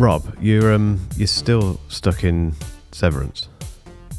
Rob, 0.00 0.34
you're 0.40 0.72
um, 0.72 0.98
you're 1.18 1.26
still 1.26 1.78
stuck 1.88 2.24
in 2.24 2.54
Severance. 2.90 3.48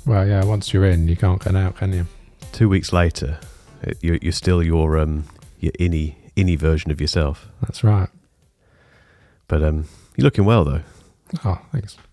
Well, 0.06 0.28
yeah. 0.28 0.44
Once 0.46 0.72
you're 0.72 0.86
in, 0.86 1.08
you 1.08 1.16
can't 1.16 1.44
get 1.44 1.56
out, 1.56 1.78
can 1.78 1.92
you? 1.92 2.06
Two 2.52 2.70
weeks 2.70 2.94
later, 2.94 3.40
it, 3.82 3.98
you're, 4.00 4.20
you're 4.22 4.32
still 4.32 4.62
your 4.62 5.00
um, 5.00 5.24
your 5.60 5.72
innie 5.80 6.14
innie 6.38 6.58
version 6.58 6.92
of 6.92 7.02
yourself. 7.02 7.48
That's 7.62 7.84
right. 7.84 8.10
But 9.48 9.64
um, 9.64 9.86
you're 10.16 10.24
looking 10.24 10.46
well 10.46 10.64
though. 10.64 10.82
Oh, 11.44 11.60
thanks. 11.72 11.98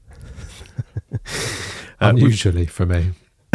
Uh, 2.00 2.10
Unusually 2.10 2.64
for 2.64 2.86
me. 2.86 3.10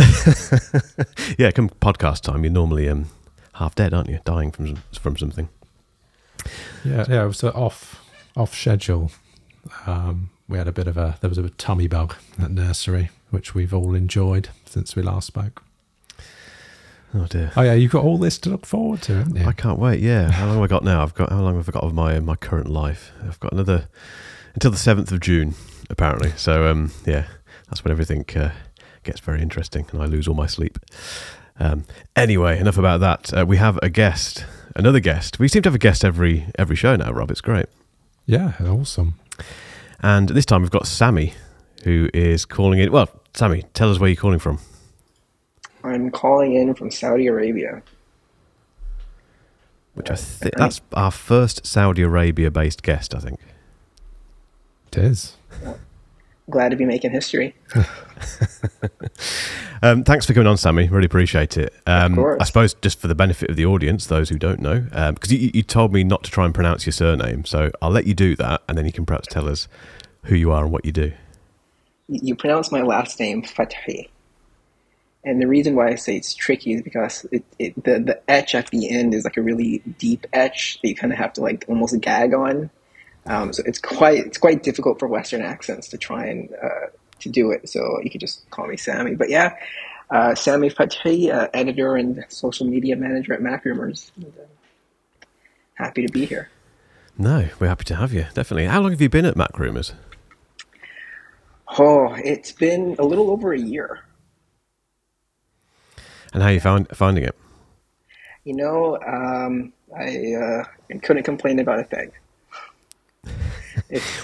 yeah, 1.38 1.50
come 1.52 1.70
podcast 1.80 2.20
time, 2.24 2.44
you're 2.44 2.52
normally 2.52 2.90
um, 2.90 3.06
half 3.54 3.74
dead, 3.74 3.94
aren't 3.94 4.10
you? 4.10 4.20
Dying 4.26 4.52
from 4.52 4.76
from 5.00 5.16
something. 5.18 5.48
Yeah, 6.84 7.06
yeah. 7.08 7.24
It 7.24 7.28
was 7.28 7.42
off 7.46 8.04
off 8.36 8.54
schedule. 8.54 9.12
Um, 9.86 10.30
we 10.48 10.58
had 10.58 10.68
a 10.68 10.72
bit 10.72 10.88
of 10.88 10.98
a 10.98 11.18
there 11.22 11.30
was 11.30 11.38
a 11.38 11.50
tummy 11.52 11.88
bug 11.88 12.16
at 12.42 12.52
nursery, 12.52 13.10
which 13.30 13.56
we've 13.56 13.74
all 13.74 13.96
enjoyed 13.96 14.50
since 14.66 14.96
we 14.96 15.02
last 15.02 15.28
spoke. 15.28 15.64
Oh 17.16 17.26
dear. 17.28 17.52
Oh 17.56 17.62
yeah, 17.62 17.74
you've 17.74 17.92
got 17.92 18.04
all 18.04 18.18
this 18.18 18.38
to 18.40 18.50
look 18.50 18.66
forward 18.66 19.02
to, 19.04 19.16
haven't 19.16 19.36
you? 19.36 19.46
I 19.46 19.54
can't 19.54 19.80
wait. 19.80 20.00
Yeah, 20.00 20.32
how 20.32 20.48
long 20.48 20.56
have 20.56 20.64
I 20.64 20.68
got 20.68 20.84
now? 20.84 21.04
I've 21.04 21.14
got 21.14 21.30
how 21.30 21.42
long 21.42 21.56
have 21.58 21.70
I 21.70 21.72
got 21.72 21.84
of 21.84 21.94
my 21.94 22.20
my 22.20 22.36
current 22.36 22.70
life? 22.70 23.12
I've 23.24 23.40
got 23.40 23.54
another 23.54 23.88
until 24.56 24.72
the 24.72 24.78
seventh 24.78 25.12
of 25.12 25.20
June, 25.20 25.56
apparently. 25.90 26.32
So 26.36 26.68
um, 26.68 26.92
yeah, 27.06 27.26
that's 27.68 27.84
when 27.84 27.92
everything 27.92 28.26
uh, 28.36 28.52
gets 29.04 29.20
very 29.20 29.42
interesting, 29.42 29.86
and 29.92 30.02
I 30.02 30.06
lose 30.06 30.28
all 30.28 30.36
my 30.36 30.48
sleep. 30.48 30.80
Um, 31.60 31.86
anyway, 32.16 32.60
enough 32.60 32.80
about 32.80 33.00
that. 33.02 33.32
Uh, 33.32 33.46
we 33.48 33.58
have 33.58 33.78
a 33.84 33.90
guest, 33.90 34.46
another 34.76 35.00
guest. 35.00 35.38
We 35.38 35.48
seem 35.48 35.62
to 35.64 35.68
have 35.68 35.76
a 35.76 35.80
guest 35.80 36.04
every 36.04 36.48
every 36.58 36.76
show 36.76 36.96
now, 36.96 37.12
Rob. 37.12 37.30
It's 37.30 37.42
great. 37.42 37.68
Yeah, 38.26 38.54
awesome. 38.66 39.16
And 40.02 40.30
this 40.30 40.46
time 40.46 40.62
we've 40.62 40.72
got 40.72 40.88
Sammy, 40.88 41.34
who 41.84 42.10
is 42.14 42.46
calling 42.46 42.80
in. 42.80 42.92
Well, 42.92 43.10
Sammy, 43.34 43.64
tell 43.74 43.90
us 43.90 44.00
where 44.00 44.10
you're 44.10 44.18
calling 44.18 44.40
from. 44.40 44.60
I'm 45.84 46.12
calling 46.12 46.54
in 46.54 46.74
from 46.74 46.92
Saudi 46.92 47.28
Arabia. 47.28 47.82
Which 49.94 50.10
I 50.10 50.16
think 50.16 50.56
that's 50.56 50.82
our 50.94 51.12
first 51.12 51.66
Saudi 51.66 52.02
Arabia-based 52.02 52.82
guest. 52.84 53.14
I 53.14 53.20
think. 53.20 53.40
It 54.88 54.98
is. 54.98 55.38
Glad 56.50 56.70
to 56.70 56.76
be 56.76 56.86
making 56.86 57.12
history. 57.12 57.56
Um, 59.84 60.06
thanks 60.06 60.26
for 60.26 60.34
coming 60.34 60.48
on, 60.48 60.56
Sammy. 60.56 60.88
Really 60.88 61.08
appreciate 61.08 61.58
it. 61.58 61.74
Um, 61.86 62.16
course. 62.16 62.38
I 62.40 62.46
suppose 62.46 62.74
just 62.76 63.02
for 63.02 63.10
the 63.10 63.16
benefit 63.16 63.50
of 63.50 63.58
the 63.58 63.66
audience, 63.66 64.06
those 64.06 64.30
who 64.30 64.40
don't 64.40 64.62
know, 64.62 64.80
because 65.12 65.34
you, 65.34 65.52
you 65.54 65.62
told 65.62 65.92
me 65.92 66.06
not 66.06 66.24
to 66.24 66.32
try 66.32 66.46
and 66.46 66.56
pronounce 66.56 66.86
your 66.86 66.94
surname, 66.94 67.44
so 67.44 67.70
I'll 67.82 67.92
let 67.92 68.08
you 68.08 68.14
do 68.14 68.38
that, 68.38 68.64
and 68.70 68.78
then 68.78 68.86
you 68.86 68.94
can 68.94 69.06
perhaps 69.06 69.28
tell 69.28 69.50
us 69.50 69.68
who 70.24 70.36
you 70.36 70.54
are 70.54 70.64
and 70.64 70.72
what 70.72 70.86
you 70.86 70.94
do. 70.94 71.12
You 72.08 72.34
pronounce 72.34 72.72
my 72.72 72.82
last 72.82 73.20
name 73.20 73.44
Fathi. 73.44 74.08
And 75.26 75.42
the 75.42 75.48
reason 75.48 75.76
why 75.76 75.90
I 75.90 75.96
say 75.96 76.16
it's 76.16 76.34
tricky 76.34 76.76
is 76.76 76.82
because 76.82 77.26
it, 77.34 77.44
it, 77.60 77.84
the, 77.84 78.00
the 78.00 78.22
etch 78.30 78.56
at 78.56 78.68
the 78.68 78.90
end 78.90 79.14
is 79.14 79.26
like 79.26 79.36
a 79.36 79.42
really 79.42 79.80
deep 79.98 80.26
etch 80.32 80.80
that 80.82 80.88
you 80.88 80.96
kind 80.96 81.12
of 81.12 81.20
have 81.20 81.34
to 81.34 81.42
like 81.42 81.66
almost 81.68 82.00
gag 82.00 82.34
on. 82.34 82.70
Um, 83.26 83.54
so 83.54 83.64
it's 83.66 83.80
quite 83.80 84.26
it's 84.26 84.38
quite 84.38 84.64
difficult 84.64 85.00
for 85.00 85.08
Western 85.08 85.42
accents 85.42 85.88
to 85.90 85.98
try 85.98 86.26
and 86.26 86.50
uh, 86.62 86.88
to 87.20 87.30
do 87.30 87.52
it. 87.52 87.70
So 87.70 88.00
you 88.04 88.10
could 88.10 88.22
just 88.22 88.50
call 88.50 88.68
me 88.68 88.78
Sammy. 88.78 89.16
But 89.16 89.30
yeah, 89.30 89.56
uh, 90.10 90.36
Sammy 90.36 90.70
Fathi, 90.70 91.34
uh, 91.34 91.48
editor 91.54 91.96
and 91.96 92.26
social 92.28 92.68
media 92.68 92.96
manager 92.96 93.34
at 93.34 93.40
MacRumors. 93.40 94.12
Happy 95.76 96.06
to 96.06 96.12
be 96.12 96.26
here. 96.26 96.50
No, 97.18 97.48
we're 97.60 97.68
happy 97.68 97.86
to 97.86 97.96
have 97.96 98.14
you. 98.14 98.26
Definitely. 98.34 98.66
How 98.66 98.82
long 98.82 98.92
have 98.92 99.02
you 99.02 99.10
been 99.10 99.26
at 99.26 99.36
MacRumors? 99.36 99.94
Oh, 101.78 102.14
it's 102.14 102.52
been 102.52 102.96
a 103.00 103.04
little 103.04 103.32
over 103.32 103.54
a 103.54 103.60
year. 103.60 104.02
And 106.34 106.42
how 106.42 106.50
are 106.50 106.54
you 106.54 106.60
found 106.60 106.90
finding 106.90 107.24
it? 107.24 107.36
You 108.44 108.56
know, 108.56 109.00
um, 109.02 109.74
I 109.96 110.34
uh, 110.34 110.64
couldn't 111.02 111.24
complain 111.24 111.60
about 111.60 111.80
a 111.80 111.84
thing. 111.84 112.12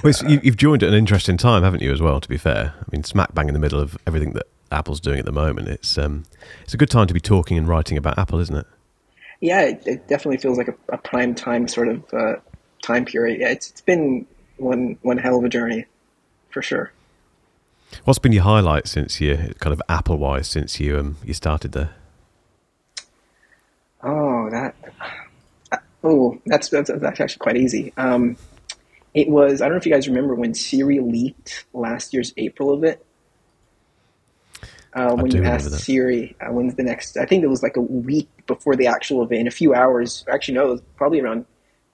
Well, 0.04 0.10
it's, 0.10 0.22
you, 0.24 0.40
you've 0.44 0.58
joined 0.58 0.84
at 0.84 0.90
an 0.90 0.96
interesting 0.96 1.38
time, 1.38 1.64
haven't 1.64 1.82
you? 1.82 1.92
As 1.92 2.02
well, 2.02 2.20
to 2.20 2.28
be 2.28 2.38
fair. 2.38 2.74
I 2.80 2.86
mean, 2.92 3.04
smack 3.04 3.34
bang 3.34 3.48
in 3.48 3.54
the 3.54 3.60
middle 3.60 3.80
of 3.80 3.98
everything 4.08 4.34
that 4.34 4.48
Apple's 4.72 5.00
doing 5.00 5.20
at 5.20 5.26
the 5.26 5.32
moment. 5.32 5.68
It's 5.68 5.98
um, 5.98 6.26
it's 6.64 6.74
a 6.74 6.78
good 6.78 6.90
time 6.90 7.08
to 7.08 7.14
be 7.14 7.20
talking 7.20 7.58
and 7.58 7.68
writing 7.68 7.98
about 7.98 8.18
Apple, 8.18 8.40
isn't 8.40 8.56
it? 8.56 8.66
yeah, 9.42 9.62
it, 9.62 9.84
it 9.86 10.08
definitely 10.08 10.38
feels 10.38 10.58
like 10.58 10.68
a, 10.68 10.76
a 10.90 10.98
prime 10.98 11.34
time 11.34 11.68
sort 11.68 11.88
of 11.88 12.14
uh, 12.14 12.36
time 12.82 13.06
period. 13.06 13.40
Yeah, 13.40 13.50
it's, 13.50 13.70
it's 13.70 13.82
been 13.82 14.26
one 14.58 14.98
one 15.02 15.18
hell 15.18 15.38
of 15.38 15.44
a 15.46 15.50
journey, 15.50 15.86
for 16.50 16.62
sure. 16.62 16.92
What's 18.04 18.20
been 18.20 18.34
your 18.34 18.44
highlight 18.44 18.88
since 18.88 19.20
you 19.20 19.54
kind 19.60 19.74
of 19.74 19.82
Apple 19.90 20.18
wise 20.18 20.48
since 20.48 20.80
you 20.80 20.98
um 20.98 21.18
you 21.24 21.34
started 21.34 21.72
there? 21.72 21.92
Oh, 24.04 24.50
that. 24.52 24.76
Oh, 26.02 26.40
that's, 26.46 26.70
that's 26.70 26.90
that's 26.94 27.20
actually 27.20 27.40
quite 27.40 27.58
easy. 27.58 27.94
Um, 27.98 28.38
it 29.14 29.30
was. 29.30 29.62
I 29.62 29.66
don't 29.66 29.74
know 29.74 29.78
if 29.78 29.86
you 29.86 29.92
guys 29.92 30.08
remember 30.08 30.36
when 30.36 30.54
Siri 30.54 31.00
leaked 31.00 31.66
last 31.74 32.14
year's 32.14 32.34
April 32.38 32.74
event. 32.74 33.00
Uh, 34.94 35.16
when 35.16 35.32
you 35.32 35.44
asked. 35.44 35.72
Siri, 35.72 36.36
uh, 36.42 36.52
when's 36.52 36.76
the 36.76 36.84
next? 36.84 37.18
I 37.18 37.26
think 37.26 37.44
it 37.44 37.48
was 37.48 37.62
like 37.62 37.78
a 37.78 37.82
week 37.82 38.30
before 38.48 38.76
the 38.76 38.88
actual 38.88 39.24
event, 39.24 39.48
a 39.48 39.52
few 39.52 39.74
hours. 39.74 40.26
Actually, 40.32 40.56
no, 40.56 40.68
it 40.68 40.72
was 40.72 40.82
probably 40.96 41.22
around 41.22 41.46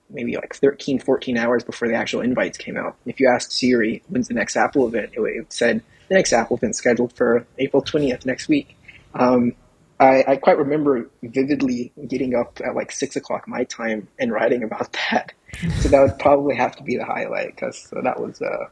maybe 0.08 0.36
like 0.36 0.54
13, 0.54 1.00
14 1.00 1.36
hours 1.36 1.64
before 1.64 1.88
the 1.88 1.94
actual 1.94 2.20
invites 2.20 2.56
came 2.58 2.76
out. 2.76 2.96
If 3.06 3.20
you 3.20 3.28
asked 3.28 3.52
Siri, 3.52 4.02
when's 4.08 4.28
the 4.28 4.34
next 4.34 4.56
Apple 4.56 4.86
event, 4.86 5.10
it, 5.14 5.20
it 5.20 5.52
said 5.52 5.82
the 6.08 6.14
next 6.14 6.32
Apple 6.32 6.56
event 6.56 6.76
scheduled 6.76 7.12
for 7.12 7.46
April 7.58 7.82
20th 7.82 8.24
next 8.24 8.48
week. 8.48 8.76
Um, 9.14 9.54
I, 9.98 10.24
I 10.28 10.36
quite 10.36 10.58
remember 10.58 11.08
vividly 11.22 11.92
getting 12.06 12.34
up 12.34 12.60
at 12.64 12.74
like 12.74 12.92
six 12.92 13.16
o'clock 13.16 13.48
my 13.48 13.64
time 13.64 14.08
and 14.18 14.32
writing 14.32 14.62
about 14.62 14.92
that. 15.10 15.32
So 15.80 15.88
that 15.88 16.00
would 16.02 16.18
probably 16.18 16.54
have 16.56 16.76
to 16.76 16.82
be 16.82 16.96
the 16.96 17.04
highlight 17.04 17.54
because 17.54 17.88
that 18.02 18.20
was 18.20 18.40
uh, 18.42 18.66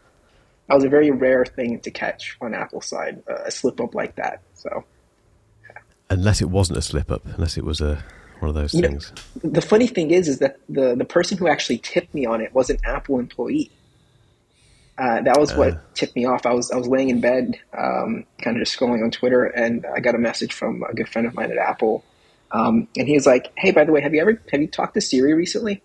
that 0.69 0.75
was 0.75 0.85
a 0.85 0.89
very 0.89 1.11
rare 1.11 1.45
thing 1.45 1.81
to 1.81 1.91
catch 1.91 2.37
on 2.41 2.55
Apple's 2.55 2.87
side, 2.87 3.23
uh, 3.29 3.45
a 3.47 3.51
slip 3.51 3.81
up 3.81 3.95
like 3.95 4.17
that. 4.17 4.41
So 4.55 4.85
Unless 6.11 6.43
it 6.43 6.51
wasn't 6.51 6.79
a 6.79 6.83
slip 6.83 7.11
up, 7.11 7.23
unless 7.37 7.57
it 7.57 7.65
was 7.65 7.81
a 7.81 8.05
one 8.41 8.49
of 8.51 8.55
those 8.55 8.75
You 8.75 8.83
know- 8.83 8.89
things. 8.89 9.13
the 9.43 9.63
funny 9.63 9.87
thing 9.87 10.11
is, 10.11 10.29
is 10.29 10.39
that 10.41 10.59
the 10.69 10.95
the 10.95 11.05
person 11.05 11.39
who 11.39 11.49
actually 11.49 11.79
tipped 11.79 12.13
me 12.15 12.27
on 12.27 12.41
it 12.41 12.55
was 12.55 12.69
an 12.71 12.79
Apple 12.85 13.19
employee. 13.19 13.71
Uh, 14.97 15.23
that 15.23 15.39
was 15.41 15.51
Uh. 15.53 15.57
what 15.57 15.95
tipped 15.95 16.15
me 16.15 16.25
off. 16.25 16.47
I 16.47 16.53
was 16.53 16.71
I 16.71 16.77
was 16.77 16.87
laying 16.87 17.09
in 17.11 17.21
bed, 17.21 17.59
um, 17.77 18.25
kind 18.43 18.57
of 18.57 18.63
just 18.65 18.79
scrolling 18.79 19.03
on 19.03 19.11
Twitter, 19.11 19.45
and 19.45 19.85
I 19.95 20.01
got 20.01 20.15
a 20.15 20.19
message 20.19 20.53
from 20.53 20.85
a 20.89 20.95
good 20.95 21.09
friend 21.09 21.27
of 21.27 21.35
mine 21.35 21.51
at 21.51 21.59
Apple, 21.59 22.05
um, 22.53 22.87
and 22.97 23.09
he 23.09 23.15
was 23.15 23.27
like, 23.27 23.51
"Hey, 23.57 23.71
by 23.73 23.85
the 23.85 23.91
way, 23.93 24.01
have 24.03 24.15
you 24.15 24.21
ever 24.21 24.41
have 24.53 24.61
you 24.61 24.69
talked 24.69 24.95
to 24.95 25.01
Siri 25.01 25.33
recently?" 25.35 25.83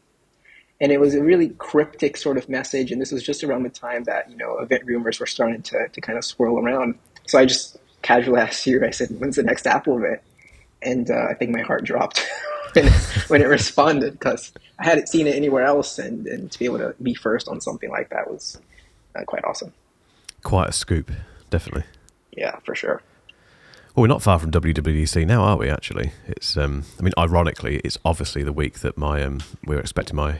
And 0.81 0.91
it 0.91 0.99
was 0.99 1.13
a 1.13 1.21
really 1.21 1.49
cryptic 1.49 2.15
sort 2.15 2.37
of 2.37 2.47
message, 2.47 2.91
and 2.91 3.01
this 3.01 3.11
was 3.11 3.23
just 3.23 3.43
around 3.43 3.63
the 3.63 3.69
time 3.69 4.05
that 4.05 4.29
you 4.29 4.37
know 4.37 4.57
event 4.59 4.85
rumors 4.85 5.19
were 5.19 5.25
starting 5.25 5.61
to 5.63 5.87
to 5.89 6.01
kind 6.01 6.17
of 6.17 6.23
swirl 6.23 6.57
around. 6.57 6.97
So 7.27 7.37
I 7.37 7.45
just 7.45 7.77
casually 8.01 8.39
asked 8.39 8.61
Siri. 8.61 8.87
I 8.87 8.91
said, 8.91 9.09
"When's 9.19 9.35
the 9.35 9.43
next 9.43 9.67
Apple 9.67 9.97
event?" 9.97 10.21
and 10.81 11.09
uh, 11.09 11.25
I 11.29 11.33
think 11.33 11.51
my 11.51 11.61
heart 11.61 11.83
dropped 11.83 12.25
when, 12.73 12.87
when 13.27 13.41
it 13.41 13.45
responded 13.45 14.13
because 14.13 14.51
I 14.77 14.85
hadn't 14.85 15.09
seen 15.09 15.27
it 15.27 15.35
anywhere 15.35 15.63
else, 15.63 15.99
and, 15.99 16.27
and 16.27 16.51
to 16.51 16.59
be 16.59 16.65
able 16.65 16.79
to 16.79 16.95
be 17.01 17.13
first 17.13 17.47
on 17.47 17.61
something 17.61 17.89
like 17.89 18.09
that 18.09 18.29
was 18.29 18.59
uh, 19.15 19.23
quite 19.23 19.43
awesome. 19.43 19.73
Quite 20.43 20.69
a 20.69 20.73
scoop, 20.73 21.11
definitely. 21.49 21.83
Yeah, 22.31 22.57
for 22.63 22.75
sure. 22.75 23.01
Well, 23.95 24.03
we're 24.03 24.07
not 24.07 24.21
far 24.21 24.37
from 24.39 24.51
WWDC 24.51 25.25
now, 25.25 25.41
are 25.43 25.57
we? 25.57 25.69
Actually, 25.69 26.11
it's. 26.27 26.55
Um, 26.55 26.83
I 26.99 27.01
mean, 27.03 27.13
ironically, 27.17 27.81
it's 27.83 27.97
obviously 28.05 28.43
the 28.43 28.53
week 28.53 28.79
that 28.79 28.97
my 28.97 29.23
um, 29.23 29.39
we 29.65 29.75
were 29.75 29.81
expecting 29.81 30.15
my 30.15 30.39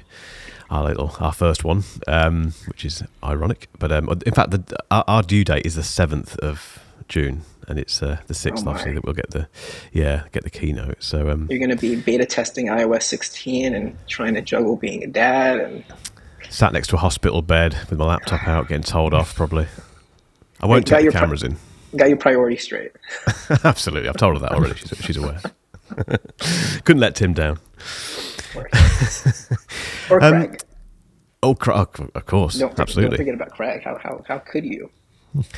our 0.70 0.84
little 0.84 1.16
our 1.20 1.34
first 1.34 1.64
one, 1.64 1.84
um, 2.08 2.54
which 2.68 2.86
is 2.86 3.04
ironic. 3.24 3.68
But 3.80 3.92
um, 3.92 4.08
in 4.26 4.34
fact, 4.34 4.52
the, 4.52 4.78
our, 4.92 5.04
our 5.08 5.24
due 5.24 5.44
date 5.44 5.66
is 5.66 5.76
the 5.76 5.84
seventh 5.84 6.38
of 6.38 6.80
June, 7.08 7.42
and 7.68 7.80
it's 7.80 8.04
uh, 8.04 8.20
the 8.28 8.36
sixth, 8.36 8.66
Oh, 8.66 8.70
obviously, 8.70 8.94
that 8.94 9.04
we'll 9.04 9.16
get 9.16 9.32
the 9.32 9.48
yeah 9.92 10.24
get 10.32 10.44
the 10.44 10.52
keynote. 10.52 11.02
So 11.04 11.30
um, 11.32 11.48
You're 11.50 11.60
going 11.60 11.72
to 11.72 11.76
be 11.76 11.96
beta 11.96 12.26
testing 12.26 12.68
iOS 12.68 13.04
16 13.04 13.74
and 13.74 13.98
trying 14.08 14.36
to 14.36 14.42
juggle 14.42 14.76
being 14.76 15.04
a 15.04 15.08
dad, 15.08 15.60
and 15.60 15.84
sat 16.50 16.72
next 16.72 16.90
to 16.90 16.96
a 16.98 17.00
hospital 17.00 17.42
bed 17.42 17.76
with 17.90 17.98
my 17.98 18.06
laptop 18.06 18.48
out, 18.48 18.68
getting 18.68 18.84
told 18.84 19.14
off. 19.14 19.34
Probably, 19.34 19.66
I 20.62 20.68
won't 20.68 20.86
take 20.86 21.06
the 21.06 21.12
cameras 21.12 21.42
in. 21.44 21.58
Got 21.96 22.08
your 22.10 22.18
priorities 22.18 22.64
straight. 22.64 22.92
Absolutely, 23.64 24.10
I've 24.10 24.18
told 24.18 24.36
her 24.36 24.40
that 24.40 24.52
already. 24.54 24.76
She's, 24.76 24.98
she's 25.00 25.18
aware. 25.18 25.40
Couldn't 26.84 27.00
let 27.02 27.16
Tim 27.16 27.34
down. 27.34 27.60
Or, 28.56 28.70
Um, 30.24 30.32
Craig. 30.48 30.62
Oh, 31.42 31.56
cra- 31.56 31.88
of 32.16 32.26
course, 32.26 32.56
Don't, 32.60 32.78
absolutely. 32.80 33.16
don't 33.18 33.26
forget 33.26 33.34
about 33.36 33.52
Craig. 33.52 33.82
How, 33.84 33.98
how, 33.98 34.24
how 34.28 34.40
could 34.40 34.66
you? 34.66 34.90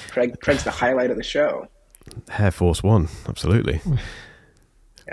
Craig, 0.09 0.39
Craig's 0.41 0.63
the 0.63 0.71
highlight 0.71 1.09
of 1.09 1.17
the 1.17 1.23
show. 1.23 1.67
Air 2.37 2.51
Force 2.51 2.83
One, 2.83 3.07
absolutely. 3.27 3.79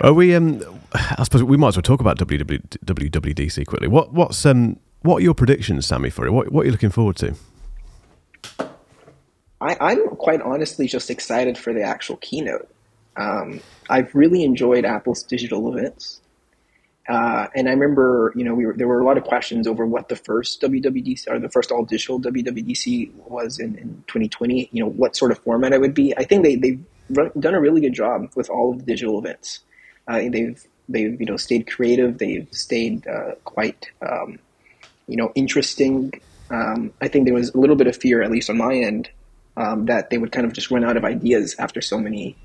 Are 0.01 0.13
we? 0.13 0.35
Um, 0.35 0.61
I 0.93 1.23
suppose 1.23 1.43
we 1.43 1.57
might 1.57 1.69
as 1.69 1.75
well 1.77 1.83
talk 1.83 2.01
about 2.01 2.17
WW, 2.19 2.61
WWDC 2.85 3.65
quickly. 3.65 3.87
What 3.87 4.13
what's 4.13 4.45
um 4.45 4.79
what 5.01 5.17
are 5.17 5.21
your 5.21 5.33
predictions, 5.33 5.85
Sammy? 5.87 6.09
For 6.09 6.25
it, 6.27 6.31
what 6.31 6.51
what 6.51 6.61
are 6.61 6.65
you 6.65 6.71
looking 6.71 6.89
forward 6.89 7.15
to? 7.17 7.35
I, 9.61 9.77
I'm 9.79 10.15
quite 10.15 10.41
honestly 10.41 10.87
just 10.87 11.09
excited 11.09 11.57
for 11.57 11.73
the 11.73 11.83
actual 11.83 12.17
keynote. 12.17 12.69
Um, 13.17 13.59
I've 13.89 14.13
really 14.15 14.43
enjoyed 14.43 14.85
Apple's 14.85 15.23
digital 15.23 15.75
events. 15.75 16.21
Uh, 17.07 17.47
and 17.55 17.67
I 17.67 17.71
remember, 17.71 18.31
you 18.35 18.43
know, 18.43 18.53
we 18.53 18.67
were, 18.67 18.73
there 18.73 18.87
were 18.87 19.01
a 19.01 19.03
lot 19.03 19.17
of 19.17 19.23
questions 19.23 19.67
over 19.67 19.85
what 19.85 20.09
the 20.09 20.15
first 20.15 20.61
WWDC 20.61 21.27
or 21.27 21.39
the 21.39 21.49
first 21.49 21.71
all 21.71 21.83
digital 21.83 22.19
WWDC 22.21 23.13
was 23.15 23.59
in, 23.59 23.75
in 23.77 24.03
2020. 24.07 24.69
You 24.71 24.83
know, 24.83 24.89
what 24.91 25.15
sort 25.15 25.31
of 25.31 25.39
format 25.39 25.73
it 25.73 25.81
would 25.81 25.95
be. 25.95 26.15
I 26.17 26.23
think 26.23 26.43
they 26.43 26.55
they've 26.55 26.79
done 27.11 27.55
a 27.55 27.59
really 27.59 27.81
good 27.81 27.93
job 27.93 28.29
with 28.35 28.49
all 28.49 28.73
of 28.73 28.79
the 28.79 28.85
digital 28.85 29.17
events. 29.17 29.61
Uh, 30.07 30.21
they've 30.29 30.63
they've 30.87 31.19
you 31.19 31.25
know 31.25 31.35
stayed 31.35 31.69
creative. 31.69 32.19
They've 32.19 32.47
stayed 32.51 33.07
uh, 33.07 33.35
quite 33.43 33.89
um, 34.07 34.37
you 35.07 35.15
know 35.15 35.31
interesting. 35.33 36.13
Um, 36.51 36.93
I 37.01 37.07
think 37.07 37.25
there 37.25 37.33
was 37.33 37.49
a 37.55 37.57
little 37.57 37.75
bit 37.75 37.87
of 37.87 37.97
fear, 37.97 38.21
at 38.21 38.29
least 38.29 38.51
on 38.51 38.57
my 38.57 38.75
end, 38.75 39.09
um, 39.59 39.85
that 39.85 40.09
they 40.09 40.17
would 40.17 40.31
kind 40.31 40.47
of 40.47 40.53
just 40.53 40.71
run 40.71 40.83
out 40.83 40.97
of 40.97 41.05
ideas 41.05 41.55
after 41.59 41.81
so 41.81 41.99
many 41.99 42.35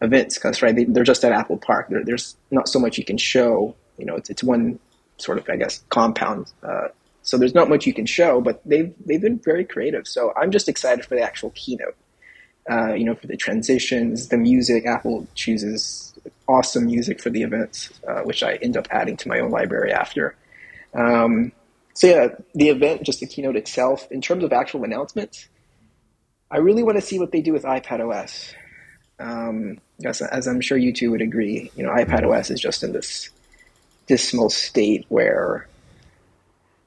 events. 0.00 0.36
Because 0.36 0.62
right, 0.62 0.74
they, 0.74 1.00
are 1.00 1.04
just 1.04 1.22
at 1.24 1.32
Apple 1.32 1.58
Park. 1.58 1.88
There, 1.90 2.02
there's 2.02 2.36
not 2.50 2.66
so 2.68 2.78
much 2.78 2.96
you 2.96 3.04
can 3.04 3.18
show 3.18 3.74
you 4.00 4.06
know, 4.06 4.16
it's, 4.16 4.30
it's 4.30 4.42
one 4.42 4.80
sort 5.18 5.38
of, 5.38 5.48
I 5.48 5.56
guess, 5.56 5.84
compound. 5.90 6.50
Uh, 6.62 6.88
so 7.22 7.36
there's 7.36 7.54
not 7.54 7.68
much 7.68 7.86
you 7.86 7.92
can 7.92 8.06
show, 8.06 8.40
but 8.40 8.62
they've 8.64 8.92
they've 9.04 9.20
been 9.20 9.38
very 9.38 9.64
creative. 9.64 10.08
So 10.08 10.32
I'm 10.34 10.50
just 10.50 10.68
excited 10.68 11.04
for 11.04 11.14
the 11.14 11.20
actual 11.20 11.50
keynote. 11.50 11.96
Uh, 12.68 12.94
you 12.94 13.04
know, 13.04 13.14
for 13.14 13.26
the 13.26 13.36
transitions, 13.36 14.28
the 14.28 14.38
music. 14.38 14.86
Apple 14.86 15.26
chooses 15.34 16.14
awesome 16.48 16.86
music 16.86 17.20
for 17.20 17.30
the 17.30 17.42
events, 17.42 17.90
uh, 18.08 18.20
which 18.22 18.42
I 18.42 18.54
end 18.56 18.76
up 18.76 18.88
adding 18.90 19.16
to 19.18 19.28
my 19.28 19.38
own 19.38 19.50
library 19.50 19.92
after. 19.92 20.34
Um, 20.94 21.52
so 21.94 22.06
yeah, 22.06 22.28
the 22.54 22.68
event, 22.70 23.02
just 23.02 23.20
the 23.20 23.26
keynote 23.26 23.56
itself. 23.56 24.10
In 24.10 24.20
terms 24.20 24.42
of 24.44 24.52
actual 24.52 24.84
announcements, 24.84 25.48
I 26.50 26.58
really 26.58 26.82
want 26.82 26.96
to 26.96 27.02
see 27.02 27.18
what 27.18 27.30
they 27.30 27.40
do 27.40 27.52
with 27.52 27.62
iPad 27.62 28.00
OS. 28.00 28.54
Um, 29.18 29.78
as, 30.04 30.20
as 30.22 30.48
I'm 30.48 30.60
sure 30.60 30.76
you 30.78 30.92
two 30.92 31.10
would 31.10 31.20
agree, 31.20 31.70
you 31.76 31.84
know, 31.84 31.90
iPad 31.90 32.28
OS 32.28 32.50
is 32.50 32.60
just 32.60 32.82
in 32.82 32.92
this 32.92 33.30
dismal 34.10 34.50
state 34.50 35.06
where 35.08 35.68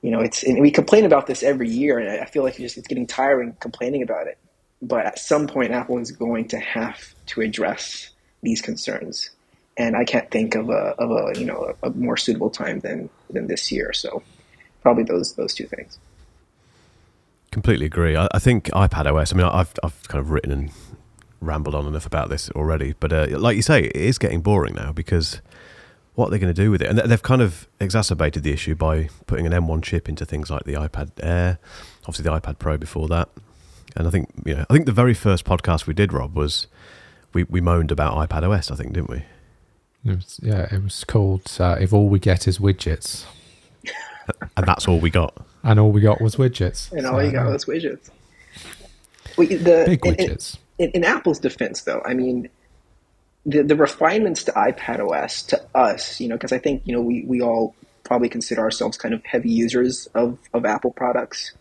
you 0.01 0.11
know 0.11 0.19
it's 0.19 0.43
and 0.43 0.59
we 0.59 0.69
complain 0.69 1.05
about 1.05 1.25
this 1.25 1.41
every 1.41 1.69
year 1.69 1.97
and 1.97 2.21
i 2.21 2.25
feel 2.25 2.43
like 2.43 2.55
it's, 2.55 2.63
just, 2.63 2.77
it's 2.77 2.87
getting 2.89 3.07
tiring 3.07 3.55
complaining 3.61 4.03
about 4.03 4.27
it. 4.27 4.37
But 4.81 5.05
at 5.05 5.17
some 5.17 5.47
point 5.47 5.71
apple 5.71 5.99
is 5.99 6.11
going 6.11 6.49
to 6.49 6.59
have 6.59 7.15
to 7.27 7.39
address 7.39 8.09
these 8.41 8.61
concerns. 8.61 9.29
And 9.77 9.95
i 9.95 10.03
can't 10.03 10.29
think 10.29 10.55
of 10.55 10.69
a, 10.69 10.95
of 10.99 11.11
a 11.11 11.39
you 11.39 11.45
know 11.45 11.73
a, 11.81 11.87
a 11.87 11.91
more 11.91 12.17
suitable 12.17 12.49
time 12.49 12.81
than 12.81 13.09
than 13.29 13.47
this 13.47 13.71
year. 13.71 13.93
So 13.93 14.21
probably 14.81 15.05
those 15.05 15.35
those 15.35 15.53
two 15.53 15.67
things 15.67 15.97
completely 17.53 17.85
agree 17.85 18.15
i, 18.15 18.27
I 18.33 18.39
think 18.39 18.65
ipad 18.71 19.05
os 19.05 19.33
i 19.33 19.35
mean 19.35 19.45
i've, 19.45 19.73
I've 19.83 20.07
kind 20.07 20.21
of 20.21 20.31
written 20.31 20.51
and 20.51 20.71
rambled 21.39 21.75
on 21.75 21.85
enough 21.85 22.05
about 22.05 22.29
this 22.29 22.49
already 22.51 22.93
but 22.99 23.13
uh, 23.13 23.27
like 23.37 23.55
you 23.55 23.61
say 23.61 23.83
it 23.83 23.95
is 23.95 24.17
getting 24.17 24.41
boring 24.41 24.75
now 24.75 24.91
because 24.91 25.41
what 26.15 26.29
they're 26.29 26.39
going 26.39 26.53
to 26.53 26.61
do 26.61 26.69
with 26.69 26.81
it. 26.81 26.89
And 26.89 26.99
they've 26.99 27.21
kind 27.21 27.41
of 27.41 27.67
exacerbated 27.79 28.43
the 28.43 28.51
issue 28.51 28.75
by 28.75 29.09
putting 29.25 29.47
an 29.47 29.51
M1 29.51 29.83
chip 29.83 30.07
into 30.07 30.25
things 30.25 30.49
like 30.49 30.63
the 30.63 30.73
iPad 30.73 31.11
Air, 31.21 31.57
obviously 32.01 32.23
the 32.23 32.39
iPad 32.39 32.59
Pro 32.59 32.77
before 32.77 33.07
that. 33.07 33.29
And 33.95 34.07
I 34.07 34.11
think, 34.11 34.29
you 34.45 34.55
know, 34.55 34.65
I 34.69 34.73
think 34.73 34.85
the 34.85 34.91
very 34.91 35.13
first 35.13 35.45
podcast 35.45 35.87
we 35.87 35.93
did, 35.93 36.13
Rob, 36.13 36.35
was 36.35 36.67
we, 37.33 37.43
we 37.45 37.61
moaned 37.61 37.91
about 37.91 38.15
iPad 38.29 38.47
OS, 38.47 38.69
I 38.69 38.75
think, 38.75 38.93
didn't 38.93 39.09
we? 39.09 39.23
It 40.05 40.15
was, 40.15 40.39
yeah, 40.43 40.67
it 40.73 40.83
was 40.83 41.03
called 41.03 41.49
uh, 41.59 41.77
If 41.79 41.93
All 41.93 42.09
We 42.09 42.19
Get 42.19 42.47
Is 42.47 42.59
Widgets. 42.59 43.25
and 44.57 44.67
that's 44.67 44.87
all 44.87 44.99
we 44.99 45.09
got. 45.09 45.45
And 45.63 45.79
all 45.79 45.91
we 45.91 46.01
got 46.01 46.21
was 46.21 46.35
widgets. 46.35 46.91
And 46.91 47.05
all 47.05 47.13
so, 47.13 47.19
you 47.19 47.31
got 47.31 47.51
was 47.51 47.65
widgets. 47.65 48.09
Well, 49.37 49.47
the, 49.47 49.83
Big 49.87 50.01
widgets. 50.01 50.57
In, 50.77 50.89
in, 50.89 50.91
in 50.91 51.03
Apple's 51.03 51.39
defense, 51.39 51.81
though, 51.81 52.01
I 52.05 52.13
mean, 52.13 52.49
the, 53.45 53.63
the 53.63 53.75
refinements 53.75 54.43
to 54.45 54.51
iPad 54.51 54.99
OS 54.99 55.43
to 55.43 55.61
us, 55.75 56.19
you 56.19 56.27
know, 56.27 56.35
because 56.35 56.51
I 56.51 56.59
think 56.59 56.83
you 56.85 56.93
know 56.93 57.01
we, 57.01 57.23
we 57.25 57.41
all 57.41 57.75
probably 58.03 58.29
consider 58.29 58.61
ourselves 58.61 58.97
kind 58.97 59.13
of 59.13 59.23
heavy 59.25 59.49
users 59.49 60.07
of, 60.13 60.37
of 60.53 60.65
Apple 60.65 60.91
products. 60.91 61.53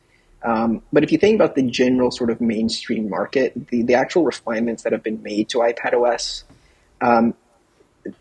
Um, 0.42 0.82
but 0.92 1.04
if 1.04 1.12
you 1.12 1.18
think 1.18 1.36
about 1.36 1.54
the 1.54 1.62
general 1.62 2.10
sort 2.10 2.30
of 2.30 2.40
mainstream 2.40 3.08
market, 3.08 3.68
the, 3.68 3.82
the 3.82 3.94
actual 3.94 4.24
refinements 4.24 4.82
that 4.82 4.92
have 4.92 5.02
been 5.02 5.22
made 5.22 5.48
to 5.50 5.58
iPad 5.58 5.94
OS, 5.94 6.42
um, 7.00 7.34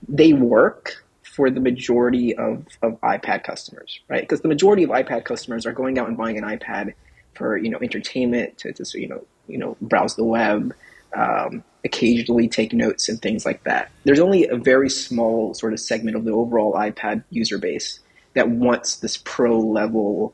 they 0.07 0.33
work 0.33 1.04
for 1.31 1.50
the 1.50 1.62
majority 1.62 2.36
of, 2.36 2.66
of 2.81 3.00
iPad 3.01 3.44
customers, 3.44 4.00
right? 4.10 4.22
Because 4.22 4.42
the 4.42 4.50
majority 4.50 4.83
of 4.83 4.89
iPad 4.89 5.24
customers 5.24 5.66
are 5.66 5.72
going 5.72 5.98
out 5.98 6.07
and 6.07 6.18
buying 6.18 6.38
an 6.38 6.44
iPad 6.44 6.94
for 7.33 7.57
you 7.57 7.69
know 7.69 7.80
entertainment, 7.81 8.57
to, 8.60 8.74
to 8.74 9.00
you 9.00 9.07
know 9.07 9.25
you 9.48 9.57
know 9.57 9.78
browse 9.81 10.16
the 10.16 10.25
web, 10.25 10.74
um, 11.16 11.63
occasionally 11.86 12.48
take 12.48 12.74
notes 12.74 13.07
and 13.07 13.22
things 13.22 13.45
like 13.45 13.63
that. 13.63 13.92
There's 14.04 14.19
only 14.19 14.48
a 14.48 14.57
very 14.57 14.89
small 14.89 15.54
sort 15.54 15.74
of 15.74 15.80
segment 15.80 16.18
of 16.18 16.25
the 16.25 16.31
overall 16.31 16.74
iPad 16.74 17.24
user 17.30 17.57
base 17.57 18.00
that 18.33 18.50
wants 18.50 18.98
this 18.98 19.18
pro 19.18 19.60
level 19.60 20.33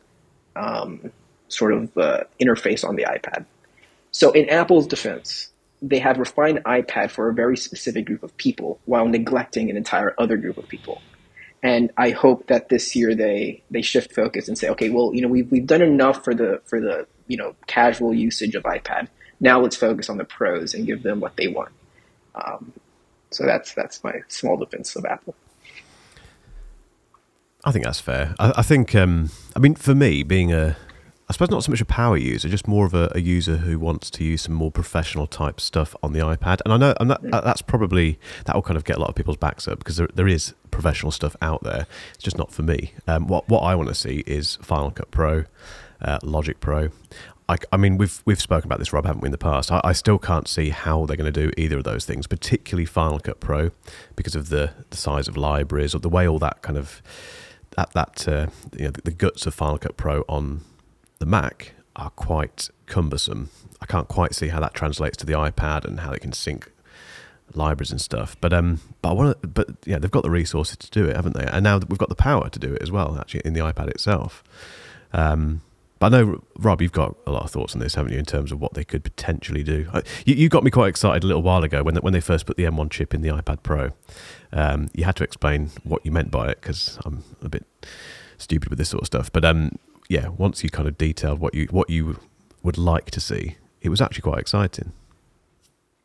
um, 0.55 1.11
sort 1.47 1.73
of 1.73 1.95
uh, 1.97 2.23
interface 2.41 2.87
on 2.87 2.95
the 2.95 3.03
iPad. 3.03 3.45
So, 4.11 4.31
in 4.31 4.49
Apple's 4.49 4.87
defense, 4.87 5.51
they 5.81 5.99
have 5.99 6.17
refined 6.17 6.59
iPad 6.65 7.11
for 7.11 7.29
a 7.29 7.33
very 7.33 7.57
specific 7.57 8.05
group 8.05 8.23
of 8.23 8.35
people 8.37 8.79
while 8.85 9.05
neglecting 9.05 9.69
an 9.69 9.77
entire 9.77 10.15
other 10.17 10.37
group 10.37 10.57
of 10.57 10.67
people. 10.67 11.01
And 11.63 11.91
I 11.97 12.11
hope 12.11 12.47
that 12.47 12.69
this 12.69 12.95
year 12.95 13.15
they 13.15 13.63
they 13.71 13.81
shift 13.81 14.13
focus 14.13 14.47
and 14.47 14.57
say, 14.57 14.69
okay, 14.69 14.89
well, 14.89 15.13
you 15.13 15.21
know, 15.21 15.27
we've 15.27 15.51
we've 15.51 15.67
done 15.67 15.81
enough 15.81 16.23
for 16.23 16.33
the 16.33 16.61
for 16.65 16.79
the 16.79 17.07
you 17.27 17.37
know 17.37 17.55
casual 17.67 18.13
usage 18.13 18.55
of 18.55 18.63
iPad 18.63 19.07
now 19.39 19.59
let's 19.59 19.75
focus 19.75 20.09
on 20.09 20.17
the 20.17 20.25
pros 20.25 20.73
and 20.73 20.85
give 20.85 21.03
them 21.03 21.19
what 21.19 21.35
they 21.37 21.47
want. 21.47 21.71
Um, 22.35 22.73
so 23.31 23.45
that's 23.45 23.73
that's 23.73 24.03
my 24.03 24.13
small 24.27 24.57
defense 24.57 24.95
of 24.95 25.05
Apple. 25.05 25.35
I 27.63 27.71
think 27.71 27.85
that's 27.85 27.99
fair. 27.99 28.33
I, 28.39 28.53
I 28.57 28.61
think, 28.61 28.95
um, 28.95 29.29
I 29.55 29.59
mean, 29.59 29.75
for 29.75 29.93
me, 29.93 30.23
being 30.23 30.53
a, 30.53 30.77
I 31.29 31.33
suppose 31.33 31.49
not 31.49 31.63
so 31.63 31.71
much 31.71 31.81
a 31.81 31.85
power 31.85 32.15
user, 32.15 32.47
just 32.47 32.69
more 32.69 32.85
of 32.85 32.93
a, 32.93 33.11
a, 33.13 33.19
user 33.19 33.57
who 33.57 33.77
wants 33.79 34.09
to 34.11 34.23
use 34.23 34.43
some 34.43 34.53
more 34.53 34.71
professional 34.71 35.27
type 35.27 35.59
stuff 35.59 35.93
on 36.01 36.13
the 36.13 36.19
iPad. 36.19 36.61
And 36.63 36.73
I 36.73 36.77
know, 36.77 36.93
and 37.01 37.11
that, 37.11 37.21
that's 37.21 37.61
probably 37.61 38.17
that 38.45 38.55
will 38.55 38.61
kind 38.61 38.77
of 38.77 38.85
get 38.85 38.95
a 38.95 38.99
lot 39.01 39.09
of 39.09 39.15
people's 39.15 39.35
backs 39.35 39.67
up 39.67 39.79
because 39.79 39.97
there, 39.97 40.07
there 40.15 40.27
is 40.27 40.53
professional 40.71 41.11
stuff 41.11 41.35
out 41.41 41.63
there. 41.63 41.85
It's 42.13 42.23
just 42.23 42.37
not 42.37 42.53
for 42.53 42.63
me. 42.63 42.93
Um, 43.07 43.27
what 43.27 43.49
what 43.49 43.59
I 43.59 43.75
want 43.75 43.89
to 43.89 43.95
see 43.95 44.23
is 44.25 44.55
Final 44.61 44.89
Cut 44.91 45.11
Pro, 45.11 45.43
uh, 46.01 46.19
Logic 46.23 46.59
Pro. 46.61 46.91
I, 47.49 47.57
I, 47.73 47.77
mean, 47.77 47.97
we've 47.97 48.21
we've 48.25 48.41
spoken 48.41 48.67
about 48.69 48.79
this, 48.79 48.93
Rob, 48.93 49.05
haven't 49.05 49.21
we, 49.21 49.27
in 49.27 49.31
the 49.33 49.37
past? 49.37 49.69
I, 49.69 49.81
I 49.83 49.91
still 49.91 50.17
can't 50.17 50.47
see 50.47 50.69
how 50.69 51.05
they're 51.05 51.17
going 51.17 51.31
to 51.31 51.47
do 51.47 51.51
either 51.57 51.77
of 51.77 51.83
those 51.83 52.05
things, 52.05 52.25
particularly 52.27 52.85
Final 52.85 53.19
Cut 53.19 53.41
Pro, 53.41 53.71
because 54.15 54.35
of 54.35 54.47
the, 54.47 54.71
the 54.91 54.97
size 54.97 55.27
of 55.27 55.35
libraries 55.35 55.93
or 55.93 55.99
the 55.99 56.09
way 56.09 56.25
all 56.25 56.39
that 56.39 56.61
kind 56.61 56.77
of 56.77 57.01
that 57.75 57.91
that 57.93 58.27
uh, 58.29 58.47
you 58.77 58.85
know 58.85 58.91
the, 58.91 59.01
the 59.01 59.11
guts 59.11 59.45
of 59.45 59.53
Final 59.53 59.77
Cut 59.77 59.97
Pro 59.97 60.23
on 60.29 60.61
the 61.19 61.25
Mac 61.25 61.73
are 61.95 62.09
quite 62.11 62.69
cumbersome. 62.85 63.49
I 63.81 63.85
can't 63.85 64.07
quite 64.07 64.33
see 64.35 64.47
how 64.49 64.59
that 64.59 64.73
translates 64.73 65.17
to 65.17 65.25
the 65.25 65.33
iPad 65.33 65.85
and 65.85 65.99
how 65.99 66.11
they 66.11 66.19
can 66.19 66.33
sync 66.33 66.71
libraries 67.53 67.91
and 67.91 68.01
stuff. 68.01 68.35
But 68.41 68.53
um, 68.53 68.81
but 69.01 69.09
I 69.09 69.13
want 69.13 69.53
but 69.53 69.69
yeah, 69.85 69.99
they've 69.99 70.11
got 70.11 70.23
the 70.23 70.29
resources 70.29 70.77
to 70.77 70.89
do 70.91 71.05
it, 71.05 71.15
haven't 71.15 71.35
they? 71.35 71.45
And 71.45 71.63
now 71.63 71.79
that 71.79 71.89
we've 71.89 71.97
got 71.97 72.09
the 72.09 72.15
power 72.15 72.49
to 72.49 72.59
do 72.59 72.73
it 72.73 72.81
as 72.81 72.91
well, 72.91 73.17
actually, 73.19 73.41
in 73.45 73.53
the 73.53 73.61
iPad 73.61 73.89
itself. 73.89 74.43
Um, 75.13 75.61
but 75.99 76.13
I 76.13 76.21
know, 76.21 76.43
Rob, 76.59 76.81
you've 76.81 76.91
got 76.91 77.15
a 77.25 77.31
lot 77.31 77.43
of 77.43 77.49
thoughts 77.49 77.73
on 77.73 77.79
this, 77.79 77.95
haven't 77.95 78.13
you, 78.13 78.19
in 78.19 78.25
terms 78.25 78.51
of 78.51 78.61
what 78.61 78.75
they 78.75 78.83
could 78.83 79.03
potentially 79.03 79.63
do? 79.63 79.89
You, 80.25 80.35
you 80.35 80.49
got 80.49 80.63
me 80.63 80.69
quite 80.69 80.89
excited 80.89 81.23
a 81.23 81.27
little 81.27 81.41
while 81.41 81.63
ago 81.63 81.81
when, 81.81 81.95
when 81.97 82.13
they 82.13 82.19
first 82.19 82.45
put 82.45 82.55
the 82.55 82.65
M1 82.65 82.91
chip 82.91 83.15
in 83.15 83.21
the 83.21 83.29
iPad 83.29 83.63
Pro. 83.63 83.91
Um, 84.53 84.89
you 84.93 85.05
had 85.05 85.15
to 85.15 85.23
explain 85.23 85.71
what 85.83 86.05
you 86.05 86.11
meant 86.11 86.29
by 86.29 86.49
it 86.49 86.61
because 86.61 86.99
I'm 87.03 87.23
a 87.41 87.49
bit 87.49 87.65
stupid 88.37 88.69
with 88.69 88.77
this 88.77 88.89
sort 88.89 89.01
of 89.01 89.07
stuff. 89.07 89.31
But 89.31 89.43
um, 89.43 89.79
yeah, 90.09 90.29
once 90.29 90.63
you 90.63 90.69
kind 90.69 90.87
of 90.87 90.97
detailed 90.97 91.39
what 91.39 91.53
you 91.53 91.67
what 91.71 91.89
you 91.89 92.19
would 92.63 92.77
like 92.77 93.11
to 93.11 93.19
see, 93.19 93.57
it 93.81 93.89
was 93.89 94.01
actually 94.01 94.21
quite 94.21 94.39
exciting. 94.39 94.91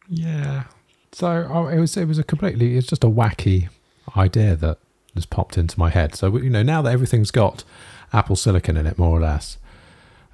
Yeah. 0.09 0.64
So 1.12 1.49
oh, 1.50 1.68
it 1.68 1.78
was 1.78 1.97
it 1.97 2.06
was 2.06 2.18
a 2.18 2.25
completely 2.25 2.76
it's 2.76 2.87
just 2.87 3.04
a 3.04 3.09
wacky 3.09 3.68
idea 4.16 4.56
that 4.56 4.78
just 5.14 5.30
popped 5.30 5.59
into 5.59 5.78
my 5.78 5.90
head. 5.90 6.14
So 6.14 6.37
you 6.38 6.50
know 6.50 6.62
now 6.62 6.82
that 6.82 6.92
everything's 6.92 7.30
got 7.30 7.64
Apple 8.12 8.37
Silicon 8.37 8.76
in 8.76 8.87
it, 8.87 8.99
more 8.99 9.16
or 9.16 9.21
less 9.21 9.59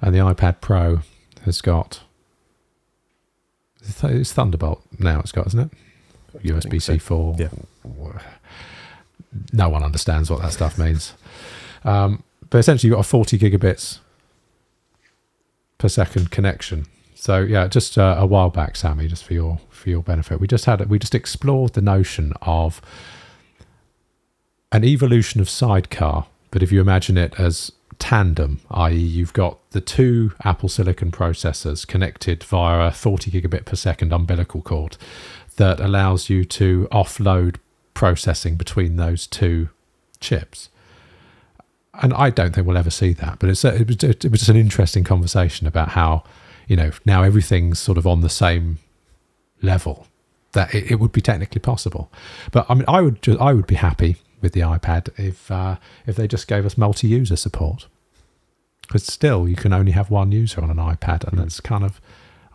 and 0.01 0.13
the 0.13 0.19
iPad 0.19 0.61
Pro 0.61 1.01
has 1.45 1.61
got 1.61 2.01
it's 3.81 4.33
Thunderbolt 4.33 4.83
now. 4.99 5.19
It's 5.19 5.31
got, 5.31 5.47
isn't 5.47 5.59
it? 5.59 6.43
USB 6.43 6.81
C 6.81 6.97
four. 6.97 7.35
Yeah. 7.39 7.49
No 9.53 9.69
one 9.69 9.83
understands 9.83 10.29
what 10.29 10.41
that 10.41 10.51
stuff 10.53 10.77
means. 10.77 11.13
Um, 11.83 12.23
but 12.49 12.57
essentially, 12.57 12.89
you've 12.89 12.97
got 12.97 13.05
a 13.05 13.09
40 13.09 13.37
gigabits 13.37 13.99
per 15.77 15.87
second 15.87 16.31
connection. 16.31 16.85
So 17.15 17.39
yeah, 17.41 17.67
just 17.67 17.97
uh, 17.97 18.15
a 18.17 18.25
while 18.25 18.49
back, 18.49 18.75
Sammy, 18.75 19.07
just 19.07 19.23
for 19.23 19.33
your 19.33 19.59
for 19.69 19.89
your 19.89 20.01
benefit, 20.01 20.39
we 20.39 20.47
just 20.47 20.65
had 20.65 20.87
we 20.89 20.99
just 20.99 21.15
explored 21.15 21.73
the 21.73 21.81
notion 21.81 22.33
of 22.41 22.81
an 24.71 24.83
evolution 24.83 25.41
of 25.41 25.49
sidecar. 25.49 26.27
But 26.51 26.63
if 26.63 26.71
you 26.71 26.81
imagine 26.81 27.17
it 27.17 27.33
as 27.37 27.71
tandem, 27.99 28.61
i.e., 28.71 28.95
you've 28.95 29.33
got 29.33 29.57
the 29.71 29.81
two 29.81 30.33
Apple 30.43 30.69
Silicon 30.69 31.11
processors 31.11 31.85
connected 31.85 32.43
via 32.43 32.87
a 32.87 32.91
40 32.91 33.29
gigabit 33.29 33.65
per 33.65 33.75
second 33.75 34.13
umbilical 34.13 34.61
cord 34.61 34.97
that 35.57 35.79
allows 35.79 36.29
you 36.29 36.45
to 36.45 36.87
offload 36.91 37.57
processing 37.93 38.55
between 38.55 38.95
those 38.95 39.27
two 39.27 39.69
chips. 40.21 40.69
And 42.01 42.13
I 42.13 42.29
don't 42.29 42.55
think 42.55 42.65
we'll 42.65 42.77
ever 42.77 42.89
see 42.89 43.13
that, 43.13 43.39
but 43.39 43.49
it's 43.49 43.63
a, 43.65 43.75
it, 43.75 43.87
was, 43.87 44.03
it 44.03 44.31
was 44.31 44.39
just 44.39 44.49
an 44.49 44.55
interesting 44.55 45.03
conversation 45.03 45.67
about 45.67 45.89
how, 45.89 46.23
you 46.67 46.75
know, 46.75 46.91
now 47.05 47.23
everything's 47.23 47.79
sort 47.79 47.97
of 47.97 48.07
on 48.07 48.21
the 48.21 48.29
same 48.29 48.79
level 49.61 50.07
that 50.53 50.73
it, 50.73 50.91
it 50.91 50.95
would 50.95 51.11
be 51.11 51.21
technically 51.21 51.59
possible. 51.59 52.11
But 52.51 52.65
I 52.69 52.73
mean, 52.73 52.85
I 52.87 53.01
would 53.01 53.21
just, 53.21 53.39
I 53.39 53.53
would 53.53 53.67
be 53.67 53.75
happy 53.75 54.17
with 54.41 54.53
the 54.53 54.61
iPad 54.61 55.09
if 55.19 55.51
uh, 55.51 55.77
if 56.07 56.15
they 56.15 56.27
just 56.27 56.47
gave 56.47 56.65
us 56.65 56.77
multi-user 56.77 57.35
support. 57.35 57.87
Because 58.81 59.05
still, 59.05 59.47
you 59.47 59.55
can 59.55 59.71
only 59.71 59.91
have 59.91 60.09
one 60.09 60.31
user 60.31 60.61
on 60.61 60.71
an 60.71 60.77
iPad, 60.77 61.23
and 61.27 61.37
that's 61.37 61.59
kind 61.59 61.83
of, 61.83 62.01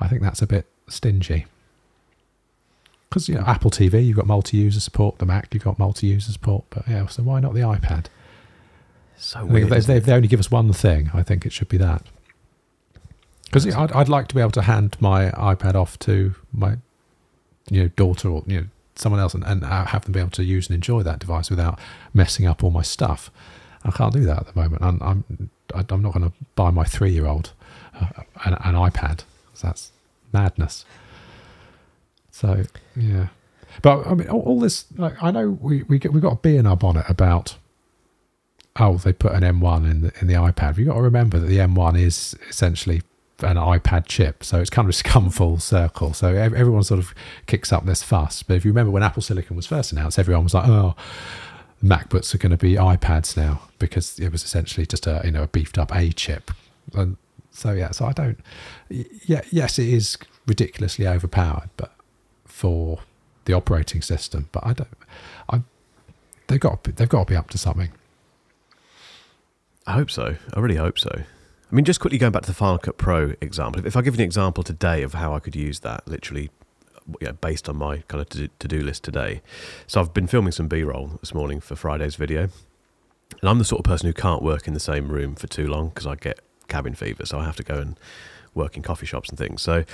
I 0.00 0.08
think 0.08 0.20
that's 0.20 0.42
a 0.42 0.48
bit 0.48 0.66
stingy. 0.88 1.46
Because 3.08 3.28
you 3.28 3.36
know, 3.36 3.44
Apple 3.46 3.70
TV, 3.70 4.04
you've 4.04 4.16
got 4.16 4.26
multi-user 4.26 4.80
support. 4.80 5.18
The 5.18 5.26
Mac, 5.26 5.54
you've 5.54 5.62
got 5.62 5.78
multi-user 5.78 6.32
support. 6.32 6.64
But 6.70 6.88
yeah, 6.88 7.06
so 7.06 7.22
why 7.22 7.38
not 7.38 7.54
the 7.54 7.60
iPad? 7.60 8.06
So 9.16 9.44
weird. 9.44 9.72
If 9.72 9.86
they, 9.86 9.96
if 9.96 10.04
they 10.04 10.12
only 10.12 10.28
give 10.28 10.40
us 10.40 10.50
one 10.50 10.72
thing, 10.72 11.10
I 11.14 11.22
think 11.22 11.46
it 11.46 11.52
should 11.52 11.68
be 11.68 11.78
that. 11.78 12.02
Because 13.46 13.72
I'd, 13.74 13.92
I'd 13.92 14.08
like 14.08 14.28
to 14.28 14.34
be 14.34 14.40
able 14.40 14.50
to 14.52 14.62
hand 14.62 14.96
my 15.00 15.30
iPad 15.30 15.74
off 15.74 15.98
to 16.00 16.34
my 16.52 16.78
you 17.70 17.82
know 17.82 17.88
daughter 17.88 18.28
or 18.28 18.42
you 18.46 18.60
know 18.60 18.66
someone 18.96 19.20
else 19.20 19.34
and, 19.34 19.44
and 19.44 19.64
have 19.64 20.04
them 20.04 20.12
be 20.12 20.20
able 20.20 20.30
to 20.30 20.44
use 20.44 20.68
and 20.68 20.74
enjoy 20.74 21.02
that 21.02 21.18
device 21.18 21.50
without 21.50 21.78
messing 22.12 22.46
up 22.46 22.62
all 22.64 22.70
my 22.70 22.82
stuff. 22.82 23.30
I 23.84 23.90
can't 23.90 24.12
do 24.12 24.24
that 24.24 24.38
at 24.38 24.54
the 24.54 24.60
moment. 24.60 24.82
I'm 24.82 25.02
I'm, 25.02 25.50
I'm 25.74 26.02
not 26.02 26.12
going 26.12 26.30
to 26.30 26.32
buy 26.54 26.70
my 26.70 26.84
three 26.84 27.10
year 27.10 27.26
old 27.26 27.52
uh, 27.94 28.22
an, 28.44 28.54
an 28.54 28.74
iPad. 28.74 29.24
That's 29.62 29.92
madness. 30.32 30.84
So 32.30 32.64
yeah, 32.96 33.28
but 33.82 34.06
I 34.06 34.14
mean, 34.14 34.28
all, 34.28 34.40
all 34.40 34.60
this. 34.60 34.84
Like, 34.96 35.22
I 35.22 35.30
know 35.30 35.50
we 35.50 35.84
we 35.84 35.98
get, 35.98 36.12
we 36.12 36.20
got 36.20 36.32
a 36.32 36.36
bee 36.36 36.56
in 36.56 36.66
our 36.66 36.76
bonnet 36.76 37.04
about. 37.08 37.56
Oh, 38.76 38.96
they 38.96 39.12
put 39.12 39.32
an 39.32 39.42
M1 39.42 39.88
in 39.90 40.00
the 40.00 40.12
in 40.20 40.26
the 40.26 40.34
iPad. 40.34 40.76
You've 40.76 40.88
got 40.88 40.94
to 40.94 41.02
remember 41.02 41.38
that 41.38 41.46
the 41.46 41.58
M1 41.58 41.98
is 41.98 42.36
essentially 42.48 43.02
an 43.40 43.56
iPad 43.56 44.06
chip. 44.06 44.42
So 44.44 44.60
it's 44.60 44.70
kind 44.70 44.88
of 44.88 45.02
come 45.04 45.30
full 45.30 45.58
circle. 45.58 46.12
So 46.12 46.34
everyone 46.34 46.82
sort 46.82 47.00
of 47.00 47.14
kicks 47.46 47.72
up 47.72 47.84
this 47.86 48.02
fuss. 48.02 48.42
But 48.42 48.56
if 48.56 48.64
you 48.64 48.70
remember 48.70 48.90
when 48.90 49.02
Apple 49.02 49.22
Silicon 49.22 49.56
was 49.56 49.66
first 49.66 49.92
announced, 49.92 50.18
everyone 50.18 50.44
was 50.44 50.54
like, 50.54 50.68
oh, 50.68 50.94
MacBooks 51.82 52.34
are 52.34 52.38
going 52.38 52.50
to 52.50 52.56
be 52.56 52.74
iPads 52.74 53.36
now 53.36 53.62
because 53.78 54.18
it 54.18 54.32
was 54.32 54.42
essentially 54.42 54.86
just 54.86 55.06
a 55.06 55.20
you 55.24 55.30
know 55.30 55.42
a 55.42 55.48
beefed 55.48 55.78
up 55.78 55.94
A 55.94 56.10
chip. 56.12 56.50
And 56.94 57.16
so 57.50 57.72
yeah, 57.72 57.90
so 57.90 58.06
I 58.06 58.12
don't. 58.12 58.38
Yeah, 58.88 59.42
yes, 59.50 59.78
it 59.78 59.88
is 59.88 60.18
ridiculously 60.46 61.06
overpowered, 61.06 61.70
but 61.76 61.94
for 62.44 63.00
the 63.44 63.52
operating 63.52 64.02
system. 64.02 64.48
But 64.52 64.66
I 64.66 64.72
don't. 64.72 64.88
I 65.48 65.62
they've 66.46 66.60
got 66.60 66.84
they've 66.84 67.08
got 67.08 67.26
to 67.26 67.32
be 67.32 67.36
up 67.36 67.50
to 67.50 67.58
something. 67.58 67.90
I 69.86 69.92
hope 69.92 70.10
so. 70.10 70.36
I 70.54 70.60
really 70.60 70.76
hope 70.76 70.98
so. 70.98 71.10
I 71.14 71.74
mean, 71.74 71.84
just 71.84 72.00
quickly 72.00 72.18
going 72.18 72.32
back 72.32 72.42
to 72.42 72.48
the 72.48 72.54
Final 72.54 72.78
Cut 72.78 72.96
Pro 72.96 73.34
example, 73.40 73.86
if 73.86 73.96
I 73.96 74.02
give 74.02 74.14
you 74.14 74.20
an 74.20 74.24
example 74.24 74.62
today 74.62 75.02
of 75.02 75.14
how 75.14 75.34
I 75.34 75.40
could 75.40 75.54
use 75.54 75.80
that, 75.80 76.06
literally, 76.08 76.50
yeah, 77.20 77.32
based 77.32 77.68
on 77.68 77.76
my 77.76 77.98
kind 78.08 78.20
of 78.22 78.28
to 78.30 78.68
do 78.68 78.82
list 78.82 79.04
today. 79.04 79.42
So 79.86 80.00
I've 80.00 80.14
been 80.14 80.26
filming 80.26 80.52
some 80.52 80.68
B 80.68 80.82
roll 80.82 81.18
this 81.20 81.34
morning 81.34 81.60
for 81.60 81.76
Friday's 81.76 82.16
video, 82.16 82.48
and 83.40 83.50
I'm 83.50 83.58
the 83.58 83.64
sort 83.64 83.80
of 83.80 83.84
person 83.84 84.06
who 84.06 84.14
can't 84.14 84.42
work 84.42 84.66
in 84.66 84.72
the 84.72 84.80
same 84.80 85.08
room 85.08 85.34
for 85.34 85.48
too 85.48 85.66
long 85.66 85.88
because 85.90 86.06
I 86.06 86.14
get 86.14 86.40
cabin 86.68 86.94
fever, 86.94 87.26
so 87.26 87.38
I 87.38 87.44
have 87.44 87.56
to 87.56 87.62
go 87.62 87.74
and 87.74 87.98
work 88.54 88.76
in 88.76 88.82
coffee 88.82 89.06
shops 89.06 89.28
and 89.28 89.36
things. 89.36 89.60
So 89.60 89.84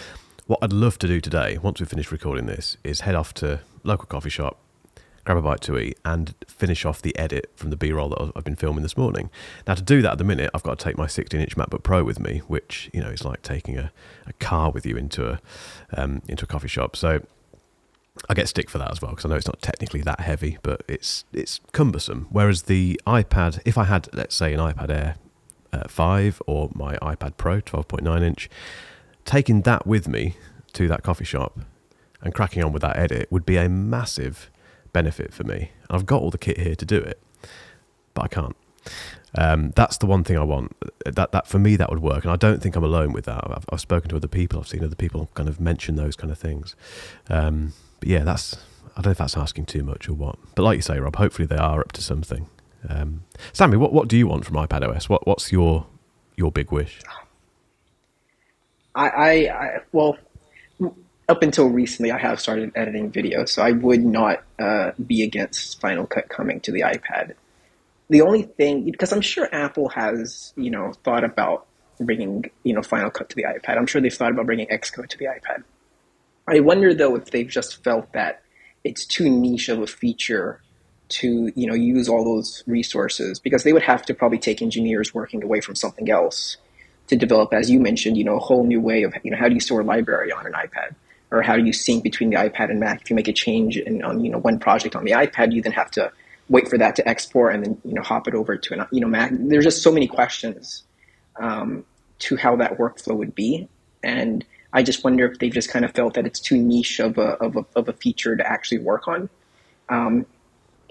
what 0.46 0.60
I'd 0.62 0.72
love 0.72 0.98
to 0.98 1.08
do 1.08 1.20
today, 1.20 1.58
once 1.58 1.80
we 1.80 1.86
finish 1.86 2.12
recording 2.12 2.46
this, 2.46 2.76
is 2.84 3.00
head 3.00 3.16
off 3.16 3.34
to 3.34 3.60
local 3.82 4.06
coffee 4.06 4.30
shop, 4.30 4.58
grab 5.30 5.44
a 5.44 5.48
bite 5.48 5.60
to 5.60 5.78
eat, 5.78 5.96
and 6.04 6.34
finish 6.48 6.84
off 6.84 7.00
the 7.00 7.16
edit 7.16 7.50
from 7.54 7.70
the 7.70 7.76
B 7.76 7.92
roll 7.92 8.08
that 8.08 8.32
I've 8.34 8.42
been 8.42 8.56
filming 8.56 8.82
this 8.82 8.96
morning. 8.96 9.30
Now, 9.66 9.74
to 9.74 9.82
do 9.82 10.02
that 10.02 10.12
at 10.12 10.18
the 10.18 10.24
minute, 10.24 10.50
I've 10.52 10.64
got 10.64 10.78
to 10.78 10.84
take 10.84 10.98
my 10.98 11.06
16 11.06 11.40
inch 11.40 11.56
MacBook 11.56 11.84
Pro 11.84 12.02
with 12.02 12.18
me, 12.18 12.38
which 12.48 12.90
you 12.92 13.00
know 13.00 13.10
is 13.10 13.24
like 13.24 13.42
taking 13.42 13.78
a, 13.78 13.92
a 14.26 14.32
car 14.34 14.72
with 14.72 14.84
you 14.84 14.96
into 14.96 15.28
a 15.30 15.40
um, 15.96 16.22
into 16.26 16.44
a 16.44 16.48
coffee 16.48 16.68
shop. 16.68 16.96
So 16.96 17.24
I 18.28 18.34
get 18.34 18.48
stick 18.48 18.68
for 18.68 18.78
that 18.78 18.90
as 18.90 19.00
well 19.00 19.12
because 19.12 19.24
I 19.24 19.28
know 19.28 19.36
it's 19.36 19.46
not 19.46 19.62
technically 19.62 20.00
that 20.02 20.20
heavy, 20.20 20.58
but 20.62 20.82
it's 20.88 21.24
it's 21.32 21.60
cumbersome. 21.72 22.26
Whereas 22.30 22.62
the 22.62 23.00
iPad, 23.06 23.60
if 23.64 23.78
I 23.78 23.84
had 23.84 24.08
let's 24.12 24.34
say 24.34 24.52
an 24.52 24.58
iPad 24.58 24.90
Air 24.90 25.14
uh, 25.72 25.86
5 25.86 26.42
or 26.48 26.70
my 26.74 26.96
iPad 26.96 27.36
Pro 27.36 27.60
12.9 27.60 28.22
inch, 28.22 28.50
taking 29.24 29.62
that 29.62 29.86
with 29.86 30.08
me 30.08 30.34
to 30.72 30.88
that 30.88 31.04
coffee 31.04 31.24
shop 31.24 31.60
and 32.20 32.34
cracking 32.34 32.64
on 32.64 32.72
with 32.72 32.82
that 32.82 32.96
edit 32.96 33.30
would 33.30 33.46
be 33.46 33.56
a 33.56 33.68
massive 33.68 34.50
benefit 34.92 35.32
for 35.32 35.44
me. 35.44 35.70
I've 35.88 36.06
got 36.06 36.22
all 36.22 36.30
the 36.30 36.38
kit 36.38 36.58
here 36.58 36.74
to 36.74 36.84
do 36.84 36.98
it, 36.98 37.20
but 38.14 38.22
I 38.22 38.28
can't. 38.28 38.56
Um, 39.36 39.72
that's 39.76 39.98
the 39.98 40.06
one 40.06 40.24
thing 40.24 40.36
I 40.36 40.42
want. 40.42 40.76
That 41.04 41.32
that 41.32 41.46
for 41.46 41.58
me 41.58 41.76
that 41.76 41.90
would 41.90 42.00
work, 42.00 42.24
and 42.24 42.32
I 42.32 42.36
don't 42.36 42.62
think 42.62 42.76
I'm 42.76 42.84
alone 42.84 43.12
with 43.12 43.26
that. 43.26 43.44
I've, 43.48 43.64
I've 43.70 43.80
spoken 43.80 44.10
to 44.10 44.16
other 44.16 44.28
people. 44.28 44.58
I've 44.60 44.68
seen 44.68 44.84
other 44.84 44.96
people 44.96 45.28
kind 45.34 45.48
of 45.48 45.60
mention 45.60 45.96
those 45.96 46.16
kind 46.16 46.32
of 46.32 46.38
things. 46.38 46.74
Um, 47.28 47.72
but 48.00 48.08
yeah, 48.08 48.24
that's 48.24 48.56
I 48.96 49.02
don't 49.02 49.06
know 49.06 49.10
if 49.12 49.18
that's 49.18 49.36
asking 49.36 49.66
too 49.66 49.84
much 49.84 50.08
or 50.08 50.14
what. 50.14 50.36
But 50.54 50.62
like 50.64 50.76
you 50.76 50.82
say, 50.82 50.98
Rob, 50.98 51.16
hopefully 51.16 51.46
they 51.46 51.56
are 51.56 51.80
up 51.80 51.92
to 51.92 52.02
something. 52.02 52.48
Um, 52.88 53.24
Sammy, 53.52 53.76
what 53.76 53.92
what 53.92 54.08
do 54.08 54.16
you 54.16 54.26
want 54.26 54.44
from 54.44 54.56
iPad 54.56 54.82
OS? 54.88 55.08
What 55.08 55.26
what's 55.26 55.52
your 55.52 55.86
your 56.36 56.50
big 56.50 56.72
wish? 56.72 57.00
I, 58.94 59.08
I, 59.08 59.30
I 59.30 59.78
well, 59.92 60.18
up 61.30 61.44
until 61.44 61.68
recently, 61.68 62.10
I 62.10 62.18
have 62.18 62.40
started 62.40 62.72
editing 62.74 63.10
video, 63.12 63.44
so 63.44 63.62
I 63.62 63.70
would 63.70 64.04
not 64.04 64.42
uh, 64.58 64.90
be 65.06 65.22
against 65.22 65.80
Final 65.80 66.04
Cut 66.04 66.28
coming 66.28 66.60
to 66.62 66.72
the 66.72 66.80
iPad. 66.80 67.34
The 68.08 68.22
only 68.22 68.42
thing, 68.42 68.90
because 68.90 69.12
I'm 69.12 69.20
sure 69.20 69.48
Apple 69.52 69.90
has, 69.90 70.52
you 70.56 70.70
know, 70.70 70.92
thought 71.04 71.22
about 71.22 71.68
bringing, 72.00 72.50
you 72.64 72.74
know, 72.74 72.82
Final 72.82 73.10
Cut 73.10 73.28
to 73.30 73.36
the 73.36 73.44
iPad. 73.44 73.78
I'm 73.78 73.86
sure 73.86 74.00
they've 74.00 74.12
thought 74.12 74.32
about 74.32 74.46
bringing 74.46 74.66
Xcode 74.66 75.08
to 75.10 75.18
the 75.18 75.26
iPad. 75.26 75.62
I 76.48 76.58
wonder 76.58 76.92
though 76.92 77.14
if 77.14 77.26
they've 77.26 77.46
just 77.46 77.84
felt 77.84 78.12
that 78.12 78.42
it's 78.82 79.06
too 79.06 79.30
niche 79.30 79.68
of 79.68 79.78
a 79.80 79.86
feature 79.86 80.60
to, 81.10 81.52
you 81.54 81.68
know, 81.68 81.74
use 81.74 82.08
all 82.08 82.24
those 82.24 82.64
resources 82.66 83.38
because 83.38 83.62
they 83.62 83.72
would 83.72 83.82
have 83.82 84.04
to 84.06 84.14
probably 84.14 84.38
take 84.38 84.62
engineers 84.62 85.14
working 85.14 85.44
away 85.44 85.60
from 85.60 85.76
something 85.76 86.10
else 86.10 86.56
to 87.06 87.14
develop, 87.14 87.52
as 87.52 87.70
you 87.70 87.78
mentioned, 87.78 88.16
you 88.16 88.24
know, 88.24 88.36
a 88.36 88.40
whole 88.40 88.64
new 88.64 88.80
way 88.80 89.04
of, 89.04 89.14
you 89.22 89.30
know, 89.30 89.36
how 89.36 89.46
do 89.46 89.54
you 89.54 89.60
store 89.60 89.82
a 89.82 89.84
library 89.84 90.32
on 90.32 90.44
an 90.44 90.54
iPad? 90.54 90.96
Or 91.30 91.42
how 91.42 91.56
do 91.56 91.64
you 91.64 91.72
sync 91.72 92.02
between 92.02 92.30
the 92.30 92.36
iPad 92.36 92.70
and 92.70 92.80
Mac? 92.80 93.02
If 93.02 93.10
you 93.10 93.16
make 93.16 93.28
a 93.28 93.32
change 93.32 93.76
in 93.76 94.02
on 94.02 94.24
you 94.24 94.30
know 94.30 94.38
one 94.38 94.58
project 94.58 94.96
on 94.96 95.04
the 95.04 95.12
iPad, 95.12 95.52
you 95.52 95.62
then 95.62 95.72
have 95.72 95.90
to 95.92 96.12
wait 96.48 96.68
for 96.68 96.76
that 96.78 96.96
to 96.96 97.08
export 97.08 97.54
and 97.54 97.64
then 97.64 97.80
you 97.84 97.94
know 97.94 98.02
hop 98.02 98.26
it 98.26 98.34
over 98.34 98.56
to 98.56 98.74
an 98.74 98.86
you 98.90 99.00
know 99.00 99.08
Mac. 99.08 99.30
There's 99.32 99.64
just 99.64 99.82
so 99.82 99.92
many 99.92 100.06
questions 100.06 100.82
um, 101.36 101.84
to 102.20 102.36
how 102.36 102.56
that 102.56 102.78
workflow 102.78 103.16
would 103.16 103.34
be, 103.34 103.68
and 104.02 104.44
I 104.72 104.82
just 104.82 105.04
wonder 105.04 105.30
if 105.30 105.38
they've 105.38 105.52
just 105.52 105.70
kind 105.70 105.84
of 105.84 105.92
felt 105.92 106.14
that 106.14 106.26
it's 106.26 106.40
too 106.40 106.56
niche 106.56 107.00
of 107.00 107.18
a 107.18 107.34
of 107.42 107.56
a, 107.56 107.64
of 107.76 107.88
a 107.88 107.92
feature 107.92 108.36
to 108.36 108.46
actually 108.46 108.78
work 108.78 109.08
on. 109.08 109.28
Um, 109.88 110.26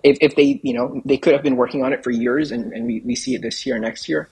if, 0.04 0.18
if 0.22 0.36
they 0.36 0.60
you 0.64 0.74
know 0.74 1.02
they 1.06 1.18
could 1.18 1.34
have 1.34 1.44
been 1.44 1.58
working 1.58 1.84
on 1.84 1.94
it 1.94 2.04
for 2.04 2.12
years 2.12 2.52
and, 2.52 2.72
and 2.74 2.86
we, 2.86 3.02
we 3.02 3.16
see 3.16 3.36
it 3.36 3.42
this 3.42 3.66
year 3.66 3.78
next 3.80 4.08
year, 4.08 4.30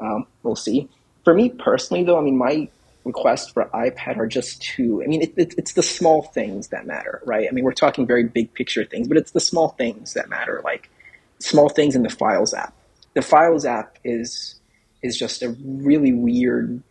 um, 0.00 0.26
we'll 0.42 0.56
see. 0.56 0.88
For 1.24 1.34
me 1.34 1.50
personally, 1.50 2.04
though, 2.04 2.18
I 2.18 2.22
mean 2.22 2.36
my 2.36 2.68
requests 3.04 3.50
for 3.50 3.64
iPad 3.74 4.18
are 4.18 4.26
just 4.26 4.62
too. 4.62 5.02
I 5.02 5.06
mean, 5.06 5.22
it, 5.22 5.34
it, 5.36 5.54
it's 5.58 5.72
the 5.72 5.82
small 5.82 6.22
things 6.22 6.68
that 6.68 6.86
matter, 6.86 7.20
right? 7.24 7.48
I 7.48 7.52
mean, 7.52 7.64
we're 7.64 7.72
talking 7.72 8.06
very 8.06 8.24
big 8.24 8.52
picture 8.54 8.84
things, 8.84 9.08
but 9.08 9.16
it's 9.16 9.32
the 9.32 9.40
small 9.40 9.70
things 9.70 10.14
that 10.14 10.28
matter, 10.28 10.60
like 10.64 10.90
small 11.38 11.68
things 11.68 11.96
in 11.96 12.02
the 12.02 12.10
Files 12.10 12.54
app. 12.54 12.74
The 13.14 13.22
Files 13.22 13.64
app 13.64 13.98
is 14.04 14.56
is 15.02 15.18
just 15.18 15.42
a 15.42 15.56
really 15.64 16.12
weird 16.12 16.82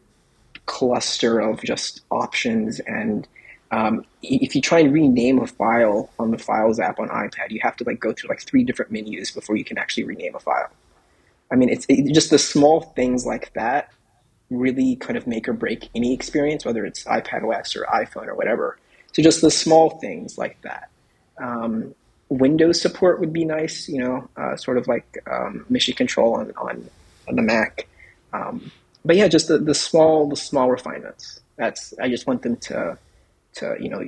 cluster 0.66 1.40
of 1.40 1.64
just 1.64 2.02
options 2.12 2.80
and 2.82 3.28
um, 3.72 4.06
if 4.22 4.54
you 4.54 4.62
try 4.62 4.80
and 4.80 4.94
rename 4.94 5.40
a 5.40 5.48
file 5.48 6.10
on 6.20 6.32
the 6.32 6.38
Files 6.38 6.80
app 6.80 7.00
on 7.00 7.08
iPad, 7.08 7.52
you 7.52 7.60
have 7.64 7.78
to 7.78 7.86
like 7.86 8.02
go 8.02 8.12
through 8.12 8.30
like 8.30 8.42
three 8.42 8.66
different 8.66 8.92
menus 8.92 9.32
before 9.32 9.56
you 9.56 9.64
can 9.64 9.78
actually 9.78 10.04
rename 10.04 10.36
a 10.36 10.40
file. 10.40 10.70
I 11.52 11.56
mean, 11.56 11.70
it's 11.70 11.86
it, 11.88 12.14
just 12.14 12.30
the 12.30 12.38
small 12.38 12.82
things 12.82 13.26
like 13.26 13.54
that 13.54 13.92
really 14.52 14.98
kind 14.98 15.18
of 15.18 15.26
make 15.26 15.48
or 15.48 15.54
break 15.54 15.90
any 15.96 16.14
experience, 16.14 16.66
whether 16.66 16.86
it's 16.86 17.04
iPad 17.06 17.44
OS 17.44 17.76
or 17.76 17.86
iPhone 17.86 18.28
or 18.28 18.36
whatever. 18.36 18.78
So 19.14 19.24
just 19.24 19.42
the 19.42 19.50
small 19.50 19.92
things 20.00 20.38
like 20.38 20.62
that. 20.62 20.90
Um, 21.40 21.96
Windows 22.30 22.80
support 22.80 23.20
would 23.20 23.34
be 23.34 23.44
nice, 23.44 23.90
you 23.90 24.04
know, 24.04 24.30
uh, 24.38 24.56
sort 24.56 24.78
of 24.78 24.88
like 24.88 25.18
um, 25.30 25.66
mission 25.70 25.96
control 25.96 26.36
on, 26.36 26.52
on, 26.58 26.90
on 27.28 27.36
the 27.36 27.42
Mac. 27.42 27.88
Um, 28.32 28.72
but 29.04 29.16
yeah, 29.16 29.28
just 29.28 29.48
the, 29.48 29.58
the 29.58 29.74
small 29.74 30.30
the 30.30 30.36
small 30.36 30.70
refinements. 30.70 31.40
That's 31.58 31.94
I 32.00 32.08
just 32.08 32.28
want 32.28 32.44
them 32.44 32.56
to 32.58 32.98
to 33.56 33.76
you 33.80 33.90
know 33.90 34.02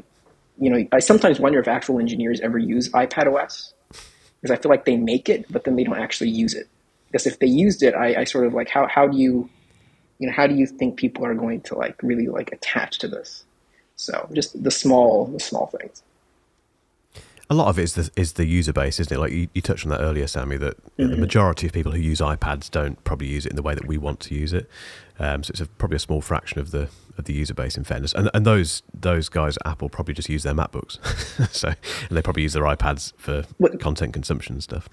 you 0.58 0.70
know 0.70 0.88
I 0.92 1.00
sometimes 1.00 1.40
wonder 1.40 1.60
if 1.60 1.68
actual 1.68 2.00
engineers 2.00 2.40
ever 2.42 2.58
use 2.58 2.90
iPad 2.90 3.34
OS 3.34 3.74
because 4.42 4.58
I 4.58 4.62
feel 4.62 4.70
like 4.70 4.86
they 4.86 4.98
make 4.98 5.30
it, 5.30 5.52
but 5.52 5.64
then 5.64 5.76
they 5.76 5.84
don't 5.84 6.00
actually 6.00 6.30
use 6.30 6.54
it 6.54 6.68
because 7.08 7.26
if 7.26 7.40
they 7.40 7.48
used 7.48 7.84
it, 7.84 7.96
I, 7.96 8.22
I 8.22 8.24
sort 8.24 8.46
of 8.46 8.54
like 8.54 8.70
how 8.70 8.88
how 8.88 9.08
do 9.08 9.18
you 9.18 9.50
you 10.24 10.28
know 10.28 10.34
how 10.34 10.48
do 10.48 10.56
you 10.56 10.66
think 10.66 10.96
people 10.96 11.26
are 11.26 11.34
going 11.34 11.60
to 11.62 11.76
like 11.76 12.02
really 12.02 12.28
like 12.28 12.52
attach 12.54 12.98
to 13.00 13.10
this? 13.10 13.44
So 13.98 14.30
just 14.34 14.64
the 14.64 14.72
small 14.72 15.26
the 15.26 15.40
small 15.40 15.68
things. 15.68 16.02
A 17.50 17.54
lot 17.54 17.68
of 17.68 17.78
it 17.78 17.84
is 17.84 17.96
the, 17.96 18.10
is 18.16 18.34
the 18.34 18.46
user 18.46 18.72
base, 18.72 19.02
isn't 19.02 19.14
it? 19.14 19.20
Like 19.20 19.34
you, 19.34 19.50
you 19.54 19.62
touched 19.62 19.86
on 19.86 19.90
that 19.90 20.00
earlier, 20.00 20.28
Sammy, 20.28 20.56
that 20.58 20.78
know, 20.98 21.08
the 21.10 21.18
majority 21.18 21.68
of 21.68 21.74
people 21.74 21.92
who 21.92 22.00
use 22.00 22.22
iPads 22.22 22.72
don't 22.72 23.04
probably 23.04 23.28
use 23.28 23.46
it 23.46 23.50
in 23.50 23.58
the 23.58 23.62
way 23.62 23.76
that 23.76 23.86
we 23.86 23.98
want 23.98 24.22
to 24.22 24.34
use 24.34 24.54
it. 24.54 24.70
Um, 25.20 25.44
so 25.44 25.52
it's 25.52 25.60
a, 25.60 25.66
probably 25.66 25.98
a 25.98 26.00
small 26.00 26.22
fraction 26.22 26.60
of 26.60 26.72
the 26.72 26.88
of 27.18 27.26
the 27.26 27.34
user 27.34 27.54
base, 27.54 27.76
in 27.78 27.84
fairness. 27.84 28.14
And 28.14 28.30
and 28.34 28.46
those 28.46 28.82
those 28.94 29.28
guys 29.28 29.58
at 29.58 29.68
Apple 29.72 29.90
probably 29.90 30.14
just 30.14 30.30
use 30.30 30.44
their 30.44 30.54
MacBooks, 30.54 31.00
so 31.52 31.68
and 31.68 32.18
they 32.18 32.22
probably 32.22 32.44
use 32.44 32.54
their 32.54 32.64
iPads 32.64 33.12
for 33.18 33.44
What- 33.58 33.78
content 33.80 34.14
consumption 34.14 34.54
and 34.56 34.64
stuff. 34.64 34.88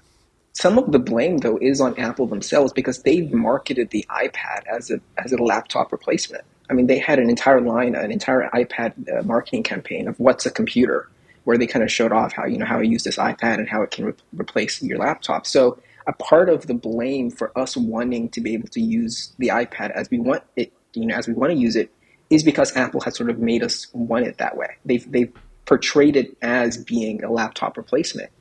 Some 0.53 0.77
of 0.77 0.91
the 0.91 0.99
blame 0.99 1.37
though 1.39 1.57
is 1.61 1.79
on 1.79 1.97
Apple 1.97 2.27
themselves 2.27 2.73
because 2.73 3.03
they've 3.03 3.31
marketed 3.31 3.89
the 3.91 4.05
iPad 4.09 4.65
as 4.67 4.91
a 4.91 4.99
as 5.17 5.31
a 5.31 5.37
laptop 5.37 5.91
replacement. 5.91 6.43
I 6.69 6.73
mean, 6.73 6.87
they 6.87 6.99
had 6.99 7.19
an 7.19 7.29
entire 7.29 7.61
line, 7.61 7.95
an 7.95 8.11
entire 8.11 8.49
iPad 8.53 8.93
uh, 9.11 9.23
marketing 9.23 9.63
campaign 9.63 10.07
of 10.07 10.19
what's 10.19 10.45
a 10.45 10.51
computer, 10.51 11.09
where 11.43 11.57
they 11.57 11.67
kind 11.67 11.83
of 11.83 11.91
showed 11.91 12.11
off 12.11 12.33
how 12.33 12.45
you 12.45 12.57
know 12.57 12.65
how 12.65 12.79
you 12.79 12.91
use 12.91 13.03
this 13.03 13.17
iPad 13.17 13.55
and 13.55 13.69
how 13.69 13.81
it 13.81 13.91
can 13.91 14.05
re- 14.05 14.13
replace 14.33 14.81
your 14.81 14.97
laptop. 14.97 15.47
So 15.47 15.79
a 16.07 16.13
part 16.13 16.49
of 16.49 16.67
the 16.67 16.73
blame 16.73 17.29
for 17.29 17.57
us 17.57 17.77
wanting 17.77 18.29
to 18.29 18.41
be 18.41 18.53
able 18.53 18.69
to 18.69 18.81
use 18.81 19.33
the 19.37 19.49
iPad 19.49 19.91
as 19.91 20.09
we 20.09 20.19
want 20.19 20.43
it, 20.55 20.73
you 20.93 21.05
know, 21.05 21.15
as 21.15 21.27
we 21.27 21.33
want 21.33 21.51
to 21.51 21.57
use 21.57 21.75
it, 21.75 21.91
is 22.29 22.43
because 22.43 22.75
Apple 22.75 23.01
has 23.01 23.15
sort 23.15 23.29
of 23.29 23.39
made 23.39 23.63
us 23.63 23.87
want 23.93 24.25
it 24.25 24.37
that 24.37 24.57
way. 24.57 24.75
They've 24.85 25.09
they've 25.11 25.31
portrayed 25.65 26.15
it 26.15 26.35
as 26.41 26.77
being 26.77 27.23
a 27.23 27.31
laptop 27.31 27.77
replacement. 27.77 28.31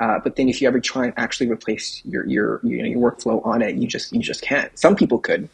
Uh, 0.00 0.18
but 0.18 0.36
then 0.36 0.48
if 0.48 0.60
you 0.60 0.66
ever 0.66 0.80
try 0.80 1.04
and 1.04 1.14
actually 1.18 1.50
replace 1.50 2.02
your 2.06 2.26
your 2.26 2.60
you 2.64 2.78
know, 2.78 2.88
your 2.88 3.12
workflow 3.12 3.44
on 3.46 3.60
it, 3.60 3.76
you 3.76 3.86
just 3.86 4.12
you 4.12 4.20
just 4.20 4.40
can't. 4.40 4.76
Some 4.78 4.96
people 4.96 5.18
could, 5.18 5.48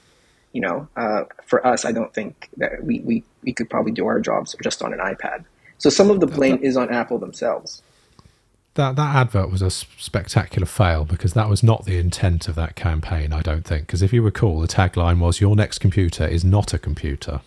you 0.52 0.60
know. 0.60 0.88
Uh, 0.96 1.24
for 1.44 1.66
us, 1.66 1.84
I 1.84 1.92
don't 1.92 2.14
think 2.14 2.48
that 2.56 2.84
we, 2.84 3.00
we 3.00 3.24
we 3.42 3.52
could 3.52 3.68
probably 3.68 3.92
do 3.92 4.06
our 4.06 4.20
jobs 4.20 4.54
just 4.62 4.82
on 4.82 4.92
an 4.92 5.00
iPad. 5.00 5.44
So 5.78 5.90
some 5.90 6.10
of 6.10 6.20
the 6.20 6.26
blame 6.26 6.58
is 6.62 6.76
on 6.76 6.90
Apple 6.90 7.18
themselves. 7.18 7.82
That 8.74 8.94
that 8.94 9.16
advert 9.16 9.50
was 9.50 9.62
a 9.62 9.70
spectacular 9.70 10.66
fail 10.66 11.04
because 11.04 11.32
that 11.32 11.48
was 11.48 11.64
not 11.64 11.84
the 11.84 11.98
intent 11.98 12.46
of 12.46 12.54
that 12.54 12.76
campaign. 12.76 13.32
I 13.32 13.42
don't 13.42 13.64
think 13.64 13.86
because 13.86 14.00
if 14.00 14.12
you 14.12 14.22
recall, 14.22 14.60
the 14.60 14.68
tagline 14.68 15.18
was 15.18 15.40
"Your 15.40 15.56
next 15.56 15.80
computer 15.80 16.24
is 16.24 16.44
not 16.44 16.72
a 16.72 16.78
computer." 16.78 17.40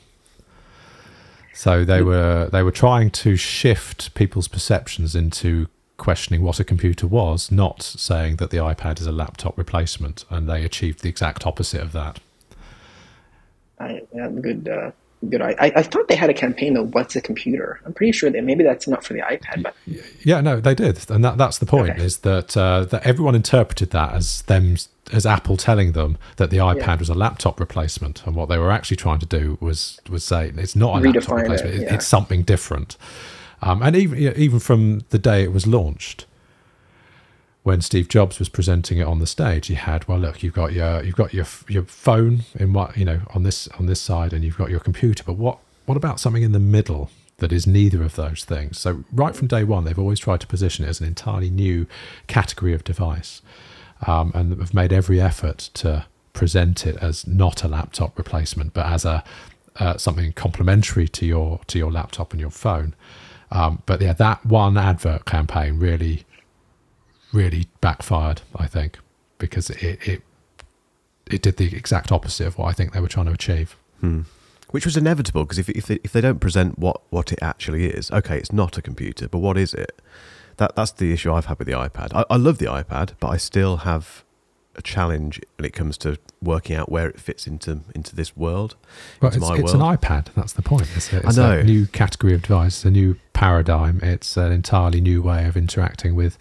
So 1.54 1.86
they 1.86 2.02
were 2.02 2.50
they 2.52 2.62
were 2.62 2.72
trying 2.72 3.10
to 3.12 3.38
shift 3.38 4.14
people's 4.16 4.50
perceptions 4.50 5.16
into 5.16 5.68
questioning 6.00 6.42
what 6.42 6.60
a 6.60 6.64
computer 6.64 7.06
was, 7.06 7.52
not 7.52 7.84
saying 7.84 8.38
that 8.38 8.50
the 8.50 8.58
iPad 8.58 9.00
is 9.00 9.06
a 9.06 9.12
laptop 9.12 9.58
replacement, 9.58 10.26
and 10.30 10.50
they 10.50 10.64
achieved 10.64 11.04
the 11.04 11.10
exact 11.10 11.46
opposite 11.46 11.82
of 11.82 11.92
that. 11.92 12.20
I 13.80 14.02
yeah, 14.14 14.30
good 14.30 14.68
uh, 14.68 14.92
good. 15.30 15.42
I, 15.42 15.56
I 15.60 15.84
thought 15.84 16.08
they 16.08 16.16
had 16.16 16.30
a 16.30 16.34
campaign 16.34 16.78
of 16.78 16.94
what's 16.94 17.16
a 17.16 17.22
computer. 17.22 17.80
I'm 17.86 17.94
pretty 17.94 18.12
sure 18.12 18.30
that 18.30 18.44
maybe 18.44 18.64
that's 18.64 18.88
not 18.88 19.04
for 19.04 19.14
the 19.14 19.22
iPad, 19.22 19.64
but 19.64 19.76
Yeah, 20.24 20.42
no, 20.42 20.60
they 20.60 20.76
did, 20.76 21.10
and 21.10 21.24
that, 21.24 21.38
that's 21.38 21.58
the 21.60 21.66
point. 21.66 21.92
Okay. 21.92 22.04
Is 22.04 22.18
that 22.20 22.56
uh, 22.58 22.86
that 22.86 23.06
everyone 23.06 23.36
interpreted 23.36 23.92
that 23.92 24.14
as 24.14 24.42
them 24.44 24.76
as 25.12 25.26
Apple 25.26 25.58
telling 25.58 25.94
them 25.94 26.18
that 26.38 26.50
the 26.52 26.58
iPad 26.58 26.78
Yeah. 26.86 26.96
was 26.98 27.10
a 27.10 27.16
laptop 27.16 27.60
replacement, 27.60 28.26
and 28.26 28.36
what 28.36 28.48
they 28.50 28.58
were 28.58 28.72
actually 28.72 28.98
trying 28.98 29.20
to 29.20 29.26
do 29.26 29.58
was 29.60 30.00
was 30.10 30.24
say 30.24 30.52
it's 30.56 30.76
not 30.76 30.98
a 30.98 31.00
laptop 31.00 31.24
Redefine 31.24 31.40
it, 31.40 31.42
replacement; 31.42 31.76
it, 31.76 31.82
yeah. 31.84 31.94
it's 31.96 32.08
something 32.08 32.44
different. 32.44 32.98
Um, 33.62 33.82
and 33.82 33.96
even 33.96 34.18
you 34.20 34.30
know, 34.30 34.36
even 34.38 34.60
from 34.60 35.02
the 35.10 35.20
day 35.20 35.44
it 35.44 35.52
was 35.52 35.68
launched, 35.68 36.26
when 37.64 37.82
Steve 37.82 38.08
Jobs 38.08 38.40
was 38.40 38.50
presenting 38.50 39.00
it 39.00 39.04
on 39.04 39.20
the 39.20 39.28
stage, 39.28 39.68
he 39.68 39.76
had 39.76 40.08
well, 40.08 40.20
look, 40.20 40.42
you've 40.42 40.54
got 40.54 40.74
your 40.74 41.04
you've 41.04 41.16
got 41.16 41.34
your 41.34 41.46
your 41.68 41.84
phone 41.84 42.44
in 42.56 42.74
what 42.74 42.98
you 42.98 43.06
know 43.06 43.22
on 43.34 43.44
this 43.44 43.68
on 43.80 43.86
this 43.86 44.02
side, 44.02 44.34
and 44.34 44.44
you've 44.44 44.58
got 44.58 44.70
your 44.70 44.80
computer. 44.80 45.24
But 45.24 45.34
what 45.34 45.60
what 45.86 45.98
about 45.98 46.20
something 46.20 46.44
in 46.44 46.52
the 46.52 46.60
middle 46.60 47.10
that 47.38 47.52
is 47.52 47.68
neither 47.68 48.04
of 48.04 48.16
those 48.16 48.46
things? 48.46 48.80
So 48.80 49.04
right 49.12 49.36
from 49.36 49.48
day 49.48 49.64
one, 49.64 49.84
they've 49.84 50.00
always 50.00 50.20
tried 50.20 50.40
to 50.42 50.48
position 50.48 50.86
it 50.86 50.90
as 50.90 51.00
an 51.02 51.08
entirely 51.08 51.50
new 51.50 51.86
category 52.28 52.74
of 52.74 52.84
device, 52.84 53.42
um, 54.08 54.32
and 54.34 54.58
have 54.60 54.74
made 54.74 54.94
every 54.94 55.20
effort 55.20 55.70
to 55.76 56.06
present 56.34 56.88
it 56.88 56.96
as 57.02 57.28
not 57.28 57.64
a 57.64 57.68
laptop 57.68 58.18
replacement, 58.18 58.74
but 58.74 58.86
as 58.86 59.04
a 59.04 59.24
uh, 59.80 59.98
something 59.98 60.32
complementary 60.34 61.08
to 61.08 61.26
your 61.26 61.60
to 61.68 61.78
your 61.78 61.92
laptop 61.92 62.32
and 62.32 62.40
your 62.40 62.50
phone. 62.50 62.96
Um, 63.52 63.82
but 63.86 64.02
yeah, 64.02 64.14
that 64.14 64.46
one 64.46 64.78
advert 64.78 65.26
campaign 65.26 65.80
really 65.80 66.26
really 67.32 67.68
backfired, 67.82 68.42
I 68.56 68.68
think, 68.68 69.00
because 69.38 69.70
it, 69.70 70.08
it 70.08 70.22
it 71.28 71.42
did 71.42 71.58
the 71.58 71.76
exact 71.76 72.12
opposite 72.12 72.48
of 72.48 72.58
what 72.58 72.68
I 72.68 72.74
think 72.74 72.94
they 72.94 73.00
were 73.00 73.08
trying 73.08 73.28
to 73.28 73.32
achieve. 73.32 73.76
Which 74.72 74.86
was 74.86 74.98
inevitable 74.98 75.44
because 75.44 75.60
if 75.60 75.70
if 75.70 75.88
they, 75.88 76.00
if 76.04 76.12
they 76.12 76.22
don't 76.22 76.40
present 76.40 76.78
what, 76.78 77.02
what 77.10 77.32
it 77.32 77.40
actually 77.42 77.88
is, 77.88 78.12
okay, 78.12 78.38
it's 78.38 78.54
not 78.54 78.78
a 78.78 78.82
computer, 78.82 79.28
but 79.28 79.40
what 79.40 79.58
is 79.58 79.74
it? 79.74 80.02
That 80.58 80.76
that's 80.76 80.92
the 80.92 81.12
issue 81.14 81.32
I've 81.32 81.46
had 81.46 81.58
with 81.58 81.68
the 81.68 81.74
iPad. 81.74 82.14
I, 82.14 82.26
I 82.30 82.36
love 82.38 82.58
the 82.58 82.66
iPad, 82.66 83.14
but 83.20 83.30
I 83.30 83.38
still 83.38 83.78
have 83.78 84.24
a 84.76 84.82
challenge 84.82 85.42
when 85.58 85.66
it 85.66 85.74
comes 85.74 85.98
to 86.00 86.18
working 86.42 86.76
out 86.76 86.90
where 86.92 87.10
it 87.10 87.20
fits 87.20 87.48
into 87.48 87.82
into 87.94 88.16
this 88.16 88.38
world, 88.38 88.76
But 89.20 89.34
into 89.36 89.46
it's, 89.54 89.60
it's 89.64 89.74
world. 89.74 89.92
an 89.92 89.98
iPad. 89.98 90.28
That's 90.36 90.54
the 90.54 90.62
point. 90.62 90.88
It's, 90.96 91.12
a, 91.12 91.18
it's 91.26 91.38
know. 91.38 91.60
a 91.60 91.64
new 91.64 91.86
category 91.88 92.34
of 92.34 92.44
device, 92.44 92.86
a 92.86 92.92
new 92.92 93.18
paradigm. 93.34 94.00
It's 94.02 94.38
an 94.38 94.52
entirely 94.52 95.02
new 95.02 95.22
way 95.22 95.46
of 95.48 95.58
interacting 95.58 96.16
with 96.16 96.38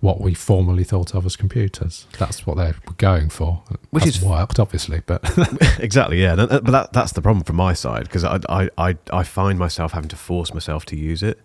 what 0.00 0.20
we 0.20 0.32
formerly 0.32 0.82
thought 0.84 1.14
of 1.14 1.26
as 1.26 1.36
computers. 1.36 2.06
That's 2.18 2.46
what 2.46 2.56
they 2.56 2.66
were 2.86 2.94
going 2.96 3.28
for. 3.28 3.62
Which 3.90 4.06
is- 4.06 4.22
worked, 4.22 4.58
obviously, 4.58 5.02
but 5.04 5.20
exactly, 5.80 6.22
yeah. 6.22 6.36
But 6.36 6.64
that 6.66 6.92
that's 6.92 7.12
the 7.12 7.22
problem 7.22 7.44
from 7.44 7.56
my 7.56 7.72
side 7.72 8.04
because 8.04 8.24
I, 8.24 8.38
I 8.48 8.70
I 8.78 8.96
I 9.12 9.22
find 9.24 9.58
myself 9.58 9.92
having 9.92 10.08
to 10.10 10.16
force 10.16 10.54
myself 10.54 10.84
to 10.86 10.96
use 10.96 11.22
it. 11.22 11.40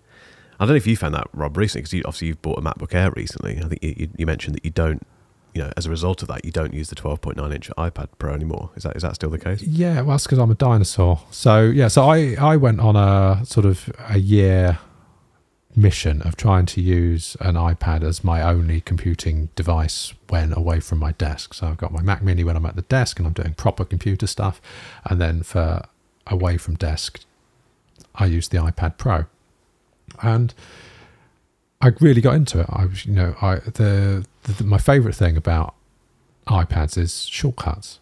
I 0.58 0.63
don't 0.63 0.69
know 0.69 0.76
if 0.76 0.88
you 0.88 0.95
found 0.95 1.15
that, 1.15 1.28
Rob, 1.34 1.58
recently 1.58 1.82
because 1.82 1.93
you, 1.93 2.04
obviously 2.06 2.28
you've 2.28 2.41
bought 2.41 2.58
a 2.58 2.62
MacBook 2.62 2.93
Air 2.93 3.12
recently. 3.12 3.58
I 3.58 3.67
think 3.67 3.84
you, 3.84 4.10
you 4.17 4.26
mentioned 4.26 4.56
that 4.56 4.63
you 4.63 4.71
don't, 4.71 5.06
you 5.56 5.63
know, 5.63 5.72
as 5.78 5.86
a 5.86 5.89
result 5.89 6.22
of 6.22 6.28
that, 6.28 6.44
you 6.44 6.52
don't 6.52 6.74
use 6.74 6.89
the 6.89 6.96
12.9 6.96 7.56
inch 7.56 7.70
iPad 7.78 8.10
Pro 8.20 8.34
anymore. 8.34 8.72
Is 8.76 8.84
that 8.84 8.96
is 8.98 9.04
that 9.04 9.15
still 9.15 9.30
the 9.30 9.39
case? 9.39 9.63
Yeah, 9.63 10.02
well, 10.02 10.12
that's 10.12 10.26
because 10.26 10.38
I'm 10.38 10.52
a 10.52 10.56
dinosaur. 10.56 11.22
So 11.32 11.62
yeah, 11.63 11.88
so 11.88 12.04
I 12.04 12.36
I 12.39 12.58
went 12.58 12.82
on 12.82 12.98
a 12.98 13.46
sort 13.46 13.65
of 13.65 13.89
a 14.10 14.20
year 14.20 14.80
mission 15.78 16.22
of 16.22 16.36
trying 16.36 16.65
to 16.65 16.82
use 16.82 17.36
an 17.39 17.56
iPad 17.56 18.04
as 18.04 18.24
my 18.24 18.41
only 18.41 18.82
computing 18.82 19.50
device 19.56 20.13
when 20.30 20.54
away 20.54 20.80
from 20.80 21.00
my 21.00 21.13
desk. 21.13 21.54
So 21.54 21.68
I've 21.68 21.78
got 21.78 21.91
my 21.91 22.02
Mac 22.02 22.22
Mini 22.22 22.44
when 22.44 22.56
I'm 22.56 22.65
at 22.65 22.76
the 22.76 22.82
desk 22.84 23.20
and 23.20 23.28
I'm 23.28 23.34
doing 23.34 23.54
proper 23.54 23.86
computer 23.86 24.28
stuff, 24.28 24.62
and 25.06 25.22
then 25.22 25.41
for 25.41 25.84
away 26.28 26.58
from 26.58 26.76
desk, 26.76 27.22
I 28.13 28.26
use 28.26 28.50
the 28.50 28.58
iPad 28.58 28.98
Pro, 28.98 29.26
and 30.22 30.54
I 31.82 31.91
really 32.00 32.22
got 32.22 32.36
into 32.36 32.60
it. 32.60 32.68
I 32.70 32.86
was, 32.86 33.06
you 33.06 33.13
know, 33.13 33.36
I 33.41 33.56
the, 33.56 34.26
the 34.45 34.63
my 34.63 34.77
favorite 34.77 35.15
thing 35.15 35.38
about 35.38 35.75
iPads 36.47 36.97
is 36.97 37.25
shortcuts. 37.25 37.99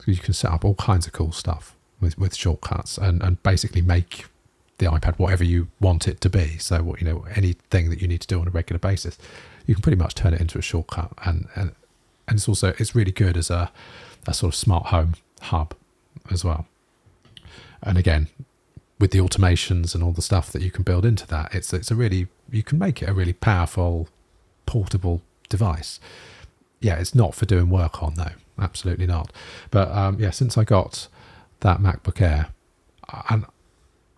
So 0.00 0.10
you 0.10 0.18
can 0.18 0.34
set 0.34 0.50
up 0.50 0.64
all 0.64 0.74
kinds 0.74 1.06
of 1.06 1.12
cool 1.12 1.32
stuff 1.32 1.74
with, 2.00 2.18
with 2.18 2.34
shortcuts 2.34 2.98
and, 2.98 3.22
and 3.22 3.42
basically 3.42 3.82
make 3.82 4.26
the 4.78 4.86
iPad 4.86 5.18
whatever 5.18 5.42
you 5.42 5.68
want 5.80 6.06
it 6.06 6.20
to 6.20 6.28
be. 6.28 6.58
So 6.58 6.82
what 6.82 7.00
you 7.00 7.06
know, 7.06 7.26
anything 7.34 7.90
that 7.90 8.00
you 8.00 8.08
need 8.08 8.20
to 8.20 8.26
do 8.26 8.40
on 8.40 8.46
a 8.46 8.50
regular 8.50 8.78
basis, 8.78 9.18
you 9.66 9.74
can 9.74 9.82
pretty 9.82 9.96
much 9.96 10.14
turn 10.14 10.34
it 10.34 10.40
into 10.40 10.58
a 10.58 10.62
shortcut. 10.62 11.12
And 11.24 11.48
and, 11.54 11.72
and 12.28 12.38
it's 12.38 12.48
also 12.48 12.74
it's 12.78 12.94
really 12.94 13.12
good 13.12 13.36
as 13.36 13.50
a, 13.50 13.70
a 14.26 14.34
sort 14.34 14.54
of 14.54 14.56
smart 14.56 14.86
home 14.86 15.14
hub 15.42 15.74
as 16.30 16.44
well. 16.44 16.66
And 17.82 17.98
again, 17.98 18.28
with 18.98 19.10
the 19.10 19.18
automations 19.18 19.94
and 19.94 20.02
all 20.02 20.12
the 20.12 20.22
stuff 20.22 20.50
that 20.52 20.62
you 20.62 20.70
can 20.70 20.82
build 20.82 21.04
into 21.04 21.26
that, 21.28 21.54
it's 21.54 21.72
it's 21.72 21.90
a 21.90 21.94
really 21.94 22.28
you 22.50 22.62
can 22.62 22.78
make 22.78 23.02
it 23.02 23.08
a 23.08 23.14
really 23.14 23.32
powerful 23.32 24.08
portable 24.66 25.22
device. 25.48 26.00
Yeah, 26.80 26.96
it's 26.96 27.14
not 27.14 27.34
for 27.34 27.46
doing 27.46 27.70
work 27.70 28.02
on 28.02 28.14
though, 28.14 28.32
absolutely 28.58 29.06
not. 29.06 29.32
But 29.70 29.90
um, 29.90 30.18
yeah, 30.20 30.30
since 30.30 30.58
I 30.58 30.64
got 30.64 31.08
that 31.60 31.78
MacBook 31.78 32.20
Air, 32.20 32.48
and 33.30 33.46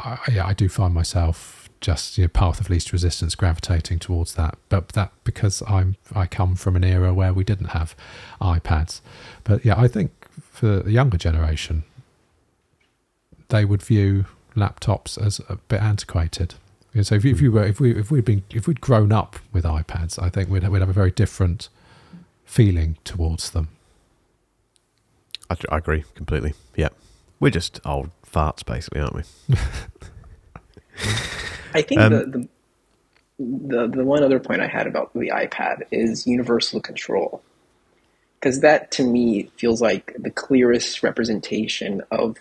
I, 0.01 0.19
yeah, 0.33 0.47
I 0.47 0.55
do 0.55 0.69
find 0.69 0.93
myself 0.95 1.69
just 1.81 2.19
you 2.19 2.25
know, 2.25 2.29
path 2.29 2.61
of 2.61 2.71
least 2.71 2.93
resistance 2.93 3.35
gravitating 3.35 3.99
towards 3.99 4.35
that. 4.35 4.59
But 4.69 4.91
that 4.91 5.12
because 5.25 5.62
I'm 5.69 5.97
I 6.14 6.27
come 6.27 6.57
from 6.57 6.77
an 6.77 6.85
era 6.85 7.14
where 7.14 7.33
we 7.33 7.45
didn't 7.45 7.69
have 7.69 7.95
iPads. 8.41 9.01
But 9.45 9.64
yeah, 9.64 9.79
I 9.79 9.88
think 9.88 10.11
for 10.51 10.81
the 10.81 10.91
younger 10.91 11.19
generation, 11.19 11.85
they 13.49 13.64
would 13.64 13.83
view 13.83 14.27
laptops 14.57 15.21
as 15.25 15.41
a 15.49 15.57
bit 15.57 15.81
antiquated. 15.81 16.55
Yeah, 16.94 17.03
So 17.03 17.16
if 17.16 17.24
you, 17.24 17.33
if 17.33 17.40
you 17.40 17.53
were 17.53 17.64
if 17.64 17.81
we 17.81 17.94
if 17.96 18.11
we'd 18.11 18.24
been 18.24 18.44
if 18.51 18.66
we'd 18.68 18.81
grown 18.81 19.12
up 19.12 19.37
with 19.53 19.64
iPads, 19.64 20.22
I 20.22 20.31
think 20.31 20.51
we'd 20.51 20.66
we'd 20.68 20.81
have 20.81 20.90
a 20.90 20.94
very 20.94 21.12
different 21.12 21.68
feeling 22.44 22.98
towards 23.05 23.51
them. 23.51 23.68
I, 25.51 25.57
I 25.70 25.79
agree 25.79 26.05
completely. 26.14 26.55
Yeah, 26.77 26.90
we're 27.40 27.51
just 27.51 27.81
old 27.87 28.11
farts, 28.27 28.64
basically, 28.64 29.01
aren't 29.03 29.16
we? 29.16 29.22
I 31.74 31.83
think 31.83 32.03
Um, 32.03 32.11
the, 32.11 32.24
the 32.27 32.48
the 33.38 33.88
the 33.88 34.05
one 34.05 34.22
other 34.24 34.40
point 34.40 34.62
I 34.62 34.68
had 34.68 34.87
about 34.87 35.12
the 35.14 35.31
iPad 35.35 35.83
is 35.92 36.27
universal 36.27 36.81
control. 36.81 37.42
because 38.40 38.61
that 38.61 38.92
to 38.92 39.05
me 39.05 39.51
feels 39.59 39.83
like 39.83 40.14
the 40.18 40.31
clearest 40.31 41.03
representation 41.03 42.03
of 42.12 42.38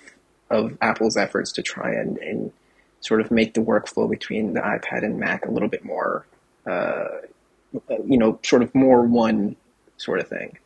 of 0.50 0.78
Apple's 0.82 1.18
efforts 1.18 1.52
to 1.54 1.64
try 1.64 1.92
and, 1.94 2.18
and 2.20 2.54
sort 3.02 3.22
of 3.22 3.32
make 3.32 3.54
the 3.54 3.62
workflow 3.62 4.10
between 4.10 4.54
the 4.54 4.62
iPad 4.62 5.04
and 5.04 5.20
Mac 5.20 5.46
a 5.46 5.52
little 5.52 5.70
bit 5.70 5.86
more, 5.86 6.26
uh, 6.66 7.06
you 8.06 8.18
know, 8.18 8.40
sort 8.44 8.64
of 8.64 8.74
more 8.74 9.04
one 9.04 9.56
sort 9.98 10.20
of 10.20 10.28
thing. 10.28 10.58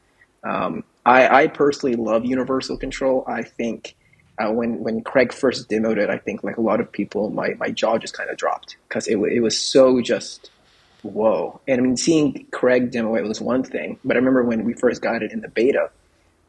Um, 0.43 0.83
I, 1.05 1.43
I, 1.43 1.47
personally 1.47 1.95
love 1.95 2.25
universal 2.25 2.77
control. 2.77 3.23
I 3.27 3.43
think 3.43 3.95
uh, 4.39 4.51
when 4.51 4.79
when 4.79 5.01
Craig 5.03 5.31
first 5.31 5.69
demoed 5.69 5.97
it, 5.97 6.09
I 6.09 6.17
think 6.17 6.43
like 6.43 6.57
a 6.57 6.61
lot 6.61 6.79
of 6.79 6.91
people, 6.91 7.29
my, 7.29 7.53
my 7.59 7.69
jaw 7.69 7.97
just 7.97 8.15
kind 8.15 8.29
of 8.29 8.37
dropped 8.37 8.77
because 8.87 9.07
it, 9.07 9.17
it 9.17 9.39
was 9.41 9.57
so 9.57 10.01
just 10.01 10.49
whoa. 11.03 11.59
And 11.67 11.79
I 11.79 11.83
mean, 11.83 11.97
seeing 11.97 12.47
Craig 12.51 12.91
demo 12.91 13.15
it 13.15 13.23
was 13.23 13.41
one 13.41 13.63
thing, 13.63 13.99
but 14.03 14.15
I 14.15 14.19
remember 14.19 14.43
when 14.43 14.63
we 14.65 14.73
first 14.73 15.01
got 15.01 15.23
it 15.23 15.31
in 15.31 15.41
the 15.41 15.47
beta, 15.47 15.89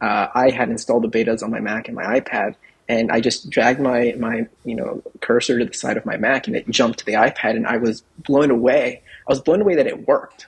uh, 0.01 0.29
I 0.35 0.51
had 0.51 0.69
installed 0.69 1.05
the 1.05 1.09
betas 1.09 1.43
on 1.43 1.51
my 1.51 1.61
Mac 1.61 1.89
and 1.89 1.97
my 1.97 2.21
iPad, 2.21 2.57
and 2.93 3.11
I 3.11 3.21
just 3.21 3.49
dragged 3.49 3.81
my 3.81 4.15
my 4.19 4.47
you 4.65 4.75
know 4.75 5.03
cursor 5.21 5.59
to 5.59 5.65
the 5.65 5.73
side 5.73 5.97
of 5.97 6.05
my 6.05 6.17
Mac, 6.17 6.47
and 6.47 6.55
it 6.55 6.69
jumped 6.69 6.99
to 7.01 7.07
the 7.07 7.15
iPad, 7.15 7.57
and 7.57 7.67
I 7.67 7.79
was 7.79 8.03
blown 8.19 8.51
away. 8.51 9.03
I 9.27 9.33
was 9.33 9.41
blown 9.41 9.63
away 9.63 9.77
that 9.77 9.87
it 9.87 10.07
worked, 10.07 10.47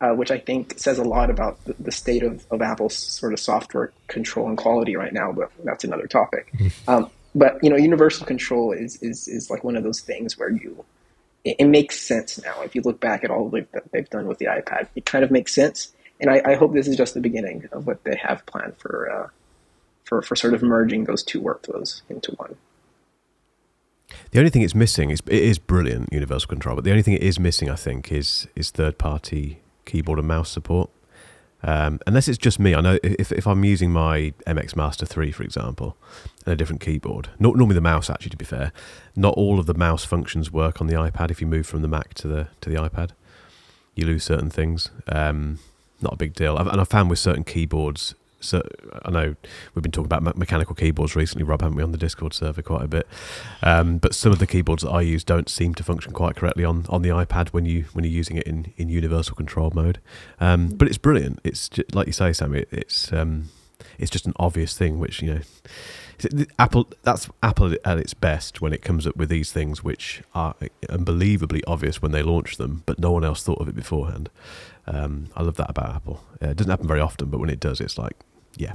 uh, 0.00 0.10
which 0.10 0.30
I 0.30 0.38
think 0.38 0.78
says 0.78 0.98
a 0.98 1.04
lot 1.04 1.30
about 1.30 1.62
the, 1.64 1.74
the, 1.80 1.90
state 1.90 2.22
of, 2.22 2.46
of 2.50 2.62
Apple's 2.62 2.94
sort 2.94 3.32
of 3.32 3.40
software 3.40 3.92
control 4.06 4.48
and 4.48 4.56
quality 4.56 4.94
right 4.94 5.12
now. 5.12 5.32
But 5.32 5.50
that's 5.64 5.84
another 5.84 6.06
topic. 6.06 6.52
Mm-hmm. 6.52 6.90
Um, 6.90 7.10
but 7.34 7.58
you 7.62 7.70
know, 7.70 7.76
universal 7.76 8.24
control 8.24 8.72
is 8.72 9.02
is 9.02 9.26
is 9.26 9.50
like 9.50 9.64
one 9.64 9.76
of 9.76 9.82
those 9.82 10.00
things 10.00 10.38
where 10.38 10.50
you 10.50 10.84
it, 11.44 11.56
it 11.58 11.64
makes 11.66 12.00
sense 12.00 12.40
now. 12.40 12.62
If 12.62 12.76
you 12.76 12.82
look 12.82 13.00
back 13.00 13.24
at 13.24 13.30
all 13.30 13.48
that 13.50 13.90
they've 13.90 14.08
done 14.08 14.26
with 14.28 14.38
the 14.38 14.46
iPad, 14.46 14.86
it 14.94 15.04
kind 15.06 15.24
of 15.24 15.32
makes 15.32 15.52
sense. 15.52 15.92
And 16.20 16.30
I, 16.30 16.40
I 16.44 16.54
hope 16.54 16.72
this 16.72 16.86
is 16.86 16.96
just 16.96 17.14
the 17.14 17.20
beginning 17.20 17.68
of 17.72 17.88
what 17.88 18.04
they 18.04 18.14
have 18.22 18.46
planned 18.46 18.76
for 18.78 19.10
uh, 19.10 19.28
for 20.04 20.22
for 20.22 20.36
sort 20.36 20.54
of 20.54 20.62
merging 20.62 21.04
those 21.04 21.22
two 21.22 21.40
workflows 21.40 22.02
into 22.08 22.32
one. 22.32 22.56
The 24.30 24.38
only 24.38 24.50
thing 24.50 24.62
it's 24.62 24.74
missing 24.74 25.10
is 25.10 25.20
it 25.26 25.42
is 25.42 25.58
brilliant 25.58 26.12
universal 26.12 26.48
control, 26.48 26.76
but 26.76 26.84
the 26.84 26.90
only 26.90 27.02
thing 27.02 27.14
it 27.14 27.22
is 27.22 27.38
missing, 27.38 27.70
I 27.70 27.76
think, 27.76 28.12
is 28.12 28.46
is 28.54 28.70
third 28.70 28.98
party 28.98 29.60
keyboard 29.84 30.18
and 30.18 30.28
mouse 30.28 30.50
support. 30.50 30.90
Um, 31.62 31.98
unless 32.06 32.28
it's 32.28 32.36
just 32.36 32.58
me, 32.58 32.74
I 32.74 32.82
know 32.82 32.98
if, 33.02 33.32
if 33.32 33.46
I'm 33.46 33.64
using 33.64 33.90
my 33.90 34.34
MX 34.46 34.76
Master 34.76 35.06
3, 35.06 35.32
for 35.32 35.42
example, 35.42 35.96
and 36.44 36.52
a 36.52 36.56
different 36.56 36.82
keyboard, 36.82 37.30
not, 37.38 37.56
normally 37.56 37.74
the 37.74 37.80
mouse, 37.80 38.10
actually, 38.10 38.30
to 38.30 38.36
be 38.36 38.44
fair, 38.44 38.70
not 39.16 39.32
all 39.34 39.58
of 39.58 39.64
the 39.64 39.72
mouse 39.72 40.04
functions 40.04 40.52
work 40.52 40.82
on 40.82 40.88
the 40.88 40.94
iPad. 40.94 41.30
If 41.30 41.40
you 41.40 41.46
move 41.46 41.66
from 41.66 41.80
the 41.80 41.88
Mac 41.88 42.12
to 42.14 42.28
the 42.28 42.48
to 42.60 42.68
the 42.68 42.76
iPad, 42.76 43.10
you 43.94 44.04
lose 44.04 44.24
certain 44.24 44.50
things. 44.50 44.90
Um, 45.08 45.58
not 46.02 46.14
a 46.14 46.16
big 46.16 46.34
deal. 46.34 46.58
And 46.58 46.80
I 46.80 46.84
found 46.84 47.08
with 47.08 47.18
certain 47.18 47.44
keyboards, 47.44 48.14
so 48.44 48.62
I 49.04 49.10
know 49.10 49.34
we've 49.74 49.82
been 49.82 49.92
talking 49.92 50.12
about 50.12 50.36
mechanical 50.36 50.74
keyboards 50.74 51.16
recently, 51.16 51.44
Rob, 51.44 51.62
haven't 51.62 51.76
we, 51.76 51.82
on 51.82 51.92
the 51.92 51.98
Discord 51.98 52.34
server 52.34 52.62
quite 52.62 52.82
a 52.82 52.88
bit? 52.88 53.06
Um, 53.62 53.98
but 53.98 54.14
some 54.14 54.32
of 54.32 54.38
the 54.38 54.46
keyboards 54.46 54.82
that 54.82 54.90
I 54.90 55.00
use 55.00 55.24
don't 55.24 55.48
seem 55.48 55.74
to 55.74 55.82
function 55.82 56.12
quite 56.12 56.36
correctly 56.36 56.64
on, 56.64 56.86
on 56.88 57.02
the 57.02 57.08
iPad 57.08 57.48
when 57.48 57.64
you 57.64 57.84
when 57.92 58.04
you're 58.04 58.12
using 58.12 58.36
it 58.36 58.46
in, 58.46 58.72
in 58.76 58.88
universal 58.88 59.34
control 59.34 59.72
mode. 59.74 60.00
Um, 60.40 60.68
but 60.68 60.88
it's 60.88 60.98
brilliant. 60.98 61.40
It's 61.44 61.68
just, 61.68 61.94
like 61.94 62.06
you 62.06 62.12
say, 62.12 62.32
Sam. 62.32 62.54
It, 62.54 62.68
it's 62.70 63.12
um, 63.12 63.50
it's 63.98 64.10
just 64.10 64.26
an 64.26 64.34
obvious 64.36 64.76
thing, 64.76 64.98
which 64.98 65.22
you 65.22 65.34
know. 65.34 65.40
Apple 66.60 66.88
that's 67.02 67.28
Apple 67.42 67.74
at 67.84 67.98
its 67.98 68.14
best 68.14 68.60
when 68.60 68.72
it 68.72 68.82
comes 68.82 69.04
up 69.04 69.16
with 69.16 69.28
these 69.28 69.50
things 69.50 69.82
which 69.82 70.22
are 70.32 70.54
unbelievably 70.88 71.64
obvious 71.66 72.00
when 72.00 72.12
they 72.12 72.22
launch 72.22 72.56
them, 72.56 72.84
but 72.86 73.00
no 73.00 73.10
one 73.10 73.24
else 73.24 73.42
thought 73.42 73.60
of 73.60 73.68
it 73.68 73.74
beforehand. 73.74 74.30
Um, 74.86 75.28
I 75.36 75.42
love 75.42 75.56
that 75.56 75.70
about 75.70 75.94
Apple. 75.96 76.22
Uh, 76.40 76.50
it 76.50 76.56
doesn't 76.56 76.70
happen 76.70 76.86
very 76.86 77.00
often, 77.00 77.30
but 77.30 77.40
when 77.40 77.50
it 77.50 77.58
does, 77.58 77.80
it's 77.80 77.98
like 77.98 78.16
yeah, 78.56 78.74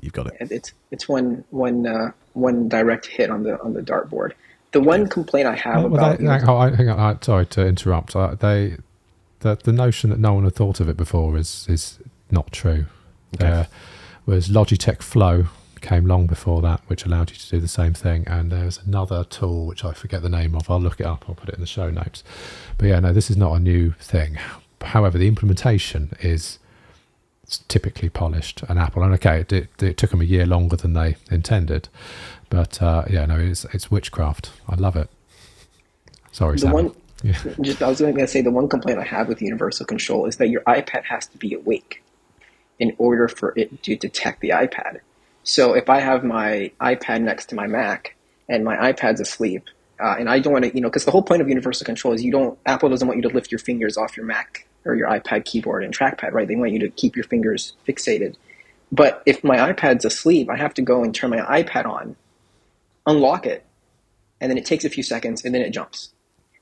you've 0.00 0.12
got 0.12 0.26
it. 0.26 0.36
It's 0.40 0.72
it's 0.90 1.08
one 1.08 1.44
one 1.50 1.86
uh, 1.86 2.12
one 2.34 2.68
direct 2.68 3.06
hit 3.06 3.30
on 3.30 3.42
the 3.42 3.60
on 3.62 3.74
the 3.74 3.82
dartboard. 3.82 4.32
The 4.72 4.80
one 4.80 5.08
complaint 5.08 5.48
I 5.48 5.56
have 5.56 5.82
well, 5.84 5.94
about 5.94 6.18
they, 6.18 6.26
hang 6.26 6.48
on, 6.48 6.74
hang 6.74 6.88
on, 6.88 7.22
sorry 7.22 7.46
to 7.46 7.66
interrupt. 7.66 8.14
Uh, 8.14 8.34
they 8.34 8.76
the 9.40 9.56
the 9.56 9.72
notion 9.72 10.10
that 10.10 10.18
no 10.18 10.34
one 10.34 10.44
had 10.44 10.54
thought 10.54 10.80
of 10.80 10.88
it 10.88 10.96
before 10.96 11.36
is 11.36 11.66
is 11.68 11.98
not 12.30 12.52
true. 12.52 12.86
Okay. 13.34 13.46
There 13.46 13.68
was 14.26 14.48
Logitech 14.48 15.02
Flow 15.02 15.46
came 15.80 16.06
long 16.06 16.26
before 16.26 16.60
that, 16.62 16.80
which 16.86 17.04
allowed 17.04 17.30
you 17.30 17.36
to 17.36 17.50
do 17.50 17.60
the 17.60 17.68
same 17.68 17.94
thing. 17.94 18.24
And 18.26 18.52
there's 18.52 18.78
another 18.78 19.24
tool 19.24 19.66
which 19.66 19.84
I 19.84 19.92
forget 19.92 20.22
the 20.22 20.28
name 20.28 20.54
of. 20.54 20.70
I'll 20.70 20.80
look 20.80 21.00
it 21.00 21.06
up. 21.06 21.24
I'll 21.28 21.34
put 21.34 21.48
it 21.48 21.54
in 21.54 21.60
the 21.60 21.66
show 21.66 21.90
notes. 21.90 22.22
But 22.78 22.88
yeah, 22.88 23.00
no, 23.00 23.12
this 23.12 23.30
is 23.30 23.36
not 23.36 23.54
a 23.54 23.60
new 23.60 23.92
thing. 23.92 24.38
However, 24.82 25.18
the 25.18 25.28
implementation 25.28 26.16
is 26.20 26.58
typically 27.58 28.08
polished 28.08 28.62
an 28.68 28.78
apple. 28.78 29.02
And 29.02 29.12
okay, 29.14 29.40
it, 29.40 29.52
it, 29.52 29.82
it, 29.82 29.96
took 29.96 30.10
them 30.10 30.20
a 30.20 30.24
year 30.24 30.46
longer 30.46 30.76
than 30.76 30.92
they 30.92 31.16
intended, 31.30 31.88
but 32.48 32.80
uh, 32.82 33.04
yeah, 33.08 33.26
no, 33.26 33.38
it's 33.38 33.64
it's 33.66 33.90
witchcraft. 33.90 34.50
I 34.68 34.76
love 34.76 34.96
it. 34.96 35.08
Sorry, 36.32 36.54
the 36.54 36.60
Sam. 36.60 36.72
One, 36.72 36.94
yeah. 37.22 37.38
Just 37.60 37.82
I 37.82 37.88
was 37.88 38.00
going 38.00 38.16
to 38.16 38.26
say 38.26 38.42
the 38.42 38.50
one 38.50 38.68
complaint 38.68 38.98
I 38.98 39.04
have 39.04 39.28
with 39.28 39.42
universal 39.42 39.86
control 39.86 40.26
is 40.26 40.36
that 40.36 40.48
your 40.48 40.62
iPad 40.62 41.04
has 41.04 41.26
to 41.28 41.38
be 41.38 41.54
awake 41.54 42.02
in 42.78 42.94
order 42.98 43.28
for 43.28 43.52
it 43.56 43.82
to 43.82 43.96
detect 43.96 44.40
the 44.40 44.50
iPad. 44.50 45.00
So 45.42 45.74
if 45.74 45.90
I 45.90 46.00
have 46.00 46.24
my 46.24 46.72
iPad 46.80 47.22
next 47.22 47.46
to 47.46 47.54
my 47.54 47.66
Mac 47.66 48.16
and 48.48 48.64
my 48.64 48.92
iPad's 48.92 49.20
asleep, 49.20 49.64
uh, 50.02 50.16
and 50.18 50.30
I 50.30 50.38
don't 50.38 50.52
want 50.52 50.64
to, 50.64 50.74
you 50.74 50.80
know, 50.80 50.88
because 50.88 51.04
the 51.04 51.10
whole 51.10 51.22
point 51.22 51.42
of 51.42 51.48
universal 51.48 51.84
control 51.84 52.14
is 52.14 52.22
you 52.24 52.32
don't, 52.32 52.58
Apple 52.64 52.88
doesn't 52.88 53.06
want 53.06 53.18
you 53.18 53.28
to 53.28 53.34
lift 53.34 53.52
your 53.52 53.58
fingers 53.58 53.98
off 53.98 54.16
your 54.16 54.24
Mac 54.24 54.66
or 54.84 54.94
your 54.94 55.08
iPad 55.08 55.44
keyboard 55.44 55.84
and 55.84 55.96
trackpad, 55.96 56.32
right? 56.32 56.48
They 56.48 56.56
want 56.56 56.72
you 56.72 56.78
to 56.80 56.90
keep 56.90 57.16
your 57.16 57.24
fingers 57.24 57.74
fixated. 57.86 58.36
But 58.92 59.22
if 59.26 59.44
my 59.44 59.72
iPad's 59.72 60.04
asleep, 60.04 60.48
I 60.50 60.56
have 60.56 60.74
to 60.74 60.82
go 60.82 61.04
and 61.04 61.14
turn 61.14 61.30
my 61.30 61.62
iPad 61.62 61.86
on, 61.86 62.16
unlock 63.06 63.46
it, 63.46 63.64
and 64.40 64.50
then 64.50 64.58
it 64.58 64.64
takes 64.64 64.84
a 64.84 64.90
few 64.90 65.02
seconds 65.02 65.44
and 65.44 65.54
then 65.54 65.62
it 65.62 65.70
jumps. 65.70 66.10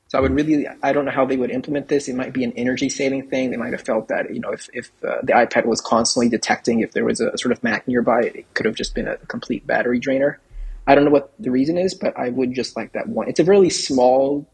So 0.09 0.17
I 0.17 0.23
would 0.23 0.35
really, 0.35 0.67
I 0.83 0.93
don't 0.93 1.05
know 1.05 1.11
how 1.11 1.27
they 1.27 1.37
would 1.37 1.51
implement 1.51 1.89
this. 1.89 2.09
It 2.09 2.15
might 2.17 2.33
be 2.33 2.43
an 2.43 2.53
energy 2.57 2.89
saving 2.89 3.29
thing. 3.29 3.51
They 3.51 3.59
might 3.59 3.73
have 3.73 3.83
felt 3.83 4.09
that, 4.09 4.35
you 4.35 4.41
know, 4.41 4.53
if, 4.53 4.69
if 4.73 4.91
uh, 5.05 5.19
the 5.23 5.35
iPad 5.35 5.67
was 5.67 5.83
constantly 5.83 6.31
detecting 6.31 6.81
if 6.81 6.93
there 6.93 7.05
was 7.05 7.21
a 7.21 7.37
sort 7.37 7.53
of 7.53 7.63
Mac 7.63 7.87
nearby, 7.87 8.23
it 8.23 8.55
could 8.55 8.65
have 8.65 8.75
just 8.75 8.95
been 8.95 9.07
a 9.07 9.19
complete 9.19 9.67
battery 9.67 9.99
drainer. 9.99 10.41
I 10.87 10.95
don't 10.95 11.05
know 11.05 11.11
what 11.11 11.35
the 11.39 11.51
reason 11.51 11.77
is, 11.77 11.95
but 11.95 12.19
I 12.19 12.31
would 12.31 12.55
just 12.55 12.75
like 12.75 12.93
that 12.93 13.09
one. 13.09 13.29
It's 13.29 13.39
a 13.39 13.45
really 13.45 13.69
small, 13.69 14.49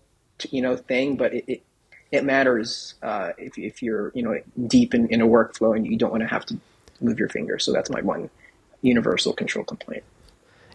you 0.50 0.60
know, 0.60 0.76
thing, 0.76 1.16
but 1.16 1.32
it, 1.32 1.44
it 1.46 1.62
it 2.10 2.24
matters 2.24 2.94
uh, 3.02 3.32
if, 3.38 3.58
if 3.58 3.82
you're 3.82 4.12
you 4.14 4.22
know 4.22 4.40
deep 4.66 4.94
in, 4.94 5.08
in 5.08 5.20
a 5.20 5.26
workflow 5.26 5.76
and 5.76 5.86
you 5.86 5.96
don't 5.96 6.10
want 6.10 6.22
to 6.22 6.28
have 6.28 6.46
to 6.46 6.58
move 7.00 7.18
your 7.18 7.28
finger. 7.28 7.58
So 7.58 7.72
that's 7.72 7.90
my 7.90 8.00
one 8.00 8.30
universal 8.82 9.32
control 9.32 9.64
complaint. 9.64 10.04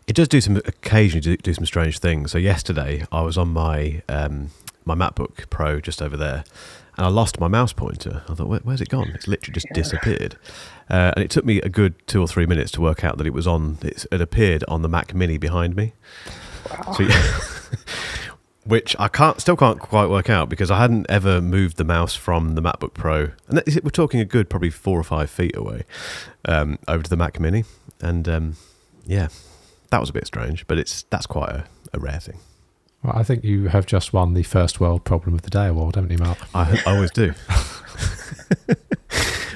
It 0.08 0.16
does 0.16 0.28
do 0.28 0.42
some 0.42 0.58
occasionally 0.58 1.22
do, 1.22 1.38
do 1.38 1.54
some 1.54 1.66
strange 1.66 2.00
things. 2.00 2.32
So 2.32 2.38
yesterday 2.38 3.06
I 3.12 3.22
was 3.22 3.38
on 3.38 3.50
my 3.50 4.02
um, 4.10 4.50
my 4.86 4.96
MacBook 4.96 5.50
Pro 5.50 5.80
just 5.80 6.02
over 6.02 6.18
there, 6.18 6.44
and 6.98 7.06
I 7.06 7.10
lost 7.10 7.40
my 7.40 7.48
mouse 7.48 7.74
pointer. 7.74 8.24
I 8.28 8.34
thought, 8.34 8.48
Where, 8.48 8.60
where's 8.62 8.82
it 8.82 8.90
gone? 8.90 9.12
It's 9.14 9.28
literally 9.28 9.54
just 9.54 9.68
yeah. 9.70 9.76
disappeared. 9.76 10.38
Uh, 10.90 11.14
and 11.16 11.24
it 11.24 11.30
took 11.30 11.46
me 11.46 11.62
a 11.62 11.70
good 11.70 11.96
two 12.08 12.22
or 12.22 12.28
three 12.28 12.48
minutes 12.48 12.72
to 12.72 12.82
work 12.82 13.04
out 13.04 13.20
that 13.20 13.28
it 13.28 13.34
was 13.34 13.46
on. 13.46 13.78
it 13.84 14.22
appeared 14.22 14.64
on 14.68 14.82
the 14.82 14.90
Mac 14.90 15.14
Mini 15.14 15.38
behind 15.38 15.76
me. 15.76 15.94
Wow. 16.72 16.94
So, 16.94 17.08
which 18.70 18.96
I 19.00 19.08
can't 19.08 19.42
still 19.42 19.58
can't 19.58 19.80
quite 19.80 20.10
work 20.10 20.30
out 20.30 20.48
because 20.48 20.70
I 20.70 20.78
hadn't 20.78 21.08
ever 21.10 21.42
moved 21.42 21.78
the 21.78 21.84
mouse 21.84 22.16
from 22.16 22.54
the 22.54 22.62
MacBook 22.62 22.94
Pro, 22.94 23.32
and 23.48 23.58
that 23.58 23.68
is, 23.68 23.80
we're 23.84 23.90
talking 23.90 24.20
a 24.20 24.26
good 24.26 24.50
probably 24.50 24.70
four 24.70 25.00
or 25.00 25.04
five 25.04 25.30
feet 25.30 25.56
away 25.56 25.84
um, 26.46 26.78
over 26.88 27.04
to 27.04 27.10
the 27.10 27.18
Mac 27.18 27.40
Mini, 27.40 27.66
and 28.00 28.30
um, 28.30 28.58
yeah, 29.06 29.30
that 29.90 30.00
was 30.00 30.10
a 30.10 30.14
bit 30.14 30.28
strange, 30.28 30.68
but 30.68 30.78
it's 30.78 31.04
that's 31.04 31.26
quite 31.26 31.50
a, 31.50 31.66
a 31.94 32.00
rare 32.00 32.20
thing. 32.20 32.38
Well, 33.04 33.14
I 33.16 33.24
think 33.24 33.44
you 33.44 33.70
have 33.70 33.88
just 33.88 34.14
won 34.14 34.36
the 34.36 34.44
first 34.44 34.80
world 34.80 35.04
problem 35.04 35.34
of 35.34 35.42
the 35.42 35.50
day 35.50 35.68
award, 35.68 35.96
haven't 35.96 36.12
you, 36.12 36.20
Mark? 36.20 36.38
I, 36.54 36.80
I 36.86 36.96
always 36.96 37.12
do. 37.12 37.34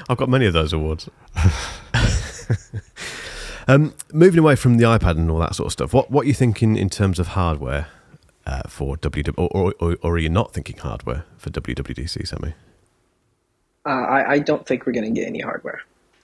I've 0.08 0.16
got 0.16 0.28
many 0.28 0.46
of 0.46 0.54
those 0.54 0.72
awards. 0.72 1.08
um, 3.68 3.94
moving 4.12 4.40
away 4.40 4.56
from 4.56 4.78
the 4.78 4.84
iPad 4.84 5.12
and 5.12 5.30
all 5.30 5.38
that 5.38 5.54
sort 5.54 5.66
of 5.66 5.72
stuff, 5.72 5.92
what 5.92 6.10
what 6.10 6.24
are 6.24 6.28
you 6.28 6.34
thinking 6.34 6.76
in 6.76 6.90
terms 6.90 7.20
of 7.20 7.28
hardware? 7.28 7.86
Uh, 8.46 8.62
for 8.68 8.96
WW, 8.96 9.34
or, 9.36 9.74
or, 9.80 9.96
or, 10.02 10.14
are 10.14 10.18
you 10.18 10.28
not 10.28 10.52
thinking 10.52 10.76
hardware 10.76 11.24
for 11.38 11.50
WWDC, 11.50 12.26
Sammy? 12.26 12.54
Uh, 13.86 13.88
I, 13.88 14.32
I, 14.32 14.38
don't 14.38 14.66
think 14.66 14.86
we're 14.86 14.92
going 14.92 15.12
to 15.12 15.18
get 15.18 15.26
any 15.26 15.40
hardware. 15.40 15.80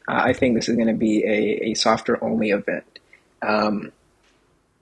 Uh, 0.09 0.21
I 0.25 0.33
think 0.33 0.55
this 0.55 0.69
is 0.69 0.77
going 0.77 0.89
to 0.89 0.95
be 0.95 1.25
a, 1.25 1.71
a 1.71 1.75
software 1.75 2.23
only 2.23 2.51
event. 2.51 2.99
Um, 3.43 3.93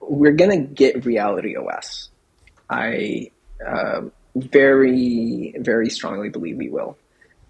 we're 0.01 0.33
going 0.33 0.51
to 0.51 0.73
get 0.73 1.05
Reality 1.05 1.55
OS. 1.55 2.09
I 2.69 3.31
um, 3.65 4.11
very, 4.35 5.55
very 5.59 5.89
strongly 5.89 6.29
believe 6.29 6.57
we 6.57 6.69
will. 6.69 6.97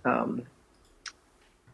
Um, 0.05 0.43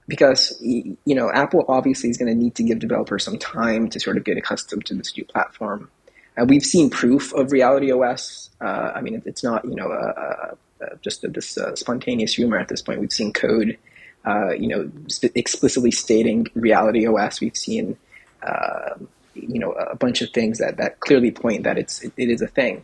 because 0.08 0.56
you 0.62 0.98
know 1.06 1.32
Apple 1.32 1.66
obviously 1.68 2.10
is 2.10 2.18
going 2.18 2.32
to 2.32 2.36
need 2.36 2.56
to 2.56 2.64
give 2.64 2.80
developers 2.80 3.24
some 3.24 3.40
time 3.40 3.90
to 3.90 4.00
sort 4.00 4.18
of 4.18 4.24
get 4.24 4.38
accustomed 4.38 4.86
to 4.86 4.96
this 4.96 5.16
new 5.18 5.26
platform. 5.26 5.90
Uh, 6.38 6.46
we've 6.48 6.66
seen 6.66 6.90
proof 6.90 7.34
of 7.34 7.52
Reality 7.52 7.92
OS. 7.92 8.50
Uh, 8.62 8.92
I 8.96 9.02
mean, 9.02 9.22
it's 9.26 9.44
not 9.44 9.66
you 9.66 9.76
know 9.76 10.58
just 11.02 11.24
a, 11.24 11.30
this 11.30 11.58
uh, 11.58 11.76
spontaneous 11.76 12.38
rumor 12.38 12.58
at 12.58 12.68
this 12.68 12.82
point. 12.82 13.00
We've 13.00 13.12
seen 13.12 13.34
code 13.34 13.78
uh, 14.26 14.54
you 14.54 14.68
know, 14.68 14.92
sp- 15.08 15.36
explicitly 15.36 15.92
stating 15.92 16.48
Reality 16.56 17.06
OS. 17.08 17.40
We've 17.40 17.56
seen, 17.56 17.96
uh, 18.42 18.96
you 19.36 19.60
know, 19.60 19.72
a 19.74 19.96
bunch 19.96 20.22
of 20.22 20.32
things 20.32 20.58
that, 20.58 20.78
that 20.78 21.00
clearly 21.00 21.32
point 21.32 21.64
that 21.64 21.78
it's 21.78 22.04
it, 22.04 22.14
it 22.18 22.30
is 22.30 22.42
a 22.42 22.48
thing. 22.48 22.84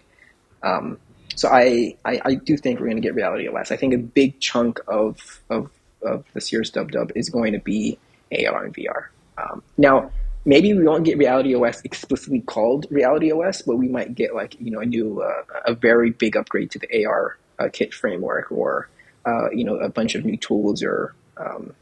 Um, 0.61 0.99
so 1.35 1.49
I, 1.49 1.97
I, 2.05 2.21
I 2.23 2.35
do 2.35 2.57
think 2.57 2.79
we're 2.79 2.87
going 2.87 2.97
to 2.97 3.01
get 3.01 3.15
Reality 3.15 3.47
OS. 3.47 3.71
I 3.71 3.77
think 3.77 3.93
a 3.93 3.97
big 3.97 4.39
chunk 4.39 4.79
of 4.87 5.41
of, 5.49 5.71
of 6.03 6.25
this 6.33 6.51
year's 6.51 6.69
Dub 6.69 6.91
Dub 6.91 7.11
is 7.15 7.29
going 7.29 7.53
to 7.53 7.59
be 7.59 7.97
AR 8.31 8.65
and 8.65 8.73
VR. 8.75 9.07
Um, 9.37 9.63
now, 9.77 10.11
maybe 10.45 10.73
we 10.73 10.83
won't 10.83 11.05
get 11.05 11.17
Reality 11.17 11.55
OS 11.55 11.81
explicitly 11.81 12.41
called 12.41 12.87
Reality 12.89 13.31
OS, 13.31 13.61
but 13.61 13.77
we 13.77 13.87
might 13.87 14.15
get 14.15 14.33
like 14.33 14.59
you 14.59 14.71
know 14.71 14.79
a 14.79 14.85
new 14.85 15.21
uh, 15.21 15.43
a 15.65 15.73
very 15.73 16.11
big 16.11 16.35
upgrade 16.35 16.71
to 16.71 16.79
the 16.79 17.05
AR 17.05 17.37
uh, 17.59 17.69
kit 17.71 17.93
framework, 17.93 18.51
or 18.51 18.89
uh, 19.25 19.49
you 19.51 19.63
know 19.63 19.77
a 19.77 19.89
bunch 19.89 20.15
of 20.15 20.25
new 20.25 20.37
tools 20.37 20.83
or 20.83 21.13
um, 21.37 21.73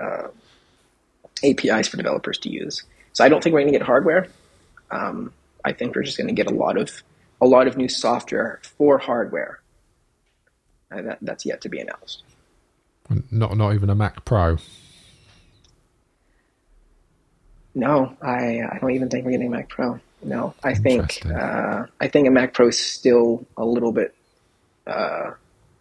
uh, 0.00 0.28
APIs 1.44 1.88
for 1.88 1.96
developers 1.96 2.38
to 2.38 2.50
use. 2.50 2.82
So 3.12 3.24
I 3.24 3.28
don't 3.28 3.42
think 3.42 3.52
we're 3.52 3.60
going 3.60 3.72
to 3.72 3.78
get 3.78 3.86
hardware. 3.86 4.28
Um, 4.90 5.32
I 5.64 5.72
think 5.72 5.94
we're 5.94 6.02
just 6.02 6.18
going 6.18 6.28
to 6.28 6.34
get 6.34 6.46
a 6.46 6.54
lot 6.54 6.76
of 6.76 7.02
a 7.40 7.46
lot 7.46 7.66
of 7.66 7.76
new 7.76 7.88
software 7.88 8.60
for 8.78 8.98
hardware. 8.98 9.60
And 10.90 11.08
that, 11.08 11.18
that's 11.22 11.46
yet 11.46 11.62
to 11.62 11.68
be 11.68 11.80
announced. 11.80 12.22
Not 13.30 13.56
not 13.56 13.74
even 13.74 13.90
a 13.90 13.94
Mac 13.94 14.24
Pro. 14.24 14.58
No, 17.74 18.16
I 18.20 18.60
I 18.60 18.78
don't 18.80 18.92
even 18.92 19.08
think 19.08 19.24
we're 19.24 19.32
getting 19.32 19.48
a 19.48 19.50
Mac 19.50 19.68
Pro. 19.68 19.98
No, 20.22 20.54
I 20.62 20.74
think 20.74 21.24
uh, 21.26 21.86
I 22.00 22.08
think 22.08 22.28
a 22.28 22.30
Mac 22.30 22.54
Pro 22.54 22.68
is 22.68 22.78
still 22.78 23.46
a 23.56 23.64
little 23.64 23.92
bit 23.92 24.14
uh, 24.86 25.30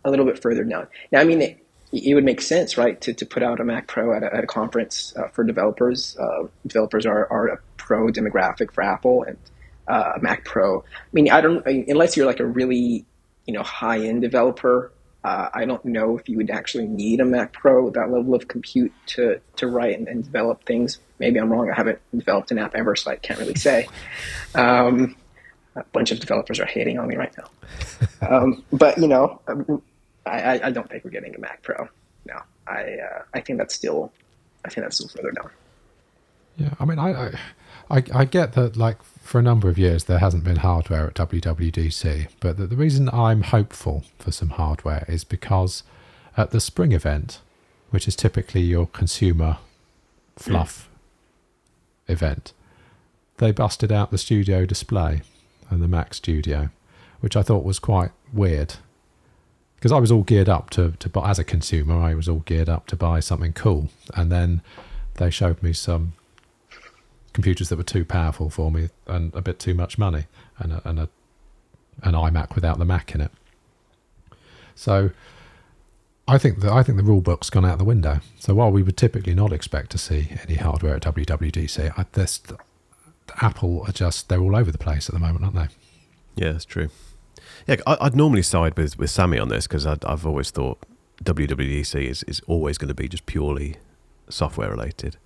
a 0.04 0.10
little 0.10 0.26
bit 0.26 0.42
further 0.42 0.64
down. 0.64 0.88
Now, 1.12 1.20
I 1.20 1.24
mean, 1.26 1.42
it, 1.42 1.58
it 1.92 2.16
would 2.16 2.24
make 2.24 2.42
sense, 2.42 2.78
right, 2.78 3.00
to, 3.02 3.14
to 3.14 3.26
put 3.26 3.44
out 3.44 3.60
a 3.60 3.64
Mac 3.64 3.88
Pro 3.88 4.16
at 4.16 4.24
a, 4.24 4.34
at 4.34 4.44
a 4.44 4.48
conference 4.48 5.14
uh, 5.18 5.28
for 5.30 5.44
developers. 5.44 6.18
Uh, 6.18 6.48
developers 6.66 7.06
are, 7.06 7.28
are 7.32 7.48
a 7.48 7.60
pro 7.78 8.08
demographic 8.08 8.72
for 8.72 8.84
Apple, 8.84 9.24
and 9.24 9.38
uh, 9.88 10.14
a 10.16 10.20
Mac 10.22 10.46
Pro. 10.46 10.80
I 10.80 11.12
mean, 11.12 11.30
I 11.30 11.42
don't 11.42 11.66
I 11.68 11.74
mean, 11.74 11.86
unless 11.88 12.16
you're 12.16 12.26
like 12.26 12.40
a 12.40 12.46
really 12.46 13.06
you 13.46 13.54
know 13.54 13.64
high 13.64 14.00
end 14.00 14.22
developer. 14.22 14.92
Uh, 15.24 15.50
I 15.54 15.66
don't 15.66 15.86
know 15.86 16.18
if 16.18 16.28
you 16.28 16.38
would 16.38 16.50
actually 16.50 16.88
need 16.88 17.20
a 17.20 17.26
Mac 17.26 17.54
Pro 17.54 17.86
with 17.86 17.94
that 17.94 18.12
level 18.12 18.34
of 18.34 18.48
compute 18.48 18.92
to, 19.08 19.40
to 19.58 19.68
write 19.68 19.98
and, 19.98 20.08
and 20.08 20.24
develop 20.24 20.66
things. 20.66 20.98
Maybe 21.20 21.40
I'm 21.40 21.52
wrong. 21.52 21.70
I 21.70 21.76
haven't 21.76 22.00
developed 22.16 22.50
an 22.52 22.58
app 22.58 22.74
ever, 22.74 22.96
so 22.96 23.12
I 23.12 23.18
can't 23.18 23.40
really 23.40 23.56
say. 23.56 23.88
Um, 24.56 25.16
a 25.76 25.84
bunch 25.94 26.12
of 26.12 26.20
developers 26.20 26.60
are 26.60 26.66
hating 26.66 27.00
on 27.00 27.08
me 27.08 27.16
right 27.16 27.34
now. 27.38 28.28
um, 28.28 28.64
but 28.74 28.98
you 28.98 29.08
know, 29.08 29.40
I, 30.26 30.60
I, 30.64 30.72
don't 30.72 30.90
think 30.90 31.04
we're 31.04 31.12
getting 31.12 31.36
a 31.36 31.40
Mac 31.40 31.62
Pro. 31.62 31.88
No, 32.26 32.42
I 32.68 32.98
uh, 32.98 33.22
I 33.34 33.42
think 33.42 33.60
that's 33.60 33.74
still 33.74 34.12
I 34.66 34.70
think 34.70 34.86
that's 34.86 34.98
still 34.98 35.08
further 35.10 35.32
down. 35.32 35.50
Yeah, 36.58 36.74
I 36.80 36.86
mean, 36.86 37.00
I, 37.00 37.32
I 37.90 38.04
I 38.14 38.26
get 38.26 38.54
that 38.54 38.76
like 38.76 38.98
for 39.22 39.40
a 39.40 39.44
number 39.44 39.70
of 39.70 39.78
years 39.78 40.06
there 40.06 40.20
hasn't 40.20 40.44
been 40.44 40.58
hardware 40.58 41.08
at 41.08 41.14
WWDC, 41.14 42.28
but 42.40 42.58
the, 42.58 42.68
the 42.68 42.76
reason 42.76 43.10
I'm 43.14 43.44
hopeful 43.44 44.04
for 44.20 44.32
some 44.32 44.50
hardware 44.50 45.06
is 45.08 45.24
because 45.24 45.84
at 46.36 46.52
the 46.52 46.60
spring 46.60 46.92
event, 46.92 47.40
which 47.92 48.08
is 48.08 48.16
typically 48.16 48.62
your 48.62 48.88
consumer 48.88 49.58
fluff 50.36 50.90
mm. 52.08 52.14
event, 52.14 52.54
they 53.38 53.52
busted 53.52 53.92
out 53.92 54.12
the 54.12 54.18
studio 54.18 54.66
display 54.66 55.22
and 55.70 55.82
the 55.82 55.88
Mac 55.88 56.14
Studio, 56.14 56.70
which 57.22 57.36
I 57.36 57.42
thought 57.42 57.64
was 57.64 57.80
quite 57.80 58.12
weird. 58.34 58.76
Because 59.76 59.92
I 59.92 60.00
was 60.00 60.12
all 60.12 60.22
geared 60.22 60.50
up 60.50 60.70
to, 60.72 60.92
to 61.00 61.10
buy, 61.10 61.30
as 61.30 61.40
a 61.40 61.44
consumer, 61.44 61.98
I 61.98 62.14
was 62.14 62.30
all 62.30 62.44
geared 62.46 62.70
up 62.70 62.86
to 62.88 62.96
buy 62.96 63.20
something 63.20 63.54
cool. 63.54 63.90
And 64.14 64.32
then 64.32 64.62
they 65.16 65.32
showed 65.32 65.64
me 65.64 65.74
some 65.74 66.14
computers 67.34 67.70
that 67.70 67.78
were 67.78 67.84
too 67.84 68.06
powerful 68.06 68.50
for 68.50 68.72
me 68.72 68.90
and 69.08 69.34
a 69.36 69.42
bit 69.42 69.60
too 69.60 69.74
much 69.74 69.98
money 69.98 70.26
and 70.58 70.74
a, 70.74 70.82
and 70.88 71.00
a, 71.00 71.10
an 72.04 72.14
iMac 72.14 72.56
without 72.56 72.78
the 72.78 72.86
Mac 72.86 73.14
in 73.16 73.22
it. 73.22 73.32
So 74.76 75.12
I 76.28 76.38
think 76.38 76.60
that 76.60 76.72
I 76.72 76.84
think 76.84 76.98
the 76.98 77.04
rule 77.04 77.22
book's 77.22 77.50
gone 77.50 77.66
out 77.66 77.78
the 77.78 77.84
window. 77.84 78.20
So 78.40 78.56
while 78.56 78.72
we 78.72 78.84
would 78.84 78.98
typically 78.98 79.34
not 79.34 79.52
expect 79.54 79.92
to 79.92 79.98
see 79.98 80.30
any 80.44 80.56
hardware 80.56 80.96
at 80.96 81.04
WWDC, 81.04 81.94
I, 81.98 82.06
this 82.14 82.42
Apple 83.42 83.84
are 83.88 83.92
just 83.92 84.30
they're 84.30 84.42
all 84.42 84.56
over 84.56 84.72
the 84.72 84.78
place 84.78 85.10
at 85.10 85.14
the 85.14 85.20
moment, 85.20 85.44
aren't 85.44 85.56
they? 85.56 86.44
Yeah, 86.44 86.54
that's 86.54 86.66
true. 86.66 86.90
Yeah, 87.68 87.78
I, 87.86 88.06
would 88.06 88.16
normally 88.16 88.42
side 88.42 88.78
with, 88.78 88.98
with 88.98 89.10
Sammy 89.10 89.38
on 89.38 89.50
this 89.50 89.68
because 89.68 89.86
I've 89.86 90.26
always 90.26 90.52
thought 90.52 90.80
WWDC 91.24 92.06
is, 92.08 92.24
is 92.24 92.42
always 92.48 92.78
going 92.78 92.88
to 92.88 92.94
be 92.94 93.08
just 93.08 93.26
purely 93.26 93.76
software 94.30 94.72
related. 94.72 95.18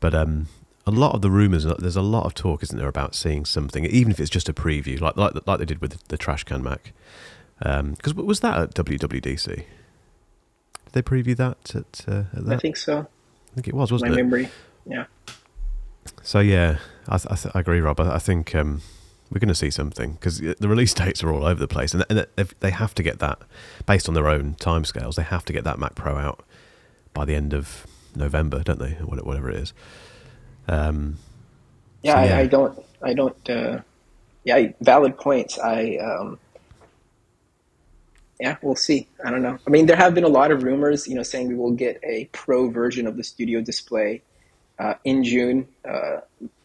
But 0.00 0.14
um, 0.14 0.48
a 0.86 0.90
lot 0.90 1.14
of 1.14 1.22
the 1.22 1.30
rumors, 1.30 1.64
there's 1.64 1.96
a 1.96 2.02
lot 2.02 2.26
of 2.26 2.34
talk, 2.34 2.62
isn't 2.62 2.76
there, 2.76 2.88
about 2.88 3.14
seeing 3.14 3.44
something, 3.44 3.84
even 3.86 4.12
if 4.12 4.20
it's 4.20 4.30
just 4.30 4.48
a 4.48 4.52
preview, 4.52 5.00
like 5.00 5.16
like, 5.16 5.32
like 5.46 5.58
they 5.58 5.64
did 5.64 5.80
with 5.80 5.92
the, 5.92 5.98
the 6.08 6.18
Trash 6.18 6.44
Can 6.44 6.62
Mac. 6.62 6.92
Because 7.58 8.12
um, 8.12 8.26
was 8.26 8.40
that 8.40 8.58
at 8.58 8.74
WWDC? 8.74 9.46
Did 9.46 9.66
they 10.92 11.02
preview 11.02 11.36
that 11.36 11.74
at, 11.74 12.04
uh, 12.06 12.24
at 12.36 12.44
that? 12.46 12.54
I 12.54 12.58
think 12.58 12.76
so. 12.76 13.00
I 13.00 13.54
think 13.54 13.68
it 13.68 13.74
was, 13.74 13.90
wasn't 13.92 14.10
My 14.10 14.18
it? 14.18 14.22
My 14.22 14.22
memory, 14.22 14.50
yeah. 14.86 15.06
So 16.22 16.40
yeah, 16.40 16.78
I, 17.08 17.18
th- 17.18 17.32
I, 17.32 17.36
th- 17.36 17.54
I 17.54 17.60
agree, 17.60 17.80
Rob. 17.80 18.00
I, 18.00 18.16
I 18.16 18.18
think 18.18 18.54
um, 18.54 18.82
we're 19.30 19.38
going 19.38 19.48
to 19.48 19.54
see 19.54 19.70
something 19.70 20.12
because 20.12 20.38
the 20.38 20.68
release 20.68 20.92
dates 20.94 21.22
are 21.24 21.32
all 21.32 21.44
over 21.44 21.58
the 21.58 21.68
place, 21.68 21.94
and, 21.94 22.04
and 22.10 22.26
they 22.60 22.70
have 22.70 22.94
to 22.94 23.02
get 23.02 23.20
that 23.20 23.38
based 23.86 24.08
on 24.08 24.14
their 24.14 24.28
own 24.28 24.54
timescales. 24.54 25.14
They 25.14 25.22
have 25.22 25.44
to 25.46 25.52
get 25.52 25.64
that 25.64 25.78
Mac 25.78 25.94
Pro 25.94 26.16
out 26.18 26.44
by 27.14 27.24
the 27.24 27.34
end 27.34 27.54
of 27.54 27.86
November, 28.14 28.62
don't 28.62 28.78
they? 28.78 28.92
Whatever 28.92 29.50
it 29.50 29.56
is. 29.56 29.72
Um, 30.68 31.18
yeah, 32.02 32.14
so, 32.14 32.28
yeah. 32.28 32.36
I, 32.36 32.40
I, 32.40 32.46
don't. 32.46 32.84
I 33.02 33.14
don't. 33.14 33.50
Uh, 33.50 33.80
yeah, 34.44 34.68
valid 34.80 35.18
points. 35.18 35.58
I. 35.58 35.96
Um, 35.96 36.38
yeah, 38.40 38.56
we'll 38.62 38.76
see. 38.76 39.06
I 39.24 39.30
don't 39.30 39.42
know. 39.42 39.58
I 39.66 39.70
mean, 39.70 39.86
there 39.86 39.96
have 39.96 40.14
been 40.14 40.24
a 40.24 40.28
lot 40.28 40.50
of 40.50 40.64
rumors, 40.64 41.06
you 41.06 41.14
know, 41.14 41.22
saying 41.22 41.48
we 41.48 41.54
will 41.54 41.70
get 41.70 42.00
a 42.02 42.28
pro 42.32 42.68
version 42.68 43.06
of 43.06 43.16
the 43.16 43.22
studio 43.22 43.60
display 43.60 44.22
uh, 44.78 44.94
in 45.04 45.22
June. 45.22 45.68
Uh, 45.88 46.20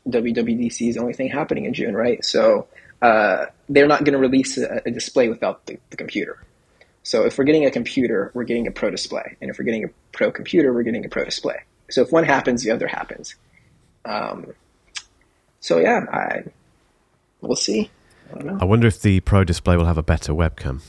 WWDC 0.08 0.90
is 0.90 0.96
the 0.96 1.02
only 1.02 1.14
thing 1.14 1.30
happening 1.30 1.66
in 1.66 1.74
June, 1.74 1.96
right? 1.96 2.24
So 2.26 2.68
uh, 3.02 3.46
they're 3.70 3.88
not 3.88 4.04
going 4.04 4.14
to 4.14 4.20
release 4.20 4.58
a, 4.58 4.82
a, 4.86 4.92
display 4.92 5.30
without 5.30 5.66
the, 5.68 5.78
the, 5.90 5.98
computer. 5.98 6.44
So 7.04 7.26
if 7.26 7.38
we're 7.38 7.46
getting 7.46 7.66
a 7.66 7.72
computer, 7.72 8.32
we're 8.34 8.44
getting 8.44 8.68
a 8.68 8.72
pro 8.72 8.90
display, 8.90 9.38
and 9.40 9.50
if 9.50 9.58
we're 9.58 9.66
getting 9.66 9.86
a 9.86 9.90
pro 10.12 10.32
computer, 10.32 10.74
we're 10.74 10.84
getting 10.84 11.06
a 11.06 11.10
pro 11.10 11.24
display. 11.24 11.58
So 11.90 12.02
if 12.02 12.12
one 12.12 12.24
happens, 12.24 12.64
the 12.64 12.72
other 12.72 12.88
happens. 12.88 13.36
Um, 14.06 14.54
so 15.60 15.78
yeah, 15.80 16.06
I 16.12 16.44
we'll 17.42 17.56
see. 17.56 17.90
I, 18.34 18.58
I, 18.62 18.66
wonder 18.66 18.88
if 18.88 19.02
the 19.02 19.20
Pro 19.22 19.44
display 19.44 19.76
will 19.76 19.86
have 19.86 19.98
a 19.98 20.04
better 20.04 20.34
webcam. 20.34 20.82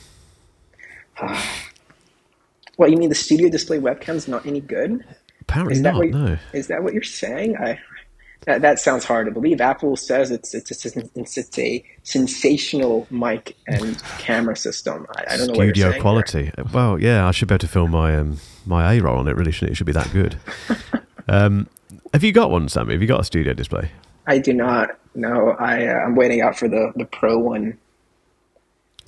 what 2.76 2.90
you 2.90 2.96
mean? 2.96 3.08
The 3.08 3.14
studio 3.14 3.48
display 3.48 3.78
webcam's 3.78 4.28
not 4.28 4.46
any 4.46 4.60
good? 4.60 5.04
Apparently 5.42 5.74
is 5.74 5.80
not. 5.80 5.96
What, 5.96 6.10
no. 6.10 6.38
Is 6.52 6.68
that 6.68 6.82
what 6.82 6.92
you're 6.92 7.02
saying? 7.02 7.56
I 7.56 7.78
that, 8.46 8.62
that 8.62 8.78
sounds 8.78 9.04
hard 9.04 9.26
to 9.26 9.32
believe. 9.32 9.60
Apple 9.60 9.96
says 9.96 10.30
it's 10.30 10.54
it's 10.54 10.70
it's, 10.70 10.86
it's, 10.86 11.36
it's 11.36 11.58
a 11.58 11.84
sensational 12.04 13.06
mic 13.10 13.56
and 13.66 14.02
camera 14.18 14.56
system. 14.56 15.06
I, 15.16 15.34
I 15.34 15.36
don't 15.36 15.48
know 15.48 15.54
Studio 15.54 16.00
quality. 16.00 16.50
There. 16.56 16.64
Well, 16.72 16.98
yeah, 16.98 17.26
I 17.26 17.32
should 17.32 17.48
be 17.48 17.54
able 17.54 17.60
to 17.60 17.68
film 17.68 17.90
my 17.90 18.16
um, 18.16 18.38
my 18.64 18.94
A 18.94 19.00
roll 19.00 19.18
on 19.18 19.28
it. 19.28 19.36
Really, 19.36 19.52
should 19.52 19.68
it 19.68 19.76
should 19.76 19.86
be 19.86 19.92
that 19.92 20.10
good. 20.12 20.36
um, 21.28 21.68
have 22.12 22.24
you 22.24 22.32
got 22.32 22.50
one, 22.50 22.68
Sammy? 22.68 22.92
Have 22.92 23.02
you 23.02 23.08
got 23.08 23.20
a 23.20 23.24
studio 23.24 23.52
display? 23.52 23.90
I 24.26 24.38
do 24.38 24.52
not. 24.52 24.98
No, 25.14 25.50
I 25.58 25.86
uh, 25.86 25.94
I'm 25.94 26.14
waiting 26.14 26.40
out 26.40 26.58
for 26.58 26.68
the 26.68 26.92
the 26.96 27.04
Pro 27.04 27.38
one. 27.38 27.78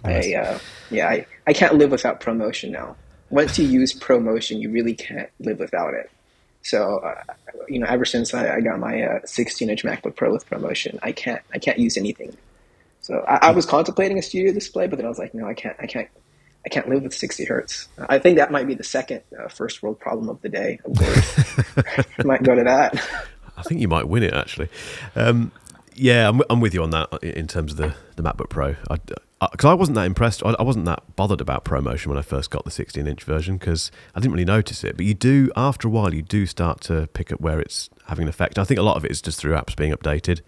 Nice. 0.04 0.26
I 0.26 0.34
uh, 0.34 0.58
yeah, 0.90 1.08
I, 1.08 1.26
I 1.46 1.52
can't 1.52 1.74
live 1.74 1.90
without 1.90 2.20
ProMotion 2.20 2.70
now. 2.70 2.96
Once 3.30 3.58
you 3.58 3.66
use 3.66 3.98
ProMotion, 3.98 4.60
you 4.60 4.70
really 4.70 4.94
can't 4.94 5.30
live 5.40 5.58
without 5.58 5.94
it. 5.94 6.10
So, 6.62 6.98
uh, 6.98 7.22
you 7.68 7.78
know, 7.78 7.86
ever 7.88 8.04
since 8.04 8.34
I, 8.34 8.56
I 8.56 8.60
got 8.60 8.78
my 8.78 9.02
uh, 9.02 9.18
16 9.24 9.68
inch 9.68 9.84
MacBook 9.84 10.16
Pro 10.16 10.32
with 10.32 10.48
ProMotion, 10.48 10.98
I 11.02 11.12
can't 11.12 11.42
I 11.52 11.58
can't 11.58 11.78
use 11.78 11.96
anything. 11.96 12.36
So 13.00 13.24
I, 13.28 13.48
I, 13.48 13.50
was 13.50 13.66
contemplating 13.66 14.16
a 14.16 14.22
studio 14.22 14.52
display, 14.52 14.86
but 14.86 14.96
then 14.96 15.06
I 15.06 15.08
was 15.08 15.18
like, 15.18 15.34
no, 15.34 15.46
I 15.46 15.54
can't 15.54 15.76
I 15.80 15.86
can't 15.86 16.08
I 16.64 16.68
can't 16.68 16.88
live 16.88 17.02
with 17.02 17.14
60 17.14 17.44
hertz. 17.44 17.88
I 17.98 18.18
think 18.18 18.38
that 18.38 18.52
might 18.52 18.66
be 18.66 18.74
the 18.74 18.84
second 18.84 19.22
uh, 19.38 19.48
first 19.48 19.82
world 19.82 19.98
problem 19.98 20.28
of 20.28 20.40
the 20.42 20.48
day. 20.48 20.78
might 22.24 22.42
go 22.42 22.54
to 22.54 22.62
that. 22.62 22.94
I 23.56 23.62
think 23.62 23.80
you 23.80 23.88
might 23.88 24.08
win 24.08 24.22
it 24.22 24.32
actually. 24.32 24.68
Um, 25.16 25.52
yeah, 25.94 26.28
I'm, 26.28 26.40
I'm 26.48 26.60
with 26.60 26.72
you 26.72 26.82
on 26.82 26.90
that 26.90 27.12
in 27.22 27.46
terms 27.46 27.72
of 27.72 27.78
the, 27.78 27.94
the 28.16 28.22
MacBook 28.22 28.48
Pro. 28.48 28.76
I, 28.90 28.98
because 29.50 29.68
I 29.68 29.74
wasn't 29.74 29.96
that 29.96 30.06
impressed. 30.06 30.42
I 30.44 30.62
wasn't 30.62 30.84
that 30.84 31.16
bothered 31.16 31.40
about 31.40 31.64
ProMotion 31.64 32.06
when 32.06 32.16
I 32.16 32.22
first 32.22 32.50
got 32.50 32.64
the 32.64 32.70
16 32.70 33.06
inch 33.06 33.24
version 33.24 33.56
because 33.56 33.90
I 34.14 34.20
didn't 34.20 34.32
really 34.32 34.44
notice 34.44 34.84
it. 34.84 34.96
But 34.96 35.04
you 35.04 35.14
do, 35.14 35.50
after 35.56 35.88
a 35.88 35.90
while, 35.90 36.14
you 36.14 36.22
do 36.22 36.46
start 36.46 36.80
to 36.82 37.08
pick 37.08 37.32
up 37.32 37.40
where 37.40 37.60
it's 37.60 37.90
having 38.06 38.24
an 38.24 38.28
effect. 38.28 38.58
I 38.58 38.64
think 38.64 38.78
a 38.78 38.84
lot 38.84 38.96
of 38.96 39.04
it 39.04 39.10
is 39.10 39.20
just 39.20 39.40
through 39.40 39.54
apps 39.54 39.74
being 39.74 39.92
updated 39.92 40.42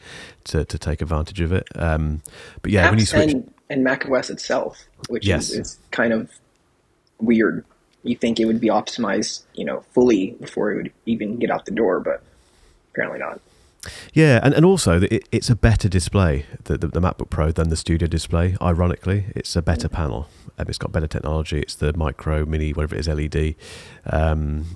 to, 0.45 0.65
to 0.65 0.79
take 0.79 1.03
advantage 1.03 1.41
of 1.41 1.53
it. 1.53 1.67
Um, 1.75 2.23
but 2.63 2.71
yeah, 2.71 2.87
apps 2.87 2.91
when 2.91 2.99
you 3.01 3.07
switch. 3.07 3.33
And, 3.33 3.54
and 3.71 3.83
Mac 3.83 4.09
OS 4.09 4.31
itself, 4.31 4.85
which 5.09 5.27
yes. 5.27 5.51
is, 5.51 5.59
is 5.59 5.79
kind 5.91 6.13
of 6.13 6.31
weird. 7.19 7.65
you 8.03 8.17
think 8.17 8.39
it 8.39 8.45
would 8.45 8.61
be 8.61 8.69
optimized, 8.69 9.45
you 9.55 9.65
know, 9.65 9.85
fully 9.93 10.33
before 10.41 10.73
it 10.73 10.77
would 10.77 10.93
even 11.07 11.39
get 11.39 11.51
out 11.51 11.65
the 11.65 11.73
door, 11.73 12.01
but 12.01 12.23
apparently 12.93 13.19
not. 13.19 13.41
Yeah, 14.13 14.41
and, 14.43 14.55
and 14.55 14.65
also 14.65 15.03
it, 15.03 15.29
it's 15.31 15.51
a 15.51 15.57
better 15.57 15.89
display, 15.89 16.47
the, 16.65 16.79
the, 16.79 16.89
the, 16.89 17.01
MacBook 17.01 17.29
Pro, 17.29 17.53
than 17.53 17.69
the 17.69 17.77
Studio 17.77 18.09
display. 18.09 18.57
Ironically, 18.61 19.27
it's 19.37 19.55
a 19.57 19.63
better 19.63 19.89
mm-hmm. 19.89 19.97
panel. 19.97 20.29
Um, 20.59 20.67
it's 20.69 20.79
got 20.79 20.93
better 20.93 21.07
technology. 21.07 21.61
It's 21.61 21.75
the 21.75 21.93
micro, 21.95 22.47
mini, 22.47 22.73
whatever 22.73 22.95
it 22.95 23.01
is, 23.01 23.09
LED. 23.09 23.57
Um, 24.07 24.67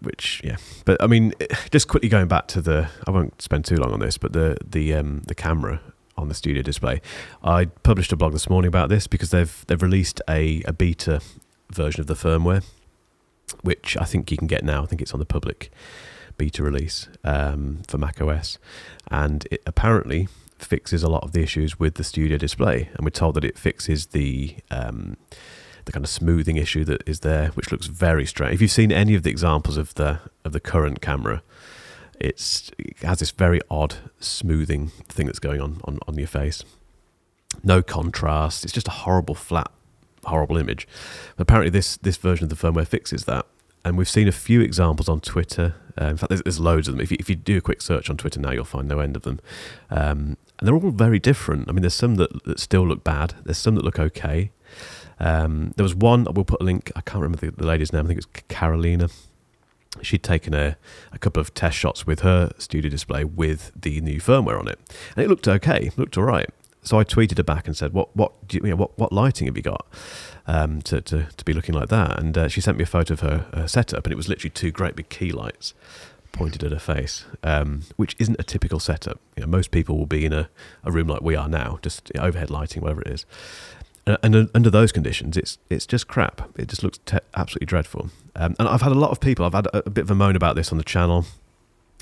which, 0.00 0.40
yeah, 0.44 0.56
but 0.84 1.02
I 1.02 1.06
mean, 1.06 1.34
just 1.70 1.88
quickly 1.88 2.08
going 2.08 2.28
back 2.28 2.48
to 2.48 2.60
the, 2.60 2.88
I 3.06 3.10
won't 3.10 3.40
spend 3.42 3.64
too 3.64 3.76
long 3.76 3.92
on 3.92 4.00
this, 4.00 4.18
but 4.18 4.32
the 4.32 4.56
the 4.64 4.94
um, 4.94 5.22
the 5.26 5.34
camera 5.34 5.80
on 6.18 6.28
the 6.28 6.34
Studio 6.34 6.62
display. 6.62 7.00
I 7.42 7.66
published 7.66 8.12
a 8.12 8.16
blog 8.16 8.32
this 8.32 8.50
morning 8.50 8.68
about 8.68 8.88
this 8.88 9.06
because 9.06 9.30
they've 9.30 9.64
they've 9.66 9.82
released 9.82 10.20
a, 10.28 10.62
a 10.66 10.72
beta 10.72 11.20
version 11.70 12.00
of 12.00 12.06
the 12.06 12.14
firmware, 12.14 12.64
which 13.62 13.96
I 13.96 14.04
think 14.04 14.30
you 14.30 14.36
can 14.36 14.48
get 14.48 14.64
now. 14.64 14.82
I 14.82 14.86
think 14.86 15.00
it's 15.00 15.14
on 15.14 15.20
the 15.20 15.26
public 15.26 15.70
beta 16.36 16.62
release 16.62 17.08
um, 17.24 17.82
for 17.88 17.98
Mac 17.98 18.20
OS, 18.20 18.58
and 19.10 19.46
it 19.50 19.62
apparently 19.66 20.28
fixes 20.58 21.02
a 21.02 21.08
lot 21.08 21.22
of 21.22 21.32
the 21.32 21.40
issues 21.42 21.78
with 21.78 21.94
the 21.94 22.04
Studio 22.04 22.36
display. 22.36 22.90
And 22.94 23.04
we're 23.04 23.10
told 23.10 23.34
that 23.36 23.44
it 23.44 23.56
fixes 23.56 24.06
the 24.06 24.56
um, 24.70 25.16
the 25.84 25.92
kind 25.92 26.04
of 26.04 26.10
smoothing 26.10 26.56
issue 26.56 26.84
that 26.84 27.02
is 27.06 27.20
there, 27.20 27.48
which 27.48 27.72
looks 27.72 27.86
very 27.86 28.26
strange. 28.26 28.54
If 28.54 28.60
you've 28.60 28.70
seen 28.70 28.92
any 28.92 29.14
of 29.14 29.22
the 29.22 29.30
examples 29.30 29.76
of 29.76 29.94
the 29.94 30.20
of 30.44 30.52
the 30.52 30.60
current 30.60 31.00
camera, 31.00 31.42
it's 32.20 32.70
it 32.78 32.98
has 33.00 33.18
this 33.20 33.30
very 33.30 33.60
odd 33.70 33.96
smoothing 34.20 34.88
thing 35.08 35.26
that's 35.26 35.38
going 35.38 35.60
on, 35.60 35.80
on 35.84 35.98
on 36.06 36.16
your 36.16 36.28
face. 36.28 36.64
No 37.62 37.82
contrast. 37.82 38.64
It's 38.64 38.72
just 38.72 38.88
a 38.88 38.92
horrible 38.92 39.34
flat, 39.34 39.70
horrible 40.24 40.56
image. 40.56 40.86
But 41.36 41.42
apparently, 41.42 41.70
this 41.70 41.96
this 41.96 42.16
version 42.16 42.44
of 42.44 42.50
the 42.50 42.56
firmware 42.56 42.86
fixes 42.86 43.24
that 43.24 43.46
and 43.84 43.96
we've 43.96 44.08
seen 44.08 44.28
a 44.28 44.32
few 44.32 44.60
examples 44.60 45.08
on 45.08 45.20
Twitter. 45.20 45.74
Uh, 46.00 46.06
in 46.06 46.16
fact, 46.16 46.28
there's, 46.28 46.42
there's, 46.42 46.60
loads 46.60 46.88
of 46.88 46.94
them. 46.94 47.00
If 47.00 47.10
you, 47.10 47.16
if 47.18 47.30
you, 47.30 47.36
do 47.36 47.56
a 47.56 47.60
quick 47.60 47.80
search 47.80 48.10
on 48.10 48.16
Twitter 48.16 48.40
now, 48.40 48.50
you'll 48.50 48.64
find 48.64 48.86
no 48.86 49.00
end 49.00 49.16
of 49.16 49.22
them. 49.22 49.40
Um, 49.90 50.36
and 50.58 50.66
they're 50.66 50.74
all 50.74 50.90
very 50.90 51.18
different. 51.18 51.68
I 51.68 51.72
mean, 51.72 51.82
there's 51.82 51.94
some 51.94 52.16
that, 52.16 52.44
that 52.44 52.60
still 52.60 52.86
look 52.86 53.02
bad. 53.04 53.34
There's 53.44 53.58
some 53.58 53.76
that 53.76 53.84
look 53.84 53.98
okay. 53.98 54.50
Um, 55.20 55.72
there 55.76 55.84
was 55.84 55.94
one. 55.94 56.26
We'll 56.30 56.44
put 56.44 56.60
a 56.60 56.64
link. 56.64 56.92
I 56.94 57.00
can't 57.00 57.22
remember 57.22 57.38
the, 57.38 57.52
the 57.52 57.66
lady's 57.66 57.92
name. 57.92 58.04
I 58.04 58.08
think 58.08 58.18
it's 58.18 58.42
Carolina. 58.48 59.08
She'd 60.02 60.22
taken 60.22 60.54
a, 60.54 60.76
a 61.12 61.18
couple 61.18 61.40
of 61.40 61.54
test 61.54 61.76
shots 61.76 62.06
with 62.06 62.20
her 62.20 62.52
studio 62.58 62.90
display 62.90 63.24
with 63.24 63.72
the 63.74 64.00
new 64.00 64.20
firmware 64.20 64.58
on 64.58 64.68
it, 64.68 64.78
and 65.16 65.24
it 65.24 65.28
looked 65.28 65.48
okay. 65.48 65.90
Looked 65.96 66.16
all 66.16 66.24
right. 66.24 66.48
So 66.82 66.98
I 66.98 67.04
tweeted 67.04 67.36
her 67.38 67.42
back 67.42 67.66
and 67.66 67.76
said, 67.76 67.92
"What 67.92 68.14
what 68.16 68.32
you, 68.50 68.60
you 68.64 68.70
know, 68.70 68.76
what 68.76 68.98
what 68.98 69.12
lighting 69.12 69.46
have 69.46 69.56
you 69.56 69.62
got?" 69.62 69.86
um, 70.48 70.80
to, 70.82 71.00
to, 71.02 71.28
to 71.36 71.44
be 71.44 71.52
looking 71.52 71.74
like 71.74 71.90
that. 71.90 72.18
And 72.18 72.36
uh, 72.36 72.48
she 72.48 72.60
sent 72.60 72.78
me 72.78 72.82
a 72.82 72.86
photo 72.86 73.14
of 73.14 73.20
her, 73.20 73.46
her, 73.54 73.68
setup, 73.68 74.04
and 74.04 74.12
it 74.12 74.16
was 74.16 74.28
literally 74.28 74.50
two 74.50 74.72
great 74.72 74.96
big 74.96 75.10
key 75.10 75.30
lights 75.30 75.74
pointed 76.32 76.64
at 76.64 76.72
her 76.72 76.78
face, 76.78 77.24
um, 77.42 77.82
which 77.96 78.16
isn't 78.18 78.36
a 78.38 78.42
typical 78.42 78.80
setup. 78.80 79.20
You 79.36 79.42
know, 79.42 79.46
most 79.46 79.70
people 79.70 79.98
will 79.98 80.06
be 80.06 80.24
in 80.24 80.32
a, 80.32 80.48
a 80.84 80.90
room 80.90 81.06
like 81.06 81.20
we 81.20 81.36
are 81.36 81.48
now, 81.48 81.78
just 81.82 82.10
overhead 82.18 82.50
lighting, 82.50 82.82
whatever 82.82 83.02
it 83.02 83.08
is. 83.08 83.26
And, 84.08 84.34
and, 84.34 84.50
under 84.54 84.70
those 84.70 84.90
conditions, 84.90 85.36
it's 85.36 85.58
it's 85.68 85.86
just 85.86 86.08
crap. 86.08 86.48
It 86.58 86.68
just 86.68 86.82
looks 86.82 86.98
te- 87.04 87.18
absolutely 87.34 87.66
dreadful. 87.66 88.08
Um, 88.34 88.56
and 88.58 88.66
I've 88.66 88.80
had 88.80 88.92
a 88.92 88.98
lot 88.98 89.10
of 89.10 89.20
people. 89.20 89.44
I've 89.44 89.52
had 89.52 89.66
a, 89.66 89.86
a 89.86 89.90
bit 89.90 90.02
of 90.02 90.10
a 90.10 90.14
moan 90.14 90.34
about 90.34 90.56
this 90.56 90.72
on 90.72 90.78
the 90.78 90.84
channel, 90.84 91.26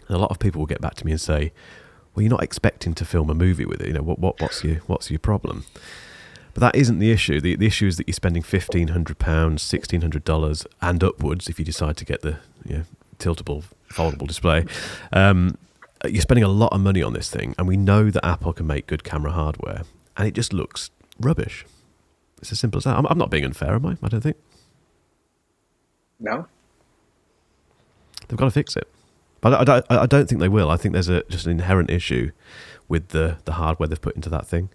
and 0.06 0.16
a 0.16 0.20
lot 0.20 0.30
of 0.30 0.38
people 0.38 0.60
will 0.60 0.66
get 0.66 0.80
back 0.80 0.94
to 0.96 1.04
me 1.04 1.12
and 1.12 1.20
say, 1.20 1.52
"Well, 2.14 2.22
you're 2.22 2.30
not 2.30 2.44
expecting 2.44 2.94
to 2.94 3.04
film 3.04 3.28
a 3.28 3.34
movie 3.34 3.64
with 3.64 3.80
it. 3.80 3.88
You 3.88 3.94
know, 3.94 4.02
what, 4.02 4.20
what 4.20 4.40
what's 4.40 4.62
your 4.62 4.76
what's 4.86 5.10
your 5.10 5.18
problem?" 5.18 5.64
But 6.54 6.60
that 6.60 6.76
isn't 6.76 7.00
the 7.00 7.10
issue. 7.10 7.40
The, 7.40 7.56
the 7.56 7.66
issue 7.66 7.86
is 7.86 7.96
that 7.96 8.06
you're 8.06 8.14
spending 8.14 8.42
fifteen 8.42 8.88
hundred 8.88 9.18
pounds, 9.18 9.62
sixteen 9.62 10.00
hundred 10.00 10.22
dollars, 10.22 10.64
and 10.80 11.02
upwards 11.02 11.48
if 11.48 11.58
you 11.58 11.64
decide 11.64 11.96
to 11.96 12.04
get 12.04 12.22
the 12.22 12.38
you 12.64 12.76
know, 12.78 12.84
tiltable, 13.18 13.64
foldable 13.90 14.28
display. 14.28 14.64
Um, 15.12 15.58
you're 16.04 16.22
spending 16.22 16.44
a 16.44 16.48
lot 16.48 16.72
of 16.72 16.80
money 16.80 17.02
on 17.02 17.14
this 17.14 17.30
thing, 17.30 17.54
and 17.58 17.66
we 17.66 17.76
know 17.76 18.10
that 18.10 18.24
Apple 18.24 18.52
can 18.52 18.66
make 18.66 18.86
good 18.86 19.02
camera 19.02 19.32
hardware, 19.32 19.82
and 20.16 20.28
it 20.28 20.34
just 20.34 20.52
looks 20.52 20.90
rubbish. 21.18 21.64
It's 22.40 22.52
as 22.52 22.60
simple 22.60 22.78
as 22.78 22.84
that. 22.84 22.96
I'm, 22.96 23.06
I'm 23.06 23.18
not 23.18 23.30
being 23.30 23.44
unfair, 23.44 23.74
am 23.74 23.86
I? 23.86 23.96
I 24.02 24.08
don't 24.08 24.20
think. 24.20 24.36
No. 26.20 26.46
They've 28.28 28.38
got 28.38 28.46
to 28.46 28.50
fix 28.50 28.76
it, 28.76 28.88
but 29.40 29.68
I, 29.68 29.78
I, 29.78 30.02
I 30.02 30.06
don't 30.06 30.28
think 30.28 30.40
they 30.40 30.48
will. 30.48 30.70
I 30.70 30.76
think 30.76 30.92
there's 30.94 31.08
a 31.08 31.22
just 31.28 31.46
an 31.46 31.52
inherent 31.52 31.90
issue 31.90 32.32
with 32.88 33.08
the 33.08 33.38
the 33.44 33.52
hardware 33.52 33.86
they've 33.86 34.00
put 34.00 34.16
into 34.16 34.30
that 34.30 34.46
thing. 34.46 34.70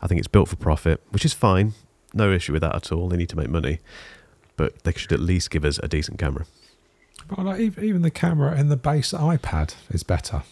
I 0.00 0.06
think 0.06 0.18
it's 0.18 0.28
built 0.28 0.48
for 0.48 0.56
profit, 0.56 1.02
which 1.10 1.24
is 1.24 1.32
fine. 1.32 1.74
No 2.14 2.32
issue 2.32 2.52
with 2.52 2.62
that 2.62 2.74
at 2.74 2.92
all. 2.92 3.08
They 3.08 3.16
need 3.16 3.28
to 3.30 3.36
make 3.36 3.48
money, 3.48 3.80
but 4.56 4.82
they 4.84 4.92
should 4.92 5.12
at 5.12 5.20
least 5.20 5.50
give 5.50 5.64
us 5.64 5.78
a 5.82 5.88
decent 5.88 6.18
camera. 6.18 6.46
But 7.28 7.40
like 7.40 7.60
even 7.60 8.02
the 8.02 8.10
camera 8.10 8.56
in 8.58 8.68
the 8.68 8.76
base 8.76 9.12
iPad 9.12 9.74
is 9.90 10.02
better. 10.02 10.42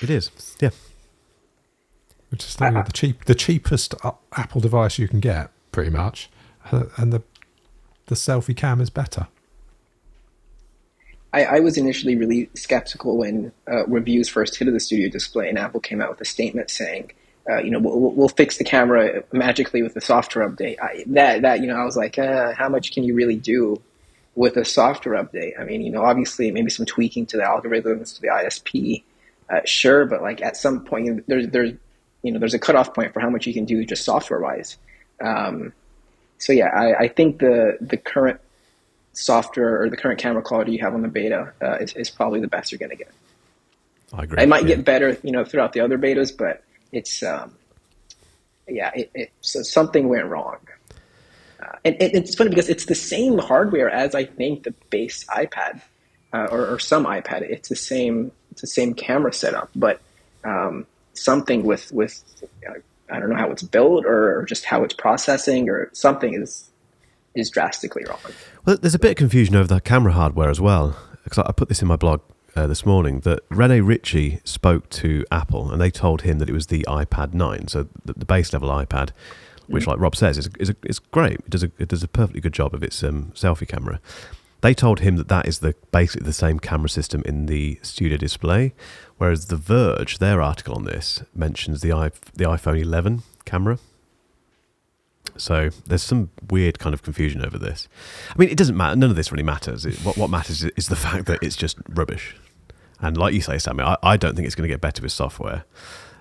It 0.00 0.10
is, 0.10 0.30
yeah. 0.60 0.70
Which 2.34 2.44
is 2.46 2.56
the, 2.56 2.90
cheap, 2.92 3.26
the 3.26 3.34
cheapest 3.36 3.94
Apple 4.32 4.60
device 4.60 4.98
you 4.98 5.06
can 5.06 5.20
get, 5.20 5.50
pretty 5.70 5.90
much, 5.90 6.28
uh, 6.72 6.86
and 6.96 7.12
the 7.12 7.22
the 8.06 8.16
selfie 8.16 8.56
cam 8.56 8.80
is 8.80 8.90
better. 8.90 9.28
I, 11.32 11.44
I 11.44 11.60
was 11.60 11.78
initially 11.78 12.16
really 12.16 12.50
skeptical 12.54 13.16
when 13.16 13.52
uh, 13.70 13.86
reviews 13.86 14.28
first 14.28 14.56
hit 14.56 14.66
of 14.66 14.74
the 14.74 14.80
Studio 14.80 15.08
Display, 15.08 15.48
and 15.48 15.58
Apple 15.58 15.78
came 15.78 16.02
out 16.02 16.10
with 16.10 16.20
a 16.20 16.24
statement 16.24 16.70
saying 16.70 17.12
uh, 17.48 17.58
you 17.58 17.70
know, 17.70 17.78
we'll, 17.78 18.12
we'll 18.12 18.28
fix 18.28 18.58
the 18.58 18.64
camera 18.64 19.22
magically 19.32 19.82
with 19.82 19.94
a 19.96 20.00
software 20.00 20.48
update. 20.48 20.80
I, 20.80 21.04
that 21.08 21.42
that 21.42 21.60
you 21.60 21.66
know, 21.66 21.76
I 21.76 21.84
was 21.84 21.96
like, 21.96 22.18
uh, 22.18 22.52
how 22.54 22.68
much 22.68 22.92
can 22.92 23.04
you 23.04 23.14
really 23.14 23.36
do 23.36 23.80
with 24.34 24.56
a 24.56 24.64
software 24.64 25.22
update? 25.22 25.52
I 25.60 25.64
mean, 25.64 25.82
you 25.82 25.92
know, 25.92 26.02
obviously 26.02 26.50
maybe 26.50 26.70
some 26.70 26.86
tweaking 26.86 27.26
to 27.26 27.36
the 27.36 27.42
algorithms 27.44 28.14
to 28.16 28.22
the 28.22 28.28
ISP, 28.28 29.02
uh, 29.50 29.60
sure, 29.64 30.06
but 30.06 30.22
like 30.22 30.40
at 30.42 30.56
some 30.56 30.84
point 30.84 31.24
there's 31.26 31.48
there's 31.48 31.72
you 32.24 32.32
know 32.32 32.40
there's 32.40 32.54
a 32.54 32.58
cutoff 32.58 32.94
point 32.94 33.12
for 33.12 33.20
how 33.20 33.30
much 33.30 33.46
you 33.46 33.54
can 33.54 33.66
do 33.66 33.84
just 33.84 34.04
software 34.04 34.40
wise. 34.40 34.76
Um, 35.20 35.72
so 36.38 36.52
yeah, 36.52 36.66
I, 36.66 37.04
I 37.04 37.08
think 37.08 37.38
the 37.38 37.76
the 37.80 37.96
current 37.96 38.40
software 39.12 39.82
or 39.82 39.88
the 39.88 39.96
current 39.96 40.18
camera 40.18 40.42
quality 40.42 40.72
you 40.72 40.80
have 40.80 40.94
on 40.94 41.02
the 41.02 41.08
beta 41.08 41.52
uh, 41.62 41.76
is, 41.76 41.92
is 41.94 42.10
probably 42.10 42.40
the 42.40 42.48
best 42.48 42.72
you're 42.72 42.80
going 42.80 42.90
to 42.90 42.96
get. 42.96 43.12
I 44.12 44.24
agree. 44.24 44.42
It 44.42 44.48
might 44.48 44.62
yeah. 44.62 44.76
get 44.76 44.84
better, 44.84 45.16
you 45.22 45.30
know, 45.30 45.44
throughout 45.44 45.72
the 45.72 45.80
other 45.80 45.98
betas, 45.98 46.36
but 46.36 46.64
it's 46.90 47.22
um, 47.22 47.54
yeah, 48.66 48.90
it, 48.94 49.10
it, 49.14 49.32
so 49.40 49.62
something 49.62 50.08
went 50.08 50.26
wrong. 50.26 50.58
Uh, 51.60 51.76
and, 51.84 51.96
and, 52.00 52.14
it's 52.14 52.34
funny 52.34 52.50
because 52.50 52.68
it's 52.68 52.86
the 52.86 52.94
same 52.94 53.38
hardware 53.38 53.90
as 53.90 54.14
I 54.14 54.24
think 54.24 54.64
the 54.64 54.72
base 54.90 55.24
iPad 55.26 55.80
uh, 56.32 56.48
or, 56.50 56.66
or, 56.66 56.78
some 56.78 57.04
iPad. 57.04 57.42
It's 57.42 57.68
the 57.68 57.76
same. 57.76 58.32
It's 58.50 58.60
the 58.60 58.66
same 58.66 58.94
camera 58.94 59.32
setup, 59.32 59.70
but 59.74 60.00
um, 60.42 60.86
something 61.14 61.64
with 61.64 61.92
with 61.92 62.22
I 63.10 63.20
don't 63.20 63.30
know 63.30 63.36
how 63.36 63.50
it's 63.50 63.62
built 63.62 64.06
or, 64.06 64.44
just 64.48 64.64
how 64.64 64.82
it's 64.82 64.94
processing 64.94 65.68
or 65.68 65.90
something 65.92 66.34
is 66.34 66.70
is 67.34 67.50
drastically 67.50 68.04
wrong. 68.08 68.18
Well, 68.64 68.76
there's 68.80 68.94
a 68.94 68.98
bit 68.98 69.12
of 69.12 69.16
confusion 69.16 69.56
over 69.56 69.66
the 69.66 69.80
camera 69.80 70.12
hardware 70.12 70.50
as 70.50 70.60
well. 70.60 70.96
Because 71.24 71.38
I 71.38 71.52
put 71.52 71.68
this 71.68 71.80
in 71.80 71.88
my 71.88 71.96
blog 71.96 72.20
uh, 72.54 72.66
this 72.66 72.86
morning 72.86 73.20
that 73.20 73.40
Rene 73.48 73.80
Ritchie 73.80 74.40
spoke 74.44 74.88
to 74.90 75.24
Apple 75.32 75.72
and 75.72 75.80
they 75.80 75.90
told 75.90 76.22
him 76.22 76.38
that 76.38 76.48
it 76.48 76.52
was 76.52 76.68
the 76.68 76.84
iPad 76.86 77.34
9, 77.34 77.68
so 77.68 77.88
the, 78.04 78.12
the 78.12 78.24
base 78.24 78.52
level 78.52 78.68
iPad, 78.68 79.10
which, 79.66 79.84
mm. 79.84 79.88
like 79.88 79.98
Rob 79.98 80.14
says, 80.14 80.38
is, 80.38 80.48
is, 80.60 80.70
a, 80.70 80.76
is 80.84 80.98
great. 80.98 81.40
It 81.40 81.50
does, 81.50 81.62
a, 81.64 81.72
it 81.78 81.88
does 81.88 82.02
a 82.02 82.08
perfectly 82.08 82.40
good 82.40 82.52
job 82.52 82.74
of 82.74 82.82
its 82.82 83.02
um, 83.02 83.32
selfie 83.34 83.66
camera. 83.66 84.00
They 84.64 84.72
told 84.72 85.00
him 85.00 85.16
that 85.16 85.28
that 85.28 85.46
is 85.46 85.58
the 85.58 85.74
basically 85.92 86.24
the 86.24 86.32
same 86.32 86.58
camera 86.58 86.88
system 86.88 87.22
in 87.26 87.44
the 87.44 87.78
studio 87.82 88.16
display, 88.16 88.72
whereas 89.18 89.48
The 89.48 89.58
Verge, 89.58 90.16
their 90.20 90.40
article 90.40 90.74
on 90.74 90.84
this, 90.84 91.22
mentions 91.34 91.82
the, 91.82 91.92
I, 91.92 92.12
the 92.32 92.44
iPhone 92.44 92.80
11 92.80 93.24
camera. 93.44 93.78
So 95.36 95.68
there's 95.84 96.02
some 96.02 96.30
weird 96.48 96.78
kind 96.78 96.94
of 96.94 97.02
confusion 97.02 97.44
over 97.44 97.58
this. 97.58 97.88
I 98.30 98.38
mean, 98.38 98.48
it 98.48 98.56
doesn't 98.56 98.74
matter. 98.74 98.96
None 98.96 99.10
of 99.10 99.16
this 99.16 99.30
really 99.30 99.44
matters. 99.44 99.84
It, 99.84 99.96
what, 99.96 100.16
what 100.16 100.30
matters 100.30 100.64
is 100.64 100.88
the 100.88 100.96
fact 100.96 101.26
that 101.26 101.40
it's 101.42 101.56
just 101.56 101.76
rubbish. 101.90 102.34
And 103.02 103.18
like 103.18 103.34
you 103.34 103.42
say, 103.42 103.58
Sammy, 103.58 103.84
I, 103.84 103.98
I 104.02 104.16
don't 104.16 104.34
think 104.34 104.46
it's 104.46 104.54
going 104.54 104.66
to 104.66 104.72
get 104.72 104.80
better 104.80 105.02
with 105.02 105.12
software. 105.12 105.66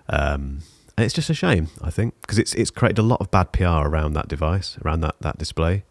Um, 0.09 0.63
and 0.97 1.05
it's 1.05 1.13
just 1.13 1.29
a 1.29 1.33
shame, 1.33 1.69
I 1.81 1.91
think, 1.91 2.19
because 2.19 2.39
it's 2.39 2.53
it's 2.55 2.71
created 2.71 2.99
a 2.99 3.03
lot 3.03 3.21
of 3.21 3.31
bad 3.31 3.53
PR 3.53 3.87
around 3.87 4.13
that 4.15 4.27
device, 4.27 4.77
around 4.83 4.99
that 4.99 5.15
that 5.21 5.37
display. 5.37 5.85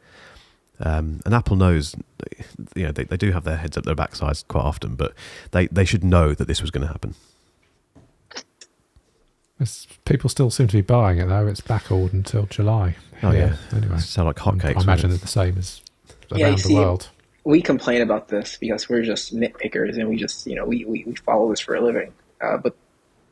Um, 0.84 1.20
and 1.24 1.34
Apple 1.34 1.56
knows, 1.56 1.94
you 2.74 2.84
know, 2.84 2.92
they, 2.92 3.04
they 3.04 3.16
do 3.16 3.32
have 3.32 3.44
their 3.44 3.56
heads 3.56 3.76
up 3.76 3.84
their 3.84 3.94
backsides 3.94 4.46
quite 4.48 4.64
often, 4.64 4.96
but 4.96 5.14
they, 5.52 5.68
they 5.68 5.84
should 5.84 6.02
know 6.02 6.34
that 6.34 6.48
this 6.48 6.60
was 6.60 6.70
going 6.70 6.86
to 6.86 6.92
happen. 6.92 7.14
It's, 9.60 9.86
people 10.04 10.28
still 10.28 10.50
seem 10.50 10.66
to 10.66 10.76
be 10.76 10.80
buying 10.80 11.18
it 11.18 11.28
though. 11.28 11.46
It's 11.46 11.60
backordered 11.60 12.12
until 12.12 12.46
July. 12.46 12.96
Oh 13.22 13.30
yeah. 13.30 13.54
yeah. 13.72 13.76
Anyway, 13.78 13.98
sound 13.98 14.26
like 14.26 14.36
hotcakes. 14.36 14.78
I 14.78 14.82
imagine 14.82 15.12
it's 15.12 15.20
the 15.20 15.28
same 15.28 15.56
as 15.56 15.82
around 16.32 16.40
yeah, 16.40 16.50
the 16.50 16.58
see, 16.58 16.74
world 16.74 17.08
we 17.44 17.60
complain 17.60 18.02
about 18.02 18.28
this 18.28 18.56
because 18.58 18.88
we're 18.88 19.02
just 19.02 19.34
nitpickers 19.34 19.98
and 19.98 20.08
we 20.08 20.16
just 20.16 20.46
you 20.46 20.54
know 20.54 20.64
we, 20.64 20.84
we, 20.84 21.04
we 21.04 21.14
follow 21.14 21.50
this 21.50 21.60
for 21.60 21.74
a 21.74 21.80
living 21.80 22.12
uh, 22.40 22.56
but 22.56 22.74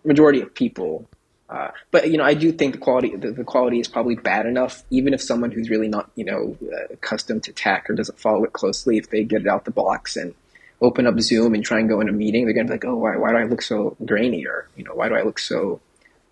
majority 0.04 0.40
of 0.40 0.52
people 0.54 1.06
Uh, 1.50 1.72
but 1.90 2.10
you 2.10 2.16
know, 2.16 2.24
I 2.24 2.34
do 2.34 2.52
think 2.52 2.74
the 2.74 2.78
quality 2.78 3.16
the, 3.16 3.32
the, 3.32 3.42
quality 3.42 3.80
is 3.80 3.88
probably 3.88 4.14
bad 4.14 4.46
enough. 4.46 4.84
Even 4.90 5.12
if 5.12 5.20
someone 5.20 5.50
who's 5.50 5.68
really 5.68 5.88
not 5.88 6.08
you 6.14 6.24
know 6.24 6.56
uh, 6.72 6.92
accustomed 6.92 7.42
to 7.44 7.52
tech 7.52 7.90
or 7.90 7.94
doesn't 7.94 8.20
follow 8.20 8.44
it 8.44 8.52
closely, 8.52 8.98
if 8.98 9.10
they 9.10 9.24
get 9.24 9.42
it 9.42 9.48
out 9.48 9.64
the 9.64 9.72
box 9.72 10.16
and 10.16 10.32
open 10.80 11.06
up 11.08 11.20
Zoom 11.20 11.54
and 11.54 11.64
try 11.64 11.80
and 11.80 11.88
go 11.88 12.00
in 12.00 12.08
a 12.08 12.12
meeting, 12.12 12.44
they're 12.44 12.54
gonna 12.54 12.68
be 12.68 12.74
like, 12.74 12.84
oh, 12.84 12.94
why, 12.94 13.16
why 13.16 13.32
do 13.32 13.36
I 13.36 13.44
look 13.44 13.62
so 13.62 13.96
grainy 14.04 14.46
or 14.46 14.68
you 14.76 14.84
know 14.84 14.94
why 14.94 15.08
do 15.08 15.16
I 15.16 15.22
look 15.22 15.40
so 15.40 15.80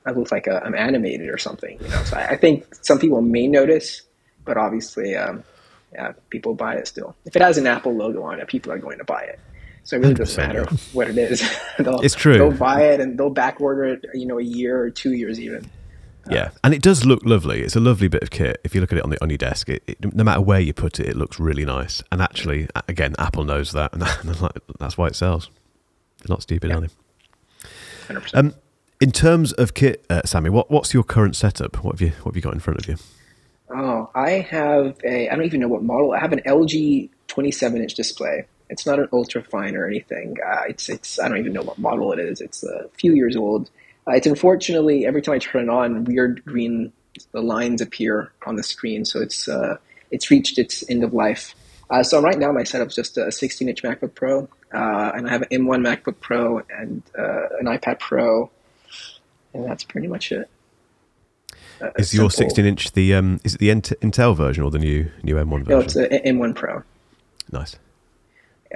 I 0.08 0.12
look 0.12 0.32
like 0.32 0.48
i 0.48 0.64
am 0.64 0.74
animated 0.74 1.28
or 1.28 1.38
something. 1.38 1.78
You 1.80 1.88
know, 1.88 2.02
so 2.04 2.16
I, 2.16 2.28
I, 2.30 2.36
think 2.36 2.74
some 2.82 2.98
people 2.98 3.20
may 3.20 3.46
notice, 3.46 4.02
but 4.44 4.56
obviously, 4.56 5.14
um, 5.14 5.44
yeah, 5.92 6.12
people 6.30 6.54
buy 6.54 6.76
it 6.76 6.88
still. 6.88 7.14
If 7.26 7.36
it 7.36 7.42
has 7.42 7.58
an 7.58 7.66
Apple 7.66 7.94
logo 7.94 8.22
on 8.22 8.40
it, 8.40 8.48
people 8.48 8.72
are 8.72 8.78
going 8.78 8.98
to 8.98 9.04
buy 9.04 9.22
it. 9.22 9.38
So 9.89 9.97
it 9.97 10.01
really 10.01 10.12
doesn't 10.12 10.36
matter 10.36 10.66
what 10.93 11.09
it 11.09 11.16
is. 11.16 11.41
it's 11.78 12.14
true. 12.14 12.36
They'll 12.36 12.53
buy 12.53 12.82
it 12.82 13.01
and 13.01 13.18
they'll 13.18 13.30
back 13.30 13.59
order 13.59 13.84
it, 13.84 14.05
you 14.12 14.26
know, 14.26 14.39
a 14.39 14.43
year 14.43 14.78
or 14.78 14.91
two 14.91 15.14
years 15.14 15.41
even. 15.41 15.64
Uh, 16.26 16.30
yeah, 16.30 16.51
and 16.62 16.74
it 16.74 16.82
does 16.82 17.07
look 17.07 17.24
lovely. 17.24 17.62
It's 17.62 17.74
a 17.74 17.80
lovely 17.80 18.07
bit 18.07 18.22
of 18.22 18.28
kit. 18.28 18.61
If 18.64 18.74
you 18.74 18.82
look 18.82 18.93
at 18.93 18.99
it 18.99 19.05
on 19.05 19.09
the 19.09 19.22
on 19.22 19.30
your 19.30 19.39
desk, 19.39 19.70
it, 19.70 19.82
it, 19.86 20.14
no 20.14 20.24
matter 20.24 20.43
where 20.43 20.61
you 20.61 20.74
put 20.74 21.01
it, 21.01 21.07
it 21.07 21.16
looks 21.16 21.41
really 21.41 21.64
nice. 21.64 22.03
And 22.12 22.20
actually, 22.20 22.68
again, 22.86 23.14
Apple 23.18 23.45
knows 23.45 23.72
that, 23.72 23.95
and 23.95 24.03
that's 24.78 24.99
why 24.99 25.07
it 25.07 25.16
sells. 25.16 25.49
They're 26.18 26.34
not 26.34 26.43
stupid, 26.43 26.68
yeah. 26.68 26.76
are 26.76 26.80
they? 26.82 26.89
Hundred 28.09 28.20
percent. 28.20 28.47
Um, 28.47 28.55
in 29.01 29.11
terms 29.11 29.55
of 29.55 29.72
kit, 29.72 30.05
uh, 30.11 30.20
Sammy, 30.26 30.51
what, 30.51 30.70
what's 30.70 30.93
your 30.93 31.03
current 31.03 31.34
setup? 31.34 31.82
What 31.82 31.95
have 31.95 32.03
you 32.03 32.11
what 32.24 32.32
have 32.32 32.36
you 32.36 32.43
got 32.43 32.53
in 32.53 32.61
front 32.61 32.78
of 32.78 32.89
you? 32.89 32.97
Oh, 33.74 34.11
I 34.14 34.32
have 34.51 34.99
a 35.03 35.30
I 35.30 35.34
don't 35.34 35.47
even 35.47 35.61
know 35.61 35.68
what 35.68 35.82
model. 35.82 36.12
I 36.12 36.18
have 36.18 36.34
an 36.34 36.43
LG 36.45 37.09
27 37.28 37.80
inch 37.80 37.95
display. 37.95 38.45
It's 38.70 38.86
not 38.86 38.98
an 38.98 39.08
ultra 39.12 39.42
fine 39.42 39.76
or 39.76 39.86
anything. 39.86 40.36
Uh, 40.44 40.62
it's 40.68 40.88
it's 40.88 41.18
I 41.18 41.28
don't 41.28 41.38
even 41.38 41.52
know 41.52 41.62
what 41.62 41.78
model 41.78 42.12
it 42.12 42.18
is. 42.18 42.40
It's 42.40 42.62
a 42.64 42.88
few 42.98 43.14
years 43.14 43.36
old. 43.36 43.70
Uh, 44.06 44.12
it's 44.12 44.26
unfortunately 44.26 45.06
every 45.06 45.22
time 45.22 45.34
I 45.34 45.38
turn 45.38 45.64
it 45.64 45.70
on, 45.70 46.04
weird 46.04 46.44
green 46.44 46.92
lines 47.32 47.80
appear 47.80 48.32
on 48.46 48.56
the 48.56 48.62
screen. 48.62 49.04
So 49.04 49.20
it's 49.20 49.48
uh, 49.48 49.76
it's 50.10 50.30
reached 50.30 50.58
its 50.58 50.88
end 50.88 51.04
of 51.04 51.12
life. 51.12 51.54
Uh, 51.90 52.02
so 52.02 52.20
right 52.20 52.38
now 52.38 52.52
my 52.52 52.64
setup's 52.64 52.94
just 52.94 53.16
a 53.16 53.32
16 53.32 53.68
inch 53.68 53.82
MacBook 53.82 54.14
Pro, 54.14 54.48
uh, 54.74 55.12
and 55.14 55.26
I 55.26 55.30
have 55.30 55.42
an 55.42 55.48
M1 55.48 55.80
MacBook 55.80 56.20
Pro 56.20 56.62
and 56.68 57.02
uh, 57.18 57.48
an 57.58 57.66
iPad 57.66 57.98
Pro, 57.98 58.50
and 59.54 59.64
that's 59.64 59.84
pretty 59.84 60.06
much 60.06 60.30
it. 60.32 60.50
is 61.96 62.12
your 62.12 62.30
16 62.30 62.66
inch 62.66 62.92
the 62.92 63.14
um, 63.14 63.40
is 63.42 63.54
it 63.54 63.58
the 63.58 63.70
Intel 63.70 64.36
version 64.36 64.64
or 64.64 64.70
the 64.70 64.78
new 64.78 65.10
new 65.22 65.36
M1 65.36 65.64
version? 65.64 65.68
No, 65.68 65.80
it's 65.80 65.96
an 65.96 66.10
M1 66.10 66.54
Pro. 66.54 66.82
Nice. 67.50 67.76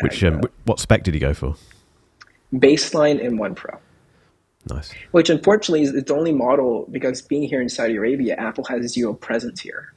Which 0.00 0.24
um, 0.24 0.40
what 0.64 0.80
spec 0.80 1.02
did 1.02 1.14
you 1.14 1.20
go 1.20 1.34
for? 1.34 1.54
Baseline 2.52 3.22
M1 3.22 3.56
Pro. 3.56 3.78
Nice. 4.68 4.92
Which 5.10 5.28
unfortunately 5.28 5.82
is 5.82 5.92
the 5.92 6.14
only 6.14 6.32
model 6.32 6.86
because 6.90 7.20
being 7.20 7.42
here 7.42 7.60
in 7.60 7.68
Saudi 7.68 7.96
Arabia, 7.96 8.36
Apple 8.36 8.64
has 8.64 8.92
zero 8.92 9.12
presence 9.12 9.60
here. 9.60 9.92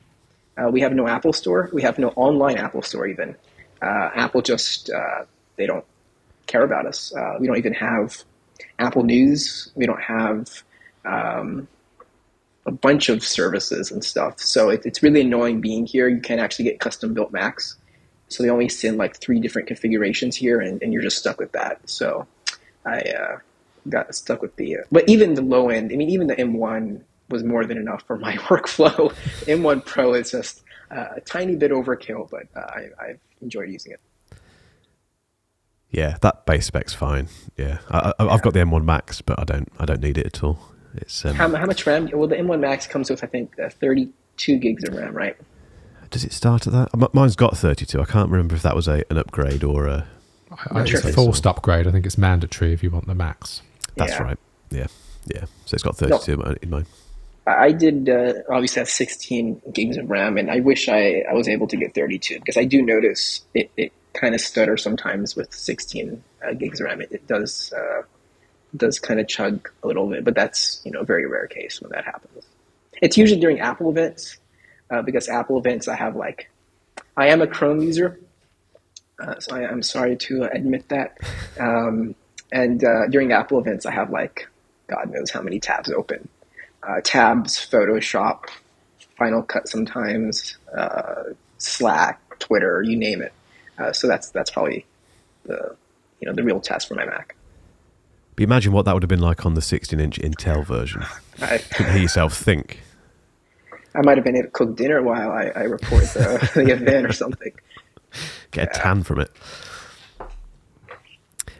Uh, 0.57 0.69
we 0.69 0.81
have 0.81 0.93
no 0.93 1.07
Apple 1.07 1.33
Store. 1.33 1.69
We 1.71 1.81
have 1.83 1.99
no 1.99 2.09
online 2.09 2.57
Apple 2.57 2.81
Store 2.81 3.05
even. 3.07 3.35
Uh, 3.81 4.09
Apple 4.15 4.41
just 4.41 4.89
uh, 4.89 5.25
they 5.57 5.67
don't 5.67 5.85
care 6.47 6.63
about 6.63 6.85
us. 6.85 7.13
Uh, 7.15 7.35
we 7.39 7.47
don't 7.47 7.57
even 7.57 7.73
have 7.73 8.23
Apple 8.79 9.03
News. 9.03 9.71
We 9.75 9.85
don't 9.85 10.01
have 10.01 10.63
um, 11.05 11.67
a 12.65 12.71
bunch 12.71 13.09
of 13.09 13.23
services 13.23 13.91
and 13.91 14.03
stuff. 14.03 14.39
So 14.39 14.69
it, 14.69 14.85
it's 14.85 15.03
really 15.03 15.21
annoying 15.21 15.61
being 15.61 15.85
here. 15.85 16.07
You 16.07 16.21
can't 16.21 16.41
actually 16.41 16.65
get 16.65 16.79
custom 16.79 17.13
built 17.13 17.31
Macs. 17.31 17.75
So 18.28 18.43
they 18.43 18.49
only 18.49 18.69
send 18.69 18.97
like 18.97 19.17
three 19.17 19.39
different 19.39 19.67
configurations 19.67 20.36
here, 20.36 20.59
and, 20.59 20.82
and 20.82 20.91
you're 20.91 21.01
just 21.01 21.17
stuck 21.17 21.39
with 21.39 21.51
that. 21.51 21.80
So 21.89 22.28
I 22.86 22.99
uh, 22.99 23.38
got 23.89 24.13
stuck 24.15 24.41
with 24.41 24.55
the, 24.55 24.78
uh, 24.78 24.82
but 24.91 25.07
even 25.07 25.36
the 25.36 25.41
low 25.41 25.69
end, 25.69 25.91
I 25.91 25.95
mean, 25.95 26.09
even 26.09 26.28
the 26.28 26.36
M1 26.36 27.01
was 27.30 27.43
more 27.43 27.65
than 27.65 27.78
enough 27.78 28.03
for 28.03 28.17
my 28.17 28.36
workflow. 28.49 29.13
M1 29.45 29.86
Pro 29.86 30.13
is 30.13 30.32
just 30.32 30.63
uh, 30.91 31.07
a 31.15 31.21
tiny 31.21 31.55
bit 31.55 31.71
overkill, 31.71 32.30
but 32.30 32.47
uh, 32.55 32.59
I, 32.59 32.89
I've 32.99 33.19
enjoyed 33.41 33.69
using 33.69 33.93
it. 33.93 34.01
Yeah, 35.91 36.17
that 36.21 36.45
base 36.45 36.65
spec's 36.65 36.93
fine. 36.93 37.30
Yeah, 37.57 37.78
I, 37.89 38.11
have 38.19 38.41
got 38.41 38.53
the 38.53 38.59
M1 38.59 38.84
Max, 38.84 39.21
but 39.21 39.39
I 39.39 39.43
don't, 39.43 39.71
I 39.80 39.86
don't 39.86 40.01
need 40.01 40.17
it 40.17 40.26
at 40.26 40.43
all. 40.43 40.59
It's 40.95 41.23
um, 41.26 41.36
how, 41.36 41.53
how, 41.55 41.65
much 41.65 41.86
RAM? 41.86 42.09
Well, 42.11 42.28
the 42.28 42.36
M1 42.36 42.59
Max 42.59 42.88
comes 42.88 43.09
with 43.09 43.23
I 43.23 43.28
think 43.28 43.57
uh, 43.59 43.69
32 43.69 44.57
gigs 44.57 44.84
of 44.84 44.95
RAM, 44.95 45.13
right? 45.13 45.38
Does 46.16 46.24
it 46.24 46.32
start 46.32 46.66
at 46.66 46.72
that? 46.72 47.13
Mine's 47.13 47.36
got 47.36 47.57
32. 47.57 47.99
I 47.99 48.05
can't 48.05 48.30
remember 48.30 48.55
if 48.55 48.61
that 48.61 48.74
was 48.74 48.88
a, 48.88 49.03
an 49.09 49.18
upgrade 49.18 49.66
or 49.66 49.88
a. 49.88 50.07
I, 50.72 50.84
it's 50.84 50.93
a 50.93 51.11
forced 51.11 51.45
upgrade. 51.45 51.88
I 51.88 51.91
think 51.91 52.05
it's 52.05 52.18
mandatory 52.18 52.72
if 52.72 52.82
you 52.82 52.89
want 52.89 53.05
the 53.05 53.13
max. 53.13 53.61
That's 53.97 54.13
yeah. 54.13 54.24
right. 54.24 54.38
Yeah, 54.70 54.88
yeah. 55.26 55.43
So 55.66 55.76
it's 55.76 55.84
got 55.84 55.97
32 55.97 56.38
no. 56.38 56.55
in 56.61 56.70
mine. 56.70 56.86
I 57.45 57.74
did 57.74 58.07
uh, 58.07 58.32
obviously 58.49 58.80
have 58.80 58.89
16 58.89 59.61
gigs 59.74 59.97
of 59.97 60.09
RAM, 60.09 60.38
and 60.38 60.49
I 60.49 60.61
wish 60.61 60.88
I, 60.88 61.26
I 61.30 61.34
was 61.34 61.49
able 61.49 61.68
to 61.68 61.76
get 61.76 61.93
32 61.93 62.39
because 62.39 62.55
I 62.55 62.63
do 62.63 62.82
notice 62.82 63.41
it, 63.53 63.70
it 63.76 63.91
kind 64.13 64.34
of 64.34 64.39
stutter 64.39 64.78
sometimes 64.78 65.36
with 65.36 65.53
16 65.53 66.24
uh, 66.47 66.53
gigs 66.53 66.80
of 66.80 66.86
RAM. 66.86 67.01
It, 67.01 67.11
it 67.11 67.28
does 67.28 67.74
uh, 67.74 68.03
does 68.78 68.99
kind 68.99 69.20
of 69.20 69.28
chug 69.28 69.70
a 69.84 69.88
little 69.88 70.07
bit, 70.09 70.24
but 70.24 70.34
that's 70.34 70.80
you 70.86 70.91
know 70.91 71.01
a 71.01 71.05
very 71.05 71.26
rare 71.26 71.47
case 71.47 71.82
when 71.82 71.91
that 71.91 72.05
happens. 72.05 72.45
It's 73.01 73.18
usually 73.18 73.41
during 73.41 73.59
Apple 73.59 73.89
events 73.89 74.38
uh, 74.89 75.01
because 75.01 75.29
Apple 75.29 75.57
events 75.57 75.88
I 75.88 75.95
have 75.95 76.15
like 76.15 76.49
I 77.17 77.27
am 77.27 77.41
a 77.41 77.47
Chrome 77.47 77.81
user, 77.81 78.19
uh, 79.19 79.39
so 79.39 79.55
I, 79.55 79.69
am 79.71 79.81
sorry 79.81 80.15
to 80.17 80.43
admit 80.43 80.89
that. 80.89 81.17
Um, 81.57 82.15
and 82.51 82.83
uh, 82.83 83.07
during 83.07 83.31
Apple 83.31 83.59
events, 83.59 83.86
I 83.86 83.91
have 83.91 84.09
like 84.09 84.45
God 84.88 85.09
knows 85.09 85.31
how 85.31 85.41
many 85.41 85.57
tabs 85.61 85.89
open, 85.89 86.27
uh, 86.83 86.99
tabs, 87.01 87.55
Photoshop, 87.57 88.49
Final 89.17 89.41
Cut, 89.41 89.69
sometimes 89.69 90.57
uh, 90.77 91.23
Slack, 91.59 92.19
Twitter, 92.39 92.83
you 92.83 92.97
name 92.97 93.21
it. 93.21 93.31
Uh, 93.77 93.93
so 93.93 94.07
that's 94.07 94.29
that's 94.31 94.51
probably 94.51 94.86
the 95.45 95.75
you 96.19 96.27
know 96.27 96.33
the 96.33 96.43
real 96.43 96.59
test 96.59 96.88
for 96.88 96.95
my 96.95 97.05
Mac. 97.05 97.36
But 98.36 98.43
imagine 98.43 98.73
what 98.73 98.83
that 98.86 98.93
would 98.93 99.03
have 99.03 99.09
been 99.09 99.21
like 99.21 99.45
on 99.45 99.53
the 99.53 99.61
16-inch 99.61 100.19
Intel 100.19 100.65
version. 100.65 101.05
I 101.41 101.57
couldn't 101.57 101.93
hear 101.93 102.01
yourself 102.01 102.36
think. 102.36 102.81
I 103.95 104.01
might 104.01 104.17
have 104.17 104.23
been 104.23 104.35
able 104.35 104.47
to 104.47 104.51
cook 104.51 104.75
dinner 104.75 105.01
while 105.01 105.31
I, 105.31 105.51
I 105.55 105.63
report 105.63 106.03
the, 106.05 106.49
the 106.55 106.71
event 106.71 107.05
or 107.05 107.13
something. 107.13 107.51
Get 108.51 108.75
a 108.75 108.79
tan 108.79 109.03
from 109.03 109.21
it. 109.21 109.31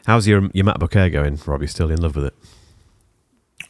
How's 0.06 0.28
your 0.28 0.48
your 0.52 0.64
MacBook 0.64 0.94
Air 0.94 1.10
going, 1.10 1.38
Rob? 1.46 1.62
You 1.62 1.66
still 1.66 1.90
in 1.90 2.00
love 2.00 2.14
with 2.16 2.26
it? 2.26 2.34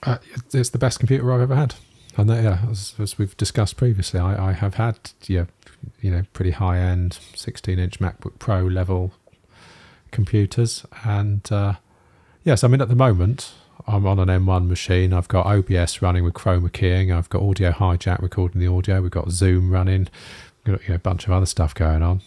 Uh, 0.02 0.18
it's 0.52 0.70
the 0.70 0.78
best 0.78 0.98
computer 0.98 1.32
I've 1.32 1.40
ever 1.40 1.56
had, 1.56 1.74
and 2.16 2.28
that, 2.28 2.44
yeah, 2.44 2.58
as, 2.70 2.94
as, 2.98 3.18
we've 3.18 3.36
discussed 3.36 3.76
previously, 3.76 4.20
I, 4.20 4.50
I 4.50 4.52
have 4.52 4.74
had 4.74 4.98
yeah, 5.26 5.46
you 6.00 6.10
know, 6.10 6.22
pretty 6.32 6.52
high 6.52 6.78
end 6.78 7.18
16 7.34 7.78
inch 7.78 7.98
MacBook 7.98 8.38
Pro 8.38 8.62
level 8.62 9.12
computers, 10.10 10.84
and 11.04 11.50
uh, 11.50 11.74
yes, 12.44 12.62
I 12.62 12.68
mean 12.68 12.82
at 12.82 12.88
the 12.88 12.94
moment 12.94 13.54
I'm 13.86 14.06
on 14.06 14.18
an 14.18 14.28
M1 14.28 14.66
machine. 14.68 15.12
I've 15.12 15.28
got 15.28 15.46
OBS 15.46 16.02
running 16.02 16.24
with 16.24 16.34
chroma 16.34 16.72
keying. 16.72 17.12
I've 17.12 17.28
got 17.28 17.42
Audio 17.42 17.70
Hijack 17.70 18.20
recording 18.20 18.60
the 18.60 18.66
audio. 18.66 19.00
We've 19.00 19.10
got 19.10 19.30
Zoom 19.30 19.70
running. 19.70 20.08
We've 20.64 20.76
got 20.76 20.82
you 20.84 20.88
know, 20.90 20.94
a 20.96 21.00
bunch 21.00 21.26
of 21.26 21.32
other 21.32 21.46
stuff 21.46 21.74
going 21.74 22.02
on. 22.02 22.22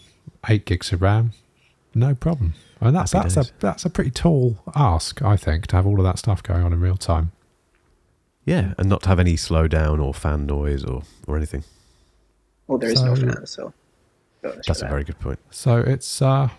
Eight 0.48 0.66
gigs 0.66 0.94
of 0.94 1.02
RAM, 1.02 1.34
no 1.94 2.16
problem. 2.16 2.54
And 2.80 2.96
that's 2.96 3.12
Happy 3.12 3.30
that's 3.30 3.36
days. 3.36 3.50
a 3.50 3.54
that's 3.60 3.86
a 3.86 3.90
pretty 3.90 4.12
tall 4.12 4.58
ask, 4.76 5.22
I 5.22 5.36
think, 5.36 5.68
to 5.68 5.76
have 5.76 5.86
all 5.86 6.00
of 6.00 6.06
that 6.06 6.18
stuff 6.18 6.42
going 6.42 6.64
on 6.64 6.72
in 6.72 6.80
real 6.80 6.96
time. 6.96 7.32
Yeah, 8.46 8.74
and 8.78 8.88
not 8.88 9.04
to 9.04 9.10
have 9.10 9.20
any 9.20 9.34
slowdown 9.34 10.02
or 10.02 10.14
fan 10.14 10.46
noise 10.46 10.86
or 10.86 11.04
or 11.28 11.36
anything. 11.36 11.66
Well, 12.68 12.78
there 12.78 12.92
is 12.92 13.00
so, 13.00 13.14
no 13.14 13.16
fan, 13.16 13.46
so 13.46 13.74
that's 14.42 14.82
a 14.82 14.88
very 14.88 15.04
good 15.04 15.20
point. 15.20 15.40
So 15.50 15.80
it's 15.80 16.22
uh, 16.22 16.50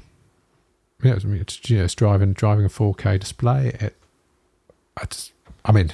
yeah, 1.03 1.15
it's, 1.17 1.71
you 1.71 1.79
know, 1.79 1.85
it's 1.85 1.95
driving 1.95 2.35
driving 2.35 2.67
a 2.67 2.69
4K 2.69 3.19
display. 3.19 3.69
It 3.81 3.97
I, 5.01 5.07
just, 5.07 5.33
I 5.65 5.73
mean, 5.73 5.93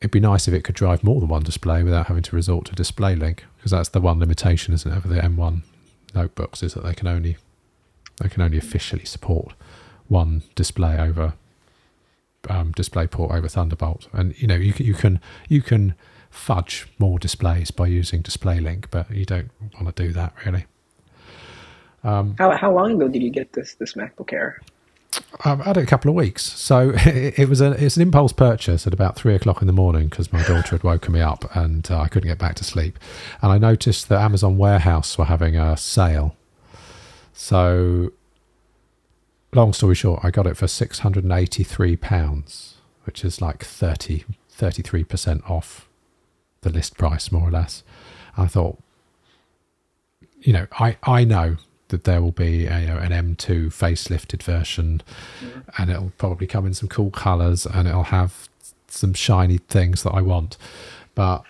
it'd 0.00 0.10
be 0.10 0.20
nice 0.20 0.48
if 0.48 0.54
it 0.54 0.64
could 0.64 0.74
drive 0.74 1.04
more 1.04 1.20
than 1.20 1.28
one 1.28 1.42
display 1.42 1.82
without 1.82 2.06
having 2.06 2.22
to 2.22 2.36
resort 2.36 2.66
to 2.66 2.74
DisplayLink 2.74 3.40
because 3.56 3.70
that's 3.70 3.88
the 3.88 4.00
one 4.00 4.18
limitation, 4.18 4.74
isn't 4.74 4.92
it, 4.92 5.00
for 5.00 5.08
the 5.08 5.20
M1 5.20 5.62
notebooks 6.14 6.62
is 6.62 6.74
that 6.74 6.84
they 6.84 6.94
can 6.94 7.08
only 7.08 7.36
they 8.22 8.28
can 8.28 8.42
only 8.42 8.58
officially 8.58 9.04
support 9.04 9.54
one 10.06 10.42
display 10.54 10.96
over 10.98 11.34
um, 12.48 12.72
DisplayPort 12.72 13.32
over 13.32 13.48
Thunderbolt, 13.48 14.08
and 14.12 14.40
you 14.40 14.46
know 14.46 14.54
you 14.54 14.72
can, 14.72 14.86
you 14.86 14.94
can 14.94 15.20
you 15.48 15.62
can 15.62 15.94
fudge 16.30 16.86
more 16.98 17.18
displays 17.18 17.70
by 17.70 17.86
using 17.86 18.22
DisplayLink, 18.22 18.86
but 18.90 19.10
you 19.10 19.24
don't 19.24 19.50
want 19.80 19.94
to 19.96 20.06
do 20.06 20.12
that 20.12 20.34
really. 20.44 20.66
Um, 22.04 22.36
how 22.38 22.50
how 22.56 22.72
long 22.72 22.92
ago 22.92 23.08
did 23.08 23.22
you 23.22 23.30
get 23.30 23.52
this 23.52 23.74
this 23.74 23.94
MacBook 23.94 24.32
Air? 24.32 24.60
I've 25.44 25.60
had 25.60 25.76
it 25.76 25.82
a 25.82 25.86
couple 25.86 26.08
of 26.08 26.14
weeks. 26.14 26.42
So 26.42 26.90
it, 26.94 27.38
it 27.38 27.48
was 27.48 27.60
a 27.60 27.72
it's 27.72 27.96
an 27.96 28.02
impulse 28.02 28.32
purchase 28.32 28.86
at 28.86 28.92
about 28.92 29.16
three 29.16 29.34
o'clock 29.34 29.60
in 29.60 29.66
the 29.66 29.72
morning 29.72 30.08
because 30.08 30.32
my 30.32 30.42
daughter 30.42 30.70
had 30.70 30.82
woken 30.82 31.12
me 31.12 31.20
up 31.20 31.54
and 31.56 31.90
uh, 31.90 32.00
I 32.00 32.08
couldn't 32.08 32.28
get 32.28 32.38
back 32.38 32.54
to 32.56 32.64
sleep. 32.64 32.98
And 33.42 33.52
I 33.52 33.58
noticed 33.58 34.08
that 34.08 34.20
Amazon 34.20 34.56
Warehouse 34.56 35.16
were 35.18 35.26
having 35.26 35.56
a 35.56 35.76
sale. 35.76 36.36
So, 37.32 38.12
long 39.52 39.72
story 39.72 39.94
short, 39.94 40.20
I 40.24 40.30
got 40.30 40.46
it 40.46 40.56
for 40.56 40.68
six 40.68 41.00
hundred 41.00 41.24
and 41.24 41.32
eighty 41.32 41.64
three 41.64 41.96
pounds, 41.96 42.76
which 43.04 43.24
is 43.24 43.40
like 43.40 43.64
30, 43.64 44.24
33% 44.56 45.50
off 45.50 45.88
the 46.62 46.70
list 46.70 46.96
price, 46.96 47.30
more 47.30 47.48
or 47.48 47.50
less. 47.50 47.82
I 48.36 48.46
thought, 48.46 48.78
you 50.40 50.52
know, 50.52 50.66
I, 50.78 50.96
I 51.02 51.24
know 51.24 51.56
that 51.88 52.04
there 52.04 52.22
will 52.22 52.32
be 52.32 52.66
a, 52.66 52.80
you 52.80 52.86
know, 52.86 52.96
an 52.96 53.10
M2 53.10 53.66
facelifted 53.66 54.42
version 54.42 55.02
mm-hmm. 55.40 55.60
and 55.78 55.90
it'll 55.90 56.12
probably 56.18 56.46
come 56.46 56.66
in 56.66 56.74
some 56.74 56.88
cool 56.88 57.10
colors 57.10 57.66
and 57.66 57.86
it'll 57.86 58.04
have 58.04 58.48
some 58.88 59.12
shiny 59.12 59.58
things 59.58 60.02
that 60.02 60.12
I 60.12 60.22
want. 60.22 60.56
But 61.14 61.44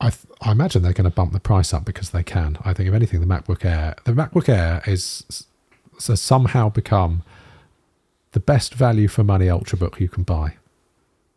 I, 0.00 0.10
th- 0.10 0.26
I 0.40 0.52
imagine 0.52 0.82
they're 0.82 0.92
going 0.92 1.10
to 1.10 1.14
bump 1.14 1.32
the 1.32 1.40
price 1.40 1.72
up 1.72 1.84
because 1.84 2.10
they 2.10 2.22
can. 2.22 2.58
I 2.64 2.72
think 2.74 2.88
if 2.88 2.94
anything, 2.94 3.20
the 3.20 3.26
MacBook 3.26 3.64
Air, 3.64 3.94
the 4.04 4.12
MacBook 4.12 4.48
Air 4.48 4.82
is 4.86 5.46
has 6.06 6.20
somehow 6.20 6.68
become 6.68 7.22
the 8.32 8.40
best 8.40 8.74
value 8.74 9.08
for 9.08 9.24
money 9.24 9.46
ultrabook 9.46 9.98
you 9.98 10.08
can 10.08 10.22
buy. 10.22 10.56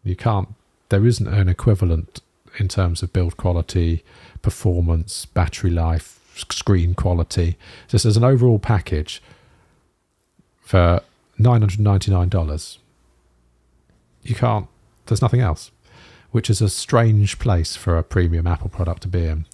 You 0.04 0.18
can't. 0.18 0.50
There 0.90 1.06
isn't 1.06 1.28
an 1.28 1.48
equivalent 1.48 2.22
in 2.58 2.68
terms 2.68 3.02
of 3.02 3.14
build 3.14 3.38
quality, 3.38 4.04
performance, 4.42 5.26
battery 5.26 5.70
life, 5.70 6.19
screen 6.52 6.94
quality. 6.94 7.58
Just 7.88 8.06
as 8.06 8.18
an 8.18 8.24
overall 8.24 8.60
package 8.60 9.22
for 10.62 11.02
nine 11.38 11.62
hundred 11.62 11.80
ninety 11.80 12.12
nine 12.12 12.30
dollars, 12.30 12.80
you 14.24 14.36
can't. 14.36 14.68
There's 15.06 15.22
nothing 15.22 15.42
else 15.42 15.72
which 16.32 16.50
is 16.50 16.62
a 16.62 16.70
strange 16.70 17.40
place 17.40 17.76
for 17.76 17.98
a 17.98 18.04
premium 18.04 18.46
Apple 18.46 18.70
product 18.70 19.02
to 19.04 19.08
be 19.08 19.26
in. 19.26 19.46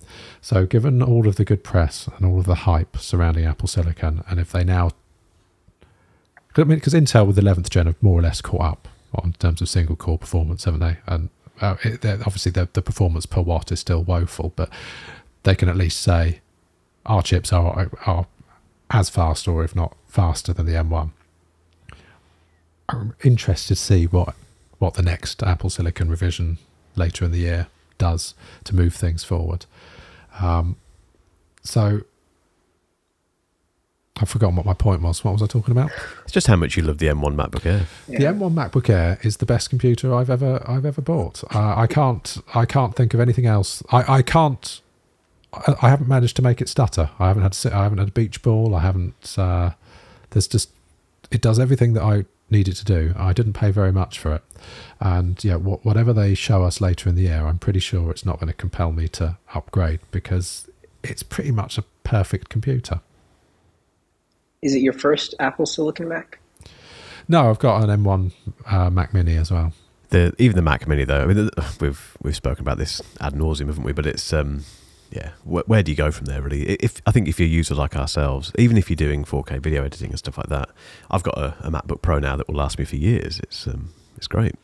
So, 0.41 0.65
given 0.65 1.01
all 1.01 1.27
of 1.27 1.37
the 1.37 1.45
good 1.45 1.63
press 1.63 2.09
and 2.17 2.25
all 2.25 2.39
of 2.39 2.45
the 2.45 2.55
hype 2.55 2.97
surrounding 2.97 3.45
Apple 3.45 3.67
Silicon, 3.67 4.23
and 4.27 4.39
if 4.39 4.51
they 4.51 4.63
now, 4.63 4.91
I 6.57 6.63
mean, 6.63 6.77
because 6.77 6.93
Intel 6.93 7.27
with 7.27 7.35
the 7.35 7.41
11th 7.41 7.69
gen 7.69 7.85
have 7.85 8.01
more 8.01 8.19
or 8.19 8.21
less 8.21 8.41
caught 8.41 8.61
up 8.61 8.87
in 9.23 9.33
terms 9.33 9.61
of 9.61 9.69
single 9.69 9.95
core 9.95 10.17
performance, 10.17 10.65
haven't 10.65 10.81
they? 10.81 10.97
And 11.07 11.29
uh, 11.61 11.77
it, 11.83 12.05
obviously, 12.05 12.51
the, 12.51 12.67
the 12.73 12.81
performance 12.81 13.25
per 13.25 13.41
watt 13.41 13.71
is 13.71 13.79
still 13.79 14.03
woeful, 14.03 14.51
but 14.55 14.69
they 15.43 15.55
can 15.55 15.69
at 15.69 15.77
least 15.77 16.01
say 16.01 16.41
our 17.05 17.21
chips 17.21 17.51
are 17.53 17.89
are 18.05 18.27
as 18.91 19.09
fast, 19.09 19.47
or 19.47 19.63
if 19.63 19.75
not 19.75 19.95
faster, 20.07 20.53
than 20.53 20.65
the 20.65 20.73
M1. 20.73 21.11
I'm 22.89 23.15
interested 23.23 23.75
to 23.75 23.81
see 23.81 24.05
what 24.05 24.35
what 24.77 24.95
the 24.95 25.01
next 25.01 25.41
Apple 25.43 25.69
Silicon 25.69 26.09
revision 26.09 26.57
later 26.95 27.25
in 27.25 27.31
the 27.31 27.39
year 27.39 27.67
does 27.97 28.33
to 28.65 28.75
move 28.75 28.93
things 28.93 29.23
forward. 29.23 29.65
Um, 30.39 30.75
so 31.63 32.01
I've 34.17 34.29
forgotten 34.29 34.55
what 34.55 34.65
my 34.65 34.73
point 34.73 35.01
was. 35.01 35.23
What 35.23 35.33
was 35.33 35.41
I 35.41 35.47
talking 35.47 35.71
about? 35.71 35.91
It's 36.23 36.31
just 36.31 36.47
how 36.47 36.55
much 36.55 36.77
you 36.77 36.83
love 36.83 36.99
the 36.99 37.07
M1 37.07 37.35
MacBook 37.35 37.65
Air. 37.65 37.85
Yeah. 38.07 38.19
The 38.19 38.25
M1 38.25 38.53
MacBook 38.53 38.89
Air 38.89 39.19
is 39.23 39.37
the 39.37 39.45
best 39.45 39.69
computer 39.69 40.13
I've 40.13 40.29
ever 40.29 40.63
I've 40.67 40.85
ever 40.85 41.01
bought. 41.01 41.43
Uh, 41.53 41.75
I 41.75 41.87
can't 41.87 42.37
I 42.53 42.65
can't 42.65 42.95
think 42.95 43.13
of 43.13 43.19
anything 43.19 43.45
else. 43.45 43.83
I, 43.91 44.17
I 44.17 44.21
can't. 44.21 44.81
I, 45.55 45.75
I, 45.83 45.89
haven't 45.89 46.07
managed 46.07 46.35
to 46.37 46.41
make 46.41 46.61
it 46.61 46.69
stutter. 46.69 47.09
I 47.19 47.27
haven't 47.27 47.43
had 47.43 47.73
I 47.73 47.83
haven't 47.83 47.99
had 47.99 48.09
a 48.09 48.11
beach 48.11 48.41
ball. 48.41 48.75
I 48.75 48.81
haven't. 48.81 49.35
Uh, 49.37 49.71
there's 50.31 50.47
just 50.47 50.69
it 51.31 51.41
does 51.41 51.59
everything 51.59 51.93
that 51.93 52.03
I 52.03 52.25
needed 52.49 52.75
to 52.75 52.85
do. 52.85 53.13
I 53.17 53.33
didn't 53.33 53.53
pay 53.53 53.71
very 53.71 53.91
much 53.91 54.19
for 54.19 54.35
it. 54.35 54.43
And 54.99 55.43
yeah, 55.43 55.55
whatever 55.55 56.13
they 56.13 56.35
show 56.35 56.63
us 56.63 56.79
later 56.79 57.09
in 57.09 57.15
the 57.15 57.23
year, 57.23 57.45
I'm 57.45 57.57
pretty 57.57 57.79
sure 57.79 58.11
it's 58.11 58.25
not 58.25 58.39
going 58.39 58.47
to 58.47 58.53
compel 58.53 58.91
me 58.91 59.07
to 59.09 59.37
upgrade 59.53 59.99
because 60.11 60.69
it's 61.03 61.23
pretty 61.23 61.51
much 61.51 61.77
a 61.77 61.83
perfect 62.03 62.49
computer. 62.49 63.01
Is 64.61 64.75
it 64.75 64.81
your 64.81 64.93
first 64.93 65.35
Apple 65.39 65.65
Silicon 65.65 66.07
Mac? 66.07 66.39
No, 67.27 67.49
I've 67.49 67.59
got 67.59 67.87
an 67.87 68.03
M1 68.03 68.31
uh, 68.67 68.89
Mac 68.89 69.13
Mini 69.13 69.35
as 69.35 69.51
well. 69.51 69.73
The 70.09 70.33
even 70.37 70.55
the 70.55 70.61
Mac 70.61 70.87
Mini 70.87 71.03
though, 71.03 71.23
I 71.23 71.25
mean, 71.25 71.49
we've 71.79 72.17
we've 72.21 72.35
spoken 72.35 72.61
about 72.61 72.77
this 72.77 73.01
ad 73.19 73.33
nauseum, 73.33 73.67
haven't 73.67 73.83
we? 73.83 73.91
But 73.91 74.05
it's 74.05 74.31
um, 74.33 74.63
yeah, 75.15 75.31
where, 75.43 75.63
where, 75.65 75.83
do 75.83 75.91
you 75.91 75.97
go 75.97 76.11
from 76.11 76.25
there? 76.25 76.41
Really, 76.41 76.63
if 76.63 77.01
I 77.05 77.11
think 77.11 77.27
if 77.27 77.39
you're 77.39 77.47
a 77.47 77.51
user 77.51 77.73
like 77.73 77.95
ourselves, 77.95 78.51
even 78.57 78.77
if 78.77 78.89
you're 78.89 78.95
doing 78.95 79.23
4K 79.23 79.61
video 79.61 79.83
editing 79.83 80.09
and 80.09 80.19
stuff 80.19 80.37
like 80.37 80.49
that, 80.49 80.69
I've 81.09 81.23
got 81.23 81.37
a, 81.37 81.55
a 81.61 81.71
MacBook 81.71 82.01
Pro 82.01 82.19
now 82.19 82.35
that 82.35 82.47
will 82.47 82.55
last 82.55 82.77
me 82.77 82.85
for 82.85 82.97
years. 82.97 83.39
It's 83.39 83.65
um, 83.65 83.93
it's 84.17 84.27
great. 84.27 84.55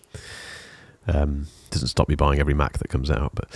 Um, 1.08 1.48
doesn't 1.70 1.88
stop 1.88 2.10
me 2.10 2.16
buying 2.16 2.40
every 2.40 2.54
Mac 2.54 2.78
that 2.80 2.90
comes 2.90 3.10
out, 3.10 3.32
but 3.34 3.50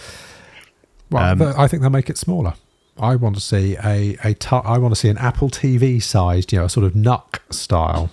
well, 1.12 1.44
um, 1.44 1.54
I 1.58 1.68
think 1.68 1.82
they'll 1.82 1.92
make 1.92 2.10
it 2.10 2.18
smaller. 2.18 2.54
I 2.98 3.18
want 3.18 3.36
to 3.36 3.42
see 3.42 3.76
a 3.84 4.18
a 4.24 4.34
t- 4.34 4.56
I 4.56 4.78
want 4.78 4.94
to 4.94 5.00
see 5.00 5.10
an 5.10 5.18
Apple 5.18 5.50
TV 5.50 6.02
sized, 6.02 6.54
you 6.54 6.60
know, 6.60 6.66
a 6.66 6.70
sort 6.70 6.86
of 6.86 6.94
NUC 6.94 7.42
style 7.54 8.10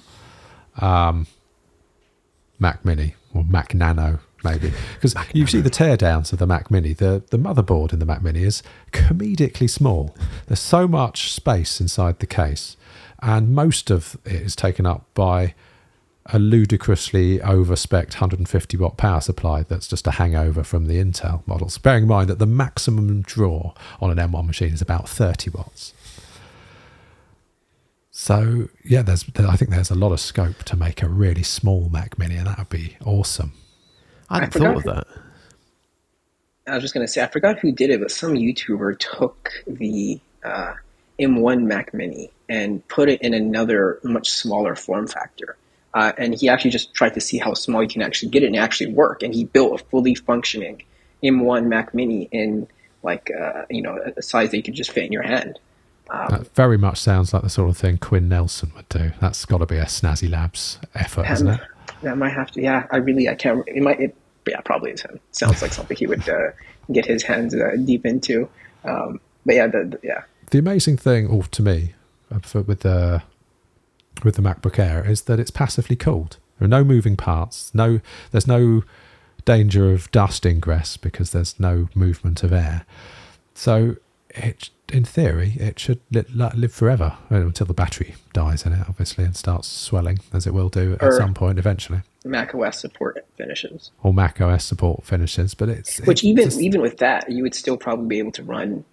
um, 0.80 1.26
Mac 2.58 2.84
Mini 2.84 3.14
or 3.34 3.44
Mac 3.44 3.74
Nano 3.74 4.18
maybe 4.44 4.72
because 4.94 5.14
you 5.32 5.46
see 5.46 5.60
the 5.60 5.70
teardowns 5.70 6.32
of 6.32 6.38
the 6.38 6.46
Mac 6.46 6.70
Mini. 6.70 6.92
The 6.92 7.22
the 7.30 7.38
motherboard 7.38 7.92
in 7.92 7.98
the 7.98 8.06
Mac 8.06 8.22
Mini 8.22 8.42
is 8.42 8.62
comedically 8.92 9.68
small. 9.68 10.14
There's 10.46 10.60
so 10.60 10.86
much 10.88 11.32
space 11.32 11.80
inside 11.80 12.18
the 12.18 12.26
case, 12.26 12.76
and 13.20 13.54
most 13.54 13.90
of 13.90 14.16
it 14.24 14.42
is 14.42 14.56
taken 14.56 14.86
up 14.86 15.06
by 15.14 15.54
a 16.26 16.38
ludicrously 16.38 17.38
overspec 17.40 18.14
150 18.14 18.76
watt 18.76 18.96
power 18.96 19.20
supply 19.20 19.62
that's 19.62 19.88
just 19.88 20.06
a 20.06 20.12
hangover 20.12 20.62
from 20.62 20.86
the 20.86 20.94
Intel 21.02 21.46
models. 21.46 21.78
Bearing 21.78 22.04
in 22.04 22.08
mind 22.08 22.28
that 22.28 22.38
the 22.38 22.46
maximum 22.46 23.22
draw 23.22 23.74
on 24.00 24.16
an 24.16 24.18
M1 24.18 24.46
machine 24.46 24.72
is 24.72 24.80
about 24.80 25.08
30 25.08 25.50
watts. 25.50 25.92
So 28.10 28.68
yeah, 28.84 29.02
there's 29.02 29.24
I 29.36 29.56
think 29.56 29.70
there's 29.70 29.90
a 29.90 29.96
lot 29.96 30.12
of 30.12 30.20
scope 30.20 30.62
to 30.64 30.76
make 30.76 31.02
a 31.02 31.08
really 31.08 31.42
small 31.42 31.88
Mac 31.88 32.18
Mini, 32.18 32.36
and 32.36 32.46
that 32.46 32.58
would 32.58 32.68
be 32.68 32.96
awesome. 33.04 33.52
I 34.32 34.40
hadn't 34.40 34.62
I 34.62 34.66
thought 34.66 34.76
of 34.76 34.84
that. 34.84 35.06
I 36.66 36.74
was 36.74 36.82
just 36.82 36.94
going 36.94 37.06
to 37.06 37.12
say, 37.12 37.22
I 37.22 37.26
forgot 37.26 37.58
who 37.58 37.72
did 37.72 37.90
it, 37.90 38.00
but 38.00 38.10
some 38.10 38.34
YouTuber 38.34 38.98
took 38.98 39.50
the 39.66 40.20
uh, 40.44 40.74
M1 41.18 41.64
Mac 41.64 41.92
Mini 41.92 42.30
and 42.48 42.86
put 42.88 43.08
it 43.08 43.20
in 43.22 43.34
another 43.34 43.98
much 44.04 44.30
smaller 44.30 44.76
form 44.76 45.06
factor. 45.06 45.56
Uh, 45.94 46.12
and 46.16 46.34
he 46.34 46.48
actually 46.48 46.70
just 46.70 46.94
tried 46.94 47.14
to 47.14 47.20
see 47.20 47.38
how 47.38 47.52
small 47.54 47.82
you 47.82 47.88
can 47.88 48.02
actually 48.02 48.30
get 48.30 48.42
it 48.42 48.46
and 48.46 48.56
actually 48.56 48.92
work. 48.92 49.22
And 49.22 49.34
he 49.34 49.44
built 49.44 49.80
a 49.80 49.84
fully 49.84 50.14
functioning 50.14 50.82
M1 51.22 51.66
Mac 51.66 51.94
Mini 51.94 52.28
in 52.32 52.66
like 53.02 53.30
uh, 53.30 53.64
you 53.68 53.82
know 53.82 53.98
a 54.16 54.22
size 54.22 54.50
that 54.50 54.56
you 54.56 54.62
could 54.62 54.74
just 54.74 54.92
fit 54.92 55.04
in 55.04 55.12
your 55.12 55.22
hand. 55.22 55.58
Um, 56.10 56.28
that 56.30 56.54
very 56.54 56.78
much 56.78 56.98
sounds 56.98 57.32
like 57.32 57.42
the 57.42 57.50
sort 57.50 57.70
of 57.70 57.76
thing 57.76 57.98
Quinn 57.98 58.28
Nelson 58.28 58.72
would 58.76 58.88
do. 58.88 59.12
That's 59.20 59.44
got 59.44 59.58
to 59.58 59.66
be 59.66 59.76
a 59.76 59.84
Snazzy 59.84 60.30
Labs 60.30 60.78
effort, 60.94 61.24
hasn't 61.26 61.50
it? 61.50 61.60
That 62.02 62.18
might 62.18 62.32
have 62.32 62.50
to. 62.52 62.62
Yeah, 62.62 62.86
I 62.90 62.98
really 62.98 63.28
I 63.28 63.34
can't. 63.34 63.66
It 63.66 63.82
might. 63.82 64.00
It, 64.00 64.16
yeah, 64.46 64.60
probably 64.60 64.92
is 64.92 65.02
him. 65.02 65.20
Sounds 65.30 65.62
like 65.62 65.72
something 65.72 65.96
he 65.96 66.06
would 66.06 66.28
uh, 66.28 66.50
get 66.90 67.06
his 67.06 67.22
hands 67.22 67.54
uh, 67.54 67.76
deep 67.84 68.04
into. 68.06 68.48
Um, 68.84 69.20
but 69.46 69.54
yeah, 69.54 69.66
the, 69.66 69.84
the, 69.84 70.00
yeah. 70.02 70.22
The 70.50 70.58
amazing 70.58 70.98
thing, 70.98 71.26
or 71.26 71.44
to 71.44 71.62
me, 71.62 71.94
uh, 72.30 72.62
with 72.62 72.80
the 72.80 73.22
with 74.24 74.36
the 74.36 74.42
MacBook 74.42 74.78
Air 74.78 75.08
is 75.08 75.22
that 75.22 75.40
it's 75.40 75.50
passively 75.50 75.96
cooled. 75.96 76.36
There 76.58 76.66
are 76.66 76.68
no 76.68 76.84
moving 76.84 77.16
parts. 77.16 77.74
No, 77.74 78.00
there's 78.30 78.46
no 78.46 78.82
danger 79.44 79.92
of 79.92 80.10
dust 80.12 80.46
ingress 80.46 80.96
because 80.96 81.32
there's 81.32 81.58
no 81.58 81.88
movement 81.94 82.42
of 82.42 82.52
air. 82.52 82.84
So, 83.54 83.96
it, 84.34 84.70
in 84.92 85.04
theory, 85.04 85.56
it 85.58 85.78
should 85.78 86.00
live 86.10 86.72
forever 86.72 87.16
until 87.30 87.66
the 87.66 87.74
battery 87.74 88.14
dies 88.32 88.66
in 88.66 88.72
it, 88.72 88.86
obviously, 88.88 89.24
and 89.24 89.36
starts 89.36 89.68
swelling, 89.68 90.18
as 90.32 90.46
it 90.46 90.54
will 90.54 90.68
do 90.68 90.96
at 91.00 91.12
some 91.14 91.34
point 91.34 91.58
eventually. 91.58 92.00
Mac 92.24 92.54
OS 92.54 92.78
support 92.78 93.24
finishes, 93.36 93.90
or 94.02 94.14
Mac 94.14 94.40
OS 94.40 94.64
support 94.64 95.04
finishes, 95.04 95.54
but 95.54 95.68
it's 95.68 95.98
which 96.02 96.22
even 96.22 96.44
just, 96.44 96.60
even 96.60 96.80
with 96.80 96.98
that, 96.98 97.30
you 97.30 97.42
would 97.42 97.54
still 97.54 97.76
probably 97.76 98.06
be 98.06 98.18
able 98.18 98.32
to 98.32 98.42
run 98.44 98.84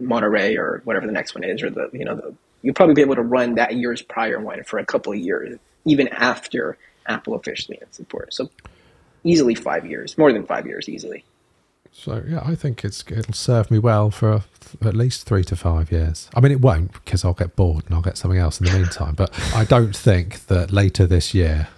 Monterey 0.00 0.56
or 0.56 0.80
whatever 0.84 1.06
the 1.06 1.12
next 1.12 1.34
one 1.34 1.44
is, 1.44 1.62
or 1.62 1.70
the 1.70 1.90
you 1.92 2.04
know 2.04 2.14
the 2.14 2.34
you'll 2.62 2.74
probably 2.74 2.94
be 2.94 3.02
able 3.02 3.16
to 3.16 3.22
run 3.22 3.56
that 3.56 3.76
year's 3.76 4.02
prior 4.02 4.40
one 4.40 4.64
for 4.64 4.78
a 4.78 4.86
couple 4.86 5.12
of 5.12 5.18
years, 5.18 5.58
even 5.84 6.08
after 6.08 6.78
Apple 7.06 7.34
officially 7.34 7.78
ends 7.80 7.96
support. 7.96 8.32
So 8.32 8.50
easily 9.24 9.54
five 9.54 9.86
years, 9.86 10.16
more 10.16 10.32
than 10.32 10.46
five 10.46 10.66
years, 10.66 10.88
easily. 10.88 11.24
So 11.92 12.22
yeah, 12.26 12.42
I 12.44 12.54
think 12.54 12.84
it's 12.84 13.04
it'll 13.08 13.34
serve 13.34 13.70
me 13.70 13.78
well 13.78 14.10
for 14.10 14.44
at 14.82 14.94
least 14.94 15.26
three 15.26 15.44
to 15.44 15.56
five 15.56 15.90
years. 15.90 16.30
I 16.34 16.40
mean, 16.40 16.52
it 16.52 16.60
won't 16.60 16.92
because 16.92 17.24
I'll 17.24 17.34
get 17.34 17.56
bored 17.56 17.84
and 17.86 17.94
I'll 17.94 18.02
get 18.02 18.16
something 18.16 18.38
else 18.38 18.60
in 18.60 18.66
the 18.66 18.72
meantime. 18.72 19.14
But 19.14 19.30
I 19.54 19.64
don't 19.64 19.96
think 19.96 20.46
that 20.46 20.72
later 20.72 21.06
this 21.06 21.34
year, 21.34 21.68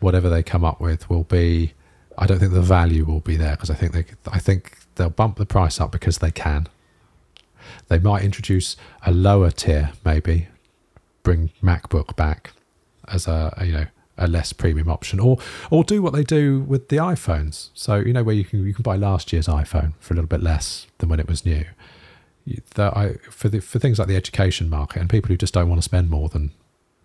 whatever 0.00 0.28
they 0.28 0.42
come 0.42 0.64
up 0.64 0.80
with 0.80 1.08
will 1.10 1.24
be. 1.24 1.74
I 2.20 2.26
don't 2.26 2.40
think 2.40 2.52
the 2.52 2.60
value 2.60 3.04
will 3.04 3.20
be 3.20 3.36
there 3.36 3.52
because 3.52 3.70
I 3.70 3.74
think 3.74 3.92
they. 3.92 4.04
I 4.30 4.38
think 4.38 4.78
they'll 4.96 5.10
bump 5.10 5.36
the 5.36 5.46
price 5.46 5.80
up 5.80 5.92
because 5.92 6.18
they 6.18 6.30
can. 6.30 6.68
They 7.88 7.98
might 7.98 8.24
introduce 8.24 8.76
a 9.04 9.12
lower 9.12 9.50
tier, 9.50 9.92
maybe 10.04 10.48
bring 11.22 11.50
MacBook 11.62 12.16
back 12.16 12.52
as 13.06 13.26
a, 13.26 13.54
a 13.58 13.66
you 13.66 13.72
know 13.72 13.86
a 14.18 14.26
less 14.26 14.52
premium 14.52 14.88
option, 14.88 15.20
or 15.20 15.38
or 15.70 15.84
do 15.84 16.02
what 16.02 16.12
they 16.12 16.24
do 16.24 16.60
with 16.60 16.88
the 16.88 16.96
iPhones. 16.96 17.70
So 17.74 17.96
you 17.96 18.12
know 18.12 18.22
where 18.22 18.34
you 18.34 18.44
can 18.44 18.66
you 18.66 18.74
can 18.74 18.82
buy 18.82 18.96
last 18.96 19.32
year's 19.32 19.46
iPhone 19.46 19.94
for 20.00 20.14
a 20.14 20.16
little 20.16 20.28
bit 20.28 20.42
less 20.42 20.86
than 20.98 21.08
when 21.08 21.20
it 21.20 21.28
was 21.28 21.44
new. 21.46 21.64
That 22.74 22.96
I 22.96 23.14
for 23.30 23.48
the 23.48 23.60
for 23.60 23.78
things 23.78 23.98
like 23.98 24.08
the 24.08 24.16
education 24.16 24.68
market 24.68 25.00
and 25.00 25.10
people 25.10 25.28
who 25.28 25.36
just 25.36 25.54
don't 25.54 25.68
want 25.68 25.78
to 25.78 25.84
spend 25.84 26.10
more 26.10 26.28
than 26.28 26.52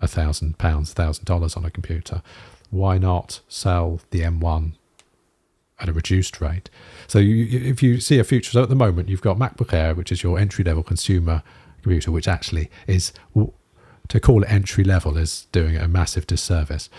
a 0.01 0.07
thousand 0.07 0.57
pounds, 0.57 0.93
thousand 0.93 1.25
dollars 1.25 1.55
on 1.55 1.63
a 1.63 1.71
computer, 1.71 2.21
why 2.69 2.97
not 2.97 3.39
sell 3.47 4.01
the 4.11 4.21
M1 4.21 4.73
at 5.79 5.89
a 5.89 5.93
reduced 5.93 6.41
rate. 6.41 6.69
So 7.07 7.19
you, 7.19 7.59
if 7.69 7.83
you 7.83 7.99
see 7.99 8.19
a 8.19 8.23
future, 8.23 8.51
so 8.51 8.63
at 8.63 8.69
the 8.69 8.75
moment 8.75 9.09
you've 9.09 9.21
got 9.21 9.37
MacBook 9.37 9.73
Air, 9.73 9.93
which 9.93 10.11
is 10.11 10.23
your 10.23 10.39
entry 10.39 10.63
level 10.63 10.83
consumer 10.83 11.43
computer, 11.81 12.11
which 12.11 12.27
actually 12.27 12.69
is 12.87 13.11
to 14.09 14.19
call 14.19 14.43
it 14.43 14.51
entry 14.51 14.83
level 14.83 15.17
is 15.17 15.47
doing 15.51 15.75
it 15.75 15.81
a 15.81 15.87
massive 15.87 16.27
disservice. 16.27 16.89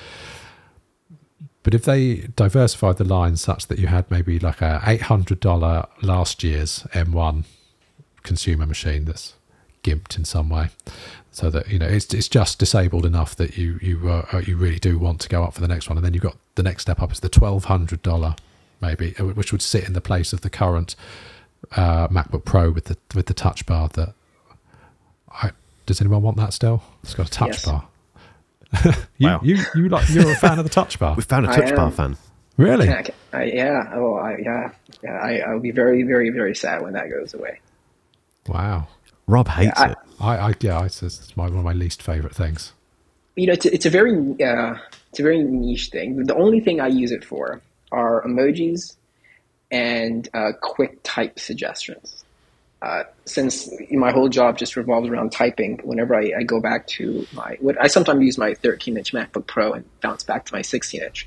But 1.62 1.74
if 1.74 1.84
they 1.84 2.28
diversified 2.36 2.98
the 2.98 3.04
line 3.04 3.36
such 3.36 3.68
that 3.68 3.78
you 3.78 3.86
had 3.86 4.10
maybe 4.10 4.38
like 4.38 4.60
a 4.60 4.82
eight 4.86 5.02
hundred 5.02 5.40
dollar 5.40 5.86
last 6.02 6.44
year's 6.44 6.86
M1 6.92 7.44
consumer 8.22 8.66
machine 8.66 9.06
that's 9.06 9.34
gimped 9.82 10.18
in 10.18 10.24
some 10.24 10.50
way, 10.50 10.68
so 11.30 11.50
that 11.50 11.68
you 11.68 11.78
know 11.78 11.86
it's 11.86 12.12
it's 12.12 12.28
just 12.28 12.58
disabled 12.58 13.06
enough 13.06 13.34
that 13.36 13.56
you 13.56 13.78
you 13.80 14.08
uh, 14.08 14.42
you 14.44 14.56
really 14.56 14.78
do 14.78 14.98
want 14.98 15.20
to 15.22 15.28
go 15.28 15.42
up 15.42 15.54
for 15.54 15.62
the 15.62 15.68
next 15.68 15.88
one, 15.88 15.96
and 15.96 16.04
then 16.04 16.12
you've 16.12 16.22
got 16.22 16.36
the 16.54 16.62
next 16.62 16.82
step 16.82 17.00
up 17.00 17.10
is 17.10 17.20
the 17.20 17.30
twelve 17.30 17.64
hundred 17.64 18.02
dollar 18.02 18.36
maybe, 18.80 19.14
uh, 19.18 19.24
which 19.24 19.52
would 19.52 19.62
sit 19.62 19.84
in 19.84 19.94
the 19.94 20.00
place 20.00 20.32
of 20.32 20.42
the 20.42 20.50
current 20.50 20.94
uh, 21.72 22.08
MacBook 22.08 22.44
Pro 22.44 22.70
with 22.70 22.84
the 22.86 22.96
with 23.14 23.26
the 23.26 23.34
touch 23.34 23.64
bar. 23.66 23.88
That 23.88 24.14
does 25.86 26.00
anyone 26.00 26.22
want 26.22 26.36
that 26.38 26.52
still? 26.52 26.82
It's 27.02 27.14
got 27.14 27.26
a 27.28 27.30
touch 27.30 27.48
Yes. 27.50 27.64
bar. 27.64 27.88
you, 29.18 29.28
Wow. 29.28 29.40
you 29.42 29.56
you 29.74 29.88
like 29.88 30.08
you're 30.10 30.30
a 30.30 30.34
fan 30.34 30.58
of 30.58 30.64
the 30.64 30.70
touch 30.70 30.98
bar, 30.98 31.14
We 31.16 31.22
found 31.22 31.46
a 31.46 31.48
touch 31.48 31.74
bar 31.76 31.90
fan. 31.90 32.16
really? 32.56 32.86
Yeah, 32.86 33.02
I, 33.32 33.36
I, 33.38 33.44
yeah. 33.44 33.90
Oh, 33.94 34.14
I, 34.16 34.36
yeah. 34.38 34.70
yeah 35.02 35.12
I, 35.12 35.38
I'll 35.38 35.60
be 35.60 35.70
very, 35.70 36.02
very, 36.02 36.30
very 36.30 36.54
sad 36.54 36.82
when 36.82 36.92
that 36.94 37.08
goes 37.10 37.34
away. 37.34 37.60
Wow. 38.48 38.88
Rob 39.26 39.48
hates 39.48 39.78
I- 39.80 39.90
it. 39.92 39.98
I, 40.20 40.36
I 40.36 40.54
yeah, 40.60 40.84
it's, 40.84 41.02
it's 41.02 41.36
my, 41.36 41.44
one 41.48 41.58
of 41.58 41.64
my 41.64 41.72
least 41.72 42.00
favorite 42.02 42.34
things. 42.34 42.72
You 43.36 43.48
know, 43.48 43.52
it's 43.54 43.66
a, 43.66 43.74
it's 43.74 43.86
a 43.86 43.90
very, 43.90 44.14
uh, 44.42 44.76
it's 45.10 45.18
a 45.18 45.22
very 45.22 45.42
niche 45.42 45.90
thing. 45.90 46.24
The 46.24 46.36
only 46.36 46.60
thing 46.60 46.80
I 46.80 46.86
use 46.86 47.10
it 47.10 47.24
for 47.24 47.60
are 47.90 48.22
emojis 48.24 48.94
and 49.72 50.28
uh, 50.34 50.52
quick 50.60 50.98
type 51.02 51.38
suggestions. 51.40 52.23
Uh, 52.84 53.02
since 53.24 53.70
my 53.92 54.12
whole 54.12 54.28
job 54.28 54.58
just 54.58 54.76
revolves 54.76 55.08
around 55.08 55.32
typing, 55.32 55.78
whenever 55.84 56.14
I, 56.14 56.32
I 56.40 56.42
go 56.42 56.60
back 56.60 56.86
to 56.88 57.26
my, 57.32 57.56
what 57.60 57.80
I 57.80 57.86
sometimes 57.86 58.22
use 58.22 58.36
my 58.36 58.50
13-inch 58.52 59.14
MacBook 59.14 59.46
Pro 59.46 59.72
and 59.72 59.86
bounce 60.02 60.22
back 60.22 60.44
to 60.44 60.54
my 60.54 60.60
16-inch. 60.60 61.26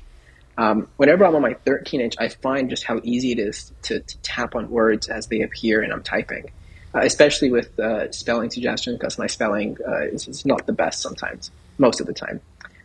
Um, 0.56 0.86
whenever 0.98 1.26
I'm 1.26 1.34
on 1.34 1.42
my 1.42 1.54
13-inch, 1.54 2.14
I 2.20 2.28
find 2.28 2.70
just 2.70 2.84
how 2.84 3.00
easy 3.02 3.32
it 3.32 3.40
is 3.40 3.72
to, 3.82 3.98
to 3.98 4.18
tap 4.18 4.54
on 4.54 4.70
words 4.70 5.08
as 5.08 5.26
they 5.26 5.40
appear 5.40 5.82
and 5.82 5.92
I'm 5.92 6.04
typing, 6.04 6.52
uh, 6.94 7.00
especially 7.00 7.50
with 7.50 7.76
uh, 7.80 8.12
spelling 8.12 8.50
suggestions 8.50 8.96
because 8.96 9.18
my 9.18 9.26
spelling 9.26 9.78
uh, 9.84 10.02
is, 10.02 10.28
is 10.28 10.46
not 10.46 10.64
the 10.66 10.72
best 10.72 11.02
sometimes, 11.02 11.50
most 11.76 12.00
of 12.00 12.06
the 12.06 12.14
time. 12.14 12.40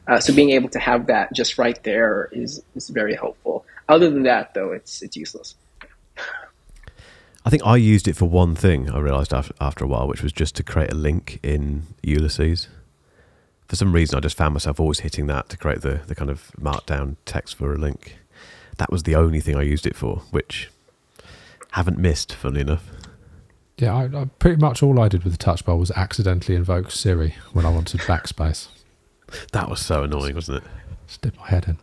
Uh, 0.07 0.19
so 0.19 0.33
being 0.33 0.49
able 0.49 0.69
to 0.69 0.79
have 0.79 1.05
that 1.05 1.31
just 1.31 1.59
right 1.59 1.81
there 1.83 2.27
is, 2.31 2.63
is 2.73 2.89
very 2.89 3.13
helpful. 3.13 3.67
Other 3.87 4.09
than 4.09 4.23
that, 4.23 4.55
though, 4.55 4.71
it's 4.71 5.01
it's 5.01 5.15
useless. 5.15 5.55
I 7.45 7.49
think 7.49 7.65
I 7.65 7.75
used 7.75 8.07
it 8.07 8.15
for 8.15 8.25
one 8.25 8.55
thing. 8.55 8.89
I 8.89 8.99
realised 8.99 9.33
after, 9.33 9.53
after 9.59 9.83
a 9.83 9.87
while, 9.87 10.07
which 10.07 10.23
was 10.23 10.31
just 10.31 10.55
to 10.55 10.63
create 10.63 10.91
a 10.91 10.95
link 10.95 11.39
in 11.43 11.83
Ulysses. 12.01 12.69
For 13.67 13.75
some 13.75 13.91
reason, 13.91 14.17
I 14.17 14.21
just 14.21 14.37
found 14.37 14.53
myself 14.53 14.79
always 14.79 14.99
hitting 14.99 15.27
that 15.27 15.49
to 15.49 15.57
create 15.57 15.81
the, 15.81 16.01
the 16.07 16.15
kind 16.15 16.29
of 16.29 16.51
markdown 16.59 17.17
text 17.25 17.55
for 17.55 17.73
a 17.73 17.77
link. 17.77 18.17
That 18.77 18.91
was 18.91 19.03
the 19.03 19.15
only 19.15 19.39
thing 19.39 19.55
I 19.55 19.61
used 19.61 19.85
it 19.85 19.95
for, 19.95 20.21
which 20.31 20.69
haven't 21.71 21.97
missed, 21.97 22.33
funnily 22.33 22.61
enough. 22.61 22.89
Yeah, 23.77 23.93
I, 23.95 24.21
I, 24.21 24.25
pretty 24.39 24.61
much 24.61 24.81
all 24.81 24.99
I 24.99 25.09
did 25.09 25.23
with 25.23 25.33
the 25.33 25.37
touch 25.37 25.65
bar 25.65 25.75
was 25.75 25.91
accidentally 25.91 26.55
invoke 26.55 26.91
Siri 26.91 27.35
when 27.51 27.65
I 27.65 27.69
wanted 27.69 28.01
backspace. 28.01 28.67
That 29.51 29.69
was 29.69 29.81
so 29.81 30.03
annoying, 30.03 30.35
wasn't 30.35 30.63
it? 30.63 30.69
Just 31.07 31.21
dip 31.21 31.37
my 31.37 31.47
head 31.47 31.65
in. 31.67 31.77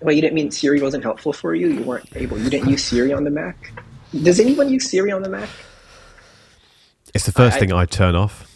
Well, 0.00 0.14
you 0.14 0.20
didn't 0.20 0.34
mean 0.34 0.50
Siri 0.50 0.80
wasn't 0.80 1.02
helpful 1.02 1.32
for 1.32 1.54
you. 1.54 1.68
You 1.68 1.82
weren't 1.82 2.08
able. 2.14 2.38
You 2.38 2.50
didn't 2.50 2.68
use 2.68 2.84
Siri 2.84 3.12
on 3.12 3.24
the 3.24 3.30
Mac. 3.30 3.72
Does 4.12 4.40
anyone 4.40 4.68
use 4.68 4.90
Siri 4.90 5.12
on 5.12 5.22
the 5.22 5.28
Mac? 5.28 5.48
It's 7.14 7.26
the 7.26 7.32
first 7.32 7.56
I- 7.56 7.60
thing 7.60 7.72
I 7.72 7.84
turn 7.86 8.14
off. 8.14 8.46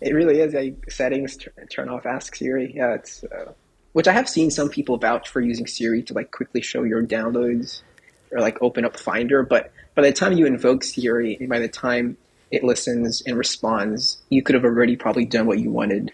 It 0.00 0.12
really 0.12 0.40
is. 0.40 0.52
Yeah, 0.52 0.70
settings 0.88 1.36
turn, 1.36 1.54
turn 1.70 1.88
off 1.88 2.04
Ask 2.04 2.36
Siri. 2.36 2.72
Yeah, 2.76 2.94
it's 2.94 3.24
uh, 3.24 3.52
which 3.94 4.06
I 4.06 4.12
have 4.12 4.28
seen 4.28 4.50
some 4.50 4.68
people 4.68 4.98
vouch 4.98 5.30
for 5.30 5.40
using 5.40 5.66
Siri 5.66 6.02
to 6.02 6.12
like 6.14 6.30
quickly 6.30 6.60
show 6.60 6.82
your 6.82 7.02
downloads 7.02 7.80
or 8.30 8.40
like 8.40 8.60
open 8.60 8.84
up 8.84 8.98
Finder. 8.98 9.42
But 9.42 9.72
by 9.94 10.02
the 10.02 10.12
time 10.12 10.34
you 10.34 10.44
invoke 10.44 10.84
Siri, 10.84 11.38
by 11.48 11.58
the 11.58 11.68
time 11.68 12.18
it 12.50 12.62
listens 12.62 13.22
and 13.22 13.38
responds, 13.38 14.18
you 14.28 14.42
could 14.42 14.54
have 14.54 14.64
already 14.64 14.94
probably 14.94 15.24
done 15.24 15.46
what 15.46 15.58
you 15.58 15.70
wanted 15.70 16.12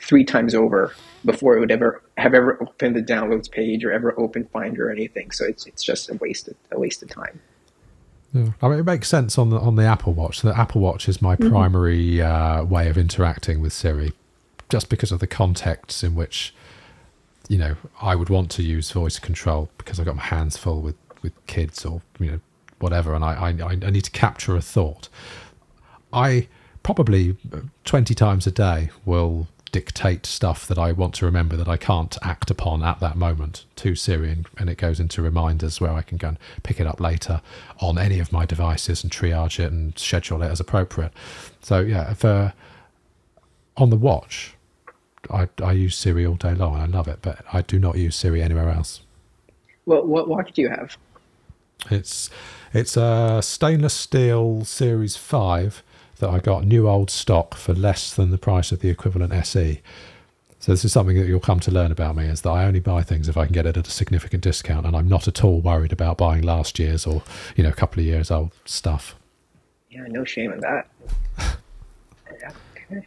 three 0.00 0.24
times 0.24 0.54
over 0.54 0.94
before 1.24 1.56
it 1.56 1.60
would 1.60 1.72
ever 1.72 2.00
have 2.18 2.34
ever 2.34 2.62
opened 2.62 2.94
the 2.94 3.02
downloads 3.02 3.50
page 3.50 3.84
or 3.84 3.90
ever 3.90 4.14
opened 4.20 4.50
Finder 4.50 4.88
or 4.88 4.92
anything. 4.92 5.32
So 5.32 5.44
it's 5.44 5.66
it's 5.66 5.82
just 5.82 6.10
a 6.10 6.14
waste 6.14 6.46
of, 6.46 6.54
a 6.70 6.78
waste 6.78 7.02
of 7.02 7.08
time. 7.08 7.40
Yeah. 8.32 8.50
I 8.62 8.68
mean, 8.68 8.78
it 8.78 8.84
makes 8.84 9.08
sense 9.08 9.36
on 9.36 9.50
the 9.50 9.58
on 9.58 9.76
the 9.76 9.84
Apple 9.84 10.14
Watch. 10.14 10.40
The 10.40 10.56
Apple 10.58 10.80
Watch 10.80 11.08
is 11.08 11.20
my 11.20 11.36
primary 11.36 12.22
uh, 12.22 12.64
way 12.64 12.88
of 12.88 12.96
interacting 12.96 13.60
with 13.60 13.72
Siri, 13.72 14.12
just 14.68 14.88
because 14.88 15.12
of 15.12 15.20
the 15.20 15.26
contexts 15.26 16.02
in 16.02 16.14
which, 16.14 16.54
you 17.48 17.58
know, 17.58 17.76
I 18.00 18.14
would 18.14 18.30
want 18.30 18.50
to 18.52 18.62
use 18.62 18.90
voice 18.90 19.18
control 19.18 19.68
because 19.76 20.00
I've 20.00 20.06
got 20.06 20.16
my 20.16 20.22
hands 20.22 20.56
full 20.56 20.80
with 20.80 20.96
with 21.22 21.32
kids 21.46 21.84
or 21.84 22.00
you 22.18 22.30
know 22.30 22.40
whatever, 22.78 23.14
and 23.14 23.24
I 23.24 23.34
I, 23.60 23.68
I 23.70 23.90
need 23.90 24.04
to 24.04 24.10
capture 24.10 24.56
a 24.56 24.62
thought. 24.62 25.08
I 26.12 26.48
probably 26.82 27.36
twenty 27.84 28.14
times 28.14 28.46
a 28.46 28.50
day 28.50 28.90
will 29.04 29.46
dictate 29.72 30.26
stuff 30.26 30.66
that 30.68 30.78
I 30.78 30.92
want 30.92 31.14
to 31.14 31.24
remember 31.24 31.56
that 31.56 31.66
I 31.66 31.78
can't 31.78 32.16
act 32.22 32.50
upon 32.50 32.84
at 32.84 33.00
that 33.00 33.16
moment 33.16 33.64
to 33.76 33.94
Siri, 33.94 34.30
and, 34.30 34.46
and 34.58 34.70
it 34.70 34.76
goes 34.76 35.00
into 35.00 35.22
reminders 35.22 35.80
where 35.80 35.92
I 35.92 36.02
can 36.02 36.18
go 36.18 36.28
and 36.28 36.38
pick 36.62 36.78
it 36.78 36.86
up 36.86 37.00
later 37.00 37.40
on 37.80 37.98
any 37.98 38.20
of 38.20 38.32
my 38.32 38.46
devices 38.46 39.02
and 39.02 39.10
triage 39.10 39.58
it 39.58 39.72
and 39.72 39.98
schedule 39.98 40.42
it 40.42 40.50
as 40.50 40.60
appropriate. 40.60 41.12
So 41.62 41.80
yeah, 41.80 42.12
for 42.14 42.52
on 43.76 43.90
the 43.90 43.96
watch, 43.96 44.54
I 45.30 45.48
I 45.62 45.72
use 45.72 45.96
Siri 45.96 46.26
all 46.26 46.34
day 46.34 46.54
long 46.54 46.74
and 46.74 46.82
I 46.82 46.86
love 46.86 47.08
it, 47.08 47.20
but 47.22 47.44
I 47.52 47.62
do 47.62 47.78
not 47.78 47.96
use 47.96 48.14
Siri 48.14 48.42
anywhere 48.42 48.68
else. 48.68 49.00
Well, 49.86 50.06
what 50.06 50.28
watch 50.28 50.52
do 50.52 50.62
you 50.62 50.68
have? 50.68 50.96
It's 51.90 52.30
it's 52.74 52.96
a 52.96 53.40
stainless 53.42 53.94
steel 53.94 54.64
Series 54.64 55.16
Five 55.16 55.82
that 56.22 56.30
I 56.30 56.38
got 56.38 56.64
new 56.64 56.88
old 56.88 57.10
stock 57.10 57.56
for 57.56 57.74
less 57.74 58.14
than 58.14 58.30
the 58.30 58.38
price 58.38 58.70
of 58.70 58.78
the 58.78 58.88
equivalent 58.88 59.32
SE. 59.32 59.80
So 60.60 60.70
this 60.70 60.84
is 60.84 60.92
something 60.92 61.16
that 61.16 61.26
you'll 61.26 61.40
come 61.40 61.58
to 61.58 61.72
learn 61.72 61.90
about 61.90 62.14
me 62.14 62.26
is 62.26 62.42
that 62.42 62.50
I 62.50 62.64
only 62.64 62.78
buy 62.78 63.02
things 63.02 63.28
if 63.28 63.36
I 63.36 63.46
can 63.46 63.52
get 63.52 63.66
it 63.66 63.76
at 63.76 63.88
a 63.88 63.90
significant 63.90 64.44
discount, 64.44 64.86
and 64.86 64.94
I'm 64.94 65.08
not 65.08 65.26
at 65.26 65.42
all 65.42 65.60
worried 65.60 65.92
about 65.92 66.18
buying 66.18 66.42
last 66.42 66.78
year's 66.78 67.04
or 67.06 67.24
you 67.56 67.64
know 67.64 67.70
a 67.70 67.74
couple 67.74 67.98
of 67.98 68.06
years 68.06 68.30
old 68.30 68.52
stuff. 68.64 69.16
Yeah, 69.90 70.04
no 70.08 70.24
shame 70.24 70.52
in 70.52 70.60
that. 70.60 70.88
Yeah, 72.40 72.50
okay. 72.90 73.06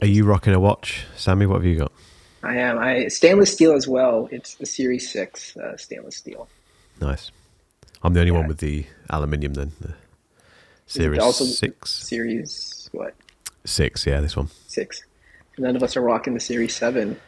Are 0.00 0.06
you 0.06 0.24
rocking 0.24 0.54
a 0.54 0.58
watch, 0.58 1.04
Sammy? 1.14 1.44
What 1.44 1.56
have 1.56 1.66
you 1.66 1.76
got? 1.76 1.92
I 2.42 2.56
am. 2.56 2.78
I 2.78 3.08
stainless 3.08 3.52
steel 3.52 3.74
as 3.74 3.86
well. 3.86 4.28
It's 4.32 4.54
the 4.54 4.64
Series 4.64 5.12
Six 5.12 5.54
uh, 5.58 5.76
stainless 5.76 6.16
steel. 6.16 6.48
Nice. 7.02 7.30
I'm 8.02 8.14
the 8.14 8.20
only 8.20 8.32
one 8.32 8.48
with 8.48 8.58
the 8.58 8.86
aluminium 9.10 9.52
then. 9.52 9.72
The 10.94 11.10
Is 11.12 11.18
it 11.18 11.32
Series 11.32 11.58
six, 11.58 11.90
Series 11.90 12.88
what 12.92 13.14
six. 13.64 14.06
Yeah, 14.06 14.20
this 14.20 14.36
one. 14.36 14.48
six. 14.66 15.02
None 15.58 15.76
of 15.76 15.82
us 15.82 15.96
are 15.96 16.00
rocking 16.02 16.34
the 16.34 16.40
Series 16.40 16.74
Seven. 16.74 17.18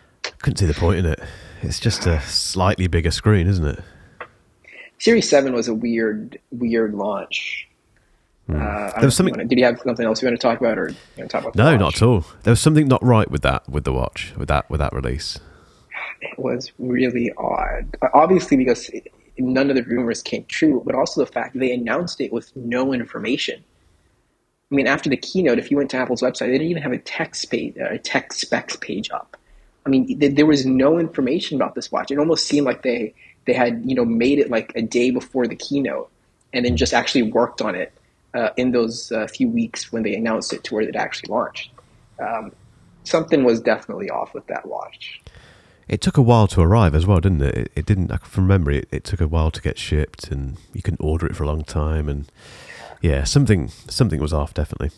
Couldn't 0.40 0.58
see 0.58 0.66
the 0.66 0.74
point 0.74 0.98
in 0.98 1.06
it. 1.06 1.20
It's 1.62 1.80
just 1.80 2.06
a 2.06 2.20
slightly 2.22 2.86
bigger 2.86 3.10
screen, 3.10 3.46
isn't 3.46 3.66
it? 3.66 3.80
Series 4.98 5.28
Seven 5.28 5.52
was 5.54 5.68
a 5.68 5.74
weird, 5.74 6.38
weird 6.50 6.94
launch. 6.94 7.68
Uh, 8.48 8.52
Hmm. 8.52 8.58
There 8.58 8.92
was 8.96 9.02
you 9.04 9.10
something- 9.12 9.48
did 9.48 9.58
you 9.58 9.64
have 9.64 9.80
something 9.80 10.04
else 10.04 10.20
you 10.22 10.28
want 10.28 10.38
to 10.38 10.42
talk 10.46 10.60
about, 10.60 10.76
or 10.78 10.88
you 10.90 10.96
want 11.16 11.30
to 11.30 11.34
talk 11.34 11.42
about? 11.44 11.56
No, 11.56 11.76
not 11.76 11.96
at 11.96 12.02
all. 12.02 12.24
There 12.42 12.52
was 12.52 12.60
something 12.60 12.86
not 12.88 13.02
right 13.02 13.30
with 13.30 13.40
that 13.42 13.66
with 13.68 13.84
the 13.84 13.92
watch 13.92 14.34
with 14.36 14.48
that 14.48 14.68
with 14.68 14.80
that 14.80 14.92
release. 14.92 15.38
It 16.20 16.38
was 16.38 16.70
really 16.78 17.32
odd. 17.38 17.96
Obviously, 18.12 18.56
because 18.58 18.88
it, 18.90 19.10
none 19.38 19.70
of 19.70 19.76
the 19.76 19.82
rumors 19.82 20.22
came 20.22 20.44
true, 20.46 20.82
but 20.84 20.94
also 20.94 21.24
the 21.24 21.30
fact 21.30 21.58
they 21.58 21.72
announced 21.72 22.20
it 22.20 22.32
with 22.32 22.54
no 22.56 22.92
information. 22.92 23.64
I 24.70 24.74
mean, 24.74 24.86
after 24.86 25.10
the 25.10 25.16
keynote, 25.16 25.58
if 25.58 25.70
you 25.70 25.76
went 25.76 25.90
to 25.90 25.96
Apple's 25.96 26.22
website, 26.22 26.46
they 26.46 26.52
didn't 26.52 26.68
even 26.68 26.82
have 26.82 26.92
a 26.92 26.98
text 26.98 27.50
page, 27.50 27.76
a 27.76 27.98
tech 27.98 28.32
specs 28.32 28.76
page 28.76 29.10
up. 29.10 29.36
I 29.86 29.90
mean, 29.90 30.18
th- 30.18 30.34
there 30.34 30.46
was 30.46 30.64
no 30.64 30.98
information 30.98 31.56
about 31.56 31.74
this 31.74 31.92
watch. 31.92 32.10
It 32.10 32.18
almost 32.18 32.46
seemed 32.46 32.66
like 32.66 32.82
they 32.82 33.14
they 33.46 33.52
had 33.52 33.82
you 33.84 33.94
know 33.94 34.04
made 34.04 34.38
it 34.38 34.50
like 34.50 34.72
a 34.74 34.82
day 34.82 35.10
before 35.10 35.46
the 35.46 35.56
keynote, 35.56 36.10
and 36.52 36.64
then 36.64 36.76
just 36.76 36.94
actually 36.94 37.30
worked 37.30 37.60
on 37.60 37.74
it 37.74 37.92
uh, 38.34 38.50
in 38.56 38.72
those 38.72 39.12
uh, 39.12 39.26
few 39.26 39.48
weeks 39.48 39.92
when 39.92 40.02
they 40.02 40.14
announced 40.14 40.52
it 40.52 40.64
to 40.64 40.74
where 40.74 40.82
it 40.82 40.96
actually 40.96 41.32
launched. 41.32 41.70
Um, 42.18 42.52
something 43.04 43.44
was 43.44 43.60
definitely 43.60 44.10
off 44.10 44.34
with 44.34 44.46
that 44.46 44.66
watch. 44.66 45.20
It 45.88 46.00
took 46.00 46.16
a 46.16 46.22
while 46.22 46.46
to 46.48 46.60
arrive 46.62 46.94
as 46.94 47.06
well, 47.06 47.20
didn't 47.20 47.42
it? 47.42 47.54
It, 47.56 47.72
it 47.76 47.86
didn't. 47.86 48.16
From 48.26 48.46
memory, 48.46 48.78
it, 48.78 48.88
it 48.90 49.04
took 49.04 49.20
a 49.20 49.28
while 49.28 49.50
to 49.50 49.60
get 49.60 49.78
shipped, 49.78 50.28
and 50.28 50.56
you 50.72 50.82
couldn't 50.82 51.04
order 51.04 51.26
it 51.26 51.36
for 51.36 51.44
a 51.44 51.46
long 51.46 51.64
time. 51.64 52.08
And 52.08 52.30
yeah, 53.02 53.24
something 53.24 53.68
something 53.68 54.20
was 54.20 54.32
off 54.32 54.54
definitely. 54.54 54.90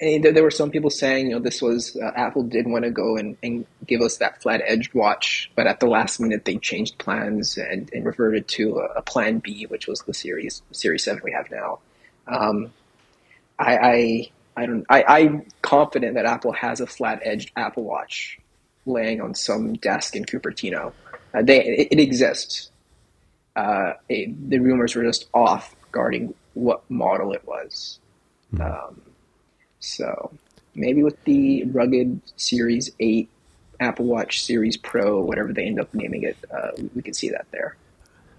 and 0.00 0.24
there, 0.24 0.32
there 0.32 0.42
were 0.42 0.50
some 0.50 0.70
people 0.70 0.90
saying, 0.90 1.28
you 1.28 1.32
know, 1.32 1.40
this 1.40 1.62
was 1.62 1.96
uh, 1.96 2.12
Apple 2.14 2.42
did 2.42 2.66
want 2.66 2.84
to 2.84 2.90
go 2.90 3.16
and, 3.16 3.36
and 3.42 3.64
give 3.86 4.02
us 4.02 4.18
that 4.18 4.42
flat 4.42 4.60
edged 4.66 4.92
watch, 4.94 5.50
but 5.56 5.66
at 5.66 5.80
the 5.80 5.86
last 5.86 6.20
minute 6.20 6.44
they 6.44 6.56
changed 6.58 6.98
plans 6.98 7.56
and, 7.56 7.90
and 7.94 8.04
reverted 8.04 8.46
to 8.48 8.78
a, 8.78 8.98
a 8.98 9.02
plan 9.02 9.38
B, 9.38 9.64
which 9.66 9.86
was 9.86 10.00
the 10.00 10.12
series 10.14 10.62
Series 10.72 11.04
Seven 11.04 11.22
we 11.24 11.32
have 11.32 11.50
now. 11.50 11.78
Um, 12.26 12.72
I, 13.58 13.76
I 13.76 14.30
I 14.58 14.66
don't 14.66 14.86
I, 14.90 15.04
I'm 15.04 15.46
confident 15.62 16.14
that 16.14 16.26
Apple 16.26 16.52
has 16.52 16.80
a 16.80 16.86
flat 16.86 17.20
edged 17.24 17.52
Apple 17.56 17.84
Watch 17.84 18.38
laying 18.86 19.20
on 19.20 19.34
some 19.34 19.74
desk 19.74 20.16
in 20.16 20.24
Cupertino. 20.24 20.92
Uh, 21.34 21.42
they 21.42 21.64
it, 21.64 21.88
it 21.92 22.00
exists. 22.00 22.70
Uh, 23.54 23.94
it, 24.08 24.50
the 24.50 24.58
rumors 24.58 24.94
were 24.94 25.02
just 25.02 25.28
off 25.34 25.74
regarding 25.86 26.34
what 26.54 26.88
model 26.90 27.32
it 27.32 27.46
was. 27.46 27.98
Um, 28.60 29.02
so 29.80 30.32
maybe 30.74 31.02
with 31.02 31.22
the 31.24 31.64
rugged 31.64 32.20
Series 32.36 32.90
8, 33.00 33.28
Apple 33.80 34.06
Watch 34.06 34.42
Series 34.42 34.76
Pro, 34.76 35.20
whatever 35.20 35.52
they 35.52 35.64
end 35.64 35.80
up 35.80 35.92
naming 35.92 36.22
it, 36.22 36.36
uh, 36.50 36.70
we 36.94 37.02
can 37.02 37.14
see 37.14 37.28
that 37.30 37.46
there. 37.50 37.76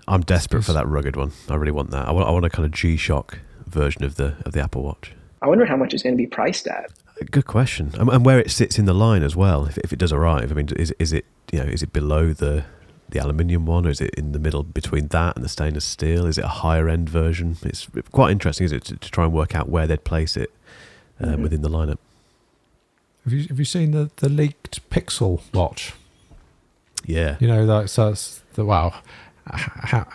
I'm 0.08 0.22
desperate 0.22 0.64
for 0.64 0.74
that 0.74 0.88
rugged 0.88 1.16
one. 1.16 1.32
I 1.50 1.56
really 1.56 1.72
want 1.72 1.92
that. 1.92 2.08
I 2.08 2.12
want, 2.12 2.28
I 2.28 2.32
want 2.32 2.46
a 2.46 2.50
kind 2.50 2.66
of 2.66 2.72
G-Shock 2.72 3.40
version 3.66 4.04
of 4.04 4.16
the 4.16 4.36
of 4.46 4.54
the 4.54 4.62
Apple 4.62 4.84
Watch. 4.84 5.14
I 5.42 5.48
wonder 5.48 5.66
how 5.66 5.76
much 5.76 5.94
it's 5.94 6.02
going 6.02 6.16
to 6.16 6.18
be 6.18 6.28
priced 6.28 6.68
at. 6.68 6.92
Good 7.32 7.46
question, 7.48 7.92
and, 7.98 8.10
and 8.10 8.26
where 8.26 8.40
it 8.40 8.52
sits 8.52 8.78
in 8.78 8.86
the 8.86 8.94
line 8.94 9.24
as 9.24 9.36
well. 9.36 9.66
If, 9.66 9.78
if 9.80 9.92
it 9.92 9.98
does 10.00 10.14
arrive, 10.14 10.52
I 10.52 10.56
mean, 10.56 10.70
is 10.76 10.94
is 11.00 11.12
it 11.14 11.26
you 11.52 11.60
know 11.60 11.66
is 11.66 11.82
it 11.84 11.92
below 11.92 12.32
the 12.34 12.66
the 13.10 13.20
aluminium 13.20 13.66
one, 13.66 13.86
or 13.86 13.90
is 13.90 14.02
it 14.02 14.14
in 14.16 14.34
the 14.34 14.40
middle 14.40 14.64
between 14.64 15.08
that 15.08 15.36
and 15.36 15.44
the 15.44 15.50
stainless 15.50 15.86
steel? 15.86 16.26
Is 16.26 16.38
it 16.38 16.44
a 16.44 16.48
higher 16.50 16.88
end 16.90 17.10
version? 17.10 17.58
It's 17.64 17.88
quite 18.12 18.32
interesting, 18.32 18.66
is 18.66 18.72
it, 18.72 18.84
to, 18.86 18.98
to 18.98 19.12
try 19.12 19.24
and 19.24 19.34
work 19.34 19.56
out 19.56 19.68
where 19.70 19.88
they'd 19.88 20.04
place 20.04 20.38
it 20.38 20.52
uh, 21.22 21.28
Mhm. 21.30 21.40
within 21.42 21.62
the 21.64 21.70
lineup. 21.70 21.98
Have 23.24 23.34
you 23.34 23.48
have 23.48 23.60
you 23.60 23.66
seen 23.66 23.92
the, 23.92 24.12
the 24.18 24.30
leaked 24.30 24.88
Pixel 24.90 25.42
watch? 25.54 25.94
Yeah, 27.06 27.38
You 27.40 27.48
know, 27.48 27.66
that's 27.66 27.96
that's 27.96 28.42
the 28.56 28.66
wow, 28.66 28.94
how, 29.46 30.06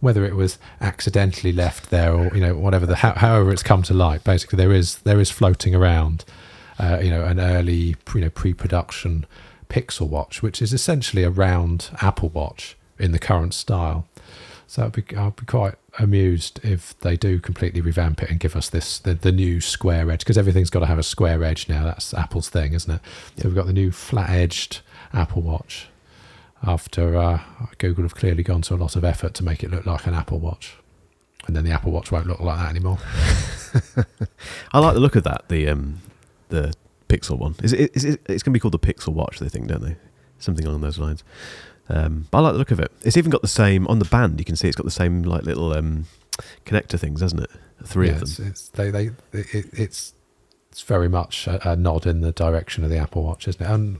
whether 0.00 0.24
it 0.24 0.34
was 0.34 0.58
accidentally 0.80 1.52
left 1.52 1.90
there 1.90 2.12
or 2.12 2.34
you 2.34 2.40
know 2.40 2.56
whatever 2.56 2.86
the 2.86 2.96
however 2.96 3.50
it's 3.52 3.62
come 3.62 3.82
to 3.84 3.94
light. 3.94 4.24
Basically, 4.24 4.56
there 4.56 4.72
is 4.72 4.98
there 4.98 5.20
is 5.20 5.30
floating 5.30 5.74
around, 5.74 6.24
uh, 6.78 6.98
you 7.02 7.10
know, 7.10 7.24
an 7.24 7.40
early 7.40 7.96
you 8.14 8.20
know 8.20 8.30
pre-production 8.30 9.26
Pixel 9.68 10.08
watch, 10.08 10.42
which 10.42 10.62
is 10.62 10.72
essentially 10.72 11.22
a 11.22 11.30
round 11.30 11.90
Apple 12.00 12.28
Watch 12.28 12.76
in 12.98 13.12
the 13.12 13.18
current 13.18 13.54
style. 13.54 14.06
So 14.68 14.84
I'd 14.84 14.92
be, 14.92 15.16
I'd 15.16 15.36
be 15.36 15.46
quite 15.46 15.74
amused 15.98 16.60
if 16.64 16.98
they 17.00 17.16
do 17.16 17.38
completely 17.38 17.80
revamp 17.80 18.22
it 18.22 18.30
and 18.30 18.40
give 18.40 18.56
us 18.56 18.68
this 18.68 18.98
the, 18.98 19.14
the 19.14 19.32
new 19.32 19.60
square 19.60 20.10
edge 20.10 20.20
because 20.20 20.36
everything's 20.36 20.70
got 20.70 20.80
to 20.80 20.86
have 20.86 20.98
a 20.98 21.04
square 21.04 21.42
edge 21.44 21.68
now. 21.68 21.84
That's 21.84 22.12
Apple's 22.12 22.48
thing, 22.48 22.72
isn't 22.72 22.92
it? 22.92 23.00
So 23.38 23.48
we've 23.48 23.54
got 23.54 23.66
the 23.66 23.72
new 23.72 23.92
flat 23.92 24.30
edged 24.30 24.80
Apple 25.12 25.42
Watch. 25.42 25.88
After 26.62 27.16
uh, 27.16 27.40
Google 27.78 28.04
have 28.04 28.14
clearly 28.14 28.42
gone 28.42 28.62
to 28.62 28.74
a 28.74 28.76
lot 28.76 28.96
of 28.96 29.04
effort 29.04 29.34
to 29.34 29.44
make 29.44 29.62
it 29.62 29.70
look 29.70 29.86
like 29.86 30.06
an 30.06 30.14
Apple 30.14 30.38
Watch, 30.38 30.76
and 31.46 31.54
then 31.54 31.64
the 31.64 31.70
Apple 31.70 31.92
Watch 31.92 32.10
won't 32.10 32.26
look 32.26 32.40
like 32.40 32.58
that 32.58 32.70
anymore. 32.70 32.98
I 34.72 34.78
like 34.78 34.94
the 34.94 35.00
look 35.00 35.16
of 35.16 35.24
that. 35.24 35.48
The 35.48 35.68
um, 35.68 36.00
the 36.48 36.74
Pixel 37.08 37.38
one 37.38 37.54
is 37.62 37.72
it, 37.72 37.94
is 37.94 38.04
it, 38.04 38.20
it's 38.28 38.42
going 38.42 38.52
to 38.52 38.56
be 38.56 38.60
called 38.60 38.74
the 38.74 38.78
Pixel 38.78 39.12
Watch. 39.12 39.38
They 39.38 39.48
think, 39.48 39.68
don't 39.68 39.82
they? 39.82 39.96
Something 40.38 40.66
along 40.66 40.80
those 40.80 40.98
lines. 40.98 41.22
Um, 41.88 42.26
but 42.30 42.38
I 42.38 42.40
like 42.42 42.52
the 42.54 42.58
look 42.58 42.70
of 42.72 42.80
it. 42.80 42.90
It's 43.02 43.16
even 43.16 43.30
got 43.30 43.42
the 43.42 43.48
same 43.48 43.86
on 43.86 43.98
the 43.98 44.04
band. 44.04 44.40
You 44.40 44.44
can 44.44 44.56
see 44.56 44.66
it's 44.66 44.76
got 44.76 44.86
the 44.86 44.90
same 44.90 45.22
like 45.22 45.44
little 45.44 45.72
um, 45.72 46.06
connector 46.64 46.98
things, 46.98 47.20
hasn't 47.20 47.42
it? 47.42 47.50
Three 47.84 48.08
yeah, 48.08 48.16
of 48.16 48.22
it's, 48.22 48.36
them. 48.38 48.48
it's 48.48 48.68
they 48.70 48.90
they 48.90 49.06
it, 49.32 49.66
it's 49.72 50.14
it's 50.70 50.82
very 50.82 51.08
much 51.08 51.46
a, 51.46 51.70
a 51.70 51.76
nod 51.76 52.06
in 52.06 52.22
the 52.22 52.32
direction 52.32 52.82
of 52.82 52.90
the 52.90 52.98
Apple 52.98 53.22
Watch, 53.22 53.46
isn't 53.46 53.62
it? 53.64 53.70
And 53.70 53.98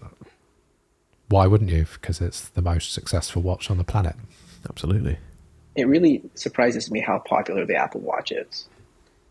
why 1.28 1.46
wouldn't 1.46 1.70
you? 1.70 1.86
Because 1.92 2.20
it's 2.20 2.48
the 2.48 2.62
most 2.62 2.92
successful 2.92 3.42
watch 3.42 3.70
on 3.70 3.78
the 3.78 3.84
planet. 3.84 4.16
Absolutely. 4.68 5.18
It 5.74 5.86
really 5.86 6.22
surprises 6.34 6.90
me 6.90 7.00
how 7.00 7.18
popular 7.18 7.66
the 7.66 7.76
Apple 7.76 8.00
Watch 8.00 8.32
is. 8.32 8.68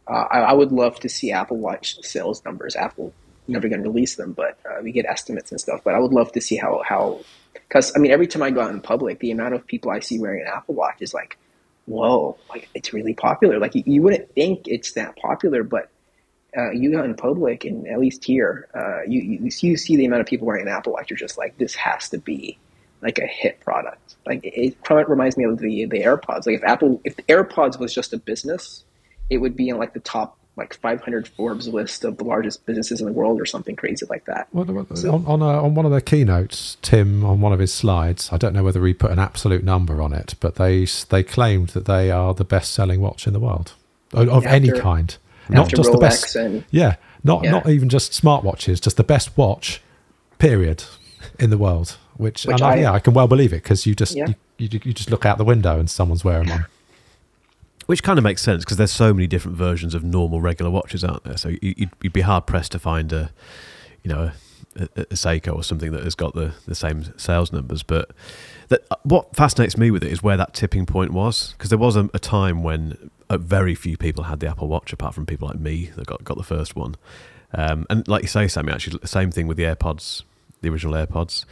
Uh, 0.08 0.26
I, 0.30 0.40
I 0.40 0.54
would 0.54 0.72
love 0.72 1.00
to 1.00 1.10
see 1.10 1.32
Apple 1.32 1.58
Watch 1.58 2.02
sales 2.04 2.44
numbers. 2.46 2.76
Apple 2.76 3.14
never 3.48 3.68
going 3.68 3.84
to 3.84 3.90
release 3.90 4.16
them, 4.16 4.34
but 4.34 4.58
uh, 4.66 4.82
we 4.82 4.92
get 4.92 5.06
estimates 5.06 5.52
and 5.52 5.60
stuff. 5.60 5.82
But 5.84 5.96
I 5.96 6.00
would 6.00 6.12
love 6.12 6.32
to 6.34 6.42
see 6.42 6.56
how 6.56 6.84
how 6.86 7.22
because 7.54 7.92
I 7.96 8.00
mean 8.00 8.12
every 8.12 8.28
time 8.28 8.44
I 8.44 8.52
go 8.52 8.62
out 8.62 8.72
in 8.72 8.82
public, 8.82 9.20
the 9.20 9.32
amount 9.32 9.56
of 9.56 9.66
people 9.66 9.92
I 9.92 10.00
see 10.00 10.20
wearing 10.20 10.42
an 10.42 10.48
Apple 10.48 10.76
Watch 10.76 10.98
is 11.02 11.14
like, 11.14 11.38
whoa, 11.86 12.38
like 12.50 12.70
it's 12.76 12.94
really 12.94 13.14
popular. 13.14 13.60
Like 13.60 13.76
you, 13.76 13.84
you 13.86 14.02
wouldn't 14.02 14.34
think 14.34 14.68
it's 14.68 14.94
that 14.94 15.16
popular, 15.18 15.64
but 15.64 15.90
uh, 16.58 16.72
you 16.72 16.92
go 16.92 17.04
in 17.04 17.16
public 17.16 17.66
and 17.66 17.88
at 17.88 18.00
least 18.00 18.24
here, 18.24 18.68
uh, 18.74 19.02
you, 19.08 19.22
you 19.22 19.52
you 19.62 19.78
see 19.78 19.96
the 19.96 20.06
amount 20.06 20.22
of 20.22 20.28
people 20.28 20.48
wearing 20.48 20.64
an 20.68 20.74
Apple 20.74 20.94
Watch. 20.94 21.10
You're 21.10 21.18
just 21.18 21.38
like, 21.38 21.58
this 21.58 21.76
has 21.76 22.10
to 22.10 22.18
be 22.18 22.58
like 23.02 23.20
a 23.20 23.28
hit 23.28 23.60
product. 23.60 24.16
Like 24.26 24.44
it, 24.44 24.76
it 24.90 25.10
reminds 25.10 25.38
me 25.38 25.44
of 25.44 25.60
the 25.60 25.86
the 25.86 26.02
AirPods. 26.02 26.46
Like 26.46 26.56
if 26.56 26.64
Apple, 26.64 27.02
if 27.04 27.16
the 27.16 27.24
AirPods 27.24 27.80
was 27.80 27.94
just 27.94 28.14
a 28.14 28.18
business, 28.18 28.84
it 29.30 29.38
would 29.38 29.56
be 29.56 29.70
in 29.70 29.78
like 29.78 29.94
the 29.94 30.00
top 30.00 30.38
like 30.58 30.74
500 30.80 31.28
Forbes 31.28 31.68
list 31.68 32.06
of 32.06 32.18
the 32.18 32.24
largest 32.24 32.66
businesses 32.66 33.02
in 33.02 33.08
the 33.08 33.12
world 33.12 33.42
or 33.42 33.46
something 33.46 33.76
crazy 33.76 34.06
like 34.10 34.24
that. 34.26 34.48
Well, 34.54 34.64
well, 34.66 34.86
So- 34.94 35.14
on 35.14 35.26
on, 35.26 35.42
a, 35.42 35.64
on 35.64 35.76
one 35.76 35.86
of 35.86 35.92
their 35.92 36.02
keynotes, 36.02 36.78
Tim 36.82 37.26
on 37.26 37.42
one 37.42 37.52
of 37.52 37.60
his 37.60 37.74
slides, 37.74 38.30
I 38.32 38.38
don't 38.38 38.54
know 38.54 38.64
whether 38.64 38.86
he 38.86 38.94
put 38.94 39.12
an 39.12 39.20
absolute 39.20 39.64
number 39.64 40.02
on 40.02 40.14
it, 40.14 40.36
but 40.40 40.56
they 40.56 40.86
they 41.10 41.24
claimed 41.24 41.70
that 41.70 41.86
they 41.86 42.10
are 42.12 42.34
the 42.34 42.46
best 42.46 42.74
selling 42.74 43.02
watch 43.02 43.28
in 43.28 43.34
the 43.34 43.40
world 43.40 43.74
of, 44.14 44.30
of 44.30 44.46
any 44.46 44.72
kind, 44.72 45.18
not 45.50 45.66
After 45.66 45.76
just 45.78 45.90
Rolex 45.90 45.94
the 45.94 45.98
best. 46.00 46.36
and 46.36 46.64
Yeah, 46.72 46.96
not 47.24 47.44
Yeah. 47.44 47.52
not 47.52 47.70
even 47.70 47.90
just 47.90 48.12
smartwatches, 48.12 48.82
just 48.82 48.98
the 48.98 49.04
best 49.04 49.38
watch, 49.38 49.82
period, 50.40 50.84
in 51.40 51.50
the 51.50 51.58
world. 51.58 51.98
Which, 52.18 52.46
Which 52.46 52.54
and 52.56 52.62
I, 52.62 52.72
I- 52.74 52.76
yeah, 52.82 52.92
I 52.94 53.00
can 53.00 53.14
well 53.14 53.28
believe 53.28 53.52
it 53.54 53.64
because 53.64 53.86
you 53.86 53.94
just 53.96 54.16
Yeah. 54.16 54.28
you, 54.58 54.70
you, 54.72 54.80
you 54.86 54.94
just 54.94 55.10
look 55.12 55.26
out 55.26 55.38
the 55.38 55.44
window 55.46 55.80
and 55.80 55.90
someone's 55.90 56.24
wearing 56.24 56.50
one. 56.50 56.66
Which 57.88 58.02
kind 58.02 58.18
of 58.18 58.24
makes 58.24 58.42
sense 58.42 58.64
because 58.66 58.78
there's 58.78 58.92
so 58.92 59.14
many 59.14 59.28
different 59.28 59.58
versions 59.58 59.94
of 59.94 60.04
normal 60.04 60.42
regular 60.42 60.72
watches 60.72 61.04
out 61.04 61.24
there. 61.24 61.38
So 61.38 61.50
you- 61.50 61.60
you'd, 61.78 61.90
you'd 62.02 62.14
be 62.14 62.22
hard 62.22 62.48
pressed 62.48 62.72
to 62.72 62.80
find 62.80 63.14
a, 63.14 63.32
you 64.04 64.12
know, 64.12 64.32
a, 64.76 64.84
a, 64.96 65.02
a 65.02 65.06
Seiko 65.14 65.56
or 65.56 65.64
something 65.64 65.92
that 65.92 66.04
has 66.04 66.16
got 66.16 66.34
the, 66.34 66.54
the 66.68 66.74
same 66.74 67.14
sales 67.18 67.52
numbers. 67.52 67.84
But 67.84 68.10
that, 68.70 68.82
what 69.04 69.36
fascinates 69.36 69.78
me 69.78 69.92
with 69.92 70.04
it 70.04 70.12
is 70.12 70.24
where 70.24 70.36
that 70.38 70.54
tipping 70.56 70.86
point 70.88 71.12
was 71.12 71.52
because 71.58 71.70
there 71.70 71.78
was 71.78 71.96
a, 71.96 72.10
a 72.14 72.20
time 72.20 72.64
when 72.64 73.12
very 73.30 73.76
few 73.76 73.98
people 73.98 74.26
had 74.26 74.40
the 74.40 74.48
Apple 74.48 74.68
Watch 74.68 74.94
apart 74.94 75.14
from 75.14 75.26
people 75.26 75.48
like 75.48 75.60
me 75.60 75.92
that 75.96 76.06
got 76.06 76.24
got 76.24 76.38
the 76.38 76.44
first 76.44 76.76
one. 76.76 76.96
Um, 77.54 77.86
and 77.90 78.08
like 78.08 78.22
you 78.22 78.28
say, 78.28 78.48
Sammy, 78.48 78.72
actually, 78.72 79.00
the 79.00 79.08
same 79.08 79.32
thing 79.32 79.48
with 79.48 79.58
the 79.58 79.64
AirPods, 79.64 80.24
the 80.62 80.70
original 80.70 80.94
AirPods. 80.94 81.46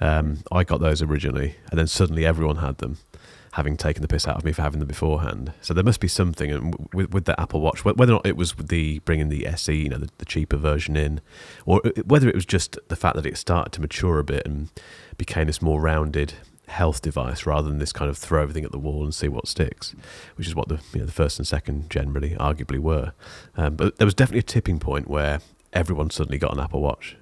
Um, 0.00 0.38
I 0.50 0.64
got 0.64 0.80
those 0.80 1.02
originally, 1.02 1.56
and 1.70 1.78
then 1.78 1.86
suddenly 1.86 2.24
everyone 2.24 2.56
had 2.56 2.78
them 2.78 2.96
having 3.52 3.76
taken 3.76 4.00
the 4.00 4.08
piss 4.08 4.28
out 4.28 4.36
of 4.36 4.44
me 4.44 4.52
for 4.52 4.62
having 4.62 4.78
them 4.78 4.86
beforehand. 4.86 5.52
So 5.60 5.74
there 5.74 5.84
must 5.84 6.00
be 6.00 6.08
something 6.08 6.52
and 6.52 6.88
with, 6.92 7.12
with 7.12 7.24
the 7.24 7.38
Apple 7.40 7.60
Watch, 7.60 7.84
whether 7.84 8.12
or 8.12 8.16
not 8.16 8.26
it 8.26 8.36
was 8.36 8.52
the 8.52 9.00
bringing 9.00 9.28
the 9.28 9.46
SE, 9.48 9.74
you 9.74 9.88
know, 9.88 9.98
the, 9.98 10.08
the 10.18 10.24
cheaper 10.24 10.56
version 10.56 10.96
in, 10.96 11.20
or 11.66 11.82
whether 12.04 12.28
it 12.28 12.34
was 12.34 12.46
just 12.46 12.78
the 12.88 12.96
fact 12.96 13.16
that 13.16 13.26
it 13.26 13.36
started 13.36 13.72
to 13.72 13.80
mature 13.80 14.18
a 14.20 14.24
bit 14.24 14.46
and 14.46 14.70
became 15.16 15.48
this 15.48 15.60
more 15.60 15.80
rounded 15.80 16.34
health 16.70 17.02
device 17.02 17.46
rather 17.46 17.68
than 17.68 17.78
this 17.78 17.92
kind 17.92 18.10
of 18.10 18.16
throw 18.16 18.42
everything 18.42 18.64
at 18.64 18.72
the 18.72 18.78
wall 18.78 19.04
and 19.04 19.14
see 19.14 19.28
what 19.28 19.46
sticks, 19.46 19.94
which 20.36 20.46
is 20.46 20.54
what 20.54 20.68
the 20.68 20.80
you 20.92 21.00
know 21.00 21.06
the 21.06 21.12
first 21.12 21.38
and 21.38 21.46
second 21.46 21.90
generally 21.90 22.30
arguably 22.30 22.78
were. 22.78 23.12
Um, 23.56 23.76
but 23.76 23.98
there 23.98 24.06
was 24.06 24.14
definitely 24.14 24.40
a 24.40 24.42
tipping 24.42 24.78
point 24.78 25.08
where 25.08 25.40
everyone 25.72 26.10
suddenly 26.10 26.38
got 26.38 26.52
an 26.52 26.60
Apple 26.60 26.80
Watch, 26.80 27.16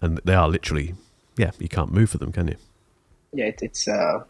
and 0.00 0.20
they 0.24 0.34
are 0.34 0.48
literally, 0.48 0.94
yeah, 1.36 1.52
you 1.58 1.68
can't 1.68 1.92
move 1.92 2.10
for 2.10 2.18
them, 2.18 2.32
can 2.32 2.48
you? 2.48 2.56
yeah, 3.32 3.46
it, 3.46 3.60
it's 3.62 3.88
uh, 3.88 4.22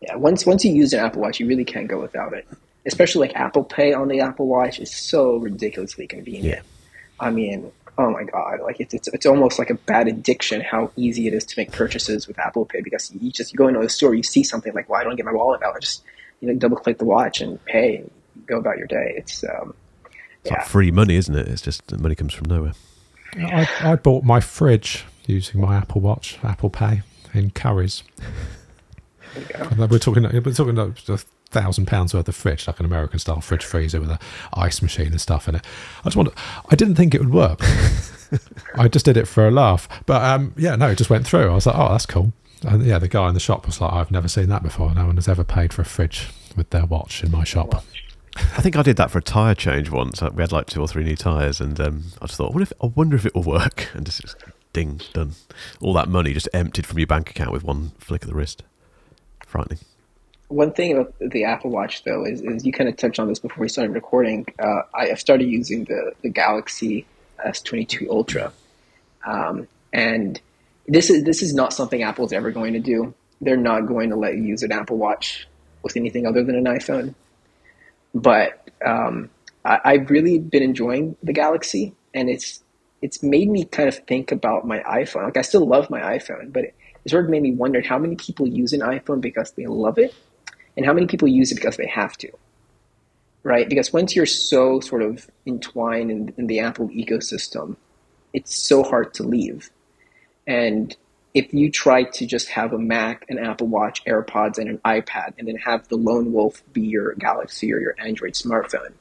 yeah. 0.00 0.16
Once 0.16 0.46
once 0.46 0.64
you 0.64 0.72
use 0.72 0.92
an 0.92 1.00
Apple 1.00 1.22
Watch, 1.22 1.40
you 1.40 1.46
really 1.46 1.64
can't 1.64 1.88
go 1.88 2.00
without 2.00 2.32
it. 2.32 2.46
Especially 2.86 3.28
like 3.28 3.36
Apple 3.36 3.64
Pay 3.64 3.92
on 3.92 4.08
the 4.08 4.20
Apple 4.20 4.46
Watch 4.46 4.78
is 4.78 4.94
so 4.94 5.36
ridiculously 5.36 6.06
convenient. 6.06 6.46
Yeah. 6.46 6.62
I 7.20 7.30
mean, 7.30 7.70
oh 7.98 8.10
my 8.10 8.24
god, 8.24 8.60
like 8.60 8.80
it's, 8.80 8.94
it's 8.94 9.08
it's 9.08 9.26
almost 9.26 9.58
like 9.58 9.70
a 9.70 9.74
bad 9.74 10.08
addiction 10.08 10.60
how 10.60 10.90
easy 10.96 11.26
it 11.26 11.34
is 11.34 11.44
to 11.44 11.54
make 11.58 11.72
purchases 11.72 12.26
with 12.26 12.38
Apple 12.38 12.64
Pay 12.64 12.80
because 12.80 13.12
you 13.12 13.30
just 13.30 13.52
you 13.52 13.56
go 13.56 13.68
into 13.68 13.80
a 13.80 13.88
store, 13.88 14.14
you 14.14 14.22
see 14.22 14.44
something 14.44 14.72
like, 14.72 14.88
well, 14.88 15.00
I 15.00 15.04
don't 15.04 15.16
get 15.16 15.26
my 15.26 15.32
wallet 15.32 15.62
out, 15.62 15.76
I 15.76 15.80
just 15.80 16.02
you 16.40 16.48
know 16.48 16.54
double 16.54 16.76
click 16.76 16.98
the 16.98 17.04
watch 17.04 17.40
and 17.40 17.62
pay 17.64 17.96
and 17.96 18.10
go 18.46 18.56
about 18.56 18.78
your 18.78 18.86
day. 18.86 19.14
It's 19.16 19.44
um, 19.44 19.74
It's 20.42 20.50
yeah, 20.50 20.58
like 20.58 20.66
free 20.66 20.90
money, 20.90 21.16
isn't 21.16 21.34
it? 21.34 21.48
It's 21.48 21.62
just 21.62 21.88
the 21.88 21.98
money 21.98 22.14
comes 22.14 22.32
from 22.32 22.48
nowhere. 22.48 22.72
I, 23.36 23.68
I 23.82 23.96
bought 23.96 24.24
my 24.24 24.40
fridge 24.40 25.04
using 25.26 25.60
my 25.60 25.76
Apple 25.76 26.00
Watch, 26.00 26.38
Apple 26.42 26.70
Pay 26.70 27.02
in 27.34 27.50
Currys. 27.50 28.02
there 29.34 29.42
you 29.42 29.48
go. 29.52 29.68
And 29.70 29.90
We're 29.90 29.98
talking, 29.98 30.22
we're 30.22 30.52
talking 30.52 30.70
about 30.70 31.08
a 31.08 31.18
thousand 31.50 31.86
pounds 31.86 32.14
worth 32.14 32.28
of 32.28 32.36
fridge, 32.36 32.66
like 32.66 32.78
an 32.80 32.86
American 32.86 33.18
style 33.18 33.40
fridge 33.40 33.64
freezer 33.64 34.00
with 34.00 34.10
a 34.10 34.18
ice 34.52 34.82
machine 34.82 35.08
and 35.08 35.20
stuff 35.20 35.48
in 35.48 35.56
it. 35.56 35.64
I 36.00 36.04
just 36.04 36.16
wonder, 36.16 36.32
I 36.70 36.76
didn't 36.76 36.94
think 36.94 37.14
it 37.14 37.20
would 37.20 37.32
work. 37.32 37.60
I 38.74 38.88
just 38.88 39.04
did 39.04 39.16
it 39.16 39.26
for 39.26 39.48
a 39.48 39.50
laugh, 39.50 39.88
but 40.06 40.22
um, 40.22 40.52
yeah, 40.56 40.76
no, 40.76 40.88
it 40.88 40.98
just 40.98 41.10
went 41.10 41.26
through. 41.26 41.50
I 41.50 41.54
was 41.54 41.66
like, 41.66 41.76
oh, 41.76 41.90
that's 41.90 42.06
cool. 42.06 42.32
And 42.66 42.84
yeah, 42.84 42.98
the 42.98 43.08
guy 43.08 43.28
in 43.28 43.34
the 43.34 43.40
shop 43.40 43.66
was 43.66 43.80
like, 43.80 43.92
I've 43.92 44.10
never 44.10 44.28
seen 44.28 44.48
that 44.48 44.62
before. 44.62 44.92
No 44.94 45.06
one 45.06 45.16
has 45.16 45.28
ever 45.28 45.44
paid 45.44 45.72
for 45.72 45.82
a 45.82 45.84
fridge 45.84 46.28
with 46.56 46.70
their 46.70 46.84
watch 46.84 47.22
in 47.22 47.30
my 47.30 47.44
shop. 47.44 47.84
I 48.36 48.62
think 48.62 48.76
I 48.76 48.82
did 48.82 48.96
that 48.96 49.10
for 49.10 49.18
a 49.18 49.22
tire 49.22 49.54
change 49.54 49.90
once. 49.90 50.20
We 50.20 50.42
had 50.42 50.52
like 50.52 50.66
two 50.66 50.80
or 50.80 50.88
three 50.88 51.04
new 51.04 51.16
tires, 51.16 51.60
and 51.60 51.78
um, 51.80 52.04
I 52.20 52.26
just 52.26 52.36
thought, 52.36 52.52
what 52.52 52.62
if 52.62 52.72
I 52.82 52.86
wonder 52.86 53.16
if 53.16 53.26
it 53.26 53.34
will 53.34 53.42
work? 53.42 53.88
And 53.94 54.06
just, 54.06 54.20
just 54.20 54.36
ding, 54.72 55.00
done. 55.12 55.32
All 55.80 55.92
that 55.94 56.08
money 56.08 56.32
just 56.34 56.48
emptied 56.52 56.86
from 56.86 56.98
your 56.98 57.06
bank 57.06 57.30
account 57.30 57.52
with 57.52 57.64
one 57.64 57.92
flick 57.98 58.22
of 58.22 58.28
the 58.28 58.36
wrist. 58.36 58.62
Frightening. 59.46 59.78
One 60.48 60.72
thing 60.72 60.92
about 60.92 61.14
the 61.20 61.44
Apple 61.44 61.70
Watch, 61.70 62.04
though, 62.04 62.24
is, 62.24 62.40
is 62.40 62.64
you 62.64 62.72
kind 62.72 62.88
of 62.88 62.96
touched 62.96 63.18
on 63.18 63.28
this 63.28 63.38
before 63.38 63.60
we 63.60 63.68
started 63.68 63.92
recording. 63.92 64.46
Uh, 64.58 64.82
I 64.94 65.06
have 65.06 65.20
started 65.20 65.44
using 65.44 65.84
the, 65.84 66.12
the 66.22 66.30
Galaxy 66.30 67.06
S22 67.46 68.08
Ultra, 68.08 68.52
um, 69.26 69.68
and 69.92 70.40
this 70.86 71.10
is 71.10 71.24
this 71.24 71.42
is 71.42 71.54
not 71.54 71.74
something 71.74 72.02
Apple's 72.02 72.32
ever 72.32 72.50
going 72.50 72.72
to 72.72 72.80
do. 72.80 73.14
They're 73.42 73.58
not 73.58 73.86
going 73.86 74.08
to 74.10 74.16
let 74.16 74.36
you 74.36 74.42
use 74.42 74.62
an 74.62 74.72
Apple 74.72 74.96
Watch 74.96 75.46
with 75.82 75.96
anything 75.96 76.26
other 76.26 76.42
than 76.42 76.56
an 76.56 76.64
iPhone. 76.64 77.14
But 78.14 78.68
um, 78.84 79.30
I, 79.64 79.80
I've 79.84 80.10
really 80.10 80.38
been 80.38 80.62
enjoying 80.62 81.16
the 81.22 81.34
Galaxy, 81.34 81.94
and 82.14 82.30
it's 82.30 82.62
it's 83.02 83.22
made 83.22 83.50
me 83.50 83.64
kind 83.64 83.88
of 83.88 83.98
think 84.06 84.32
about 84.32 84.66
my 84.66 84.80
iPhone. 84.80 85.24
Like 85.24 85.36
I 85.36 85.42
still 85.42 85.66
love 85.66 85.90
my 85.90 86.00
iPhone, 86.00 86.52
but 86.52 86.64
it, 86.64 86.74
it 87.04 87.10
sort 87.10 87.24
of 87.24 87.30
made 87.30 87.42
me 87.42 87.52
wonder 87.52 87.82
how 87.82 87.98
many 87.98 88.16
people 88.16 88.48
use 88.48 88.72
an 88.72 88.80
iPhone 88.80 89.20
because 89.20 89.52
they 89.52 89.66
love 89.66 89.98
it, 89.98 90.14
and 90.78 90.86
how 90.86 90.92
many 90.92 91.08
people 91.08 91.26
use 91.26 91.50
it 91.50 91.56
because 91.56 91.76
they 91.76 91.88
have 91.88 92.16
to. 92.18 92.30
Right? 93.42 93.68
Because 93.68 93.92
once 93.92 94.14
you're 94.14 94.26
so 94.26 94.78
sort 94.78 95.02
of 95.02 95.28
entwined 95.44 96.10
in, 96.10 96.32
in 96.38 96.46
the 96.46 96.60
Apple 96.60 96.88
ecosystem, 96.90 97.76
it's 98.32 98.56
so 98.56 98.84
hard 98.84 99.12
to 99.14 99.24
leave. 99.24 99.70
And 100.46 100.96
if 101.34 101.52
you 101.52 101.70
try 101.70 102.04
to 102.04 102.26
just 102.26 102.48
have 102.50 102.72
a 102.72 102.78
Mac, 102.78 103.26
an 103.28 103.38
Apple 103.38 103.66
Watch, 103.66 104.04
AirPods, 104.04 104.58
and 104.58 104.70
an 104.70 104.78
iPad, 104.78 105.34
and 105.36 105.48
then 105.48 105.56
have 105.56 105.88
the 105.88 105.96
lone 105.96 106.32
wolf 106.32 106.62
be 106.72 106.82
your 106.82 107.14
Galaxy 107.14 107.72
or 107.72 107.80
your 107.80 107.96
Android 107.98 108.34
smartphone, 108.34 108.92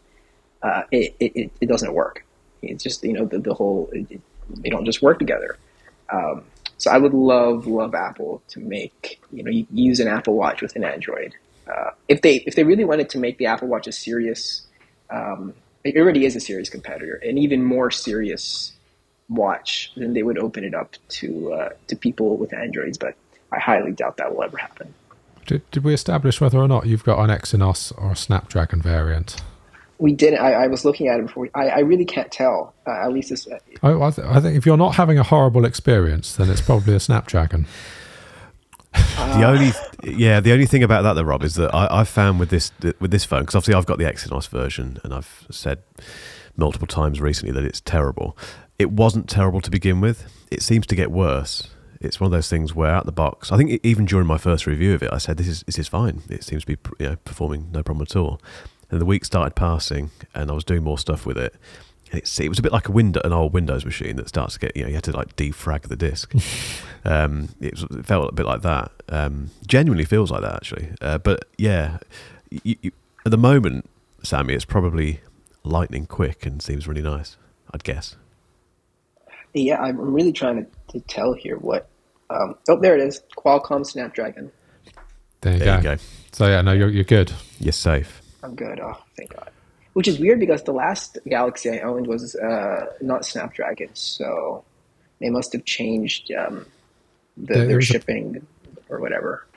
uh, 0.64 0.82
it, 0.92 1.16
it, 1.20 1.52
it 1.62 1.70
doesn't 1.70 1.94
work. 1.94 2.26
It's 2.64 2.84
just 2.84 3.04
you 3.04 3.14
know 3.14 3.26
the, 3.26 3.38
the 3.38 3.54
whole 3.54 3.90
it, 3.92 4.20
they 4.50 4.70
don't 4.70 4.86
just 4.86 5.04
work 5.04 5.20
together. 5.20 5.58
Um, 6.12 6.44
so 6.78 6.90
I 6.90 6.98
would 6.98 7.14
love 7.14 7.68
love 7.68 7.94
Apple 7.94 8.42
to 8.50 8.60
make 8.60 9.20
you 9.32 9.44
know 9.44 9.52
use 9.72 10.00
an 10.00 10.08
Apple 10.08 10.34
Watch 10.34 10.62
with 10.62 10.76
an 10.76 10.84
Android. 10.84 11.36
Uh, 11.70 11.92
if 12.08 12.22
they 12.22 12.38
if 12.46 12.56
they 12.56 12.64
really 12.64 12.86
wanted 12.86 13.10
to 13.10 13.18
make 13.18 13.38
the 13.38 13.46
Apple 13.46 13.68
Watch 13.68 13.88
a 13.88 13.92
serious, 13.92 14.66
um, 15.10 15.54
it 15.84 15.98
already 15.98 16.26
is 16.26 16.36
a 16.36 16.40
serious 16.40 16.70
competitor, 16.70 17.16
an 17.24 17.38
even 17.38 17.64
more 17.64 17.92
serious 17.92 18.74
watch, 19.30 19.92
then 19.98 20.14
they 20.14 20.24
would 20.24 20.38
open 20.38 20.64
it 20.64 20.74
up 20.74 20.96
to 21.10 21.54
uh, 21.54 21.70
to 21.88 21.96
people 21.96 22.38
with 22.38 22.54
Androids. 22.54 22.98
But 22.98 23.16
I 23.52 23.60
highly 23.60 23.92
doubt 23.92 24.18
that 24.18 24.36
will 24.36 24.44
ever 24.44 24.58
happen. 24.58 24.94
Did, 25.46 25.70
did 25.72 25.84
we 25.84 25.94
establish 25.94 26.42
whether 26.42 26.58
or 26.58 26.68
not 26.68 26.88
you've 26.88 27.06
got 27.06 27.20
an 27.20 27.30
Exynos 27.30 27.94
or 27.98 28.12
a 28.12 28.16
Snapdragon 28.16 28.82
variant? 28.82 29.42
We 29.98 30.14
didn't. 30.14 30.40
I, 30.40 30.54
I 30.54 30.68
was 30.68 30.86
looking 30.86 31.08
at 31.08 31.20
it 31.20 31.28
before. 31.28 31.50
I, 31.56 31.70
I 31.70 31.80
really 31.80 32.06
can't 32.06 32.32
tell. 32.32 32.74
Uh, 32.86 32.92
at 32.92 33.14
least 33.14 33.30
this. 33.30 33.48
Uh, 33.48 33.58
I, 33.82 33.94
I, 33.94 34.12
th- 34.12 34.28
I 34.28 34.40
think 34.40 34.58
if 34.58 34.66
you're 34.66 34.78
not 34.78 34.96
having 34.96 35.18
a 35.18 35.24
horrible 35.24 35.66
experience, 35.66 36.36
then 36.36 36.50
it's 36.50 36.62
probably 36.62 36.96
a 36.96 37.00
Snapdragon. 37.00 37.66
The 39.18 39.44
only, 39.44 39.72
yeah, 40.04 40.40
the 40.40 40.52
only 40.52 40.66
thing 40.66 40.84
about 40.84 41.04
that, 41.04 41.14
though, 41.14 41.24
Rob, 41.24 41.44
is 41.44 41.56
that 41.56 41.74
I, 41.74 42.04
found 42.04 42.40
with 42.40 42.50
this 42.50 42.72
with 43.00 43.12
this 43.12 43.26
phone 43.26 43.42
because 43.42 43.56
obviously 43.56 43.74
I've 43.74 43.86
got 43.86 43.98
the 43.98 44.06
Exynos 44.06 44.48
version, 44.50 45.00
and 45.04 45.14
I've 45.14 45.46
said 45.52 45.84
multiple 46.56 46.88
times 46.88 47.22
recently 47.22 47.54
that 47.54 47.64
it's 47.64 47.82
terrible. 47.82 48.38
It 48.80 48.92
wasn't 48.92 49.30
terrible 49.30 49.62
to 49.62 49.72
begin 49.72 50.02
with. 50.02 50.32
It 50.52 50.62
seems 50.62 50.86
to 50.88 50.96
get 50.96 51.12
worse. 51.12 51.70
It's 52.00 52.20
one 52.20 52.28
of 52.28 52.32
those 52.32 52.50
things 52.50 52.76
where 52.76 52.92
out 52.92 53.06
the 53.06 53.12
box, 53.12 53.52
I 53.52 53.58
think 53.58 53.80
even 53.84 54.06
during 54.06 54.28
my 54.28 54.38
first 54.38 54.68
review 54.68 54.94
of 54.94 55.02
it, 55.02 55.12
I 55.12 55.18
said 55.18 55.38
this 55.38 55.48
is 55.48 55.64
this 55.64 55.80
is 55.80 55.88
fine. 55.88 56.22
It 56.30 56.44
seems 56.44 56.64
to 56.66 56.76
be 56.76 56.78
you 57.00 57.10
know, 57.10 57.16
performing 57.18 57.72
no 57.72 57.84
problem 57.84 58.06
at 58.10 58.16
all. 58.16 58.40
And 58.90 59.02
the 59.02 59.06
week 59.06 59.26
started 59.26 59.56
passing, 59.56 60.12
and 60.34 60.50
I 60.50 60.54
was 60.54 60.64
doing 60.64 60.84
more 60.84 60.98
stuff 60.98 61.26
with 61.26 61.38
it. 61.38 61.56
It's, 62.12 62.40
it 62.40 62.50
was 62.50 62.60
a 62.60 62.62
bit 62.62 62.72
like 62.72 62.88
a 62.88 62.92
window, 62.92 63.22
an 63.24 63.34
old 63.34 63.54
Windows 63.54 63.86
machine 63.86 64.16
that 64.16 64.30
starts 64.30 64.54
to 64.54 64.60
get, 64.60 64.76
you 64.76 64.84
know, 64.84 64.90
you 64.90 64.96
had 64.96 65.04
to 65.06 65.12
like 65.12 65.36
defrag 65.36 65.84
the 65.84 65.96
disk. 65.96 66.34
um, 67.06 67.50
it, 67.60 67.74
was, 67.74 67.84
it, 67.84 68.06
felt 68.06 68.30
a 68.30 68.34
bit 68.34 68.46
like 68.46 68.62
that. 68.62 68.92
Um, 69.10 69.52
genuinely 69.66 70.06
feels 70.06 70.32
like 70.32 70.42
that, 70.42 70.56
actually. 70.56 70.90
Uh, 71.02 71.18
but 71.18 71.46
yeah, 71.58 71.98
you, 72.50 72.76
you, 72.82 72.92
at 73.26 73.32
the 73.32 73.38
moment, 73.38 73.90
Sammy, 74.24 74.54
it's 74.54 74.66
probably 74.66 75.22
lightning 75.64 76.06
quick 76.06 76.46
and 76.46 76.62
seems 76.62 76.88
really 76.88 77.02
nice, 77.02 77.38
I'd 77.74 77.84
guess. 77.84 78.16
Yeah, 79.54 79.82
I'm 79.82 79.98
really 79.98 80.34
trying 80.34 80.66
to, 80.66 80.72
to 80.94 81.00
tell 81.08 81.34
here 81.34 81.58
what. 81.58 81.88
Um, 82.30 82.56
oh, 82.68 82.80
there 82.80 82.96
it 82.96 83.02
is 83.02 83.22
Qualcomm 83.38 83.86
Snapdragon. 83.86 84.52
There 85.42 85.54
you, 85.54 85.60
there 85.60 85.82
go. 85.82 85.92
you 85.92 85.98
go. 85.98 86.04
So, 86.32 86.48
yeah, 86.48 86.62
no, 86.62 86.74
you're, 86.74 86.90
you're 86.90 87.04
good. 87.04 87.32
You're 87.60 87.72
safe. 87.72 88.22
I'm 88.44 88.56
good. 88.56 88.80
Oh, 88.80 89.02
thank 89.16 89.34
God. 89.34 89.50
Which 89.98 90.08
is 90.08 90.20
weird 90.20 90.40
because 90.40 90.62
the 90.62 90.74
last 90.74 91.18
Galaxy 91.28 91.72
I 91.72 91.80
owned 91.80 92.06
was 92.06 92.36
uh, 92.36 92.86
not 93.02 93.26
Snapdragon, 93.26 93.90
so 93.96 94.64
they 95.20 95.32
must 95.32 95.54
have 95.54 95.66
changed 95.66 96.32
um, 96.32 96.68
the, 97.36 97.56
there, 97.56 97.66
their 97.66 97.82
shipping 97.82 98.46
a, 98.90 98.94
or 98.94 99.00
whatever. 99.00 99.48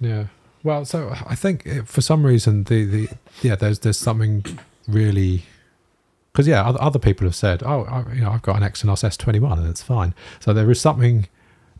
Yeah. 0.00 0.28
Well, 0.62 0.86
so 0.86 1.14
I 1.26 1.34
think 1.34 1.86
for 1.86 2.00
some 2.00 2.24
reason 2.24 2.64
the, 2.64 2.84
the 2.86 3.08
yeah 3.42 3.54
there's 3.54 3.80
there's 3.80 3.98
something 3.98 4.46
really 4.88 5.44
because 6.32 6.48
yeah 6.48 6.66
other, 6.66 6.80
other 6.80 6.98
people 6.98 7.26
have 7.26 7.36
said 7.36 7.62
oh 7.62 7.84
I, 7.84 8.14
you 8.14 8.22
know 8.22 8.30
I've 8.30 8.42
got 8.42 8.56
an 8.56 8.62
Exynos 8.62 9.04
S21 9.04 9.58
and 9.58 9.68
it's 9.68 9.82
fine 9.82 10.14
so 10.40 10.52
there 10.52 10.70
is 10.70 10.80
something 10.80 11.28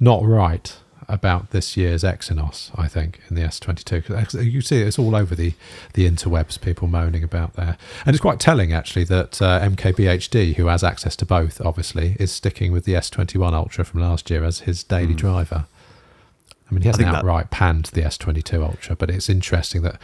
not 0.00 0.22
right 0.22 0.76
about 1.08 1.50
this 1.50 1.76
year's 1.76 2.02
Exynos, 2.02 2.70
I 2.74 2.88
think, 2.88 3.20
in 3.28 3.36
the 3.36 3.42
S22. 3.42 4.44
You 4.44 4.60
see 4.60 4.82
it's 4.82 4.98
all 4.98 5.14
over 5.14 5.34
the, 5.34 5.54
the 5.94 6.08
interwebs, 6.08 6.60
people 6.60 6.88
moaning 6.88 7.22
about 7.22 7.54
there. 7.54 7.76
And 8.04 8.14
it's 8.14 8.20
quite 8.20 8.40
telling, 8.40 8.72
actually, 8.72 9.04
that 9.04 9.40
uh, 9.40 9.60
MKBHD, 9.60 10.56
who 10.56 10.66
has 10.66 10.82
access 10.82 11.16
to 11.16 11.26
both, 11.26 11.60
obviously, 11.60 12.16
is 12.18 12.32
sticking 12.32 12.72
with 12.72 12.84
the 12.84 12.94
S21 12.94 13.52
Ultra 13.52 13.84
from 13.84 14.00
last 14.00 14.30
year 14.30 14.44
as 14.44 14.60
his 14.60 14.82
daily 14.82 15.14
mm. 15.14 15.18
driver. 15.18 15.66
I 16.68 16.74
mean, 16.74 16.82
he 16.82 16.88
hasn't 16.88 17.06
outright 17.06 17.50
that... 17.50 17.56
panned 17.56 17.84
the 17.86 18.02
S22 18.02 18.62
Ultra, 18.62 18.96
but 18.96 19.10
it's 19.10 19.28
interesting 19.28 19.82
that 19.82 20.00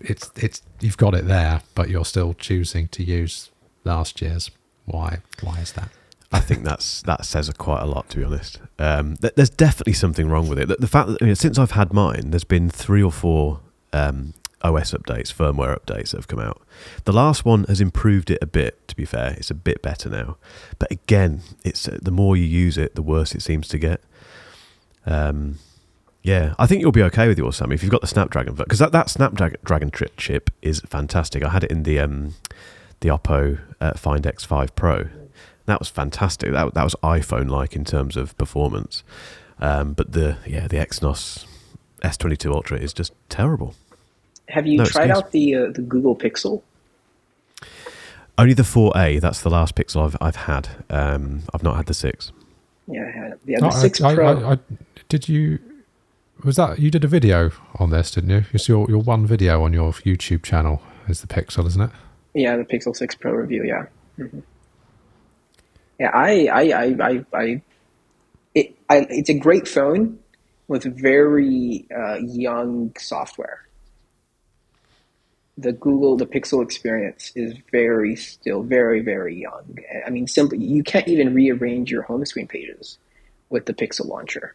it's 0.00 0.30
it's 0.36 0.62
you've 0.80 0.96
got 0.96 1.14
it 1.14 1.26
there, 1.26 1.62
but 1.74 1.88
you're 1.90 2.04
still 2.04 2.34
choosing 2.34 2.88
to 2.88 3.02
use 3.02 3.50
last 3.84 4.22
year's. 4.22 4.50
Why? 4.86 5.18
Why 5.42 5.58
is 5.58 5.72
that? 5.72 5.90
I 6.30 6.40
think 6.40 6.62
that's 6.62 7.00
that 7.02 7.24
says 7.24 7.50
quite 7.56 7.82
a 7.82 7.86
lot, 7.86 8.10
to 8.10 8.18
be 8.18 8.24
honest. 8.24 8.60
Um, 8.78 9.16
th- 9.16 9.34
there's 9.34 9.50
definitely 9.50 9.94
something 9.94 10.28
wrong 10.28 10.48
with 10.48 10.58
it. 10.58 10.68
The, 10.68 10.76
the 10.76 10.86
fact 10.86 11.08
that 11.08 11.36
since 11.36 11.58
I've 11.58 11.70
had 11.70 11.92
mine, 11.92 12.30
there's 12.30 12.44
been 12.44 12.68
three 12.68 13.02
or 13.02 13.12
four 13.12 13.60
um, 13.94 14.34
OS 14.60 14.92
updates, 14.92 15.32
firmware 15.32 15.78
updates 15.78 16.10
that 16.10 16.18
have 16.18 16.28
come 16.28 16.40
out. 16.40 16.60
The 17.04 17.12
last 17.12 17.46
one 17.46 17.64
has 17.64 17.80
improved 17.80 18.30
it 18.30 18.38
a 18.42 18.46
bit. 18.46 18.86
To 18.88 18.96
be 18.96 19.06
fair, 19.06 19.34
it's 19.38 19.50
a 19.50 19.54
bit 19.54 19.80
better 19.80 20.10
now. 20.10 20.36
But 20.78 20.90
again, 20.92 21.40
it's 21.64 21.88
uh, 21.88 21.98
the 22.02 22.10
more 22.10 22.36
you 22.36 22.44
use 22.44 22.76
it, 22.76 22.94
the 22.94 23.02
worse 23.02 23.34
it 23.34 23.40
seems 23.40 23.66
to 23.68 23.78
get. 23.78 24.02
Um, 25.06 25.58
yeah, 26.22 26.54
I 26.58 26.66
think 26.66 26.82
you'll 26.82 26.92
be 26.92 27.02
okay 27.04 27.26
with 27.26 27.38
yours, 27.38 27.56
Sammy, 27.56 27.74
if 27.74 27.82
you've 27.82 27.92
got 27.92 28.02
the 28.02 28.06
Snapdragon, 28.06 28.54
because 28.54 28.80
that, 28.80 28.92
that 28.92 29.08
Snapdragon 29.08 29.90
chip 30.18 30.50
is 30.60 30.80
fantastic. 30.80 31.42
I 31.42 31.48
had 31.48 31.64
it 31.64 31.70
in 31.70 31.84
the 31.84 32.00
um, 32.00 32.34
the 33.00 33.08
Oppo 33.08 33.60
uh, 33.80 33.94
Find 33.94 34.24
X5 34.24 34.74
Pro 34.74 35.08
that 35.68 35.78
was 35.78 35.88
fantastic. 35.88 36.52
That 36.52 36.74
that 36.74 36.84
was 36.84 36.96
iPhone 37.02 37.48
like 37.50 37.76
in 37.76 37.84
terms 37.84 38.16
of 38.16 38.36
performance. 38.36 39.02
Um, 39.60 39.92
but 39.92 40.12
the 40.12 40.38
yeah 40.46 40.66
the 40.66 40.76
Exynos 40.76 41.46
S22 42.02 42.52
Ultra 42.52 42.78
is 42.78 42.92
just 42.92 43.12
terrible. 43.28 43.74
Have 44.48 44.66
you 44.66 44.78
no 44.78 44.84
tried 44.84 45.10
excuse. 45.10 45.24
out 45.24 45.32
the 45.32 45.54
uh, 45.54 45.66
the 45.72 45.82
Google 45.82 46.16
Pixel? 46.16 46.62
Only 48.36 48.54
the 48.54 48.62
4A. 48.62 49.20
That's 49.20 49.42
the 49.42 49.50
last 49.50 49.74
Pixel 49.74 50.04
I've 50.04 50.16
I've 50.20 50.36
had. 50.36 50.68
Um, 50.90 51.42
I've 51.52 51.62
not 51.62 51.76
had 51.76 51.86
the 51.86 51.94
six. 51.94 52.32
Yeah, 52.86 53.04
I 53.06 53.10
had 53.10 53.38
yeah, 53.44 53.58
the 53.58 53.66
no, 53.66 53.70
six 53.70 54.00
I, 54.00 54.14
Pro. 54.14 54.26
I, 54.26 54.52
I, 54.52 54.58
did 55.08 55.28
you? 55.28 55.58
Was 56.44 56.56
that 56.56 56.78
you 56.78 56.90
did 56.90 57.04
a 57.04 57.08
video 57.08 57.50
on 57.80 57.90
this, 57.90 58.12
didn't 58.12 58.30
you? 58.30 58.44
It's 58.52 58.68
your 58.68 58.88
your 58.88 59.00
one 59.00 59.26
video 59.26 59.62
on 59.62 59.72
your 59.72 59.92
YouTube 59.92 60.42
channel 60.44 60.80
is 61.08 61.20
the 61.20 61.26
Pixel, 61.26 61.66
isn't 61.66 61.82
it? 61.82 61.90
Yeah, 62.32 62.56
the 62.56 62.64
Pixel 62.64 62.96
Six 62.96 63.14
Pro 63.14 63.32
review. 63.32 63.64
Yeah. 63.64 63.86
Mm-hmm. 64.18 64.40
Yeah, 65.98 66.10
I, 66.14 66.46
I, 66.46 66.62
I, 66.62 66.84
I, 67.00 67.24
I, 67.34 67.62
it, 68.54 68.76
I, 68.88 69.06
it's 69.10 69.30
a 69.30 69.34
great 69.34 69.66
phone 69.66 70.18
with 70.68 70.84
very 70.84 71.86
uh, 71.94 72.16
young 72.16 72.92
software. 72.98 73.66
The 75.56 75.72
Google, 75.72 76.16
the 76.16 76.26
Pixel 76.26 76.62
experience 76.62 77.32
is 77.34 77.54
very, 77.72 78.14
still 78.14 78.62
very, 78.62 79.00
very 79.00 79.34
young. 79.40 79.78
I 80.06 80.10
mean, 80.10 80.28
simply, 80.28 80.58
you 80.58 80.84
can't 80.84 81.08
even 81.08 81.34
rearrange 81.34 81.90
your 81.90 82.02
home 82.02 82.24
screen 82.26 82.46
pages 82.46 82.98
with 83.50 83.66
the 83.66 83.74
Pixel 83.74 84.06
launcher. 84.06 84.54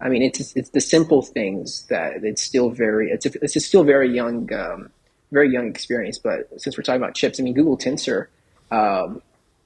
I 0.00 0.08
mean, 0.08 0.22
it's 0.22 0.56
it's 0.56 0.70
the 0.70 0.80
simple 0.80 1.22
things 1.22 1.82
that 1.88 2.24
it's 2.24 2.42
still 2.42 2.70
very, 2.70 3.10
it's 3.10 3.26
a, 3.26 3.30
it's 3.42 3.64
still 3.64 3.84
very 3.84 4.12
young, 4.12 4.52
um, 4.52 4.90
very 5.30 5.52
young 5.52 5.68
experience. 5.68 6.18
But 6.18 6.48
since 6.60 6.76
we're 6.76 6.82
talking 6.82 7.02
about 7.02 7.14
chips, 7.14 7.38
I 7.38 7.42
mean, 7.44 7.54
Google 7.54 7.76
Tensor 7.76 8.26
um, 8.72 9.22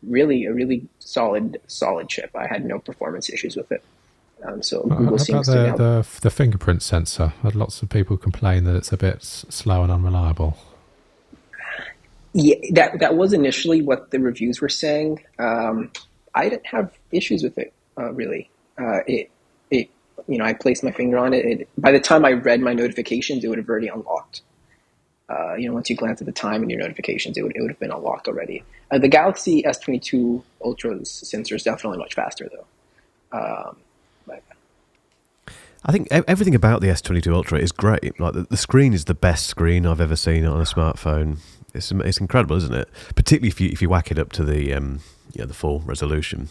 really 0.07 0.45
a 0.45 0.53
really 0.53 0.87
solid 0.99 1.61
solid 1.67 2.09
chip. 2.09 2.31
I 2.35 2.47
had 2.47 2.65
no 2.65 2.79
performance 2.79 3.31
issues 3.31 3.57
with 3.57 3.71
it. 3.73 3.83
Um, 4.45 4.63
so 4.63 4.83
Google 4.83 5.19
seems 5.19 5.47
the, 5.47 5.71
to 5.71 5.77
the, 5.77 6.07
the 6.21 6.31
fingerprint 6.31 6.83
sensor. 6.83 7.29
Had 7.43 7.55
lots 7.55 7.83
of 7.83 7.89
people 7.89 8.17
complain 8.17 8.65
that 8.65 8.77
it's 8.77 8.93
a 8.93 8.97
bit 8.97 9.23
slow 9.23 9.83
and 9.83 9.91
unreliable. 9.91 10.59
Yeah, 12.35 12.57
that 12.73 12.99
that 12.99 13.17
was 13.17 13.33
initially 13.33 13.81
what 13.81 14.11
the 14.11 14.19
reviews 14.19 14.61
were 14.61 14.69
saying. 14.69 15.25
Um, 15.39 15.91
I 16.35 16.49
didn't 16.49 16.67
have 16.67 16.93
issues 17.13 17.43
with 17.43 17.57
it 17.59 17.73
uh, 17.97 18.13
really. 18.13 18.51
Uh, 18.79 19.01
it 19.07 19.31
it 19.71 19.89
you 20.27 20.39
know 20.39 20.45
I 20.45 20.53
placed 20.53 20.83
my 20.83 20.91
finger 20.91 21.17
on 21.17 21.33
it. 21.33 21.45
it. 21.45 21.69
By 21.79 21.93
the 21.93 22.01
time 22.01 22.25
I 22.25 22.33
read 22.33 22.61
my 22.61 22.73
notifications, 22.73 23.45
it 23.45 23.49
would 23.49 23.59
have 23.59 23.69
already 23.69 23.89
unlocked. 23.89 24.43
Uh, 25.29 25.55
you 25.55 25.67
know, 25.67 25.75
once 25.75 25.89
you 25.89 25.97
glance 25.97 26.21
at 26.21 26.27
the 26.27 26.33
time 26.33 26.63
in 26.63 26.71
your 26.71 26.79
notifications, 26.79 27.39
it 27.39 27.43
would 27.43 27.57
it 27.57 27.61
would 27.61 27.71
have 27.71 27.81
been 27.81 27.93
unlocked 27.93 28.29
already. 28.29 28.63
Uh, 28.91 28.99
the 28.99 29.09
Galaxy 29.09 29.63
S22 29.63 30.43
Ultra's 30.63 31.11
sensor 31.11 31.55
is 31.55 31.63
definitely 31.63 31.99
much 31.99 32.15
faster 32.15 32.51
though. 32.53 33.39
Um, 33.39 33.77
I 35.87 35.93
think 35.93 36.09
everything 36.11 36.55
about 36.55 36.81
the 36.81 36.89
S22 36.89 37.33
Ultra 37.33 37.59
is 37.59 37.71
great. 37.71 38.19
Like 38.19 38.33
the, 38.33 38.45
the 38.45 38.57
screen 38.57 38.95
is 38.95 39.05
the 39.05 39.15
best 39.15 39.47
screen 39.47 39.85
I've 39.85 40.01
ever 40.01 40.17
seen 40.17 40.47
on 40.47 40.59
a 40.59 40.65
smartphone. 40.65 41.39
It's 41.75 41.93
it's 41.93 42.19
incredible, 42.19 42.57
isn't 42.57 42.75
it? 42.75 42.89
Particularly 43.15 43.49
if 43.49 43.61
you 43.61 43.69
if 43.69 43.83
you 43.83 43.91
whack 43.91 44.11
it 44.11 44.19
up 44.19 44.33
to 44.33 44.45
the 44.45 44.73
um, 44.73 45.01
you 45.35 45.41
know, 45.43 45.47
the 45.47 45.55
full 45.55 45.81
resolution. 45.81 46.49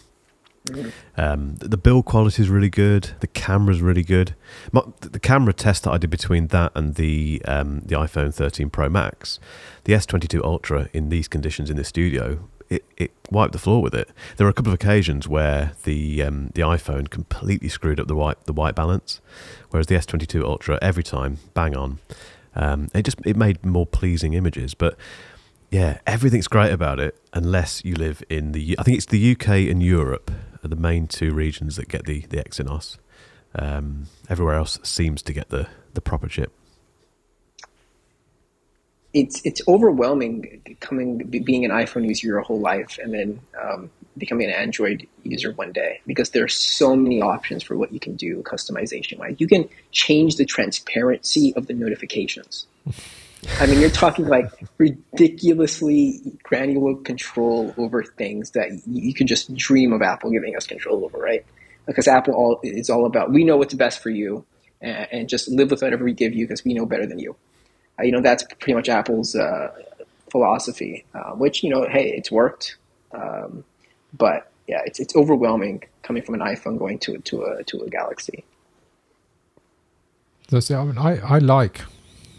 Um, 1.17 1.55
the 1.57 1.77
build 1.77 2.05
quality 2.05 2.41
is 2.41 2.49
really 2.49 2.69
good. 2.69 3.11
The 3.19 3.27
camera's 3.27 3.81
really 3.81 4.03
good. 4.03 4.35
My, 4.71 4.81
the 5.01 5.19
camera 5.19 5.53
test 5.53 5.83
that 5.83 5.91
I 5.91 5.97
did 5.97 6.09
between 6.09 6.47
that 6.47 6.71
and 6.75 6.95
the 6.95 7.41
um, 7.45 7.81
the 7.81 7.95
iPhone 7.95 8.33
13 8.33 8.69
Pro 8.69 8.89
Max, 8.89 9.39
the 9.83 9.93
S22 9.93 10.41
Ultra 10.43 10.89
in 10.93 11.09
these 11.09 11.27
conditions 11.27 11.69
in 11.69 11.75
the 11.75 11.83
studio, 11.83 12.47
it, 12.69 12.85
it 12.97 13.11
wiped 13.29 13.53
the 13.53 13.59
floor 13.59 13.81
with 13.81 13.93
it. 13.93 14.09
There 14.37 14.45
were 14.45 14.51
a 14.51 14.53
couple 14.53 14.71
of 14.71 14.75
occasions 14.75 15.27
where 15.27 15.73
the 15.83 16.23
um, 16.23 16.51
the 16.53 16.61
iPhone 16.61 17.09
completely 17.09 17.69
screwed 17.69 17.99
up 17.99 18.07
the 18.07 18.15
white 18.15 18.43
the 18.45 18.53
white 18.53 18.75
balance, 18.75 19.21
whereas 19.69 19.87
the 19.87 19.95
S22 19.95 20.43
Ultra 20.43 20.79
every 20.81 21.03
time 21.03 21.39
bang 21.53 21.75
on. 21.75 21.99
Um, 22.55 22.89
it 22.93 23.03
just 23.03 23.19
it 23.25 23.35
made 23.35 23.65
more 23.65 23.85
pleasing 23.85 24.33
images, 24.33 24.73
but 24.73 24.95
yeah, 25.71 25.97
everything's 26.05 26.47
great 26.47 26.71
about 26.71 26.99
it 26.99 27.19
unless 27.33 27.83
you 27.83 27.95
live 27.95 28.23
in 28.29 28.51
the. 28.51 28.75
I 28.77 28.83
think 28.83 28.97
it's 28.97 29.07
the 29.07 29.31
UK 29.31 29.47
and 29.69 29.81
Europe 29.81 30.31
are 30.63 30.67
the 30.67 30.75
main 30.75 31.07
two 31.07 31.33
regions 31.33 31.75
that 31.75 31.87
get 31.87 32.05
the 32.05 32.21
the 32.21 32.37
Exynos. 32.37 32.97
Um, 33.55 34.07
everywhere 34.29 34.55
else 34.55 34.79
seems 34.83 35.21
to 35.23 35.33
get 35.33 35.49
the 35.49 35.67
the 35.93 36.01
proper 36.01 36.27
chip. 36.27 36.51
it's 39.13 39.41
it's 39.45 39.61
overwhelming 39.67 40.77
coming 40.79 41.17
being 41.19 41.63
an 41.63 41.71
iPhone 41.71 42.07
user 42.07 42.27
your 42.27 42.39
whole 42.41 42.59
life 42.59 42.97
and 43.01 43.13
then 43.13 43.39
um, 43.61 43.89
becoming 44.17 44.47
an 44.47 44.53
Android 44.53 45.07
user 45.23 45.51
one 45.53 45.71
day 45.71 46.01
because 46.07 46.31
there 46.31 46.43
are 46.43 46.49
so 46.49 46.95
many 46.95 47.21
options 47.21 47.63
for 47.63 47.77
what 47.77 47.93
you 47.93 47.99
can 47.99 48.15
do 48.15 48.41
customization 48.41 49.19
wise. 49.19 49.35
You 49.37 49.47
can 49.47 49.69
change 49.91 50.37
the 50.37 50.45
transparency 50.45 51.53
of 51.55 51.67
the 51.67 51.73
notifications. 51.73 52.65
I 53.59 53.65
mean, 53.65 53.79
you're 53.79 53.89
talking 53.89 54.27
like 54.27 54.49
ridiculously 54.77 56.21
granular 56.43 56.95
control 56.95 57.73
over 57.77 58.03
things 58.03 58.51
that 58.51 58.81
you 58.87 59.13
can 59.13 59.27
just 59.27 59.53
dream 59.55 59.93
of 59.93 60.01
Apple 60.01 60.31
giving 60.31 60.55
us 60.55 60.65
control 60.65 61.05
over, 61.05 61.17
right? 61.17 61.45
Because 61.85 62.07
Apple 62.07 62.33
all 62.33 62.59
is 62.63 62.89
all 62.89 63.05
about 63.05 63.31
we 63.31 63.43
know 63.43 63.57
what's 63.57 63.73
best 63.73 64.01
for 64.01 64.09
you, 64.09 64.45
and, 64.81 65.07
and 65.11 65.29
just 65.29 65.47
live 65.49 65.71
with 65.71 65.81
whatever 65.81 66.03
we 66.03 66.13
give 66.13 66.33
you 66.33 66.45
because 66.47 66.63
we 66.63 66.73
know 66.73 66.85
better 66.85 67.05
than 67.05 67.19
you. 67.19 67.35
Uh, 67.99 68.03
you 68.03 68.11
know, 68.11 68.21
that's 68.21 68.43
pretty 68.43 68.73
much 68.73 68.89
Apple's 68.89 69.35
uh, 69.35 69.71
philosophy, 70.31 71.05
uh, 71.13 71.31
which 71.31 71.63
you 71.63 71.69
know, 71.69 71.87
hey, 71.89 72.13
it's 72.15 72.31
worked, 72.31 72.77
um, 73.11 73.63
but 74.17 74.51
yeah, 74.67 74.81
it's 74.85 74.99
it's 74.99 75.15
overwhelming 75.15 75.83
coming 76.01 76.23
from 76.23 76.35
an 76.35 76.41
iPhone 76.41 76.77
going 76.77 76.99
to 76.99 77.17
to 77.17 77.43
a 77.43 77.63
to 77.65 77.81
a 77.81 77.89
Galaxy. 77.89 78.43
So, 80.49 80.59
see, 80.59 80.75
I, 80.75 80.83
mean, 80.83 80.97
I, 80.97 81.17
I 81.19 81.37
like 81.39 81.81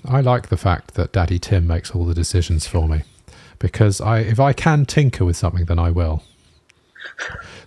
I 0.07 0.21
like 0.21 0.49
the 0.49 0.57
fact 0.57 0.95
that 0.95 1.13
Daddy 1.13 1.39
Tim 1.39 1.67
makes 1.67 1.93
all 1.93 2.05
the 2.05 2.15
decisions 2.15 2.67
for 2.67 2.89
me 2.89 3.03
because 3.59 4.01
I 4.01 4.19
if 4.21 4.39
I 4.39 4.53
can 4.53 4.85
tinker 4.85 5.25
with 5.25 5.37
something, 5.37 5.65
then 5.65 5.79
I 5.79 5.91
will. 5.91 6.23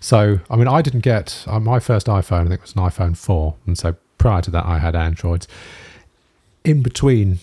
So, 0.00 0.40
I 0.50 0.56
mean, 0.56 0.68
I 0.68 0.82
didn't 0.82 1.00
get 1.00 1.44
uh, 1.46 1.58
my 1.58 1.80
first 1.80 2.06
iPhone. 2.06 2.40
I 2.40 2.48
think 2.48 2.54
it 2.54 2.62
was 2.62 2.74
an 2.74 2.82
iPhone 2.82 3.16
four, 3.16 3.56
and 3.66 3.76
so 3.76 3.96
prior 4.18 4.42
to 4.42 4.50
that, 4.50 4.64
I 4.66 4.78
had 4.78 4.94
Androids. 4.94 5.48
In 6.64 6.82
between 6.82 7.38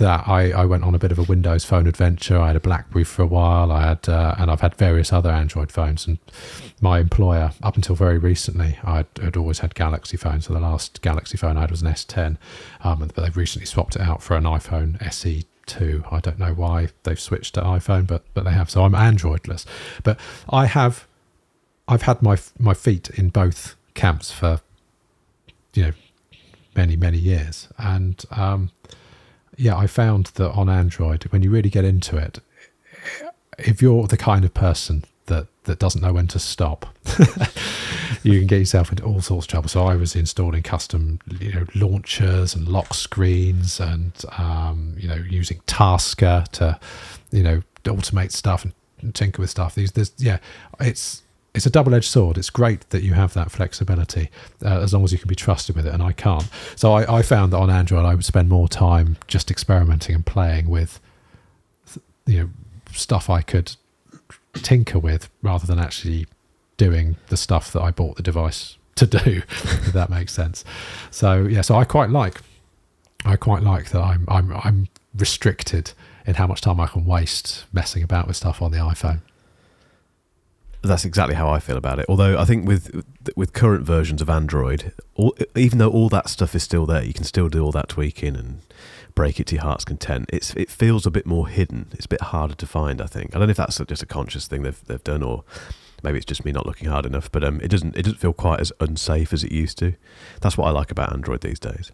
that, 0.00 0.26
I, 0.26 0.50
I 0.50 0.64
went 0.64 0.82
on 0.82 0.94
a 0.94 0.98
bit 0.98 1.12
of 1.12 1.18
a 1.18 1.22
Windows 1.22 1.64
Phone 1.64 1.86
adventure. 1.86 2.38
I 2.38 2.48
had 2.48 2.56
a 2.56 2.60
BlackBerry 2.60 3.04
for 3.04 3.22
a 3.22 3.26
while. 3.26 3.70
I 3.70 3.86
had, 3.86 4.08
uh, 4.08 4.34
and 4.38 4.50
I've 4.50 4.62
had 4.62 4.74
various 4.74 5.12
other 5.12 5.30
Android 5.30 5.70
phones. 5.70 6.06
And 6.06 6.18
my 6.80 6.98
employer, 6.98 7.52
up 7.62 7.76
until 7.76 7.94
very 7.94 8.18
recently, 8.18 8.78
I'd, 8.82 9.06
had 9.22 9.36
always 9.36 9.60
had 9.60 9.74
Galaxy 9.74 10.16
phones. 10.16 10.46
So 10.46 10.54
the 10.54 10.60
last 10.60 11.02
Galaxy 11.02 11.36
phone 11.36 11.56
I 11.56 11.62
had 11.62 11.70
was 11.70 11.82
an 11.82 11.88
S10, 11.88 12.38
um, 12.82 12.98
but 12.98 13.14
they've 13.14 13.36
recently 13.36 13.66
swapped 13.66 13.94
it 13.94 14.02
out 14.02 14.22
for 14.22 14.36
an 14.36 14.44
iPhone 14.44 15.00
SE 15.06 15.44
two. 15.66 16.02
I 16.10 16.20
don't 16.20 16.38
know 16.38 16.54
why 16.54 16.88
they've 17.02 17.20
switched 17.20 17.54
to 17.54 17.60
iPhone, 17.60 18.06
but 18.06 18.24
but 18.34 18.44
they 18.44 18.52
have. 18.52 18.70
So 18.70 18.84
I'm 18.84 18.92
Androidless. 18.92 19.66
But 20.02 20.18
I 20.48 20.64
have, 20.66 21.06
I've 21.86 22.02
had 22.02 22.22
my 22.22 22.38
my 22.58 22.74
feet 22.74 23.10
in 23.10 23.28
both 23.28 23.76
camps 23.94 24.32
for, 24.32 24.60
you 25.74 25.82
know, 25.84 25.92
many 26.74 26.96
many 26.96 27.18
years, 27.18 27.68
and 27.78 28.24
um, 28.30 28.70
yeah, 29.60 29.76
I 29.76 29.86
found 29.86 30.26
that 30.36 30.50
on 30.52 30.70
Android, 30.70 31.24
when 31.24 31.42
you 31.42 31.50
really 31.50 31.68
get 31.68 31.84
into 31.84 32.16
it, 32.16 32.40
if 33.58 33.82
you're 33.82 34.06
the 34.06 34.16
kind 34.16 34.42
of 34.44 34.54
person 34.54 35.04
that 35.26 35.48
that 35.64 35.78
doesn't 35.78 36.00
know 36.00 36.14
when 36.14 36.26
to 36.28 36.38
stop, 36.38 36.86
you 38.22 38.38
can 38.38 38.46
get 38.46 38.58
yourself 38.58 38.90
into 38.90 39.04
all 39.04 39.20
sorts 39.20 39.44
of 39.44 39.50
trouble. 39.50 39.68
So 39.68 39.84
I 39.84 39.96
was 39.96 40.16
installing 40.16 40.62
custom, 40.62 41.20
you 41.38 41.52
know, 41.52 41.66
launchers 41.74 42.54
and 42.54 42.68
lock 42.68 42.94
screens, 42.94 43.78
and 43.80 44.12
um, 44.38 44.94
you 44.96 45.08
know, 45.08 45.22
using 45.28 45.60
Tasker 45.66 46.44
to, 46.52 46.80
you 47.30 47.42
know, 47.42 47.62
automate 47.84 48.32
stuff 48.32 48.64
and 49.02 49.14
tinker 49.14 49.42
with 49.42 49.50
stuff. 49.50 49.74
These, 49.74 49.92
there's, 49.92 50.12
yeah, 50.16 50.38
it's 50.80 51.22
it's 51.54 51.66
a 51.66 51.70
double-edged 51.70 52.08
sword. 52.08 52.38
It's 52.38 52.50
great 52.50 52.88
that 52.90 53.02
you 53.02 53.14
have 53.14 53.34
that 53.34 53.50
flexibility 53.50 54.30
uh, 54.64 54.80
as 54.80 54.94
long 54.94 55.04
as 55.04 55.12
you 55.12 55.18
can 55.18 55.28
be 55.28 55.34
trusted 55.34 55.74
with 55.74 55.86
it, 55.86 55.92
and 55.92 56.02
I 56.02 56.12
can't. 56.12 56.48
So 56.76 56.92
I, 56.92 57.18
I, 57.18 57.22
found 57.22 57.52
that 57.52 57.58
on 57.58 57.70
Android, 57.70 58.04
I 58.04 58.14
would 58.14 58.24
spend 58.24 58.48
more 58.48 58.68
time 58.68 59.16
just 59.26 59.50
experimenting 59.50 60.14
and 60.14 60.24
playing 60.24 60.68
with, 60.68 61.00
you 62.26 62.40
know, 62.40 62.50
stuff 62.92 63.28
I 63.28 63.42
could 63.42 63.76
tinker 64.54 64.98
with 64.98 65.28
rather 65.42 65.66
than 65.66 65.78
actually 65.78 66.26
doing 66.76 67.16
the 67.28 67.36
stuff 67.36 67.72
that 67.72 67.82
I 67.82 67.90
bought 67.90 68.16
the 68.16 68.22
device 68.22 68.76
to 68.96 69.06
do. 69.06 69.42
if 69.48 69.92
that 69.92 70.10
makes 70.10 70.32
sense. 70.32 70.64
So 71.10 71.42
yeah, 71.42 71.62
so 71.62 71.74
I 71.74 71.84
quite 71.84 72.10
like, 72.10 72.40
I 73.24 73.36
quite 73.36 73.62
like 73.62 73.90
that 73.90 74.00
I'm 74.00 74.24
I'm 74.28 74.52
I'm 74.52 74.88
restricted 75.16 75.92
in 76.26 76.34
how 76.34 76.46
much 76.46 76.60
time 76.60 76.80
I 76.80 76.86
can 76.86 77.04
waste 77.04 77.64
messing 77.72 78.02
about 78.02 78.26
with 78.26 78.36
stuff 78.36 78.62
on 78.62 78.70
the 78.70 78.78
iPhone. 78.78 79.20
That's 80.82 81.04
exactly 81.04 81.34
how 81.34 81.50
I 81.50 81.58
feel 81.58 81.76
about 81.76 81.98
it. 81.98 82.06
Although 82.08 82.38
I 82.38 82.44
think 82.44 82.66
with 82.66 83.04
with 83.36 83.52
current 83.52 83.84
versions 83.84 84.22
of 84.22 84.30
Android, 84.30 84.92
all, 85.14 85.36
even 85.54 85.78
though 85.78 85.90
all 85.90 86.08
that 86.08 86.28
stuff 86.28 86.54
is 86.54 86.62
still 86.62 86.86
there, 86.86 87.04
you 87.04 87.12
can 87.12 87.24
still 87.24 87.48
do 87.48 87.62
all 87.62 87.72
that 87.72 87.88
tweaking 87.88 88.34
and 88.34 88.62
break 89.14 89.38
it 89.38 89.46
to 89.48 89.56
your 89.56 89.64
heart's 89.64 89.84
content. 89.84 90.30
It's 90.32 90.54
it 90.54 90.70
feels 90.70 91.04
a 91.04 91.10
bit 91.10 91.26
more 91.26 91.48
hidden. 91.48 91.88
It's 91.92 92.06
a 92.06 92.08
bit 92.08 92.22
harder 92.22 92.54
to 92.54 92.66
find. 92.66 93.02
I 93.02 93.06
think. 93.06 93.34
I 93.34 93.38
don't 93.38 93.48
know 93.48 93.52
if 93.52 93.56
that's 93.58 93.78
just 93.78 94.02
a 94.02 94.06
conscious 94.06 94.46
thing 94.46 94.62
they've 94.62 94.84
they've 94.86 95.04
done, 95.04 95.22
or 95.22 95.44
maybe 96.02 96.16
it's 96.16 96.26
just 96.26 96.44
me 96.46 96.52
not 96.52 96.66
looking 96.66 96.88
hard 96.88 97.04
enough. 97.04 97.30
But 97.30 97.44
um, 97.44 97.60
it 97.60 97.68
doesn't 97.68 97.96
it 97.96 98.02
doesn't 98.04 98.18
feel 98.18 98.32
quite 98.32 98.60
as 98.60 98.72
unsafe 98.80 99.34
as 99.34 99.44
it 99.44 99.52
used 99.52 99.76
to. 99.78 99.94
That's 100.40 100.56
what 100.56 100.66
I 100.66 100.70
like 100.70 100.90
about 100.90 101.12
Android 101.12 101.42
these 101.42 101.60
days. 101.60 101.92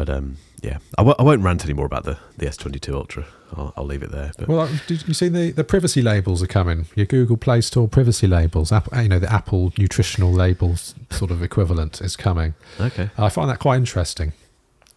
But 0.00 0.08
um, 0.08 0.38
yeah, 0.62 0.78
I 0.96 1.02
w- 1.02 1.14
I 1.18 1.22
won't 1.22 1.42
rant 1.42 1.62
anymore 1.62 1.84
about 1.84 2.04
the, 2.04 2.16
the 2.38 2.46
S22 2.46 2.94
Ultra. 2.94 3.26
I'll, 3.54 3.74
I'll 3.76 3.84
leave 3.84 4.02
it 4.02 4.10
there. 4.10 4.32
But. 4.38 4.48
Well, 4.48 4.70
did 4.86 5.06
you 5.06 5.12
see 5.12 5.28
the, 5.28 5.50
the 5.50 5.62
privacy 5.62 6.00
labels 6.00 6.42
are 6.42 6.46
coming? 6.46 6.86
Your 6.94 7.04
Google 7.04 7.36
Play 7.36 7.60
Store 7.60 7.86
privacy 7.86 8.26
labels, 8.26 8.72
Apple, 8.72 8.98
you 9.02 9.10
know, 9.10 9.18
the 9.18 9.30
Apple 9.30 9.74
nutritional 9.76 10.32
labels 10.32 10.94
sort 11.10 11.30
of 11.30 11.42
equivalent 11.42 12.00
is 12.00 12.16
coming. 12.16 12.54
Okay, 12.80 13.10
I 13.18 13.28
find 13.28 13.50
that 13.50 13.58
quite 13.58 13.76
interesting. 13.76 14.32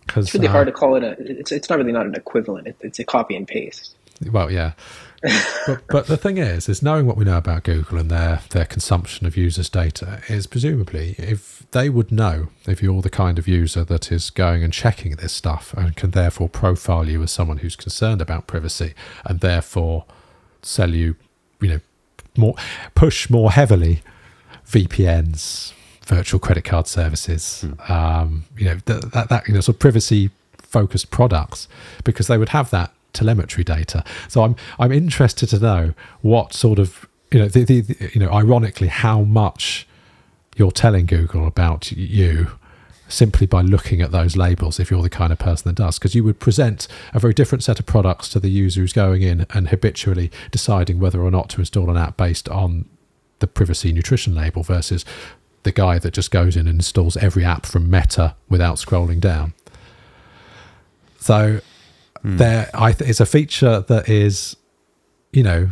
Cause, 0.07 0.27
it's 0.27 0.35
really 0.35 0.47
uh, 0.47 0.51
hard 0.51 0.67
to 0.67 0.71
call 0.71 0.95
it 0.95 1.03
a. 1.03 1.17
It's 1.19 1.51
it's 1.51 1.69
not 1.69 1.79
really 1.79 1.91
not 1.91 2.05
an 2.05 2.15
equivalent. 2.15 2.67
It, 2.67 2.77
it's 2.79 2.99
a 2.99 3.03
copy 3.03 3.35
and 3.35 3.45
paste. 3.45 3.97
Well, 4.31 4.49
yeah, 4.49 4.71
but 5.67 5.87
but 5.87 6.07
the 6.07 6.17
thing 6.17 6.37
is, 6.37 6.67
is 6.67 6.81
knowing 6.81 7.05
what 7.05 7.15
we 7.15 7.23
know 7.23 7.37
about 7.37 7.63
Google 7.63 7.97
and 7.97 8.11
their 8.11 8.41
their 8.49 8.65
consumption 8.65 9.25
of 9.25 9.37
users' 9.37 9.69
data 9.69 10.21
is 10.27 10.47
presumably 10.47 11.15
if 11.17 11.65
they 11.71 11.89
would 11.89 12.11
know 12.11 12.49
if 12.67 12.83
you're 12.83 13.01
the 13.01 13.09
kind 13.09 13.39
of 13.39 13.47
user 13.47 13.83
that 13.85 14.11
is 14.11 14.29
going 14.29 14.63
and 14.63 14.73
checking 14.73 15.15
this 15.15 15.31
stuff 15.31 15.73
and 15.73 15.95
can 15.95 16.11
therefore 16.11 16.49
profile 16.49 17.07
you 17.07 17.23
as 17.23 17.31
someone 17.31 17.57
who's 17.59 17.75
concerned 17.75 18.21
about 18.21 18.47
privacy 18.47 18.93
and 19.25 19.39
therefore 19.39 20.05
sell 20.61 20.93
you, 20.93 21.15
you 21.61 21.69
know, 21.69 21.79
more 22.35 22.55
push 22.93 23.29
more 23.29 23.51
heavily 23.51 24.01
VPNs, 24.67 25.73
virtual 26.05 26.39
credit 26.39 26.65
card 26.65 26.87
services, 26.87 27.61
hmm. 27.61 27.91
um, 27.91 28.43
you 28.57 28.65
know, 28.65 28.75
that, 28.85 29.11
that 29.13 29.29
that 29.29 29.47
you 29.47 29.53
know 29.53 29.61
sort 29.61 29.75
of 29.75 29.79
privacy 29.79 30.31
focused 30.57 31.11
products 31.11 31.67
because 32.03 32.27
they 32.27 32.37
would 32.37 32.49
have 32.49 32.71
that 32.71 32.91
telemetry 33.13 33.63
data. 33.63 34.03
So 34.27 34.43
I'm 34.43 34.55
I'm 34.79 34.91
interested 34.91 35.47
to 35.49 35.59
know 35.59 35.93
what 36.21 36.53
sort 36.53 36.79
of 36.79 37.07
you 37.31 37.39
know 37.39 37.47
the, 37.47 37.63
the, 37.63 37.81
the, 37.81 38.11
you 38.13 38.19
know 38.19 38.31
ironically 38.31 38.87
how 38.87 39.21
much 39.21 39.87
you're 40.55 40.71
telling 40.71 41.05
Google 41.05 41.47
about 41.47 41.91
you 41.91 42.51
simply 43.07 43.45
by 43.45 43.61
looking 43.61 44.01
at 44.01 44.11
those 44.11 44.35
labels 44.35 44.79
if 44.79 44.89
you're 44.89 45.01
the 45.01 45.09
kind 45.09 45.31
of 45.31 45.37
person 45.37 45.69
that 45.69 45.75
does 45.75 45.99
because 45.99 46.15
you 46.15 46.23
would 46.23 46.39
present 46.39 46.87
a 47.13 47.19
very 47.19 47.33
different 47.33 47.63
set 47.63 47.79
of 47.79 47.85
products 47.85 48.29
to 48.29 48.39
the 48.39 48.49
user 48.49 48.81
who's 48.81 48.93
going 48.93 49.21
in 49.21 49.45
and 49.51 49.69
habitually 49.69 50.31
deciding 50.51 50.99
whether 50.99 51.21
or 51.21 51.29
not 51.29 51.49
to 51.49 51.59
install 51.59 51.89
an 51.89 51.97
app 51.97 52.17
based 52.17 52.49
on 52.49 52.85
the 53.39 53.47
privacy 53.47 53.91
nutrition 53.91 54.33
label 54.33 54.63
versus 54.63 55.05
the 55.63 55.71
guy 55.71 55.99
that 55.99 56.13
just 56.13 56.31
goes 56.31 56.55
in 56.55 56.67
and 56.67 56.79
installs 56.79 57.17
every 57.17 57.43
app 57.45 57.65
from 57.65 57.89
meta 57.89 58.35
without 58.49 58.77
scrolling 58.77 59.19
down 59.19 59.53
so 61.19 61.59
Hmm. 62.23 62.37
there 62.37 62.69
I 62.73 62.91
th- 62.93 63.07
it's 63.09 63.19
a 63.19 63.25
feature 63.27 63.81
that 63.81 64.09
is 64.09 64.55
you 65.31 65.43
know 65.43 65.69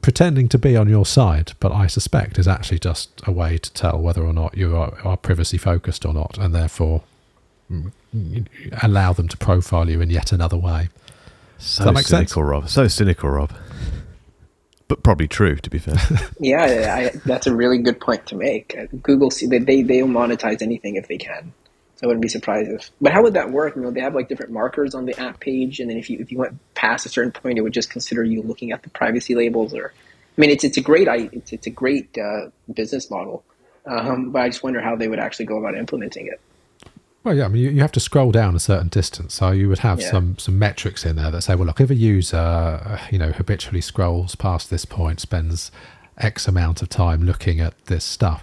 pretending 0.00 0.48
to 0.48 0.58
be 0.58 0.76
on 0.76 0.88
your 0.88 1.06
side 1.06 1.52
but 1.60 1.70
i 1.70 1.86
suspect 1.86 2.36
is 2.38 2.48
actually 2.48 2.78
just 2.78 3.22
a 3.24 3.30
way 3.30 3.56
to 3.56 3.72
tell 3.72 3.98
whether 4.00 4.22
or 4.24 4.32
not 4.32 4.56
you 4.56 4.76
are, 4.76 4.92
are 5.04 5.16
privacy 5.16 5.56
focused 5.56 6.04
or 6.04 6.12
not 6.12 6.36
and 6.38 6.52
therefore 6.54 7.02
mm, 7.70 7.92
allow 8.82 9.12
them 9.12 9.28
to 9.28 9.36
profile 9.36 9.88
you 9.88 10.00
in 10.00 10.10
yet 10.10 10.32
another 10.32 10.56
way 10.56 10.88
So 11.58 11.84
that 11.84 11.92
make 11.94 12.06
sense? 12.06 12.32
cynical, 12.32 12.42
Rob. 12.42 12.68
So 12.68 12.88
cynical, 12.88 13.30
Rob. 13.30 13.52
But 14.88 15.02
probably 15.04 15.28
true, 15.28 15.56
to 15.56 15.70
be 15.70 15.78
fair. 15.78 15.94
Yeah, 16.40 16.94
I, 16.96 17.16
that's 17.24 17.46
a 17.46 17.54
really 17.54 17.78
good 17.78 18.00
point 18.00 18.26
to 18.26 18.34
make. 18.36 18.76
Uh, 18.76 18.86
Google, 19.02 19.30
see, 19.30 19.46
they, 19.46 19.60
they 19.60 19.82
they'll 19.82 20.08
monetize 20.08 20.60
anything 20.62 20.96
if 20.96 21.06
they 21.08 21.18
can. 21.18 21.52
I 22.02 22.06
wouldn't 22.06 22.22
be 22.22 22.28
surprised 22.28 22.70
if. 22.70 22.90
But 23.00 23.12
how 23.12 23.22
would 23.22 23.34
that 23.34 23.50
work? 23.50 23.76
You 23.76 23.82
know, 23.82 23.90
they 23.90 24.00
have 24.00 24.14
like 24.14 24.28
different 24.28 24.52
markers 24.52 24.94
on 24.94 25.06
the 25.06 25.18
app 25.20 25.40
page, 25.40 25.78
and 25.80 25.88
then 25.88 25.96
if 25.96 26.10
you 26.10 26.18
if 26.18 26.32
you 26.32 26.38
went 26.38 26.58
past 26.74 27.06
a 27.06 27.08
certain 27.08 27.32
point, 27.32 27.58
it 27.58 27.62
would 27.62 27.72
just 27.72 27.90
consider 27.90 28.24
you 28.24 28.42
looking 28.42 28.72
at 28.72 28.82
the 28.82 28.90
privacy 28.90 29.34
labels. 29.34 29.72
Or, 29.72 29.92
I 30.36 30.40
mean, 30.40 30.50
it's 30.50 30.64
it's 30.64 30.76
a 30.76 30.80
great 30.80 31.06
it's 31.08 31.52
it's 31.52 31.66
a 31.66 31.70
great 31.70 32.16
uh, 32.18 32.48
business 32.72 33.10
model. 33.10 33.44
Um, 33.84 34.30
but 34.30 34.42
I 34.42 34.48
just 34.48 34.62
wonder 34.62 34.80
how 34.80 34.94
they 34.96 35.08
would 35.08 35.18
actually 35.18 35.46
go 35.46 35.58
about 35.58 35.76
implementing 35.76 36.28
it. 36.28 36.40
Well, 37.24 37.36
yeah, 37.36 37.44
I 37.44 37.48
mean, 37.48 37.62
you, 37.62 37.70
you 37.70 37.80
have 37.82 37.92
to 37.92 38.00
scroll 38.00 38.32
down 38.32 38.56
a 38.56 38.60
certain 38.60 38.88
distance, 38.88 39.34
so 39.34 39.52
you 39.52 39.68
would 39.68 39.78
have 39.80 40.00
Yeah. 40.00 40.10
some 40.10 40.38
some 40.38 40.58
metrics 40.58 41.04
in 41.06 41.16
there 41.16 41.30
that 41.30 41.42
say, 41.42 41.54
well, 41.54 41.66
look, 41.66 41.80
if 41.80 41.90
a 41.90 41.94
user, 41.94 42.36
uh, 42.36 42.98
you 43.10 43.18
know, 43.18 43.30
habitually 43.30 43.80
scrolls 43.80 44.34
past 44.34 44.70
this 44.70 44.84
point, 44.84 45.20
spends 45.20 45.70
X 46.18 46.48
amount 46.48 46.82
of 46.82 46.88
time 46.88 47.22
looking 47.22 47.60
at 47.60 47.74
this 47.86 48.04
stuff, 48.04 48.42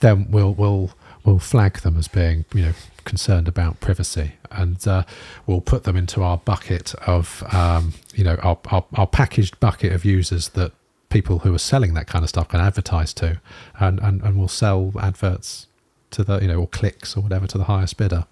then 0.00 0.30
we'll 0.30 0.52
we'll 0.52 0.90
we'll 1.28 1.38
flag 1.38 1.80
them 1.80 1.98
as 1.98 2.08
being, 2.08 2.46
you 2.54 2.62
know, 2.62 2.72
concerned 3.04 3.48
about 3.48 3.80
privacy, 3.80 4.32
and 4.50 4.86
uh, 4.88 5.02
we'll 5.46 5.60
put 5.60 5.84
them 5.84 5.94
into 5.94 6.22
our 6.22 6.38
bucket 6.38 6.94
of, 7.06 7.42
um, 7.52 7.92
you 8.14 8.24
know, 8.24 8.36
our, 8.36 8.58
our 8.70 8.84
our 8.94 9.06
packaged 9.06 9.60
bucket 9.60 9.92
of 9.92 10.04
users 10.04 10.48
that 10.50 10.72
people 11.10 11.40
who 11.40 11.54
are 11.54 11.58
selling 11.58 11.94
that 11.94 12.06
kind 12.06 12.22
of 12.22 12.28
stuff 12.30 12.48
can 12.48 12.60
advertise 12.60 13.12
to, 13.14 13.40
and 13.78 14.00
and, 14.00 14.22
and 14.22 14.38
we'll 14.38 14.48
sell 14.48 14.92
adverts 15.00 15.66
to 16.10 16.24
the 16.24 16.40
you 16.40 16.48
know 16.48 16.60
or 16.60 16.66
clicks 16.66 17.16
or 17.16 17.20
whatever 17.20 17.46
to 17.46 17.58
the 17.58 17.64
highest 17.64 17.98
bidder. 17.98 18.24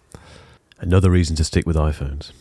Another 0.78 1.10
reason 1.10 1.36
to 1.36 1.44
stick 1.44 1.66
with 1.66 1.76
iPhones. 1.76 2.32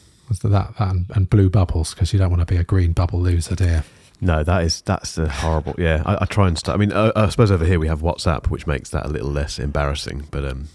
That, 0.41 0.49
that 0.49 0.73
and, 0.79 1.05
and 1.13 1.29
blue 1.29 1.49
bubbles 1.49 1.93
because 1.93 2.11
you 2.11 2.19
don't 2.19 2.31
want 2.31 2.41
to 2.41 2.51
be 2.51 2.57
a 2.57 2.63
green 2.63 2.93
bubble 2.93 3.21
loser, 3.21 3.55
you? 3.59 3.81
No, 4.21 4.43
that 4.43 4.63
is 4.63 4.81
that's 4.81 5.15
the 5.15 5.29
horrible. 5.29 5.75
Yeah, 5.77 6.01
I, 6.05 6.19
I 6.21 6.25
try 6.25 6.47
and 6.47 6.57
start. 6.57 6.75
I 6.75 6.79
mean, 6.79 6.91
uh, 6.91 7.11
I 7.15 7.29
suppose 7.29 7.51
over 7.51 7.65
here 7.65 7.79
we 7.79 7.87
have 7.87 8.01
WhatsApp, 8.01 8.47
which 8.47 8.65
makes 8.65 8.89
that 8.89 9.05
a 9.05 9.09
little 9.09 9.29
less 9.29 9.59
embarrassing. 9.59 10.27
But 10.31 10.45
um, 10.45 10.69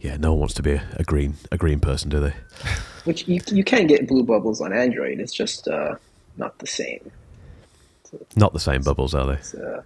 yeah, 0.00 0.16
no 0.16 0.32
one 0.32 0.40
wants 0.40 0.54
to 0.54 0.62
be 0.62 0.72
a, 0.72 0.82
a 0.96 1.02
green 1.02 1.34
a 1.50 1.58
green 1.58 1.80
person, 1.80 2.08
do 2.08 2.20
they? 2.20 2.34
Which 3.04 3.26
you 3.26 3.40
you 3.46 3.64
can 3.64 3.86
get 3.86 4.06
blue 4.06 4.22
bubbles 4.22 4.60
on 4.60 4.72
Android. 4.72 5.18
It's 5.18 5.32
just 5.32 5.66
uh, 5.66 5.96
not 6.36 6.58
the 6.58 6.66
same. 6.66 7.10
Not 8.36 8.52
the 8.52 8.60
same 8.60 8.82
bubbles, 8.82 9.14
are 9.14 9.26
they? 9.26 9.34
It's, 9.34 9.54
uh, 9.54 9.82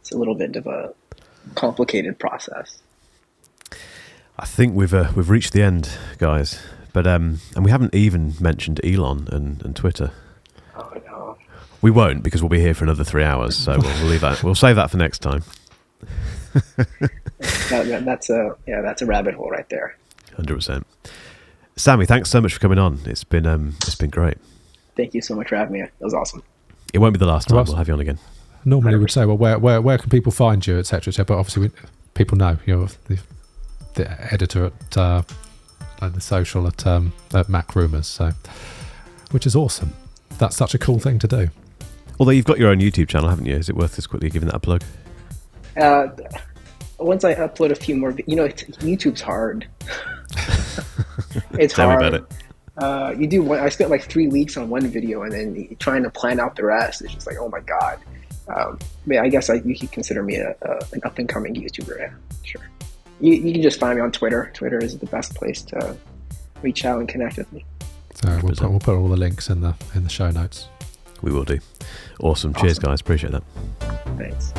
it's 0.00 0.12
a 0.12 0.16
little 0.16 0.34
bit 0.34 0.56
of 0.56 0.66
a 0.66 0.94
complicated 1.54 2.18
process. 2.18 2.78
I 4.38 4.46
think 4.46 4.74
we've 4.74 4.94
uh, 4.94 5.12
we've 5.14 5.30
reached 5.30 5.52
the 5.52 5.62
end, 5.62 5.90
guys. 6.18 6.60
But 6.92 7.06
um, 7.06 7.40
and 7.54 7.64
we 7.64 7.70
haven't 7.70 7.94
even 7.94 8.34
mentioned 8.40 8.80
Elon 8.84 9.28
and, 9.30 9.64
and 9.64 9.76
Twitter. 9.76 10.12
Oh. 10.76 10.90
We 11.82 11.90
won't 11.90 12.22
because 12.22 12.42
we'll 12.42 12.50
be 12.50 12.60
here 12.60 12.74
for 12.74 12.84
another 12.84 13.04
three 13.04 13.24
hours. 13.24 13.56
So 13.56 13.72
we'll, 13.78 13.94
we'll 14.00 14.06
leave 14.06 14.20
that. 14.20 14.42
We'll 14.42 14.54
save 14.54 14.76
that 14.76 14.90
for 14.90 14.96
next 14.96 15.20
time. 15.20 15.42
That, 17.70 17.86
that, 17.86 18.04
that's 18.04 18.28
a 18.28 18.54
yeah, 18.66 18.82
that's 18.82 19.00
a 19.00 19.06
rabbit 19.06 19.34
hole 19.34 19.48
right 19.48 19.66
there. 19.70 19.96
Hundred 20.36 20.56
percent. 20.56 20.86
Sammy, 21.76 22.04
thanks 22.04 22.28
so 22.28 22.40
much 22.40 22.52
for 22.52 22.60
coming 22.60 22.78
on. 22.78 22.98
It's 23.06 23.24
been 23.24 23.46
um, 23.46 23.76
it's 23.82 23.94
been 23.94 24.10
great. 24.10 24.36
Thank 24.96 25.14
you 25.14 25.22
so 25.22 25.34
much 25.34 25.48
for 25.48 25.56
having 25.56 25.72
me. 25.72 25.80
That 25.80 26.04
was 26.04 26.12
awesome. 26.12 26.42
It 26.92 26.98
won't 26.98 27.14
be 27.14 27.18
the 27.18 27.26
last 27.26 27.48
time. 27.48 27.56
Ross? 27.56 27.68
We'll 27.68 27.76
have 27.76 27.88
you 27.88 27.94
on 27.94 28.00
again. 28.00 28.18
Normally 28.64 28.98
we'd 28.98 29.10
say, 29.10 29.24
well, 29.24 29.38
where 29.38 29.58
where 29.58 29.80
where 29.80 29.96
can 29.96 30.10
people 30.10 30.32
find 30.32 30.66
you, 30.66 30.78
etc., 30.78 31.10
etc. 31.10 31.24
But 31.24 31.38
obviously, 31.38 31.68
we, 31.68 31.70
people 32.12 32.36
know 32.36 32.58
you're 32.66 32.88
the, 33.06 33.18
the 33.94 34.32
editor 34.32 34.66
at 34.66 34.96
uh, 34.98 35.22
and 36.02 36.14
the 36.14 36.20
social 36.20 36.66
at 36.66 36.86
um, 36.86 37.12
at 37.32 37.46
MacRumors, 37.46 38.04
so 38.04 38.32
which 39.30 39.46
is 39.46 39.56
awesome. 39.56 39.94
That's 40.38 40.56
such 40.56 40.74
a 40.74 40.78
cool 40.78 40.98
thing 40.98 41.18
to 41.20 41.28
do. 41.28 41.48
Although 42.20 42.32
you've 42.32 42.44
got 42.44 42.58
your 42.58 42.68
own 42.68 42.80
YouTube 42.80 43.08
channel, 43.08 43.30
haven't 43.30 43.46
you? 43.46 43.56
Is 43.56 43.70
it 43.70 43.76
worth 43.76 43.98
us 43.98 44.06
quickly 44.06 44.28
giving 44.28 44.48
that 44.48 44.56
a 44.56 44.60
plug? 44.60 44.84
Uh, 45.74 46.08
once 46.98 47.24
I 47.24 47.34
upload 47.34 47.70
a 47.70 47.74
few 47.74 47.96
more, 47.96 48.12
vi- 48.12 48.24
you 48.26 48.36
know, 48.36 48.44
it's, 48.44 48.62
YouTube's 48.62 49.22
hard. 49.22 49.66
it's 51.52 51.72
hard. 51.72 51.72
Tell 51.72 51.88
me 51.88 51.94
hard. 51.94 52.02
about 52.02 52.14
it. 52.14 52.24
Uh, 52.76 53.14
you 53.18 53.26
do 53.26 53.42
one. 53.42 53.58
I 53.58 53.70
spent 53.70 53.88
like 53.88 54.04
three 54.04 54.28
weeks 54.28 54.58
on 54.58 54.68
one 54.68 54.86
video, 54.86 55.22
and 55.22 55.32
then 55.32 55.76
trying 55.78 56.02
to 56.02 56.10
plan 56.10 56.38
out 56.40 56.56
the 56.56 56.64
rest. 56.64 57.00
It's 57.00 57.14
just 57.14 57.26
like, 57.26 57.36
oh 57.40 57.48
my 57.48 57.60
god. 57.60 57.98
Um, 58.48 58.78
but 59.06 59.14
yeah, 59.14 59.22
I 59.22 59.28
guess 59.30 59.48
I, 59.48 59.54
you 59.54 59.78
could 59.78 59.90
consider 59.90 60.22
me 60.22 60.36
a, 60.36 60.54
a, 60.60 60.78
an 60.92 61.00
up 61.04 61.18
and 61.18 61.28
coming 61.28 61.54
YouTuber. 61.54 61.98
Yeah, 61.98 62.12
sure. 62.42 62.68
You, 63.20 63.32
you 63.32 63.52
can 63.52 63.62
just 63.62 63.80
find 63.80 63.96
me 63.96 64.02
on 64.02 64.12
Twitter. 64.12 64.50
Twitter 64.52 64.78
is 64.78 64.98
the 64.98 65.06
best 65.06 65.34
place 65.34 65.62
to 65.62 65.96
reach 66.60 66.84
out 66.84 66.98
and 66.98 67.08
connect 67.08 67.38
with 67.38 67.50
me. 67.50 67.64
So 68.14 68.28
we'll 68.42 68.54
put, 68.54 68.70
we'll 68.70 68.80
put 68.80 68.94
all 68.94 69.08
the 69.08 69.16
links 69.16 69.48
in 69.48 69.62
the 69.62 69.74
in 69.94 70.04
the 70.04 70.10
show 70.10 70.30
notes. 70.30 70.68
We 71.22 71.32
will 71.32 71.44
do. 71.44 71.58
Awesome. 72.22 72.54
Cheers, 72.54 72.78
guys. 72.78 73.00
Appreciate 73.00 73.32
that. 73.32 73.42
Thanks. 74.18 74.52